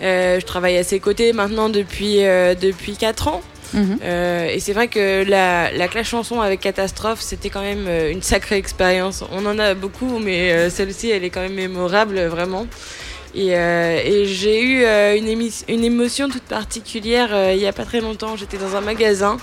Euh, 0.01 0.39
je 0.39 0.45
travaille 0.45 0.77
à 0.77 0.83
ses 0.83 0.99
côtés 0.99 1.33
maintenant 1.33 1.69
depuis, 1.69 2.25
euh, 2.25 2.55
depuis 2.55 2.97
4 2.97 3.27
ans. 3.27 3.41
Mhm. 3.73 3.99
Euh, 4.03 4.47
et 4.47 4.59
c'est 4.59 4.73
vrai 4.73 4.87
que 4.87 5.23
la, 5.29 5.71
la 5.71 5.87
clash 5.87 6.09
chanson 6.09 6.41
avec 6.41 6.59
Catastrophe, 6.59 7.21
c'était 7.21 7.49
quand 7.49 7.61
même 7.61 7.87
une 7.87 8.21
sacrée 8.21 8.57
expérience. 8.57 9.23
On 9.31 9.45
en 9.45 9.59
a 9.59 9.73
beaucoup, 9.75 10.19
mais 10.19 10.69
celle-ci, 10.69 11.09
elle 11.09 11.23
est 11.23 11.29
quand 11.29 11.41
même 11.41 11.53
mémorable, 11.53 12.19
vraiment. 12.25 12.67
Et, 13.33 13.55
euh, 13.55 14.01
et 14.03 14.25
j'ai 14.25 14.61
eu 14.61 14.83
euh, 14.83 15.15
une, 15.15 15.83
émotion 15.85 16.27
toute 16.27 16.43
particulière 16.43 17.29
il 17.53 17.59
y 17.59 17.65
a 17.65 17.71
pas 17.71 17.85
très 17.85 18.01
longtemps. 18.01 18.35
J'étais 18.35 18.57
dans 18.57 18.75
un 18.75 18.81
magasin 18.81 19.37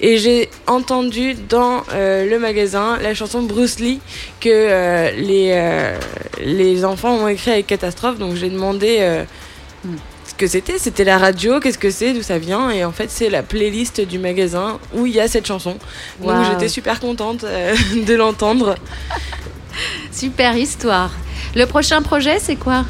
et 0.00 0.18
j'ai 0.18 0.48
entendu 0.68 1.34
dans 1.34 1.82
le 1.92 2.38
magasin 2.38 2.96
la 3.02 3.12
chanson 3.12 3.42
Bruce 3.42 3.80
Lee 3.80 3.98
que 4.40 5.10
les, 5.16 5.96
les 6.44 6.84
enfants 6.84 7.12
ont 7.16 7.26
écrit 7.26 7.50
avec 7.50 7.66
Catastrophe. 7.66 8.18
Donc 8.18 8.36
j'ai 8.36 8.50
demandé 8.50 9.24
euh, 9.86 9.96
ce 10.26 10.34
que 10.34 10.46
c'était. 10.46 10.78
C'était 10.78 11.04
la 11.04 11.18
radio, 11.18 11.60
qu'est-ce 11.60 11.78
que 11.78 11.90
c'est, 11.90 12.12
d'où 12.12 12.22
ça 12.22 12.38
vient. 12.38 12.70
Et 12.70 12.84
en 12.84 12.92
fait, 12.92 13.10
c'est 13.10 13.30
la 13.30 13.42
playlist 13.42 14.00
du 14.00 14.18
magasin 14.18 14.78
où 14.94 15.06
il 15.06 15.12
y 15.14 15.20
a 15.20 15.28
cette 15.28 15.46
chanson. 15.46 15.76
Donc 16.22 16.44
j'étais 16.50 16.68
super 16.68 17.00
contente 17.00 17.44
euh, 17.44 17.74
de 18.06 18.14
l'entendre. 18.14 18.74
Super 20.12 20.56
histoire. 20.56 21.10
Le 21.54 21.66
prochain 21.66 22.02
projet, 22.02 22.38
c'est 22.38 22.56
quoi? 22.56 22.84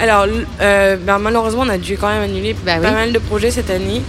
Alors, 0.00 0.26
euh, 0.60 0.96
ben, 0.96 1.18
malheureusement, 1.18 1.62
on 1.62 1.68
a 1.68 1.78
dû 1.78 1.96
quand 1.96 2.08
même 2.08 2.22
annuler 2.22 2.56
Bah 2.64 2.78
pas 2.78 2.90
mal 2.92 3.12
de 3.12 3.18
projets 3.18 3.50
cette 3.50 3.70
année. 3.70 4.02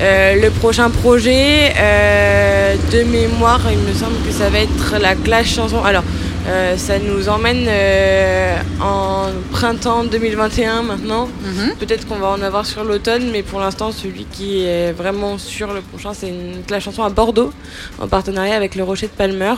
Euh, 0.00 0.40
le 0.40 0.50
prochain 0.50 0.90
projet, 0.90 1.72
euh, 1.76 2.76
de 2.92 3.02
mémoire, 3.02 3.60
il 3.70 3.78
me 3.78 3.92
semble 3.92 4.16
que 4.26 4.32
ça 4.32 4.48
va 4.48 4.60
être 4.60 4.96
la 5.00 5.14
clash 5.14 5.54
chanson. 5.54 5.82
Alors, 5.84 6.04
euh, 6.46 6.76
ça 6.76 6.98
nous 6.98 7.28
emmène 7.28 7.66
euh, 7.68 8.56
en 8.80 9.26
printemps 9.50 10.04
2021 10.04 10.82
maintenant. 10.82 11.28
Mhm. 11.42 11.74
Peut-être 11.78 12.06
qu'on 12.06 12.16
va 12.16 12.28
en 12.28 12.40
avoir 12.42 12.64
sur 12.64 12.84
l'automne, 12.84 13.30
mais 13.30 13.42
pour 13.42 13.60
l'instant, 13.60 13.92
celui 13.92 14.24
qui 14.24 14.64
est 14.64 14.92
vraiment 14.92 15.36
sur 15.38 15.72
le 15.72 15.80
prochain, 15.80 16.14
c'est 16.14 16.28
une 16.28 16.62
clash 16.66 16.84
chanson 16.84 17.02
à 17.02 17.10
Bordeaux, 17.10 17.52
en 18.00 18.08
partenariat 18.08 18.54
avec 18.56 18.74
le 18.74 18.84
Rocher 18.84 19.06
de 19.08 19.12
Palmer. 19.12 19.54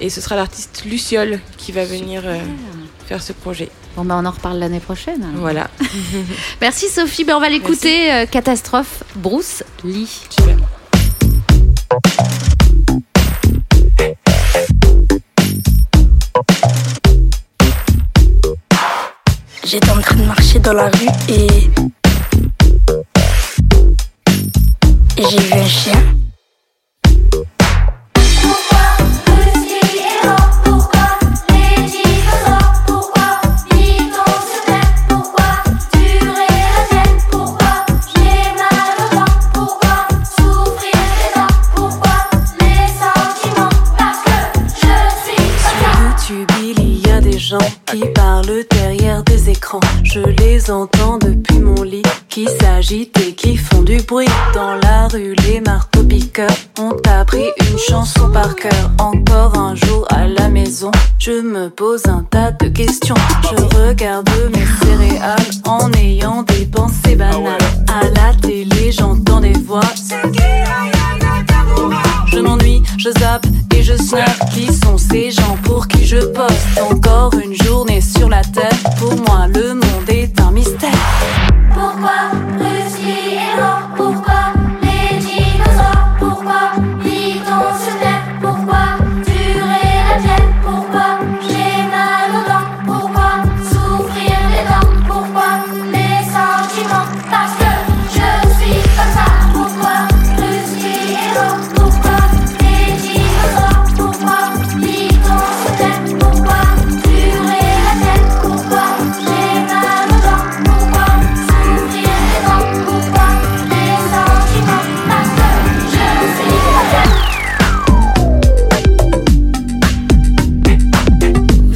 Et 0.00 0.10
ce 0.10 0.20
sera 0.20 0.36
l'artiste 0.36 0.82
Luciole 0.84 1.40
qui 1.56 1.72
va 1.72 1.84
venir 1.84 2.22
euh, 2.24 2.36
faire 3.06 3.22
ce 3.22 3.32
projet. 3.32 3.70
Bon, 3.96 4.04
bah, 4.04 4.16
on 4.20 4.26
en 4.26 4.30
reparle 4.30 4.58
l'année 4.58 4.80
prochaine. 4.80 5.22
alors. 5.22 5.40
Voilà. 5.40 5.70
Merci 6.60 6.88
Sophie, 6.88 7.24
Ben, 7.24 7.36
on 7.36 7.40
va 7.40 7.48
l'écouter. 7.48 8.24
Catastrophe, 8.30 9.02
Bruce 9.16 9.62
Lee. 9.84 10.20
J'étais 19.70 19.90
en 19.90 20.00
train 20.00 20.16
de 20.16 20.24
marcher 20.24 20.58
dans 20.60 20.72
la 20.72 20.88
rue 20.88 21.08
et. 21.28 21.46
et 25.18 25.24
j'ai 25.30 25.38
vu 25.40 25.52
un 25.52 25.66
chien. 25.66 26.02
Les 50.58 50.70
entends 50.72 51.18
depuis 51.18 51.60
mon 51.60 51.82
lit, 51.82 52.02
qui 52.28 52.46
s'agitent 52.60 53.16
et 53.20 53.32
qui 53.32 53.56
font 53.56 53.82
du 53.82 53.98
bruit. 53.98 54.26
Dans 54.54 54.74
la 54.74 55.06
rue, 55.06 55.34
les 55.46 55.60
marteaux 55.60 56.02
piqueurs 56.02 56.50
ont 56.80 56.96
appris 57.08 57.44
une 57.70 57.78
chanson 57.78 58.28
par 58.30 58.56
cœur. 58.56 58.90
Encore 58.98 59.56
un 59.56 59.76
jour 59.76 60.04
à 60.10 60.26
la 60.26 60.48
maison, 60.48 60.90
je 61.18 61.32
me 61.42 61.68
pose 61.68 62.06
un 62.06 62.24
tas 62.24 62.50
de 62.50 62.68
questions. 62.68 63.14
Je 63.42 63.76
regarde 63.76 64.28
mes 64.52 64.66
céréales 64.82 65.50
en 65.64 65.92
ayant 65.92 66.42
des 66.42 66.66
pensées 66.66 67.14
banales. 67.14 67.68
À 67.88 68.04
la 68.06 68.34
télé, 68.40 68.90
j'entends 68.90 69.40
des 69.40 69.52
voix. 69.52 69.80
Je 72.26 72.38
m'ennuie, 72.40 72.82
je 72.98 73.10
zappe 73.10 73.46
et 73.76 73.82
je 73.82 73.96
snap. 73.96 74.50
Qui 74.52 74.66
sont 74.72 74.98
ces 74.98 75.30
gens 75.30 75.56
pour 75.62 75.86
qui 75.86 76.04
je 76.04 76.18
poste 76.18 76.80
Encore 76.90 77.32
une 77.34 77.54
journée 77.54 78.00
sur 78.00 78.28
la 78.28 78.42
terre? 78.42 78.78
Pour 78.98 79.14
moi, 79.16 79.46
le 79.48 79.74
monde 79.74 80.08
est 80.08 80.40
un 80.40 80.50
Pourquoi 81.72 82.30
Russie 82.58 83.36
est 83.36 83.77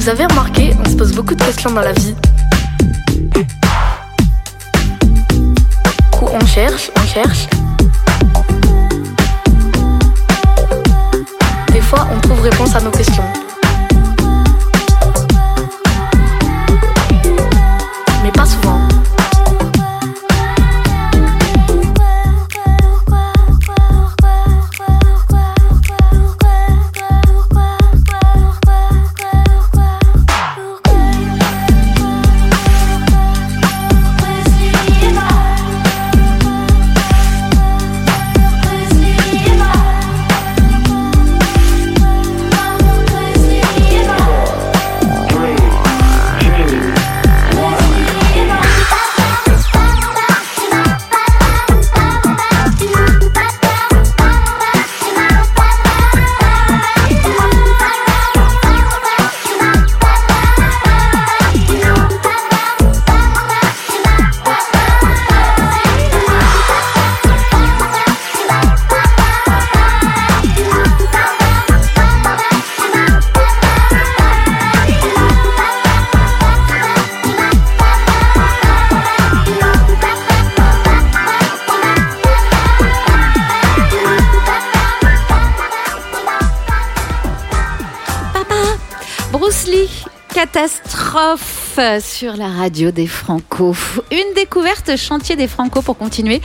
Vous 0.03 0.09
avez 0.09 0.25
remarqué, 0.25 0.73
on 0.77 0.83
se 0.83 0.97
pose 0.97 1.13
beaucoup 1.13 1.33
de 1.33 1.41
questions 1.41 1.71
dans 1.71 1.79
la 1.79 1.93
vie. 1.93 2.13
Où 6.21 6.25
on 6.25 6.45
cherche, 6.45 6.91
on 6.97 7.07
cherche. 7.07 7.47
Des 11.71 11.79
fois, 11.79 12.05
on 12.13 12.19
trouve 12.19 12.41
réponse 12.41 12.75
à 12.75 12.81
nos 12.81 12.91
questions. 12.91 13.23
Sur 91.99 92.35
la 92.35 92.49
radio 92.49 92.91
des 92.91 93.07
Franco. 93.07 93.75
Une 94.11 94.33
découverte 94.35 94.95
chantier 94.95 95.35
des 95.35 95.47
Franco 95.47 95.81
pour 95.81 95.97
continuer. 95.97 96.39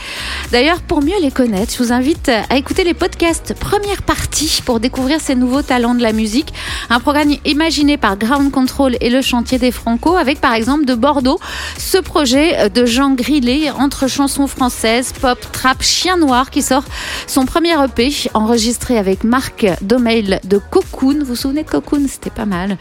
D'ailleurs, 0.52 0.80
pour 0.80 1.02
mieux 1.02 1.20
les 1.20 1.30
connaître, 1.30 1.72
je 1.76 1.82
vous 1.82 1.92
invite 1.92 2.30
à 2.48 2.56
écouter 2.56 2.82
les 2.82 2.94
podcasts 2.94 3.52
première 3.52 4.02
partie 4.02 4.62
pour 4.64 4.80
découvrir 4.80 5.20
ces 5.20 5.34
nouveaux 5.34 5.60
talents 5.60 5.94
de 5.94 6.02
la 6.02 6.12
musique. 6.12 6.54
Un 6.88 6.98
programme 6.98 7.34
imaginé 7.44 7.98
par 7.98 8.16
Ground 8.16 8.50
Control 8.50 8.96
et 9.00 9.10
le 9.10 9.20
chantier 9.20 9.58
des 9.58 9.70
Franco 9.70 10.16
avec 10.16 10.40
par 10.40 10.54
exemple 10.54 10.86
de 10.86 10.94
Bordeaux 10.94 11.38
ce 11.76 11.98
projet 11.98 12.70
de 12.70 12.86
Jean 12.86 13.10
Grillet 13.10 13.70
entre 13.70 14.08
chansons 14.08 14.46
françaises, 14.46 15.12
pop, 15.20 15.38
trap, 15.52 15.82
chien 15.82 16.16
noir 16.16 16.50
qui 16.50 16.62
sort 16.62 16.84
son 17.26 17.44
premier 17.44 17.74
EP 17.84 18.10
enregistré 18.32 18.96
avec 18.96 19.24
Marc 19.24 19.66
Domail 19.82 20.40
de 20.44 20.58
Cocoon. 20.58 21.18
Vous 21.20 21.26
vous 21.26 21.36
souvenez 21.36 21.64
de 21.64 21.68
Cocoon? 21.68 22.06
C'était 22.08 22.30
pas 22.30 22.46
mal. 22.46 22.78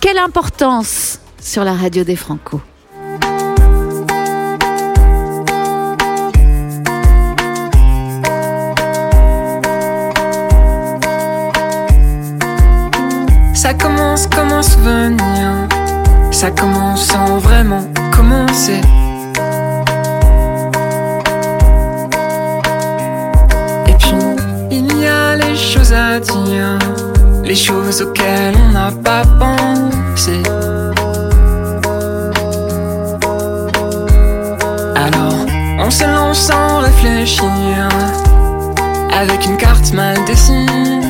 Quelle 0.00 0.18
importance 0.18 1.20
sur 1.48 1.64
la 1.64 1.72
radio 1.72 2.04
des 2.04 2.14
Franco. 2.14 2.60
Ça 13.54 13.72
commence 13.72 14.26
comme 14.26 14.52
un 14.52 14.62
souvenir. 14.62 15.68
Ça 16.30 16.50
commence 16.50 17.06
sans 17.06 17.38
vraiment 17.38 17.84
commencer. 18.14 18.82
Et 23.86 23.94
puis, 23.98 24.18
il 24.70 25.00
y 25.00 25.06
a 25.06 25.34
les 25.34 25.56
choses 25.56 25.94
à 25.94 26.20
dire. 26.20 26.78
Les 27.42 27.56
choses 27.56 28.02
auxquelles 28.02 28.54
on 28.68 28.72
n'a 28.72 28.92
pas 28.92 29.22
pensé. 29.38 30.42
On 35.88 35.90
se 35.90 36.04
lance 36.04 36.38
sans 36.38 36.80
réfléchir. 36.80 37.88
Avec 39.10 39.46
une 39.46 39.56
carte 39.56 39.90
mal 39.94 40.22
dessinée. 40.26 41.00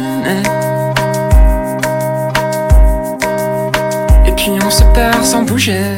Et 4.24 4.32
puis 4.36 4.52
on 4.64 4.70
se 4.70 4.84
perd 4.94 5.24
sans 5.24 5.42
bouger. 5.42 5.96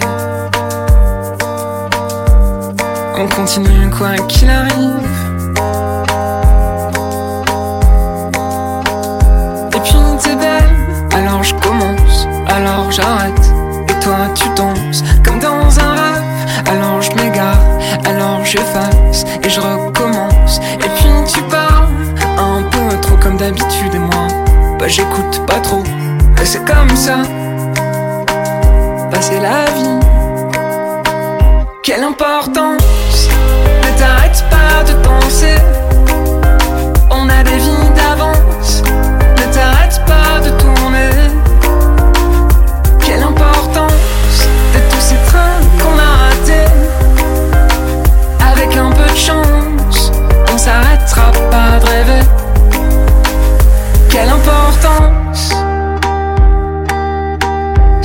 On 3.19 3.27
continue 3.37 3.91
quoi 3.91 4.15
qu'il 4.29 4.49
arrive. 4.49 5.07
Et 9.77 9.81
puis 9.85 10.01
t'es 10.23 10.37
belle, 10.37 11.19
alors 11.19 11.43
je 11.43 11.55
commence, 11.57 12.27
alors 12.49 12.91
j'arrête. 12.91 13.47
Et 13.91 14.01
toi 14.03 14.21
tu 14.35 14.49
danses 14.57 15.03
comme 15.23 15.39
dans 15.39 15.69
un 15.79 15.93
rêve. 15.93 16.25
Alors 16.73 17.03
je 17.03 17.11
m'égare, 17.17 17.60
alors 18.05 18.45
j'efface 18.45 19.25
et 19.43 19.49
je 19.49 19.61
recommence. 19.61 20.61
Et 20.75 20.89
puis 20.97 21.11
tu 21.33 21.43
parles 21.43 21.89
un 22.39 22.63
peu 22.63 23.01
trop 23.01 23.17
comme 23.17 23.37
d'habitude 23.37 23.95
et 23.95 23.99
moi, 23.99 24.29
bah 24.79 24.89
j'écoute 24.89 25.47
pas 25.47 25.61
trop. 25.61 25.83
Et 26.41 26.45
c'est 26.45 26.65
comme 26.65 26.95
ça, 26.97 27.19
bah 29.11 29.19
c'est 29.21 29.41
la 29.41 29.65
vie. 29.73 29.99
Quelle 31.83 32.03
importance, 32.03 33.29
ne 33.83 33.99
t'arrête 33.99 34.45
pas 34.51 34.85
de 34.85 34.93
danser. 35.03 35.57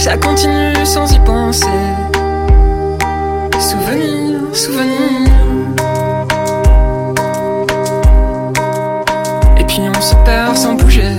Ça 0.06 0.18
continue 0.18 0.86
sans 0.86 1.12
y 1.12 1.20
penser. 1.22 1.66
Souvenir, 3.60 4.40
souvenir. 4.54 5.30
Et 9.60 9.64
puis 9.64 9.82
on 9.90 10.00
se 10.02 10.14
perd 10.24 10.56
sans 10.56 10.76
bouger. 10.76 11.16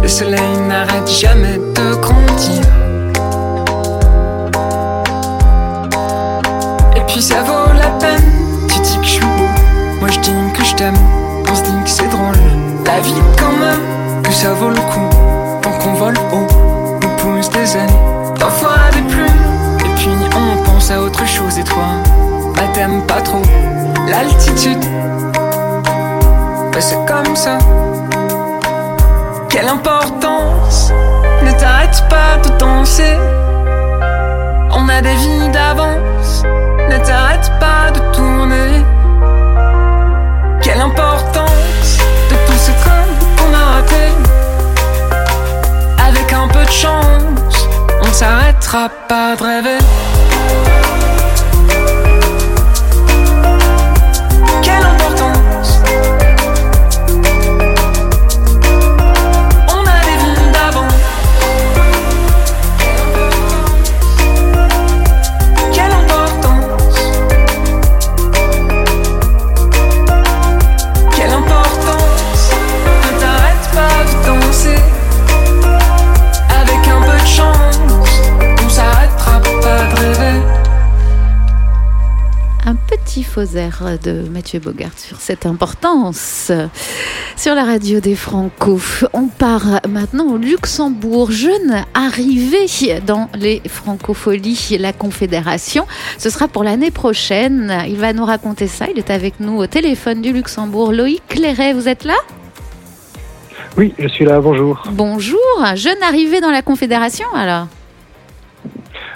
Le 0.00 0.08
soleil 0.08 0.56
n'arrête 0.68 1.06
jamais 1.06 1.58
de 1.58 1.94
grandir. 1.96 2.81
Vie 13.02 13.22
quand 13.38 13.52
même, 13.52 14.22
que 14.22 14.32
ça 14.32 14.52
vaut 14.54 14.70
le 14.70 14.76
coup. 14.76 15.08
Tant 15.62 15.72
qu'on 15.72 15.94
vole 15.94 16.18
haut, 16.32 16.46
nous 17.02 17.08
pousse 17.18 17.50
des 17.50 17.76
ailes. 17.76 17.98
Parfois 18.38 18.90
des 18.92 19.02
plumes. 19.02 19.26
Et 19.84 19.94
puis 19.96 20.10
on 20.34 20.62
pense 20.64 20.90
à 20.90 21.00
autre 21.00 21.26
chose 21.26 21.58
et 21.58 21.64
toi, 21.64 21.84
bah 22.54 22.62
t'aimes 22.72 23.02
pas 23.02 23.20
trop 23.20 23.42
l'altitude. 24.08 24.84
Bah 26.72 26.80
c'est 26.80 27.04
comme 27.06 27.36
ça. 27.36 27.58
Quelle 29.52 29.68
importance 29.68 30.90
Ne 31.44 31.52
t'arrête 31.52 32.02
pas 32.08 32.38
de 32.42 32.58
danser 32.58 33.18
On 34.70 34.88
a 34.88 35.02
des 35.02 35.14
vies 35.14 35.48
d'avance 35.52 36.42
Ne 36.88 36.96
t'arrête 37.04 37.52
pas 37.60 37.90
de 37.90 38.00
tourner 38.14 38.82
Quelle 40.62 40.80
importance 40.80 41.31
peu 46.52 46.64
de 46.64 46.70
chance. 46.70 47.68
On 48.02 48.12
s'arrêtera 48.12 48.88
pas 49.08 49.36
de 49.36 49.42
rêver 49.42 49.78
faux 83.32 83.56
air 83.56 83.82
de 84.04 84.28
Mathieu 84.28 84.60
Bogart 84.60 84.98
sur 84.98 85.18
cette 85.18 85.46
importance 85.46 86.52
sur 87.34 87.54
la 87.54 87.64
radio 87.64 87.98
des 87.98 88.14
Franco. 88.14 88.78
On 89.14 89.28
part 89.28 89.80
maintenant 89.88 90.26
au 90.34 90.36
Luxembourg. 90.36 91.30
Jeune 91.30 91.82
arrivé 91.94 92.66
dans 93.06 93.30
les 93.34 93.62
Francopholies, 93.66 94.76
la 94.78 94.92
Confédération. 94.92 95.86
Ce 96.18 96.28
sera 96.28 96.46
pour 96.46 96.62
l'année 96.62 96.90
prochaine. 96.90 97.72
Il 97.88 97.96
va 97.96 98.12
nous 98.12 98.26
raconter 98.26 98.66
ça. 98.66 98.84
Il 98.92 98.98
est 98.98 99.08
avec 99.08 99.40
nous 99.40 99.56
au 99.56 99.66
téléphone 99.66 100.20
du 100.20 100.34
Luxembourg. 100.34 100.92
Loïc 100.92 101.22
Cléret, 101.26 101.72
vous 101.72 101.88
êtes 101.88 102.04
là? 102.04 102.16
Oui, 103.78 103.94
je 103.98 104.08
suis 104.08 104.26
là, 104.26 104.40
bonjour. 104.40 104.82
Bonjour. 104.90 105.38
Jeune 105.74 106.02
arrivé 106.02 106.42
dans 106.42 106.50
la 106.50 106.60
Confédération 106.60 107.28
alors? 107.34 107.68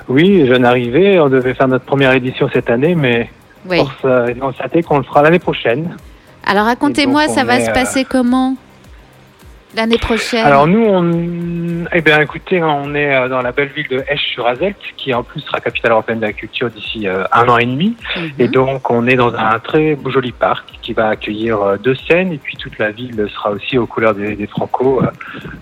Oui, 0.08 0.46
jeune 0.46 0.64
arrivé, 0.64 1.20
on 1.20 1.28
devait 1.28 1.52
faire 1.52 1.68
notre 1.68 1.84
première 1.84 2.12
édition 2.12 2.48
cette 2.50 2.70
année, 2.70 2.94
mais 2.94 3.28
Oui. 3.68 3.78
force 3.78 3.92
euh, 4.04 4.34
constatée 4.34 4.82
qu'on 4.82 4.98
le 4.98 5.04
fera 5.04 5.22
l'année 5.22 5.38
prochaine. 5.38 5.96
Alors 6.44 6.66
racontez-moi, 6.66 7.28
ça 7.28 7.44
va 7.44 7.60
se 7.60 7.70
euh, 7.70 7.74
passer 7.74 8.04
comment? 8.04 8.54
L'année 9.76 9.98
prochaine 9.98 10.44
Alors 10.44 10.66
nous, 10.66 10.84
on, 10.84 11.84
eh 11.92 12.00
bien, 12.00 12.20
écoutez, 12.20 12.62
on 12.62 12.94
est 12.94 13.14
euh, 13.14 13.28
dans 13.28 13.42
la 13.42 13.52
belle 13.52 13.68
ville 13.68 13.86
de 13.88 14.02
Esch-sur-Azelt, 14.08 14.76
qui 14.96 15.12
en 15.14 15.22
plus 15.22 15.40
sera 15.40 15.60
capitale 15.60 15.92
européenne 15.92 16.20
de 16.20 16.26
la 16.26 16.32
culture 16.32 16.70
d'ici 16.70 17.06
euh, 17.06 17.24
un 17.32 17.48
an 17.48 17.58
et 17.58 17.66
demi. 17.66 17.96
Mhm. 18.16 18.30
Et 18.38 18.48
donc, 18.48 18.90
on 18.90 19.06
est 19.06 19.16
dans 19.16 19.34
un 19.34 19.58
très 19.58 19.94
beau 19.94 20.10
joli 20.10 20.32
parc 20.32 20.66
qui 20.82 20.94
va 20.94 21.08
accueillir 21.10 21.60
euh, 21.60 21.76
deux 21.76 21.94
scènes, 21.94 22.32
et 22.32 22.38
puis 22.38 22.56
toute 22.56 22.78
la 22.78 22.90
ville 22.90 23.28
sera 23.32 23.50
aussi 23.50 23.76
aux 23.78 23.86
couleurs 23.86 24.14
des, 24.14 24.34
des 24.34 24.46
Franco 24.46 25.02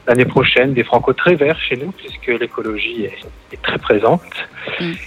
l'année 0.07 0.25
prochaine. 0.25 0.73
Des 0.75 0.85
Franco 0.85 1.13
très 1.13 1.35
verts 1.35 1.59
chez 1.59 1.77
nous, 1.77 1.93
puisque 1.93 2.41
l'écologie 2.41 3.05
est, 3.05 3.19
est 3.53 3.63
très 3.63 3.79
présente. 3.79 4.23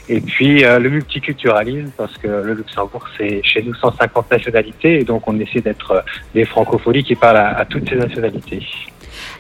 Et 0.10 0.22
puis 0.22 0.62
le 0.62 0.90
multiculturalisme, 0.90 1.92
parce 1.98 2.16
que 2.18 2.28
le 2.28 2.54
Luxembourg, 2.54 3.08
c'est 3.18 3.42
chez 3.44 3.64
nous 3.64 3.74
150 3.74 4.32
nationalités, 4.32 5.00
et 5.00 5.04
donc 5.04 5.28
on 5.28 5.40
essaie 5.40 5.62
d'être 5.62 6.04
des 6.34 6.46
francopholies 6.46 7.04
qui 7.04 7.16
parlent 7.16 7.38
à, 7.38 7.58
à 7.58 7.66
toutes 7.66 7.90
ces 7.90 7.96
nationalités. 7.96 8.62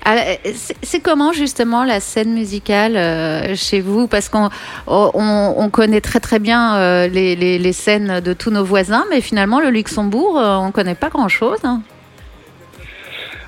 Alors, 0.05 0.23
euh, 0.45 0.51
c'est 0.83 0.99
comment 0.99 1.33
justement 1.33 1.83
la 1.83 1.99
scène 1.99 2.33
musicale 2.33 2.95
euh, 2.95 3.55
chez 3.55 3.81
vous? 3.81 4.07
Parce 4.07 4.29
qu'on 4.29 4.49
on, 4.87 5.53
on 5.57 5.69
connaît 5.69 6.01
très 6.01 6.19
très 6.19 6.39
bien 6.39 6.75
euh, 6.75 7.07
les, 7.07 7.35
les- 7.35 7.73
scènes 7.73 8.21
de 8.21 8.33
tous 8.33 8.49
nos 8.51 8.63
voisins, 8.63 9.05
mais 9.09 9.21
finalement 9.21 9.59
le 9.59 9.69
Luxembourg, 9.69 10.35
on 10.41 10.71
connaît 10.71 10.95
pas 10.95 11.09
grand-chose. 11.09 11.59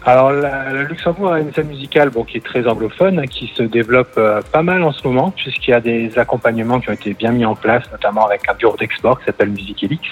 Hein. 0.06 0.12
Alors, 0.12 0.32
le 0.32 0.84
Luxembourg 0.84 1.34
a 1.34 1.40
une 1.40 1.54
scène 1.54 1.68
musicale 1.68 2.10
bon, 2.10 2.24
qui 2.24 2.38
est 2.38 2.46
très 2.46 2.68
anglophone, 2.68 3.28
qui 3.28 3.52
se 3.56 3.64
développe 3.64 4.14
euh, 4.18 4.42
pas 4.52 4.64
mal 4.64 4.84
en 4.84 4.92
ce 4.92 5.08
moment, 5.08 5.32
puisqu'il 5.32 5.72
y 5.72 5.74
a 5.74 5.80
des 5.80 6.18
accompagnements 6.18 6.80
qui 6.80 6.90
ont 6.90 6.94
été 6.94 7.14
bien 7.14 7.32
mis 7.32 7.46
en 7.46 7.56
place, 7.56 7.84
notamment 7.92 8.26
avec 8.26 8.48
un 8.50 8.54
bureau 8.54 8.78
d'export 8.78 9.20
qui 9.20 9.26
s'appelle 9.26 9.50
Music 9.50 9.84
Elix. 9.84 10.04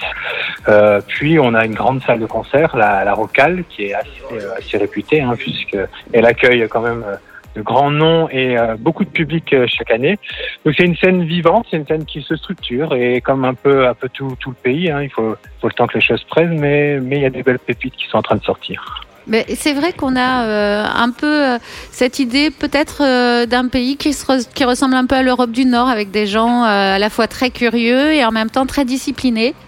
Euh, 0.68 1.01
puis, 1.07 1.39
on 1.39 1.53
a 1.53 1.65
une 1.65 1.76
grande 1.76 2.01
salle 2.03 2.19
de 2.19 2.26
concert, 2.26 2.76
la, 2.76 3.03
la 3.03 3.14
Rocale, 3.14 3.64
qui 3.69 3.85
est 3.85 3.93
assez, 3.93 4.09
euh, 4.34 4.57
assez 4.57 4.77
réputée, 4.77 5.22
hein, 5.22 5.35
puisqu'elle 5.38 6.26
accueille 6.26 6.68
quand 6.69 6.81
même 6.81 7.03
euh, 7.07 7.15
de 7.55 7.61
grands 7.61 7.89
noms 7.89 8.30
et 8.30 8.57
euh, 8.57 8.76
beaucoup 8.77 9.03
de 9.03 9.09
public 9.09 9.51
euh, 9.53 9.65
chaque 9.68 9.89
année. 9.91 10.19
Donc, 10.64 10.76
c'est 10.77 10.85
une 10.85 10.95
scène 10.95 11.23
vivante, 11.23 11.65
c'est 11.72 11.77
une 11.77 11.88
scène 11.88 12.05
qui 12.05 12.22
se 12.22 12.35
structure, 12.35 12.93
et 12.93 13.22
comme 13.22 13.45
un 13.45 13.55
peu, 13.55 13.88
un 13.88 13.93
peu 13.93 14.09
tout, 14.09 14.35
tout 14.39 14.51
le 14.51 14.55
pays, 14.55 14.91
hein, 14.91 15.01
il 15.01 15.09
faut, 15.09 15.35
faut 15.59 15.68
le 15.68 15.73
temps 15.73 15.88
que 15.88 15.95
les 15.95 16.03
choses 16.03 16.23
prennent, 16.26 16.59
mais 16.59 16.99
mais 16.99 17.15
il 17.15 17.22
y 17.23 17.26
a 17.26 17.30
des 17.31 17.43
belles 17.43 17.59
pépites 17.59 17.95
qui 17.95 18.07
sont 18.07 18.18
en 18.18 18.22
train 18.22 18.35
de 18.35 18.43
sortir. 18.43 19.06
Mais 19.28 19.45
c'est 19.56 19.74
vrai 19.74 19.91
qu'on 19.94 20.16
a 20.16 20.44
euh, 20.45 20.86
un 20.86 21.12
peu 21.12 21.26
euh, 21.45 21.58
cette 21.91 22.20
idée 22.20 22.49
peut-être 22.49 23.04
euh, 23.04 23.45
d'un 23.45 23.68
pays 23.68 23.98
qui, 23.98 24.14
se 24.14 24.26
re- 24.26 24.48
qui 24.54 24.64
ressemble 24.64 24.95
un 24.95 25.06
peu 25.06 25.16
à 25.16 25.22
l'Europe 25.24 25.52
du 25.52 25.66
Nord, 25.66 25.90
avec 25.90 26.12
des 26.12 26.28
gens 26.28 26.64
euh, 26.64 26.95
à 26.95 26.99
la 26.99 27.10
fois 27.10 27.28
très 27.28 27.49
curieux 27.49 28.14
et 28.14 28.24
en 28.24 28.32
même 28.32 28.49
temps 28.49 28.66
très 28.66 28.86
disciplinés. 28.86 29.54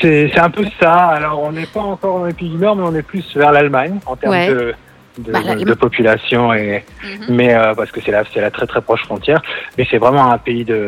C'est 0.00 0.38
un 0.38 0.50
peu 0.50 0.64
ça. 0.80 0.92
Alors, 0.94 1.42
on 1.42 1.52
n'est 1.52 1.66
pas 1.66 1.80
encore 1.80 2.20
dans 2.20 2.24
les 2.26 2.32
pays 2.32 2.48
du 2.50 2.56
Nord, 2.56 2.76
mais 2.76 2.84
on 2.84 2.94
est 2.94 3.02
plus 3.02 3.24
vers 3.36 3.52
l'Allemagne 3.52 3.98
en 4.06 4.14
termes 4.16 4.32
Ouais. 4.32 4.48
de, 4.48 4.74
de, 5.18 5.32
Bah, 5.32 5.40
de- 5.56 5.74
population, 5.74 6.54
et, 6.54 6.84
mais 7.28 7.52
euh, 7.54 7.74
parce 7.74 7.90
que 7.90 8.00
c'est 8.00 8.12
la, 8.12 8.22
c'est 8.32 8.40
la 8.40 8.50
très 8.52 8.66
très 8.66 8.80
proche 8.80 9.02
frontière. 9.04 9.42
Mais 9.76 9.86
c'est 9.90 9.98
vraiment 9.98 10.30
un 10.30 10.38
pays 10.38 10.64
de 10.64 10.86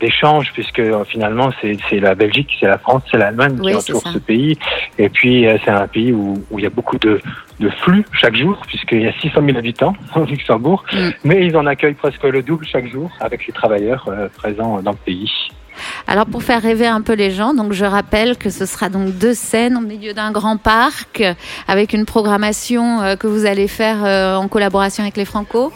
d'échange 0.00 0.50
puisque 0.52 0.80
euh, 0.80 1.04
finalement 1.04 1.50
c'est 1.60 1.76
c'est 1.88 2.00
la 2.00 2.14
Belgique, 2.14 2.50
c'est 2.58 2.66
la 2.66 2.78
France, 2.78 3.02
c'est 3.10 3.18
l'Allemagne 3.18 3.56
Oui, 3.60 3.72
qui 3.72 3.76
entoure 3.92 4.02
ce 4.12 4.18
pays. 4.18 4.58
Et 4.98 5.08
puis 5.08 5.46
euh, 5.46 5.58
c'est 5.64 5.70
un 5.70 5.86
pays 5.86 6.12
où, 6.12 6.42
où 6.50 6.58
il 6.58 6.62
y 6.62 6.66
a 6.66 6.70
beaucoup 6.70 6.98
de, 6.98 7.20
de 7.60 7.68
flux 7.82 8.04
chaque 8.12 8.36
jour 8.36 8.58
puisqu'il 8.66 9.02
y 9.02 9.06
a 9.08 9.12
600 9.20 9.40
000 9.44 9.58
habitants 9.58 9.94
au 10.16 10.24
Luxembourg, 10.24 10.84
Mm. 10.92 11.10
mais 11.24 11.46
ils 11.46 11.56
en 11.56 11.66
accueillent 11.66 11.94
presque 11.94 12.22
le 12.24 12.42
double 12.42 12.66
chaque 12.66 12.88
jour 12.88 13.10
avec 13.20 13.46
les 13.46 13.52
travailleurs 13.52 14.06
euh, 14.08 14.28
présents 14.36 14.80
dans 14.82 14.92
le 14.92 14.96
pays. 14.96 15.30
Alors 16.06 16.26
pour 16.26 16.42
faire 16.42 16.60
rêver 16.60 16.86
un 16.86 17.00
peu 17.00 17.14
les 17.14 17.30
gens, 17.30 17.54
donc 17.54 17.72
je 17.72 17.84
rappelle 17.84 18.36
que 18.36 18.50
ce 18.50 18.66
sera 18.66 18.88
donc 18.88 19.10
deux 19.16 19.34
scènes 19.34 19.76
au 19.76 19.80
milieu 19.80 20.12
d'un 20.12 20.30
grand 20.30 20.56
parc 20.56 21.22
avec 21.68 21.92
une 21.92 22.04
programmation 22.04 23.00
euh, 23.00 23.16
que 23.16 23.26
vous 23.26 23.46
allez 23.46 23.68
faire 23.68 24.04
euh, 24.04 24.36
en 24.36 24.48
collaboration 24.48 25.02
avec 25.02 25.16
les 25.16 25.24
Franco. 25.24 25.72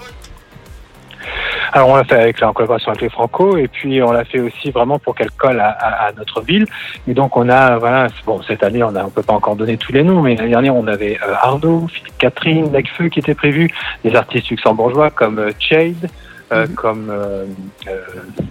Alors 1.76 1.88
on 1.88 1.96
l'a 1.96 2.04
fait 2.04 2.14
avec 2.14 2.38
la 2.38 2.48
en 2.48 2.52
collaboration 2.52 2.90
avec 2.92 3.02
les 3.02 3.08
Franco 3.08 3.56
et 3.56 3.66
puis 3.66 4.00
on 4.00 4.12
l'a 4.12 4.24
fait 4.24 4.38
aussi 4.38 4.70
vraiment 4.70 5.00
pour 5.00 5.16
qu'elle 5.16 5.32
colle 5.32 5.58
à, 5.58 5.70
à- 5.70 6.06
à 6.06 6.12
notre 6.12 6.40
ville. 6.40 6.66
Et 7.08 7.14
donc 7.14 7.36
on 7.36 7.48
a 7.48 7.78
voilà 7.78 8.06
bon 8.24 8.40
cette 8.42 8.62
année 8.62 8.84
on 8.84 8.94
a 8.94 9.02
on 9.04 9.10
peut 9.10 9.24
pas 9.24 9.32
encore 9.32 9.56
donner 9.56 9.76
tous 9.76 9.92
les 9.92 10.04
noms 10.04 10.22
mais 10.22 10.36
l'année 10.36 10.50
dernière 10.50 10.76
on 10.76 10.86
avait 10.86 11.18
euh, 11.26 11.34
Arnaud, 11.34 11.88
Philippe 11.88 12.16
Catherine, 12.18 12.70
Necfeu 12.70 13.08
qui 13.08 13.18
étaient 13.18 13.34
prévus, 13.34 13.68
des 14.04 14.14
artistes 14.14 14.50
luxembourgeois 14.50 15.10
comme 15.10 15.40
euh, 15.40 15.50
Chade, 15.58 16.08
euh, 16.52 16.68
comme 16.76 17.08
euh, 17.10 17.44
euh, 17.88 18.00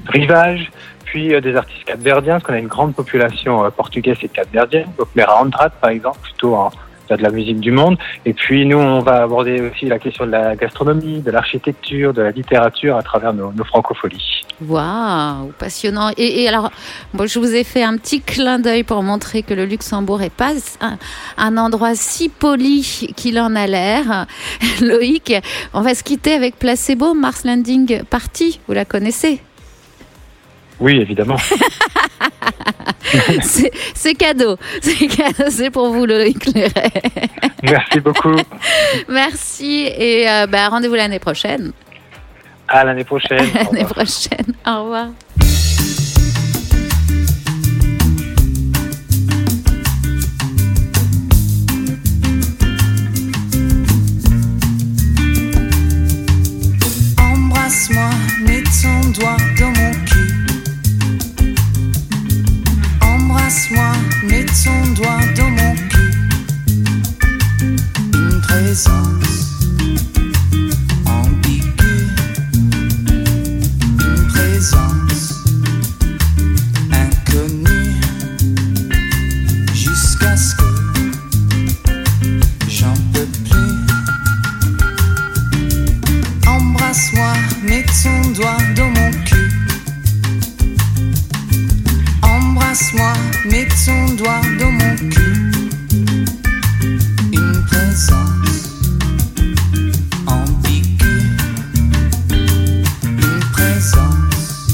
Rivage, 0.09 0.69
puis 1.05 1.33
euh, 1.33 1.39
des 1.39 1.55
artistes 1.55 1.85
capverdiens 1.85 2.33
parce 2.33 2.43
qu'on 2.43 2.53
a 2.55 2.59
une 2.59 2.67
grande 2.67 2.93
population 2.93 3.63
euh, 3.63 3.69
portugaise 3.69 4.17
et 4.21 4.27
capverdienne, 4.27 4.87
donc 4.97 5.07
Mera 5.15 5.41
Andrade 5.41 5.71
par 5.79 5.91
exemple 5.91 6.19
plutôt 6.23 6.55
en 6.55 6.71
de 7.09 7.21
la 7.21 7.30
musique 7.30 7.59
du 7.59 7.71
monde. 7.71 7.97
Et 8.25 8.34
puis 8.34 8.65
nous, 8.65 8.77
on 8.77 8.99
va 8.99 9.23
aborder 9.23 9.61
aussi 9.61 9.85
la 9.85 9.99
question 9.99 10.25
de 10.25 10.31
la 10.31 10.55
gastronomie, 10.55 11.21
de 11.21 11.31
l'architecture, 11.31 12.13
de 12.13 12.21
la 12.21 12.31
littérature 12.31 12.97
à 12.97 13.03
travers 13.03 13.34
nos, 13.34 13.51
francopholies. 13.63 14.41
Waouh, 14.67 15.51
passionnant. 15.57 16.11
Et, 16.17 16.43
et 16.43 16.47
alors, 16.47 16.71
bon, 17.13 17.27
je 17.27 17.39
vous 17.39 17.53
ai 17.53 17.63
fait 17.63 17.84
un 17.84 17.97
petit 17.97 18.21
clin 18.21 18.59
d'œil 18.59 18.84
pour 18.84 19.01
montrer 19.03 19.43
que 19.43 19.53
le 19.53 19.65
Luxembourg 19.65 20.21
est 20.21 20.34
pas 20.34 20.53
un, 20.81 20.97
un 21.38 21.57
endroit 21.57 21.95
si 21.95 22.30
poli 22.30 23.07
qu'il 23.15 23.39
en 23.39 23.55
a 23.55 23.67
l'air. 23.67 24.25
Loïc, 24.81 25.34
on 25.73 25.81
va 25.81 25.95
se 25.95 26.03
quitter 26.03 26.34
avec 26.34 26.57
Placebo, 26.57 27.13
Mars 27.13 27.45
Landing 27.45 28.03
Party. 28.03 28.59
Vous 28.67 28.73
la 28.73 28.85
connaissez? 28.85 29.41
Oui, 30.84 30.99
évidemment. 30.99 31.38
C'est 33.93 34.15
cadeau. 34.15 34.57
C'est 35.49 35.69
pour 35.69 35.93
vous, 35.93 36.05
Loïc 36.05 36.45
Léret. 36.53 36.91
Merci 37.64 38.01
beaucoup. 38.01 38.35
Merci 39.07 39.85
et 39.97 40.30
euh, 40.30 40.45
bah, 40.45 40.68
rendez-vous 40.68 40.95
l'année 40.95 41.19
prochaine. 41.19 41.72
À 42.68 42.84
l'année 42.84 43.05
prochaine. 43.05 43.39
Au 43.53 43.72
L'année 43.72 43.84
revoir. 43.85 43.93
prochaine. 43.93 44.53
Au 44.68 44.84
revoir. 44.84 45.07
Embrasse-moi, 57.19 58.10
mets 58.45 58.64
ton 58.81 59.10
doigt 59.19 59.38
Embrasse-moi, 63.53 63.91
mets 64.23 64.45
ton 64.45 64.93
doigt 64.93 65.19
dans 65.35 65.51
mon 65.51 65.75
cul. 65.75 66.11
Une 68.15 68.41
présence 68.41 69.59
ambiguë. 71.05 72.07
Une 73.99 74.27
présence 74.30 75.43
inconnue. 76.91 77.93
Jusqu'à 79.75 80.35
ce 80.35 80.55
que 80.55 80.71
j'en 82.67 82.97
peux 83.13 83.27
plus. 83.51 83.77
Embrasse-moi, 86.47 87.34
mets 87.61 87.85
ton 88.01 88.31
doigt 88.31 88.57
dans 88.75 88.85
mon 88.85 88.92
cul. 88.92 88.92
Embrasse-moi, 92.73 93.13
mets 93.51 93.67
ton 93.85 94.15
doigt 94.15 94.41
dans 94.59 94.71
mon 94.71 94.95
cul. 95.11 95.51
Une 97.31 97.63
présence 97.67 98.71
ambiguë. 100.25 101.37
Une 103.05 103.39
présence 103.51 104.71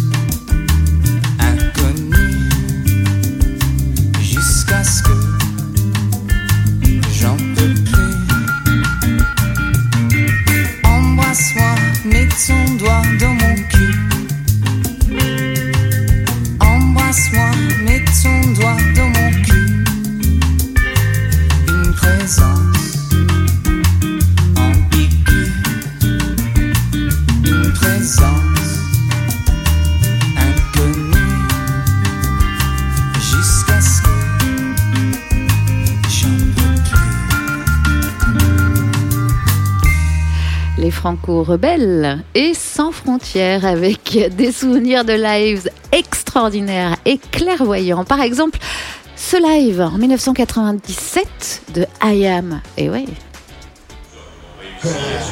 inconnue. 1.42 2.50
Jusqu'à 4.22 4.82
ce 4.82 5.04
que 5.04 5.18
j'en 7.20 7.36
peux 7.36 7.74
plus. 7.84 8.16
Embrasse-moi, 10.86 11.76
mets 12.06 12.30
ton 12.48 12.76
doigt 12.76 13.02
dans 13.20 13.34
mon 13.34 13.56
cul. 13.56 13.79
Les 41.00 41.02
Franco-rebelles 41.02 42.26
et 42.36 42.54
sans 42.54 42.92
frontières 42.92 43.66
avec 43.66 44.20
des 44.36 44.52
souvenirs 44.52 45.06
de 45.06 45.14
lives 45.14 45.70
extraordinaires 45.94 46.98
et 47.06 47.18
clairvoyants. 47.18 48.04
Par 48.04 48.20
exemple, 48.20 48.60
ce 49.16 49.38
live 49.38 49.80
en 49.80 49.98
1997 49.98 51.62
de 51.74 51.86
I 52.04 52.28
Am. 52.28 52.60
Et 52.76 52.90
ouais. 52.90 53.06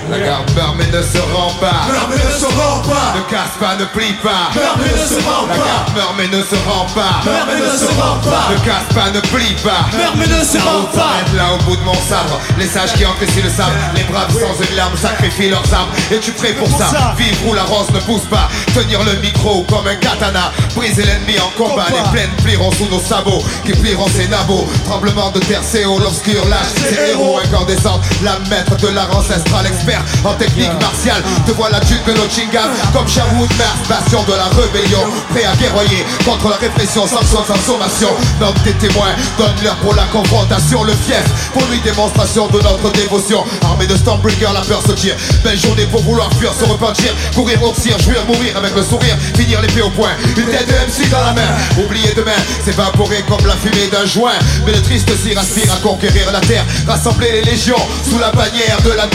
La 0.09 0.19
garde 0.19 0.51
meurt 0.55 0.75
mais 0.77 0.87
ne 0.87 1.01
se 1.01 1.19
rend 1.33 1.51
pas. 1.61 1.87
Meurt 1.87 2.09
mais 2.09 2.17
ne 2.17 2.31
se 2.37 2.45
rend 2.45 2.79
pas. 2.83 3.15
Ne 3.15 3.21
casse 3.31 3.55
pas, 3.59 3.75
ne 3.79 3.85
plie 3.85 4.13
pas. 4.21 4.51
Meurt 4.53 4.75
mais 4.77 4.91
ne 4.91 5.05
se 5.07 5.23
rend 5.23 5.47
La 5.47 5.53
pas. 5.55 5.63
garde 5.63 5.95
meurt 5.95 6.13
mais 6.17 6.27
ne 6.27 6.43
se 6.43 6.55
rend 6.67 6.85
pas. 6.93 7.23
Meurt 7.23 7.47
mais 7.47 7.59
ne 7.63 7.77
se 7.77 7.85
rend 8.01 8.17
pas. 8.27 8.43
Ne 8.51 8.57
casse 8.65 8.93
pas, 8.93 9.09
ne 9.11 9.21
plie 9.21 9.55
pas. 9.63 9.87
Meurt 9.97 10.15
mais 10.17 10.27
ne 10.27 10.43
se 10.43 10.57
La 10.57 10.63
rend 10.63 10.83
pas. 10.91 11.23
là 11.37 11.45
au 11.55 11.63
bout 11.63 11.77
de 11.77 11.83
mon 11.83 11.93
sabre. 11.93 12.39
Les 12.57 12.67
sages 12.67 12.91
qui 12.93 13.05
encaissent 13.05 13.41
le 13.41 13.49
sable 13.49 13.71
Les 13.95 14.03
braves 14.03 14.31
sans 14.33 14.61
une 14.69 14.75
larme 14.75 14.97
sacrifient 14.97 15.49
leurs 15.49 15.73
armes. 15.73 15.89
Es-tu 16.11 16.31
prêt 16.33 16.51
pour 16.53 16.67
Pour 16.67 16.77
ça. 16.79 17.15
Vivre 17.17 17.47
où 17.47 17.53
la 17.53 17.63
rose 17.63 17.89
ne 17.93 17.99
pousse 18.01 18.25
pas. 18.29 18.49
Tenir 18.75 19.01
le 19.05 19.13
micro 19.21 19.63
comme 19.69 19.87
un 19.87 19.95
katana. 19.95 20.51
Briser 20.75 21.03
l'ennemi 21.05 21.39
en 21.39 21.49
combat. 21.57 21.85
Les 21.89 22.09
plaines 22.11 22.35
plieront 22.43 22.71
sous 22.73 22.87
nos 22.87 22.99
sabots. 22.99 23.43
Qui 23.65 23.71
plieront 23.71 24.09
ses 24.09 24.27
nabots 24.27 24.67
Tremblement 24.85 25.31
de 25.31 25.39
terre, 25.39 25.61
c'est 25.63 25.85
haut, 25.85 25.99
l'obscur. 25.99 26.43
Lâche 26.49 26.67
Ses 26.89 27.11
héros 27.11 27.39
incandescents. 27.39 28.01
La 28.23 28.39
maître 28.49 28.75
de 28.77 28.87
l'art 28.89 29.07
ancestral 29.37 29.65
expert 29.67 30.01
en 30.23 30.33
technique 30.33 30.73
martiale. 30.81 31.21
Te 31.45 31.51
voilà 31.51 31.79
duc 31.81 32.03
de 32.05 32.13
Nottingham 32.13 32.69
Comme 32.93 33.07
Sherwood 33.07 33.49
Mars, 33.57 33.87
bastion 33.87 34.23
de 34.23 34.33
la 34.33 34.45
rébellion. 34.45 35.03
Prêt 35.29 35.45
à 35.45 35.55
guerroyer 35.55 36.05
contre 36.25 36.49
la 36.49 36.57
répression 36.57 37.05
sans 37.05 37.23
soin, 37.25 37.43
sans 37.45 37.73
sommation. 37.73 38.09
Nomme 38.39 38.55
tes 38.63 38.73
témoins, 38.73 39.13
donne-leur 39.37 39.75
pour 39.77 39.93
la 39.95 40.03
confrontation. 40.05 40.83
Le 40.83 40.93
fief, 40.93 41.23
pour 41.53 41.63
lui 41.69 41.79
démonstration 41.79 42.47
de 42.47 42.59
notre 42.61 42.91
dévotion. 42.91 43.43
Armée 43.63 43.87
de 43.87 43.95
Stormbreaker, 43.95 44.53
la 44.53 44.61
peur 44.61 44.81
se 44.81 44.93
tire. 44.93 45.15
Belle 45.43 45.59
journée 45.59 45.85
pour 45.85 46.01
vouloir 46.01 46.29
fuir, 46.39 46.53
se 46.53 46.65
repentir. 46.65 47.13
Courir, 47.35 47.61
oxyre, 47.63 47.99
jouir, 47.99 48.25
mourir 48.27 48.57
avec 48.57 48.75
le 48.75 48.83
sourire. 48.83 49.17
Finir 49.35 49.61
l'épée 49.61 49.81
au 49.81 49.89
poing, 49.91 50.11
une 50.35 50.45
tête 50.45 50.67
de 50.67 50.73
MC 50.73 51.09
dans 51.09 51.21
la 51.21 51.33
main. 51.33 51.47
Oublier 51.77 52.13
demain, 52.15 52.39
s'évaporer 52.65 53.23
comme 53.27 53.45
la 53.45 53.55
fumée 53.55 53.87
d'un 53.91 54.05
joint. 54.05 54.37
Mais 54.65 54.71
le 54.71 54.81
triste 54.81 55.09
cire 55.23 55.37
aspire 55.37 55.71
à 55.71 55.77
conquérir 55.77 56.31
la 56.31 56.39
terre. 56.41 56.65
Rassembler 56.87 57.31
les 57.31 57.51
légions 57.51 57.75
sous 58.09 58.19
la 58.19 58.31
bannière 58.31 58.81
de 58.83 58.91
la 58.91 59.07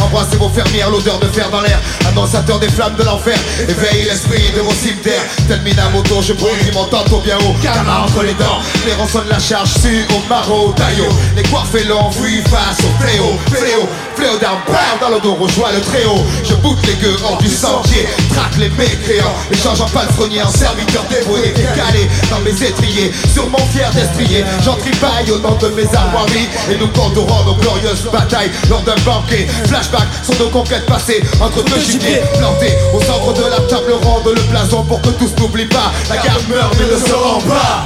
Embrassez 0.00 0.36
vos 0.36 0.48
fermières, 0.48 0.90
l'odeur 0.90 1.18
de 1.18 1.26
fer 1.26 1.48
dans 1.50 1.60
l'air. 1.60 1.80
Annonçateur 2.08 2.58
des 2.58 2.68
flammes 2.68 2.96
de 2.96 3.04
l'enfer. 3.04 3.38
Éveille 3.68 4.04
l'esprit 4.04 4.50
de 4.56 4.60
vos 4.60 4.72
cimetières. 4.72 5.22
Tel 5.48 5.60
Minamoto, 5.62 6.22
je 6.22 6.32
brûle 6.32 6.52
mon 6.74 6.84
tantôt 6.84 7.20
bien 7.20 7.36
haut. 7.38 7.54
Karma 7.62 8.00
entre 8.04 8.22
les 8.22 8.34
dents, 8.34 8.60
les 8.86 8.94
rançonnes 8.94 9.28
la 9.28 9.38
charge. 9.38 9.70
Su 9.80 10.04
au 10.14 10.28
maro, 10.28 10.72
taillot 10.76 11.08
Les 11.36 11.42
coiffes 11.44 11.86
longs, 11.88 12.10
fuient 12.10 12.42
face 12.42 12.78
au 12.80 13.02
fléau. 13.02 13.38
Fléau, 13.52 13.88
fléau 14.16 14.38
d'armes, 14.38 14.60
dans 15.00 15.10
le 15.10 15.20
dos 15.20 15.34
rejoins 15.34 15.72
le 15.72 15.80
tréau 15.80 16.24
Je 16.44 16.54
boucle 16.54 16.86
les 16.86 16.94
gueux 16.94 17.16
hors 17.24 17.38
du 17.38 17.48
sentier. 17.48 18.06
Traque 18.34 18.56
les 18.58 18.70
mécréants. 18.70 19.34
Et 19.50 19.56
change 19.56 19.80
en 19.80 19.88
palefrenier 19.88 20.42
en 20.42 20.50
serviteur 20.50 21.04
dévoué 21.10 21.52
Décalé 21.54 22.08
dans 22.30 22.40
mes 22.40 22.62
étriers. 22.62 23.12
Sûrement 23.32 23.64
fier 23.72 23.90
d'estrier. 23.92 24.44
J'entripaille 24.64 25.30
au 25.30 25.38
nom 25.38 25.54
de 25.54 25.68
mes 25.68 25.94
armoiries. 25.94 26.48
Et 26.70 26.76
nous 26.78 26.88
condorons 26.88 27.44
nos 27.44 27.54
glorieuses 27.54 28.08
batailles. 28.12 28.50
Lors 28.68 28.82
d'un 28.82 28.96
banquet 29.04 29.35
Flashback 29.66 30.08
sur 30.22 30.38
nos 30.38 30.50
conquêtes 30.50 30.86
passées 30.86 31.22
Entre 31.40 31.62
deux 31.64 31.80
gibiers 31.80 32.22
plantés 32.38 32.74
Au 32.94 33.00
centre 33.02 33.32
de 33.34 33.42
la 33.42 33.60
table 33.68 33.92
ronde 34.02 34.32
Le 34.34 34.42
blason 34.42 34.82
pour 34.84 35.00
que 35.02 35.10
tous 35.10 35.34
n'oublient 35.38 35.66
pas 35.66 35.92
La 36.08 36.16
garde 36.16 36.42
meurt 36.48 36.74
mais 36.78 36.86
ne 36.86 36.98
se 36.98 37.12
rend 37.12 37.40
pas 37.40 37.84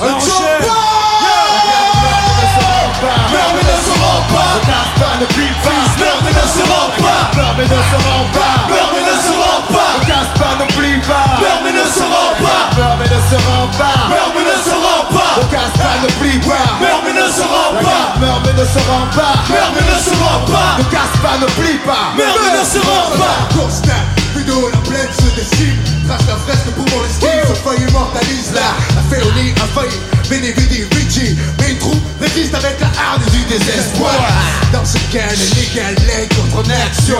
Alors, 0.00 0.20
chef. 0.20 0.68
Meurt 3.02 3.52
mais 3.54 3.66
ne 3.66 3.76
se 3.84 3.92
rend 4.00 4.22
pas 4.32 4.50
Ne 4.54 4.60
casse 4.66 4.92
pas, 4.98 5.14
ne 5.20 5.26
pas 5.26 5.76
Meurt 5.98 6.20
mais 6.24 6.32
ne 6.32 6.46
se 6.46 6.62
rend 6.70 6.88
pas 6.96 7.22
Meurt 7.36 7.54
mais 7.58 7.64
ne 7.64 7.68
se 7.68 7.96
rend 8.06 8.24
pas 8.32 8.54
Meurt 8.68 8.90
mais 8.94 9.02
ne 9.02 9.16
se 9.20 9.32
rend 9.36 9.60
pas 9.68 9.90
Ne 9.98 10.06
casse 10.06 10.32
pas, 10.38 10.52
ne 10.60 10.66
plie 10.72 11.00
pas 11.00 11.26
Meurt 11.40 11.60
mais 11.64 11.72
ne 11.72 11.84
se 11.84 12.00
rend 12.00 12.32
pas 12.40 12.62
Meurt 12.76 12.96
mais 12.98 13.04
ne 13.04 13.20
se 13.20 13.36
rend 13.36 13.66
pas 13.76 14.08
Meurt 14.08 14.32
mais 14.34 14.44
ne 14.44 14.56
se 14.62 14.70
rend 14.70 14.80
pas 14.80 14.85
Ne 15.36 15.42
casse 15.52 15.76
pas, 15.76 15.96
ne 16.02 16.08
plie 16.20 16.38
pas. 16.38 16.80
Meurt 16.80 17.02
mais 17.04 17.12
ne 17.12 17.28
se 17.28 17.42
rend 17.42 17.76
pas. 17.82 18.18
meurt 18.20 18.40
mais 18.44 18.52
ne 18.52 18.64
se 18.64 18.78
rend 18.88 19.06
pas. 19.14 19.34
Meurt 19.48 19.72
mais 19.74 19.84
ne 19.84 19.98
se 20.00 20.14
rend 20.22 20.40
pas. 20.46 20.78
Ne 20.78 20.84
casse 20.84 21.16
pas, 21.22 21.36
ne 21.38 21.46
plie 21.60 21.78
pas. 21.84 22.12
Meurt 22.16 22.38
mais 22.42 22.58
ne 22.58 22.64
se 22.64 22.78
rend 22.78 23.10
pas. 23.18 23.36
Constant, 23.54 24.02
vidéo, 24.34 24.70
la 24.72 24.78
plaine 24.88 25.12
se 25.12 25.28
dessine. 25.38 25.96
Trace 26.06 26.26
la 26.28 26.36
fresque 26.36 26.70
pour 26.76 26.84
mon 26.90 27.04
esquive 27.04 27.42
Ce 27.48 27.54
feuille 27.68 27.88
immortalise 27.88 28.52
la 28.54 28.70
La 28.94 29.02
félonie 29.10 29.52
a 29.58 29.66
failli 29.74 29.98
Veni 30.30 30.52
vidi 30.52 30.84
vici 30.92 31.36
Mais 31.58 31.72
une 31.72 31.78
troupe 31.78 32.00
résiste 32.20 32.54
avec 32.54 32.78
la 32.80 32.86
harde 32.86 33.22
du 33.30 33.44
désespoir. 33.44 34.14
Dans 34.72 34.84
ce 34.84 34.98
cas, 35.12 35.26
le 35.30 35.46
légal 35.60 35.94
est 36.18 36.32
contre 36.34 36.58
en 36.58 36.70
action 36.70 37.18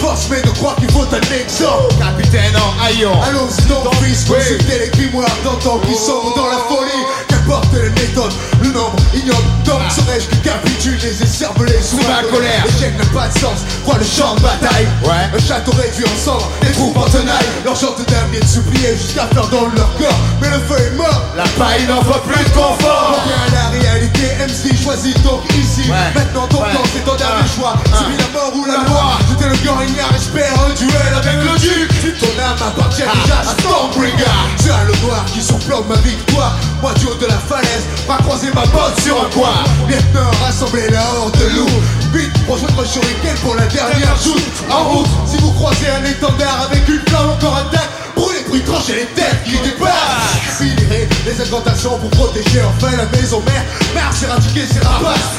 Force 0.00 0.28
mais 0.30 0.40
de 0.42 0.50
croire 0.50 0.76
qu'il 0.76 0.90
faut 0.92 1.02
un 1.02 1.34
exemple 1.34 1.94
Capitaine 1.98 2.54
en 2.56 2.84
haillons. 2.84 3.20
Allons-y 3.22 3.66
donc 3.66 3.92
fils 3.96 4.24
Consultez 4.24 4.78
les 4.78 4.90
grimoires 4.90 5.28
d'antan 5.44 5.80
qui 5.80 5.94
sont 5.94 6.22
dans 6.36 6.46
la 6.46 6.58
folie. 6.68 7.04
Qu'importe 7.28 7.72
les 7.74 7.90
méthodes 7.90 8.32
Le 8.68 8.74
nombre 8.74 8.96
ignoble, 9.14 9.48
donc 9.64 9.80
serais-je 9.88 10.28
que 10.28 10.36
capitule 10.44 10.98
les 11.00 11.26
cervelés 11.26 11.80
sous 11.82 11.96
ma 11.96 12.22
colère. 12.28 12.64
L'échec 12.66 12.98
n'a 12.98 13.06
pas 13.18 13.28
de 13.28 13.38
sens, 13.38 13.64
crois 13.82 13.96
le 13.96 14.04
champ 14.04 14.34
de 14.34 14.40
bataille. 14.40 14.86
Ouais. 15.04 15.32
Un 15.32 15.40
château 15.40 15.72
réduit 15.72 16.04
en 16.04 16.18
cendres, 16.22 16.50
les 16.62 16.72
troupes 16.72 16.96
en 16.98 17.08
tenaille. 17.08 17.48
Leur 17.64 17.74
chante 17.74 17.96
vient 17.98 18.40
de 18.40 18.46
supplier 18.46 18.92
jusqu'à 18.96 19.26
faire 19.28 19.48
dans 19.48 19.68
leur 19.74 19.88
corps. 19.96 20.18
Mais 20.42 20.50
le 20.50 20.60
feu 20.68 20.76
est 20.76 20.96
mort, 20.96 21.22
la 21.34 21.44
paille 21.56 21.86
n'en 21.88 22.02
faut 22.02 22.20
plus 22.28 22.44
de 22.44 22.50
confort. 22.50 23.16
Reviens 23.16 23.40
à 23.48 23.72
la 23.72 23.80
réalité, 23.80 24.36
MC 24.36 24.76
choisis 24.76 25.14
donc 25.22 25.44
ici. 25.56 25.88
Maintenant 26.14 26.46
ton 26.48 26.58
temps, 26.58 26.88
c'est 26.92 27.04
ton 27.04 27.16
dernier 27.16 27.48
choix. 27.48 27.72
Subis 27.96 28.18
la 28.20 28.28
mort 28.38 28.52
ou 28.54 28.66
la 28.66 28.84
loi. 28.84 29.16
J'étais 29.30 29.48
le 29.48 29.56
gagnard, 29.64 30.12
espère 30.14 30.52
un 30.60 30.74
duel 30.74 31.12
avec 31.16 31.40
le 31.40 31.58
duc. 31.58 32.18
Ton 32.20 32.42
âme 32.42 32.56
appartient 32.60 33.02
déjà 33.02 33.40
à 33.40 33.54
Stormbringer. 33.60 34.36
C'est 34.56 34.70
un 34.70 34.84
le 34.84 34.92
noir 35.06 35.24
qui 35.32 35.40
surplombe 35.40 35.86
ma 35.88 35.96
victoire. 35.96 36.56
Moi 36.82 36.92
du 36.94 37.06
haut 37.06 37.14
de 37.14 37.26
la 37.26 37.38
falaise, 37.38 37.86
pas 38.06 38.18
croiser 38.18 38.50
ma 38.54 38.57
botte 38.66 39.00
sur 39.02 39.16
un 39.20 39.30
coin. 39.30 39.54
Lieutenant, 39.88 40.30
rassemblez 40.44 40.88
la 40.90 41.02
horde 41.14 41.36
de 41.38 41.56
loups. 41.56 41.80
Vite, 42.12 42.32
rejoindre 42.48 42.84
Shuriken 42.86 43.36
pour 43.42 43.54
la 43.54 43.66
dernière 43.66 44.16
joute. 44.22 44.42
En 44.70 44.84
route, 44.84 45.08
si 45.26 45.36
vous 45.38 45.52
croisez 45.52 45.88
un 45.88 46.04
étendard 46.04 46.68
avec 46.70 46.88
une 46.88 47.00
flamme 47.06 47.30
encore 47.30 47.56
intact, 47.56 47.88
brûlez, 48.16 48.44
puis 48.50 48.62
tranchez 48.62 48.94
les 48.94 49.06
têtes 49.14 49.44
qui 49.44 49.58
dépassent. 49.62 50.58
Finirez 50.58 51.08
les 51.26 51.40
incantations 51.40 51.98
pour 51.98 52.10
protéger 52.10 52.62
enfin 52.62 52.96
la 52.96 53.06
maison 53.18 53.42
mère. 53.46 53.64
C'est 54.12 54.26
éradiquer 54.26 54.64
ces 54.72 54.80
rapaces. 54.80 55.36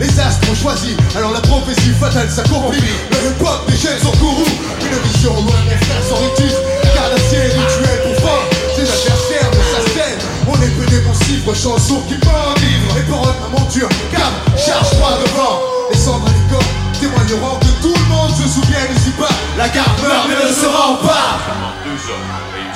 Les 0.00 0.18
astres 0.18 0.48
ont 0.50 0.54
choisi, 0.54 0.96
alors 1.14 1.30
la 1.32 1.40
prophétie 1.40 1.92
fatale 2.00 2.30
s'accomplit. 2.30 2.80
Le 3.10 3.16
hip-hop 3.28 3.68
des 3.68 3.76
chaînes 3.76 4.00
sont 4.00 4.16
courus. 4.16 4.48
Une 4.80 4.98
vision 5.12 5.34
loin 5.34 5.60
des 5.68 5.76
frères 5.84 6.04
sans 6.08 6.16
ritus. 6.16 6.56
Carnassier, 6.94 7.52
rituel 7.52 8.00
pour 8.02 8.24
fort. 8.24 8.44
Ses 8.74 8.88
adversaires 8.88 9.50
de 9.52 9.60
sa 9.68 9.80
scène. 9.92 10.18
On 10.48 10.54
est 10.54 10.72
peu 10.72 10.86
défensif, 11.50 11.62
chansons 11.62 12.02
qui 12.08 12.14
m'enivrent. 12.14 12.98
Et 12.98 13.02
pour 13.02 13.26
ma 13.26 13.58
monture, 13.58 13.88
cap, 14.10 14.32
charge 14.56 14.90
droit 14.96 15.18
devant. 15.24 15.60
Les 15.90 15.96
cendres 15.96 16.26
les 16.28 16.54
corps 16.54 16.62
témoigneront 17.00 17.58
que 17.58 17.82
tout 17.82 17.94
le 17.94 18.04
monde 18.08 18.30
se 18.34 18.48
souvient 18.48 18.86
ici 18.94 19.10
pas. 19.18 19.28
La 19.56 19.68
garde 19.68 19.88
meurt 20.02 20.28
ne 20.28 20.52
se 20.52 20.66
pas. 20.66 20.70
Ne 20.70 21.00
pas. 21.00 21.10
Ne 21.10 22.70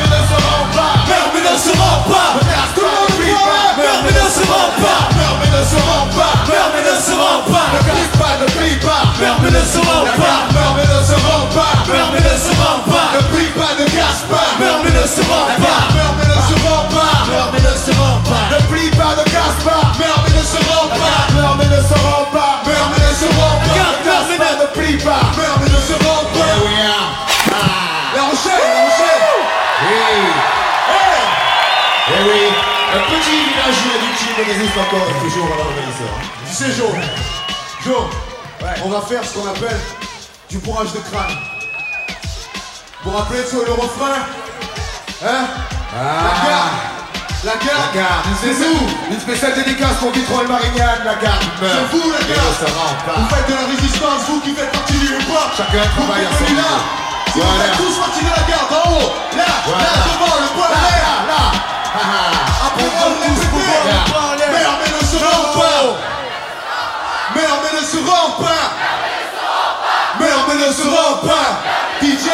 Ne 0.00 0.44
pas. 0.80 0.90
Pas, 2.00 2.36
pas. 8.80 9.02
Meurt 9.20 9.38
mais 9.42 9.50
ne 9.50 9.64
se 9.64 9.78
pas. 9.78 9.94
Pas. 10.00 10.16
Pas. 10.16 10.48
Pas, 10.50 10.74
pas. 10.74 10.84
Pas. 10.84 10.89
Ne 12.30 12.36
se 12.38 12.52
rend 12.62 12.78
pas. 12.86 13.08
Ne 13.16 13.22
plie 13.34 13.50
pas, 13.58 13.72
ne 13.78 13.86
casse 13.90 14.22
pas. 14.30 14.46
Meurt 14.58 14.80
mais 14.84 14.94
ne 14.94 15.06
se 15.06 15.22
rend 15.26 15.46
pas. 15.58 15.82
Meurt 15.94 16.14
mais 16.18 16.28
ne 16.30 16.38
se 16.46 16.54
rend 16.62 16.84
pas. 16.94 17.14
Meurt 17.26 17.50
mais 17.52 17.60
ne 17.60 17.74
se 17.74 17.92
rend 17.98 18.18
pas. 18.30 18.44
Ne 18.54 18.58
plie 18.70 18.90
pas, 18.90 19.12
ne 19.18 19.24
casse 19.34 19.60
pas. 19.66 19.82
Meurt 19.98 20.20
mais 20.24 20.34
ne 20.38 20.44
se 20.44 20.60
rend 20.70 20.88
pas. 20.88 21.20
Meurt 21.34 21.56
mais 21.58 21.70
ne 21.76 21.80
se 21.82 21.96
rend 22.06 22.24
pas. 22.30 22.52
Meurt 22.66 22.88
mais 22.92 23.02
ne 23.02 23.14
se 23.14 23.28
rend 23.34 23.56
pas. 23.58 23.74
Ne 23.74 24.04
casse 24.06 24.32
pas, 24.38 24.54
ne 24.62 24.66
plie 24.78 24.98
pas. 24.98 25.22
Meurt 25.36 25.58
mais 25.60 25.70
ne 25.74 25.80
se 25.80 25.96
rend 26.04 26.22
pas. 26.34 26.54
La 28.14 28.22
Rochelle, 28.22 28.62
La 28.62 28.82
Rochelle. 28.86 29.24
Oui. 29.82 29.98
Eh 32.12 32.22
oui, 32.26 32.42
un 32.92 33.02
petit 33.10 33.38
villageois 33.46 33.98
du 34.02 34.10
Chili 34.18 34.50
existe 34.50 34.76
encore 34.76 35.08
toujours 35.22 35.46
dans. 35.46 35.70
Tu 36.46 36.54
sais, 36.54 36.72
Jo, 36.72 36.88
Jo, 37.84 38.10
on 38.84 38.88
va 38.88 39.00
faire 39.02 39.24
ce 39.24 39.34
qu'on 39.34 39.46
appelle 39.48 39.80
du 40.48 40.58
bourrage 40.58 40.92
de 40.92 40.98
crâne. 40.98 41.36
Vous 43.02 43.10
vous 43.10 43.16
rappelez 43.16 43.44
sur 43.46 43.64
le 43.64 43.72
refrain 43.72 44.20
Hein 45.24 45.44
La 45.96 46.34
garde 46.48 46.76
La 47.44 47.52
garde 47.56 47.94
La 47.94 48.00
garde 48.00 48.26
C'est 48.42 48.52
vous. 48.52 48.88
Une 49.10 49.20
spéciale 49.20 49.54
dédicace 49.54 49.96
pour 50.00 50.10
Vitrol 50.12 50.46
Marignane, 50.48 51.00
la 51.04 51.14
garde 51.14 51.44
meurt. 51.60 51.74
C'est 51.90 51.96
vous 51.96 52.10
la 52.12 52.20
garde 52.20 52.54
ça 52.60 52.66
rend 52.76 52.94
pas. 53.06 53.20
Vous 53.20 53.28
faites 53.34 53.48
de 53.48 53.54
la 53.54 53.66
résistance, 53.72 54.20
vous 54.28 54.40
qui 54.40 54.52
faites 54.54 54.70
partie 54.72 54.98
du 54.98 55.06
hip-hop. 55.16 55.48
Chacun 55.56 55.84
travaille 55.96 56.26
à 56.26 56.32
son 56.36 56.44
Vous 56.44 56.56
là. 56.56 56.72
Si 57.32 57.38
vous 57.38 57.46
Voilà. 57.46 57.64
faites 57.64 57.76
tous 57.78 57.96
partie 57.98 58.24
de 58.24 58.30
la 58.30 58.44
garde, 58.44 58.72
en 58.72 58.84
haut 58.92 59.10
Là, 59.36 59.44
Voilà. 59.64 59.84
là, 59.84 59.92
devant, 60.04 60.36
le 60.40 60.48
poing 60.56 60.66
en 60.68 60.82
l'air 60.84 61.14
là 61.30 61.42
Après, 62.66 62.84
On 62.84 63.06
on 63.06 63.10
vous 63.10 63.20
répétez 63.20 63.80
mais 64.80 64.90
ne 64.92 65.04
se 65.06 65.16
rend 65.24 65.44
pas 65.56 65.96
mais 67.34 67.80
ne 67.80 67.84
se 67.86 67.98
rend 68.10 68.30
pas 68.42 68.68
mais 70.18 70.54
ne 70.56 70.72
se 70.72 70.82
rend 70.88 71.14
pas 71.26 71.48
DJ 72.02 72.26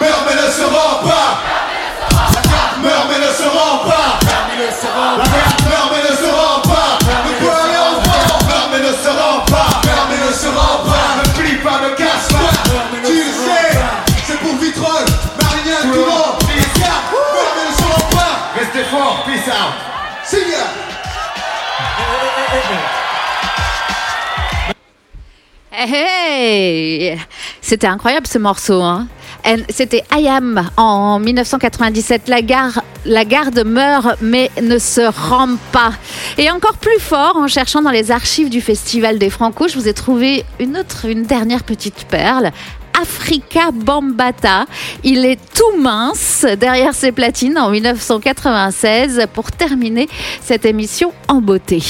Merde, 0.00 0.24
mais 0.26 0.34
ne 0.34 0.50
se 0.50 0.64
rend 0.64 1.06
pas. 1.06 1.40
La 2.34 2.42
garde 2.42 2.82
meurt, 2.82 3.06
mais 3.10 3.18
ne 3.26 3.32
se 3.32 3.44
rend 3.44 3.78
pas. 3.78 4.18
La 4.20 5.24
garde 5.24 5.62
meurt, 5.68 5.90
mais 5.92 6.10
ne 6.10 6.16
se 6.16 6.30
rend 6.30 6.60
pas. 6.62 6.98
Ne 7.24 7.32
peut 7.38 7.52
aller 7.52 7.78
en 7.78 8.02
fort 8.02 8.38
Meurt, 8.48 8.68
mais 8.72 8.80
ne 8.80 8.92
se 8.92 9.08
rend 9.08 9.40
pas. 9.44 9.68
Merde, 9.84 10.08
mais 10.10 10.26
ne 10.26 10.32
se 10.32 10.46
rend 10.48 10.78
pas. 10.84 11.06
Ne 11.22 11.28
plie 11.40 11.56
pas, 11.58 11.80
ne 11.80 11.90
casse 11.94 12.28
pas. 12.28 13.06
Tu 13.06 13.12
le 13.12 13.32
sais 13.32 13.78
C'est 14.26 14.38
pour 14.40 14.56
Vitrol 14.56 15.04
Marignane, 15.40 15.82
tout 15.82 15.88
le 15.88 16.06
monde. 16.06 16.38
Les 16.48 16.80
Merde, 16.80 17.04
mais 17.54 17.70
ne 17.70 17.76
se 17.76 17.82
rend 17.82 18.08
pas. 18.10 18.34
Restez 18.58 18.84
fort, 18.90 19.24
peace 19.26 19.48
out. 19.48 19.74
C'est 20.24 20.44
bien 20.44 20.64
Hey 25.76 27.18
C'était 27.60 27.86
incroyable 27.86 28.26
ce 28.26 28.38
morceau. 28.38 28.82
Hein. 28.82 29.06
C'était 29.68 30.02
Ayam 30.10 30.70
en 30.76 31.18
1997. 31.18 32.28
La, 32.28 32.38
la 33.04 33.24
garde 33.24 33.64
meurt 33.64 34.16
mais 34.22 34.50
ne 34.62 34.78
se 34.78 35.02
rend 35.02 35.56
pas. 35.72 35.92
Et 36.38 36.50
encore 36.50 36.76
plus 36.76 36.98
fort, 36.98 37.36
en 37.36 37.48
cherchant 37.48 37.82
dans 37.82 37.90
les 37.90 38.10
archives 38.10 38.48
du 38.48 38.60
Festival 38.60 39.18
des 39.18 39.30
Franco, 39.30 39.68
je 39.68 39.74
vous 39.74 39.88
ai 39.88 39.94
trouvé 39.94 40.44
une 40.58 40.76
autre, 40.76 41.06
une 41.06 41.24
dernière 41.24 41.62
petite 41.62 42.06
perle. 42.08 42.50
Africa 43.00 43.70
Bambata. 43.72 44.66
Il 45.02 45.26
est 45.26 45.38
tout 45.54 45.76
mince 45.78 46.46
derrière 46.58 46.94
ses 46.94 47.12
platines 47.12 47.58
en 47.58 47.70
1996 47.70 49.26
pour 49.34 49.50
terminer 49.52 50.08
cette 50.40 50.64
émission 50.64 51.12
en 51.28 51.40
beauté. 51.40 51.82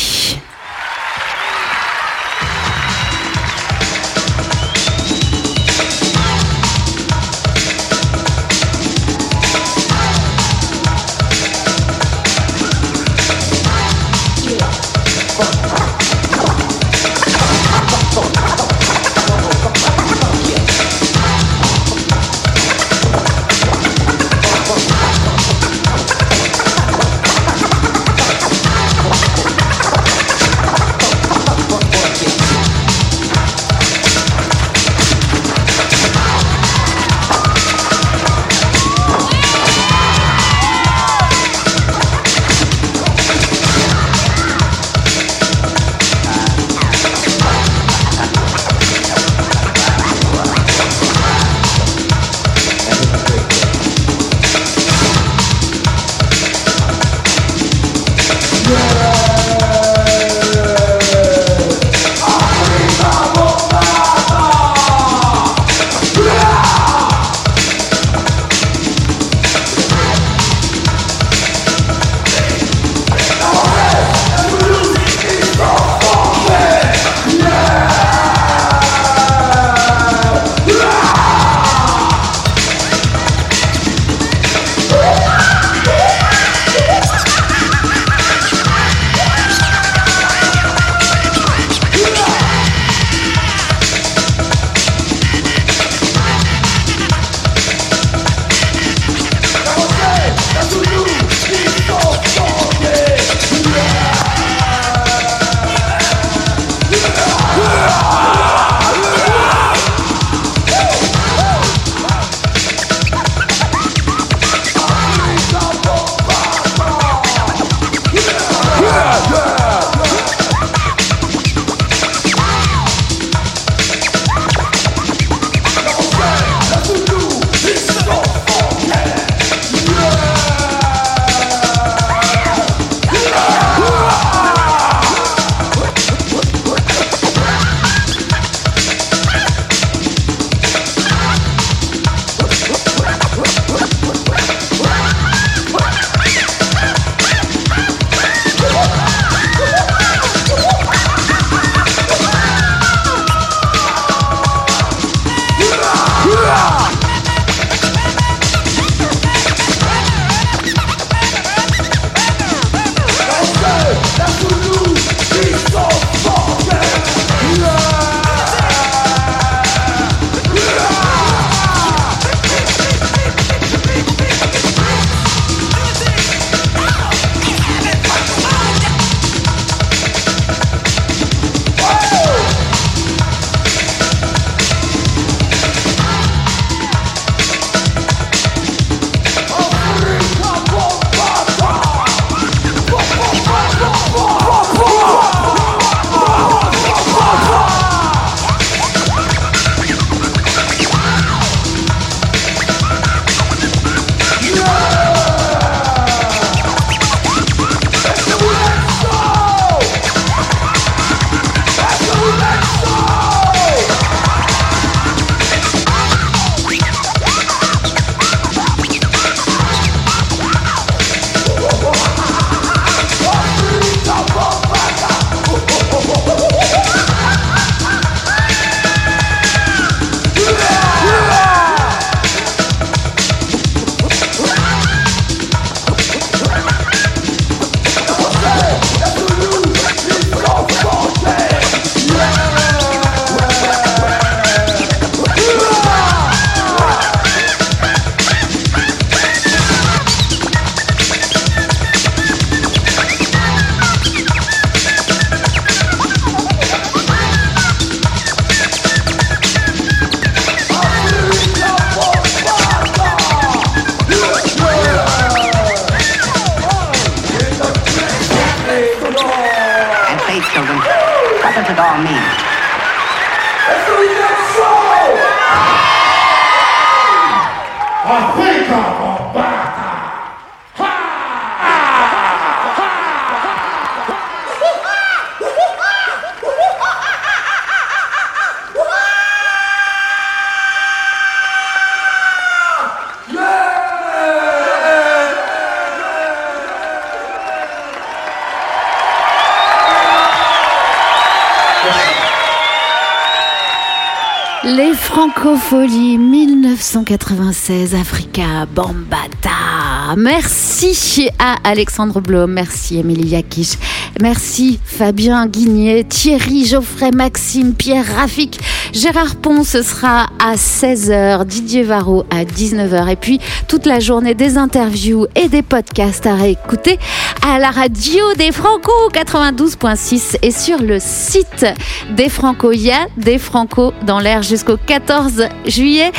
1996, 307.04 307.94
Africa 307.94 308.66
Bambata. 308.74 310.14
Merci 310.16 311.28
à 311.38 311.56
Alexandre 311.64 312.20
Blom, 312.20 312.50
merci 312.50 312.98
Émilie 312.98 313.28
Yakish, 313.28 313.76
merci 314.20 314.78
Fabien 314.84 315.46
Guignet, 315.46 316.04
Thierry 316.04 316.64
Geoffrey, 316.64 317.10
Maxime, 317.10 317.74
Pierre 317.74 318.06
Rafik, 318.16 318.58
Gérard 318.92 319.36
Pont, 319.36 319.64
ce 319.64 319.82
sera 319.82 320.28
à 320.38 320.54
16h, 320.54 321.44
Didier 321.44 321.82
Varro 321.82 322.24
à 322.30 322.44
19h 322.44 323.08
et 323.10 323.16
puis 323.16 323.40
toute 323.68 323.86
la 323.86 324.00
journée 324.00 324.34
des 324.34 324.56
interviews 324.56 325.26
et 325.34 325.48
des 325.48 325.62
podcasts 325.62 326.26
à 326.26 326.34
réécouter 326.34 326.98
à 327.46 327.58
la 327.58 327.70
radio 327.70 328.34
des 328.38 328.52
Franco 328.52 328.92
92.6 329.12 330.38
et 330.42 330.50
sur 330.50 330.80
le 330.80 330.98
site 331.00 331.66
des 332.10 332.28
Franco. 332.28 332.72
Il 332.72 332.82
y 332.82 332.90
a 332.90 333.06
des 333.16 333.38
Franco 333.38 333.92
dans 334.06 334.20
l'air 334.20 334.42
jusqu'au 334.42 334.76
14 334.76 335.48
juillet. 335.66 336.12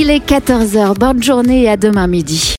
Il 0.00 0.10
est 0.10 0.24
14h. 0.24 0.94
Bonne 0.96 1.20
journée 1.20 1.64
et 1.64 1.68
à 1.68 1.76
demain 1.76 2.06
midi. 2.06 2.40